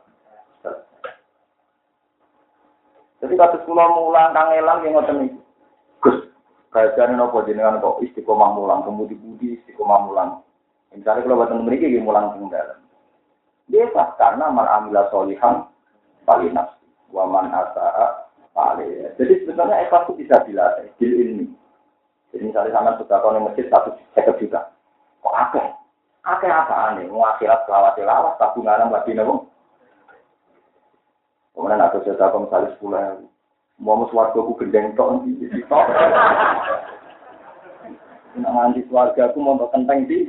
Jadi 3.20 3.34
kasus 3.34 3.64
kula 3.64 3.88
mulang 3.96 4.36
kang 4.36 4.52
elang 4.52 4.84
yang 4.84 5.00
ngoten 5.00 5.24
iki. 5.24 5.38
Gus, 6.04 6.16
kajian 6.68 7.16
nopo 7.16 7.40
jenengan 7.48 7.80
kok 7.80 8.04
istiqomah 8.04 8.52
mulang, 8.52 8.84
kemudi-budi 8.84 9.56
istiqomah 9.60 10.04
mulang. 10.04 10.30
Misalnya 10.92 11.24
kalau 11.24 11.40
buatan 11.40 11.60
memiliki 11.64 11.92
dia 11.92 12.04
mulang 12.04 12.36
tinggal 12.36 12.56
dalam. 12.56 12.78
Dia 13.66 13.84
karena 13.92 14.46
man 14.52 14.68
amila 14.68 15.08
solihan 15.10 15.66
paling 16.22 16.54
nafsi. 16.54 16.86
Waman 17.10 17.50
asa'a 17.50 18.30
paling. 18.54 19.14
Jadi 19.18 19.44
sebenarnya 19.44 19.86
ikhlas 19.86 20.06
itu 20.08 20.12
bisa 20.24 20.36
dilatih. 20.44 20.88
Bil 20.98 21.12
ini. 21.12 21.46
Jadi 22.30 22.52
misalnya 22.52 22.74
sama 22.74 22.98
sudah 22.98 23.18
kau 23.22 23.32
masjid 23.32 23.66
satu 23.70 23.94
seket 24.14 24.36
juta. 24.42 24.60
Kok 25.22 25.34
akeh? 25.34 25.66
Akeh 26.26 26.50
apa 26.50 26.92
aneh? 26.92 27.06
Mau 27.06 27.22
akhirat 27.24 27.64
selawat 27.64 27.94
selawat 27.98 28.34
tabungan 28.38 28.90
dina 29.06 29.22
bu. 29.22 29.46
Kemudian 31.56 31.80
aku 31.80 32.04
sudah 32.04 32.28
kau 32.28 32.44
misalnya 32.44 32.68
sepuluh 32.76 33.00
ribu. 33.00 33.26
Mau 33.80 33.96
muswarga 34.04 34.36
ku 34.36 34.52
gendeng 34.60 34.92
tok 34.92 35.24
nanti. 35.24 35.32
Nak 38.36 38.52
nganti 38.52 38.84
keluarga 38.84 39.32
aku 39.32 39.40
mau 39.40 39.56
kenteng 39.72 40.04
di 40.04 40.28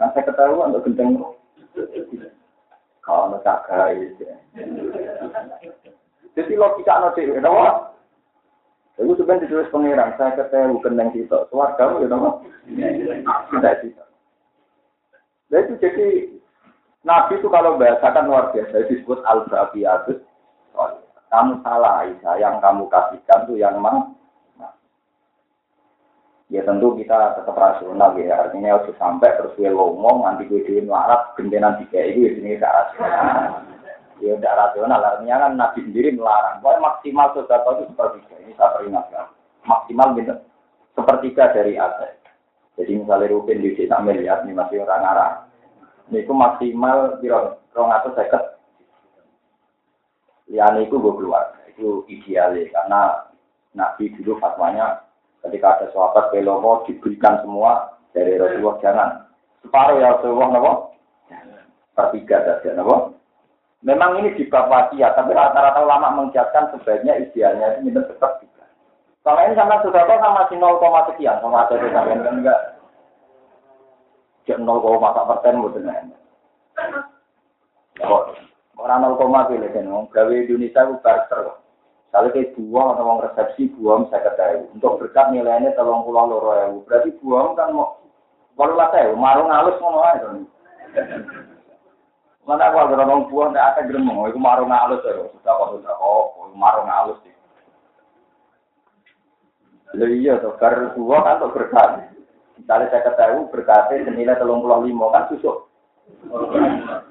Kan 0.00 0.10
saya 0.16 0.26
ketahui 0.26 0.64
untuk 0.64 0.82
gendeng. 0.88 1.20
Kalau 3.04 3.30
nak 3.30 3.44
cakai. 3.44 4.10
Jadi 6.34 6.52
logika 6.56 7.12
cewek, 7.14 7.36
kenapa? 7.38 7.94
Itu 8.96 9.12
sebenarnya 9.14 9.44
ditulis 9.44 9.70
pengiran, 9.70 10.16
saya 10.18 10.34
ketahui 10.34 10.82
gendeng 10.82 11.12
kita. 11.12 11.46
Keluarga, 11.52 12.00
ya 12.00 12.08
kenapa? 12.08 12.30
Tidak 13.52 13.76
bisa. 13.84 14.04
Nah 15.52 15.58
itu 15.62 15.72
jadi 15.78 16.06
Nabi 17.04 17.36
itu 17.36 17.48
kalau 17.52 17.76
bahasakan 17.76 18.26
luar 18.32 18.50
biasa 18.56 18.88
disebut 18.88 19.20
al-babiyatus. 19.28 20.24
Kamu 21.28 21.60
salah 21.66 22.06
Aisyah, 22.06 22.34
yang 22.38 22.62
kamu 22.62 22.86
kasihkan 22.88 23.44
tuh 23.44 23.58
yang 23.58 23.76
mang. 23.82 24.16
Ya 26.52 26.62
tentu 26.62 26.94
kita 26.94 27.40
tetap 27.40 27.56
rasional 27.56 28.14
ya 28.20 28.46
artinya 28.46 28.78
harus 28.78 28.94
sampai 29.00 29.32
terus 29.34 29.56
gue 29.58 29.66
ngomong 29.66 30.22
nanti 30.22 30.46
gue 30.46 30.62
diin 30.62 30.86
larat 30.86 31.34
gendenan 31.34 31.80
tiga 31.82 31.98
itu 32.04 32.20
ya 32.20 32.30
sini 32.36 32.60
gak 32.60 32.70
rasional. 32.70 33.64
Ya 34.22 34.38
udah 34.38 34.52
rasional 34.54 35.00
artinya 35.02 35.34
kan 35.40 35.52
nabi 35.58 35.80
sendiri 35.82 36.14
melarang. 36.14 36.62
Pokoknya 36.62 36.84
maksimal 36.84 37.26
sesuatu 37.34 37.70
itu 37.80 37.84
sepertiga 37.90 38.34
ini 38.44 38.52
saya 38.54 38.70
peringatkan 38.76 39.26
maksimal 39.64 40.14
gitu 40.20 40.34
sepertiga 40.94 41.50
dari 41.50 41.74
aset 41.74 42.20
jadi 42.78 42.92
misalnya 43.00 43.32
rutin 43.32 43.64
di 43.64 43.74
desa 43.74 43.98
miliar 44.00 44.44
ini 44.44 44.52
masih 44.54 44.84
orang 44.84 45.04
arah 45.04 45.32
ini 46.10 46.24
itu 46.24 46.32
maksimal 46.32 47.18
kira 47.22 47.56
rong 47.72 47.90
atau 47.90 48.12
seket 48.16 48.42
liane 50.52 50.84
itu 50.84 51.00
gue 51.00 51.16
keluar 51.16 51.56
itu 51.70 52.04
idealnya 52.06 52.68
karena 52.70 53.00
nabi 53.72 54.12
dulu 54.14 54.36
fatwanya 54.38 55.04
Ketika 55.44 55.76
ada 55.76 55.86
sahabat 55.92 56.32
pelomo 56.32 56.88
diberikan 56.88 57.44
semua 57.44 58.00
dari 58.16 58.40
Rasulullah 58.40 58.80
jangan. 58.80 59.10
Separuh 59.60 60.00
ya 60.00 60.16
Rasulullah 60.16 60.48
nopo. 60.56 60.72
Pertiga 61.92 62.40
saja 62.48 62.72
nopo. 62.72 63.12
Memang 63.84 64.24
ini 64.24 64.32
di 64.40 64.48
bab 64.48 64.72
wasiat, 64.72 65.12
tapi 65.12 65.36
rata-rata 65.36 65.84
ulama 65.84 66.16
mengiakan 66.16 66.72
sebaiknya 66.72 67.20
idealnya 67.20 67.76
ini 67.84 67.92
tetap 67.92 68.40
juga. 68.40 68.64
Kalau 69.20 69.44
ini 69.44 69.52
sama 69.52 69.84
sudah 69.84 70.08
sama 70.08 70.48
si 70.48 70.56
0, 70.56 70.80
sekian, 71.12 71.36
sama 71.44 71.68
ada 71.68 71.76
sampai 71.76 72.16
enggak. 72.16 72.73
Cek 74.44 74.60
0, 74.60 74.68
persen 75.04 75.54
mungkin 75.60 75.88
Orang 78.74 79.16
0, 79.16 79.48
pilih 79.48 79.70
kan, 79.72 79.88
gawe 80.12 80.32
Indonesia 80.34 80.80
itu 80.84 80.94
barter. 81.00 81.64
Kalau 82.14 82.30
kayak 82.30 82.54
buang 82.54 82.94
atau 82.94 83.02
mau 83.02 83.18
resepsi 83.26 83.74
buang 83.74 84.06
saya 84.06 84.30
ketahui. 84.30 84.70
Untuk 84.70 85.02
berkat 85.02 85.34
nilainya 85.34 85.74
tolong 85.74 86.06
pulang 86.06 86.30
loro 86.30 86.54
ya. 86.54 86.70
Berarti 86.86 87.10
buang 87.18 87.58
kan 87.58 87.74
mau 87.74 87.98
kalau 88.54 88.78
lah 88.78 88.86
saya 88.94 89.10
marung 89.18 89.50
halus 89.50 89.82
mau 89.82 89.98
aja. 89.98 90.30
Mana 92.46 92.70
aku 92.70 92.76
agar 92.86 93.02
orang 93.02 93.26
buang 93.26 93.50
tidak 93.50 93.66
akan 93.66 93.88
gremeng. 93.90 94.30
Itu 94.30 94.38
marung 94.38 94.70
halus 94.70 95.02
ya. 95.02 95.26
Sudah 95.26 95.52
apa 95.58 95.64
sudah 95.74 95.94
oh 95.98 96.54
marung 96.54 96.86
halus 96.86 97.18
sih. 97.26 97.34
Lalu 99.98 100.22
iya 100.22 100.38
tuh 100.38 100.54
karena 100.62 100.94
buang 100.94 101.26
kan 101.26 101.42
untuk 101.42 101.58
berkat. 101.58 102.13
Misalnya 102.54 102.90
saya 102.90 103.02
ketahui 103.10 103.50
berkatnya 103.50 104.06
senilai 104.06 104.38
tolong 104.38 104.62
pulang 104.62 104.86
lima 104.86 105.10
kan 105.10 105.26
susuk. 105.30 105.66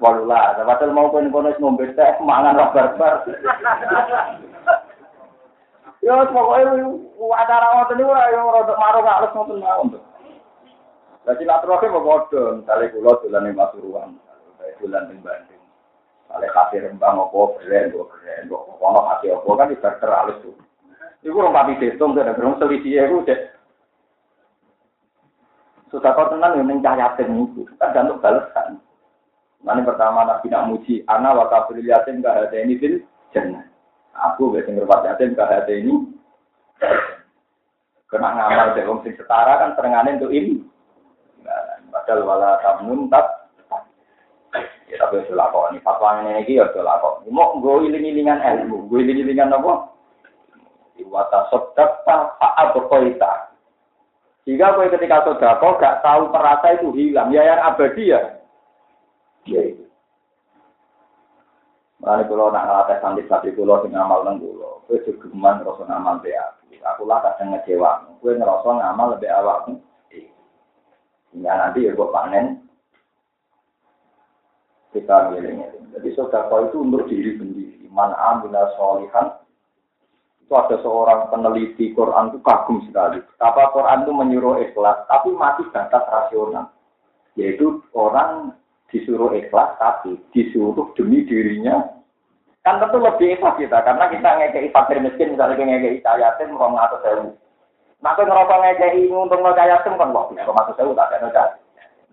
Walau 0.02 0.26
lah, 0.26 0.58
padahal 0.58 0.90
mau 0.90 1.10
pun 1.10 1.30
kono 1.30 1.50
ngombe 1.58 1.90
teh 1.94 2.10
mangan 2.22 2.58
lah 2.58 2.70
barbar. 2.74 3.26
Ya 6.04 6.20
pokoknya 6.28 6.84
acara 7.32 7.66
ngoten 7.80 7.96
niku 7.96 8.12
yo 8.12 8.52
rada 8.52 8.74
marung 8.76 9.08
halus 9.08 9.34
ngoten 9.34 9.62
mawon. 9.62 9.96
Dadi 11.24 11.48
silaturahmi 11.48 11.88
kok 11.88 12.04
padha, 12.04 12.42
misale 12.60 12.92
kula 12.92 13.16
dolan 13.24 13.48
ing 13.48 13.56
Pasuruan, 13.56 14.10
saya 14.60 14.76
dolan 14.76 15.08
ing 15.08 15.24
Bandung. 15.24 15.64
Kale 16.28 16.46
kasih 16.52 16.84
rembang 16.84 17.16
apa 17.16 17.40
keren 17.64 17.96
kok 17.96 18.12
keren 18.12 18.52
kok 18.52 18.62
ono 18.76 19.00
kasih 19.08 19.32
apa 19.32 19.50
kan 19.56 19.72
tuh. 20.44 20.54
Iku 21.24 21.40
rong 21.40 21.56
papi 21.56 21.80
destung 21.80 22.12
dan 22.12 22.36
gerung 22.36 22.60
selisih 22.60 23.08
iku 23.08 23.24
cek. 23.24 23.53
Sudah 25.94 26.10
kau 26.10 26.26
tenang 26.26 26.58
yang 26.58 26.66
mencayatin 26.66 27.30
itu, 27.38 27.62
kan 27.78 27.94
untuk 28.10 28.18
balasan. 28.18 28.82
Nanti 29.62 29.86
pertama 29.86 30.26
nabi 30.26 30.50
nak 30.50 30.66
muji, 30.66 31.06
anak 31.06 31.38
wakafir 31.38 31.78
yatim 31.86 32.18
gak 32.18 32.50
ada 32.50 32.58
ini 32.58 32.74
fil 32.82 32.98
jannah. 33.30 33.62
Aku 34.10 34.58
sing 34.58 34.74
ngerpat 34.74 35.06
yatim 35.06 35.38
hati 35.38 35.86
ini. 35.86 35.94
Kena 38.10 38.34
ngamal 38.34 38.74
dari 38.74 38.90
sing 39.06 39.14
setara 39.14 39.54
kan 39.62 39.78
serengane 39.78 40.18
untuk 40.18 40.34
ini. 40.34 40.66
Padahal 41.94 42.26
wala 42.26 42.58
tamun 42.58 43.06
tak. 43.06 43.54
Ya 44.90 44.98
tapi 44.98 45.22
itu 45.22 45.38
lakon. 45.38 45.78
Fatwa 45.78 46.26
ini 46.26 46.42
lagi 46.42 46.58
ya 46.58 46.66
itu 46.66 46.82
lakon. 46.82 47.22
Mau 47.30 47.54
gue 47.62 47.86
iling-ilingan 47.86 48.42
ilmu. 48.42 48.90
Gue 48.90 49.06
iling-ilingan 49.06 49.54
apa? 49.54 49.94
Iwata 50.98 51.54
sodak 51.54 52.02
tak 52.02 52.34
faal 52.42 52.66
berkoita. 52.74 53.53
Jika 54.44 54.76
gue 54.76 54.92
ketika 54.92 55.24
sodako 55.24 55.80
gak 55.80 56.04
tahu 56.04 56.28
perasa 56.28 56.76
itu 56.76 56.92
hilang. 56.92 57.32
Ya 57.32 57.48
yang 57.48 57.64
abadi 57.64 58.12
ya. 58.12 58.20
Ya 59.48 59.60
itu. 59.72 59.84
Lalu 62.04 62.28
kalau 62.28 62.52
nak 62.52 62.68
ngelatih 62.68 62.98
santri 63.00 63.24
santri 63.24 63.56
kulo 63.56 63.80
sing 63.80 63.96
ngamal 63.96 64.28
neng 64.28 64.36
kulo, 64.36 64.84
kue 64.84 65.00
juga 65.08 65.32
ngerasa 65.32 65.88
ngamal 65.88 66.20
be 66.20 66.36
aku. 66.36 66.76
Aku 66.84 67.08
lah 67.08 67.24
kadang 67.24 67.56
ngecewa, 67.56 68.04
kue 68.20 68.36
ngerasa 68.36 68.68
ngamal 68.68 69.16
lebih 69.16 69.32
awak. 69.32 69.72
Hingga 71.32 71.52
nanti 71.56 71.88
ya 71.88 71.96
gue 71.96 72.12
panen. 72.12 72.60
Kita 74.92 75.32
ngiling 75.32 75.64
Jadi 75.96 76.08
saudara 76.12 76.68
itu 76.68 76.84
untuk 76.84 77.08
diri 77.08 77.40
sendiri. 77.40 77.88
Man 77.88 78.12
amila 78.14 78.68
solihan 78.76 79.43
itu 80.44 80.52
ada 80.52 80.76
seorang 80.84 81.32
peneliti 81.32 81.96
Quran 81.96 82.28
itu 82.28 82.38
kagum 82.44 82.84
sekali. 82.84 83.16
Apa 83.40 83.72
Quran 83.72 84.04
itu 84.04 84.12
menyuruh 84.12 84.60
ikhlas, 84.60 85.08
tapi 85.08 85.32
masih 85.32 85.64
batas 85.72 86.04
rasional. 86.04 86.68
Yaitu 87.40 87.80
orang 87.96 88.52
disuruh 88.92 89.32
ikhlas, 89.32 89.72
tapi 89.80 90.20
disuruh 90.36 90.92
demi 90.94 91.24
dirinya 91.24 91.80
Kan 92.64 92.80
tentu 92.80 92.96
lebih 92.96 93.36
ikhlas 93.36 93.60
kita, 93.60 93.76
karena 93.84 94.08
kita 94.08 94.24
ngekei 94.40 94.72
fakir 94.72 94.96
miskin, 94.96 95.36
misalnya 95.36 95.60
ngekei 95.60 96.00
cayatin, 96.00 96.56
mau 96.56 96.72
ngatur 96.72 96.96
sewu. 97.04 97.28
Aku 98.00 98.24
ngerokok 98.24 98.60
ngekei 98.64 99.04
untung 99.12 99.44
ngekei 99.44 99.68
cayatin, 99.68 100.00
kan 100.00 100.16
wah, 100.16 100.24
bisa 100.32 100.48
masuk 100.48 100.72
sewu, 100.80 100.96
tak 100.96 101.12
ada 101.12 101.28
noda. 101.28 101.44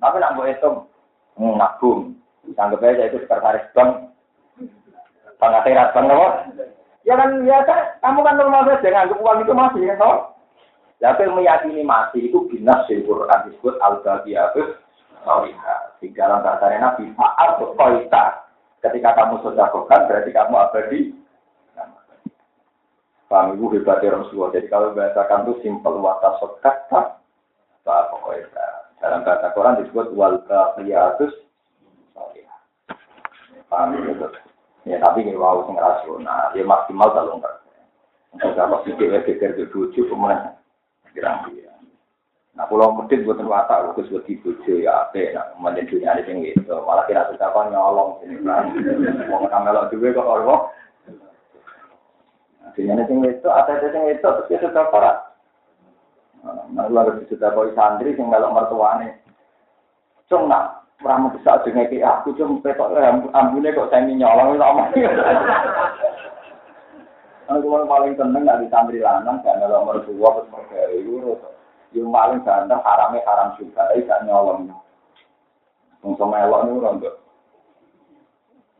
Tapi 0.04 0.20
nak 0.20 0.36
itu, 0.44 0.70
hmm, 1.40 1.56
nabung. 1.56 2.20
Anggap 2.60 2.84
aja 2.84 3.08
itu 3.08 3.24
sekretaris 3.24 3.64
bank, 3.72 4.12
pengaterat 5.40 5.96
bank? 5.96 6.10
Ya 7.12 7.20
kan, 7.20 7.44
ya 7.44 7.60
kan, 7.68 8.00
kamu 8.00 8.24
kan 8.24 8.36
normal 8.40 8.64
saja, 8.72 8.88
nganggap 8.88 9.20
uang 9.20 9.44
itu 9.44 9.52
masih, 9.52 9.84
kan, 9.84 10.00
toh? 10.00 10.18
Ya, 11.04 11.12
aku 11.12 11.28
meyakini 11.28 11.84
masih 11.84 12.32
itu 12.32 12.48
binas 12.48 12.88
di 12.88 13.04
Quran 13.04 13.52
disebut 13.52 13.76
al-Babiyatus 13.84 14.80
Salihah. 15.28 15.92
Di 16.00 16.08
dalam 16.16 16.40
bahasa 16.40 16.72
Nabi, 16.72 17.12
Fa'al 17.20 17.60
Koita. 17.76 18.48
Ketika 18.80 19.12
kamu 19.20 19.44
sedekahkan 19.44 20.08
berarti 20.08 20.32
kamu 20.32 20.56
abadi. 20.56 21.00
Paham 23.28 23.60
ibu 23.60 23.76
hebatnya 23.76 24.24
Rasulullah. 24.24 24.56
Jadi 24.56 24.68
kalau 24.72 24.96
bahasakan 24.96 25.44
itu 25.48 25.54
simpel 25.68 26.00
wata 26.00 26.40
sodaka, 26.40 27.20
tak 27.84 28.04
pokoknya. 28.12 28.68
Dalam 29.04 29.28
bahasa 29.28 29.52
Quran 29.52 29.80
disebut 29.84 30.08
wal 30.16 30.40
baqiyatus 30.48 31.34
salihah. 32.16 32.60
Paham 33.68 34.00
ya, 34.00 34.51
Ya 34.90 34.98
tapi 34.98 35.22
ini 35.22 35.38
wow 35.38 35.62
sing 35.70 35.78
rasional, 35.78 36.58
ya 36.58 36.66
maksimal 36.66 37.14
telung 37.14 37.38
persen. 37.38 37.86
Apa? 38.58 38.82
Sih 38.82 38.98
dia 38.98 39.22
geger 39.22 39.54
ke 39.54 39.70
bojo 39.70 40.02
kemudian 40.10 40.58
kirang 41.14 41.46
dia. 41.54 41.70
Nah, 42.52 42.68
pulau 42.68 42.92
medit 42.92 43.24
buatan 43.24 43.48
watak, 43.48 43.96
khusus 43.96 44.12
buat 44.12 44.28
bojo 44.28 44.74
ya, 44.76 45.08
apa, 45.08 45.24
nah, 45.32 45.46
kemudian 45.56 45.88
dunia 45.88 46.12
ini 46.20 46.28
tinggi, 46.28 46.50
itu 46.52 46.76
malah 46.84 47.08
kira 47.08 47.32
sudah 47.32 47.48
apa 47.48 47.72
nyolong, 47.72 48.20
sini 48.20 48.44
kan, 48.44 48.76
mau 49.32 49.40
ngemelok 49.40 49.88
juga 49.88 50.20
kok 50.20 50.28
orang, 50.28 50.68
dunia 52.76 52.94
ini 53.00 53.08
tinggi 53.08 53.30
itu, 53.40 53.48
ada 53.48 53.80
tinggi 53.80 54.20
itu, 54.20 54.28
terus 54.28 54.48
dia 54.52 54.60
sudah 54.68 54.84
parah. 54.92 55.18
Nah, 56.76 56.92
lalu 56.92 57.24
sudah 57.32 57.56
koi 57.56 57.72
santri, 57.72 58.20
sing 58.20 58.28
melok 58.28 58.52
mertuane, 58.52 59.24
cung 60.28 60.52
nak, 60.52 60.81
Ramu 61.02 61.34
bisa 61.34 61.58
aja 61.58 61.66
ngeki 61.66 61.98
aku 62.06 62.38
cuma 62.38 62.62
petok 62.62 62.94
ambune 63.34 63.74
kok 63.74 63.90
saya 63.90 64.06
nyolong 64.06 64.54
itu 64.54 64.62
omong. 64.62 64.90
Aku 67.50 67.68
paling 67.90 68.14
seneng 68.16 68.46
gak 68.46 68.62
di 68.62 68.70
santri 68.70 69.02
lanang 69.02 69.42
gak 69.42 69.58
melok 69.58 69.82
mertua 69.90 70.30
terus 70.40 70.52
mergawe 70.54 70.98
yang 71.92 72.08
paling 72.08 72.40
ganteng 72.48 72.80
haramnya 72.80 73.20
haram 73.28 73.52
juga, 73.60 73.92
tapi 73.92 74.08
gak 74.08 74.24
nyolong. 74.24 74.72
Ini 76.06 76.16
orang 76.16 77.04
tuh. 77.04 77.16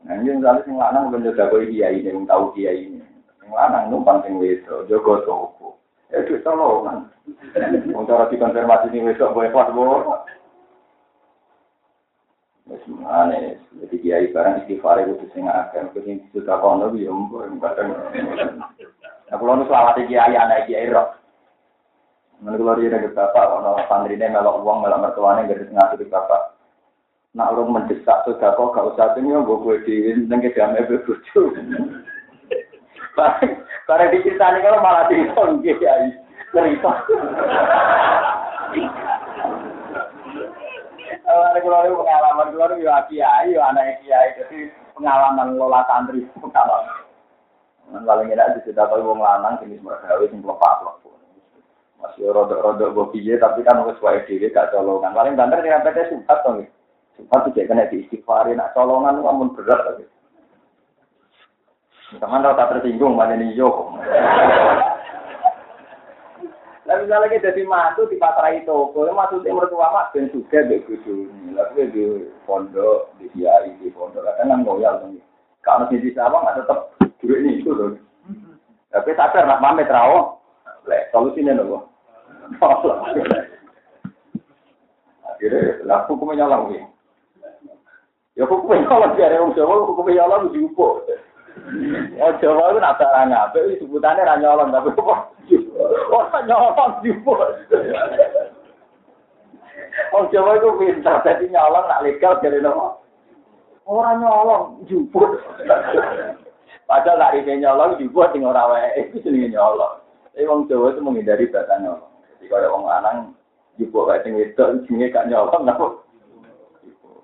Nah 0.02 0.18
ini 0.18 0.34
misalnya 0.34 0.64
sing 0.66 0.74
lanang 0.74 1.12
belum 1.12 1.26
jaga 1.30 1.52
koi 1.52 1.70
kiai 1.70 2.02
ini, 2.02 2.10
belum 2.10 2.26
tahu 2.26 2.56
kiai 2.58 2.90
ini. 2.90 3.04
Sing 3.38 3.50
lanang 3.54 3.92
numpang 3.92 4.24
sing 4.26 4.40
wedo, 4.40 4.82
jogo 4.90 5.22
toko. 5.22 5.78
Ya 6.10 6.26
itu 6.26 6.42
tolongan. 6.42 7.06
Untuk 7.94 8.10
cara 8.10 8.26
dikonfirmasi 8.26 8.90
ini 8.90 9.14
besok 9.14 9.36
boleh 9.36 9.52
pas. 9.54 9.70
Wis 12.70 12.78
mane, 12.86 13.58
iki 13.82 13.98
kiai 13.98 14.30
barang 14.30 14.62
istighfar 14.62 15.02
iku 15.02 15.18
wis 15.18 15.34
sing 15.34 15.50
akeh, 15.50 15.82
kok 15.82 16.06
sing 16.06 16.22
suka 16.30 16.62
kono 16.62 16.94
yo 16.94 17.10
mbok 17.10 17.58
ngaten. 17.58 17.90
Nah, 19.26 19.36
kula 19.36 19.58
nu 19.58 19.66
selawat 19.66 19.98
iki 19.98 20.14
kiai 20.14 20.38
ana 20.38 20.62
iki 20.62 20.78
ero. 20.78 21.10
Nang 22.38 22.54
kula 22.54 22.78
riyen 22.78 22.94
nek 22.94 23.18
bapak 23.18 23.50
ana 23.50 23.82
pandrine 23.90 24.30
melok 24.30 24.62
wong 24.62 24.86
melok 24.86 25.02
mertuane 25.02 25.50
gak 25.50 25.58
disengati 25.58 26.06
bapak. 26.06 26.54
Nak 27.34 27.50
urung 27.50 27.74
mendesak 27.74 28.22
sedekah 28.30 28.54
gak 28.54 28.88
usah 28.94 29.10
tenyo 29.18 29.42
mbok 29.42 29.66
kowe 29.66 29.76
dhewe 29.82 30.22
nang 30.30 30.38
kene 30.38 30.62
ame 30.62 30.86
bebucu. 30.86 31.42
Pare 33.90 34.04
dicritani 34.14 34.62
kalau 34.62 34.78
malah 34.78 35.10
dikon 35.10 35.58
kiai. 35.66 36.14
Cerita. 36.54 36.92
Kalau 41.32 41.48
kalau 41.64 41.88
itu 41.88 41.96
pengalaman 41.96 42.52
kalau 42.52 42.76
itu 42.76 42.84
ya 42.84 43.00
kiai, 43.08 43.56
ya 43.56 43.64
anak 43.72 44.04
kiai, 44.04 44.36
jadi 44.36 44.58
pengalaman 44.92 45.56
lola 45.56 45.80
santri 45.88 46.28
pengalaman. 46.36 47.08
Paling 47.88 48.28
enak 48.28 48.60
di 48.60 48.68
sudah 48.68 48.84
tahu 48.84 49.00
wong 49.00 49.24
lanang 49.24 49.56
jenis 49.64 49.80
mergawe 49.80 50.24
sing 50.28 50.44
lepas 50.44 50.84
lepas. 50.84 51.12
Masih 52.04 52.34
rodok-rodok 52.34 52.92
gue 52.92 53.06
piye, 53.16 53.34
tapi 53.38 53.62
kan 53.64 53.80
wis 53.86 53.96
wae 54.02 54.20
dhewe 54.28 54.52
gak 54.52 54.74
colongan. 54.74 55.14
Paling 55.16 55.38
banter 55.38 55.62
ning 55.62 55.72
PT 55.86 56.12
sumpah 56.12 56.36
to 56.42 56.48
nggih. 56.52 56.68
Sumpah 57.16 57.38
tuh 57.46 57.52
kena 57.54 57.88
diistighfarin, 57.88 58.58
nak 58.58 58.74
colongan 58.74 59.22
amun 59.22 59.54
berat 59.54 59.80
tapi. 59.86 60.04
Teman 62.18 62.44
rata 62.44 62.76
tersinggung, 62.76 63.16
mana 63.16 63.40
nih 63.40 63.56
yo. 63.56 63.88
Lah 66.92 67.00
misalnya 67.00 67.40
kita 67.40 67.56
jadi 67.56 67.64
mantu 67.64 68.04
di 68.04 68.20
patrai 68.20 68.68
toko, 68.68 69.08
ya 69.08 69.16
maksudnya 69.16 69.56
mertua 69.56 69.88
mak 69.96 70.12
ben 70.12 70.28
juga 70.28 70.60
deh 70.60 70.84
kudu. 70.84 71.24
Lalu 71.56 71.88
di 71.88 72.04
pondok, 72.44 73.16
di 73.16 73.32
kiai, 73.32 73.72
di 73.80 73.88
pondok, 73.96 74.20
kadang 74.20 74.52
kan 74.52 74.60
ngoyal 74.60 75.00
tuh. 75.00 75.16
Kalau 75.64 75.88
di 75.88 76.12
sawang 76.12 76.44
nggak 76.44 76.60
tetap 76.60 76.92
duit 77.24 77.40
ini 77.48 77.64
itu 77.64 77.72
loh. 77.72 77.96
Tapi 78.92 79.08
sadar 79.16 79.48
nak 79.48 79.64
pamit 79.64 79.88
rawo, 79.88 80.36
lek 80.84 81.08
solusinya 81.16 81.56
nopo. 81.56 81.88
Akhirnya, 85.32 85.80
lah 85.88 86.04
hukumnya 86.12 86.44
nyolong 86.44 86.76
nih. 86.76 86.84
Ya 88.36 88.44
hukumnya 88.44 88.84
nyolong 88.84 89.16
biar 89.16 89.32
orang 89.32 89.56
Jawa 89.56 89.88
hukumnya 89.88 90.28
nyolong 90.28 90.52
diupo. 90.52 91.08
Oh 92.18 92.32
Jawa 92.42 92.74
itu 92.74 92.78
nak 92.82 92.98
barang 92.98 93.30
apa? 93.30 93.58
Sebutannya 93.78 94.26
ra 94.26 94.34
nyolong 94.36 94.74
tapi? 94.74 94.90
Oh 96.10 96.24
nyolong 96.42 96.90
diupo. 97.06 97.32
Oh 100.12 100.24
Jawa 100.28 100.58
itu 100.58 100.68
pintar 100.76 101.22
jadi 101.22 101.44
nyolong 101.48 101.86
nak 101.86 102.02
legal 102.02 102.42
jadi 102.42 102.58
nopo. 102.60 103.02
Orang 103.86 104.22
nyolong 104.22 104.86
juput. 104.86 105.42
Padahal 106.86 107.18
nak 107.18 107.34
ini 107.34 107.62
nyolong 107.62 107.98
juput 107.98 108.30
sing 108.30 108.46
ora 108.46 108.68
itu 108.94 109.18
jenenge 109.22 109.50
nyolong. 109.54 109.98
Tapi 110.32 110.48
wong 110.48 110.70
Jawa 110.70 110.94
itu 110.94 111.00
menghindari 111.02 111.50
bahasa 111.50 111.82
nyolong. 111.82 112.12
Jadi 112.38 112.44
kalau 112.50 112.72
wong 112.78 112.84
lanang 112.86 113.18
jupuk 113.80 114.06
kayak 114.06 114.22
sing 114.22 114.38
wedok 114.38 114.86
jenenge 114.86 115.10
gak 115.10 115.26
nyolong 115.26 115.62
napa? 115.66 115.86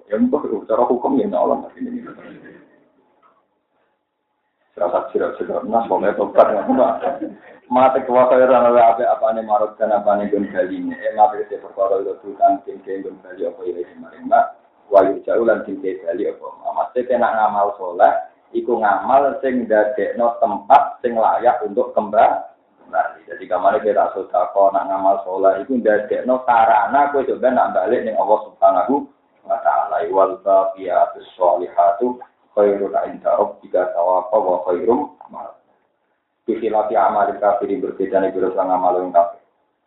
Ya 0.08 0.16
mbok 0.16 0.48
cara 0.66 0.82
hukum 0.88 1.20
ya 1.20 1.26
nyolong. 1.30 1.68
Rasa 4.78 5.10
sirak-sirak 5.10 5.66
nas 5.66 5.90
pokoknya 5.90 6.14
tobat 6.14 6.48
Mati 7.68 8.00
kuasa 8.08 8.32
orang 8.40 8.72
oleh 8.72 8.80
apa 8.80 9.04
apa 9.04 9.36
nih 9.36 9.44
marut 9.44 9.76
dan 9.76 9.92
apa 9.92 10.16
nih 10.16 10.32
gun 10.32 10.48
kali 10.48 10.80
ini. 10.80 10.96
Eh 11.04 11.12
mati 11.12 11.44
kita 11.44 11.60
perkara 11.60 12.00
itu 12.00 12.16
tuh 12.24 12.32
kan 12.40 12.56
tinggi 12.64 13.04
gun 13.04 13.20
kali 13.20 13.44
apa 13.44 13.60
ini 13.60 13.84
kemarin 13.84 14.24
mbak. 14.24 14.44
Wahyu 14.88 15.20
jauh 15.28 15.44
lan 15.44 15.68
tinggi 15.68 16.00
kali 16.00 16.32
apa. 16.32 16.48
Mesti 16.48 17.04
kena 17.04 17.28
ngamal 17.28 17.76
soleh. 17.76 18.08
Iku 18.56 18.80
ngamal 18.80 19.36
sing 19.44 19.68
dadekno 19.68 20.40
tempat 20.40 21.04
sing 21.04 21.12
layak 21.12 21.60
untuk 21.60 21.92
kembali. 21.92 23.20
Jadi 23.28 23.44
kemarin 23.44 23.84
kita 23.84 24.16
sudah 24.16 24.48
kok 24.48 24.72
nak 24.72 24.88
ngamal 24.88 25.20
soleh. 25.28 25.60
Iku 25.60 25.76
dadekno 25.84 26.40
sarana 26.48 27.12
kue 27.12 27.28
coba 27.28 27.52
nak 27.52 27.76
balik 27.76 28.00
ning 28.00 28.16
Allah 28.16 28.48
subhanahu 28.48 29.04
wa 29.44 29.60
taala. 29.60 30.08
Wal 30.08 30.40
baqiyatus 30.40 31.28
sholihatu 31.36 32.16
khairun 32.58 32.90
inda 33.06 33.30
rabbika 33.38 33.94
thawafa 33.94 34.36
wa 34.42 34.58
khairum 34.66 35.14
mal. 35.30 35.54
Istilah 36.50 36.90
amal 36.90 37.30
kafir 37.38 37.70
berbeda 37.78 38.18
nih 38.18 38.34
berusaha 38.34 38.66
ngamal 38.66 38.98
yang 38.98 39.14
kafir. 39.14 39.38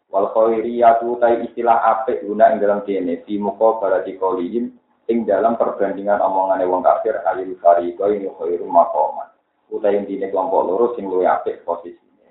Wal 0.07 0.31
khairiyatu 0.31 1.19
tai 1.19 1.43
istilah 1.43 1.83
apik 1.83 2.23
guna 2.23 2.55
ing 2.55 2.63
dalam 2.63 2.87
kene 2.87 3.27
di 3.27 3.35
muka 3.35 3.83
barati 3.83 4.15
kolihim 4.15 4.71
ing 5.11 5.27
dalam 5.27 5.59
perbandingan 5.59 6.23
omongan 6.23 6.63
wong 6.63 6.79
kafir 6.79 7.19
ayil 7.27 7.59
fariqo 7.59 8.07
ini 8.07 8.31
khairum 8.39 8.71
maqaman. 8.71 9.27
Utai 9.71 9.99
intine 9.99 10.31
kelompok 10.31 10.67
loro 10.67 10.85
sing 10.95 11.11
luwih 11.11 11.27
apik 11.27 11.63
posisine. 11.67 12.27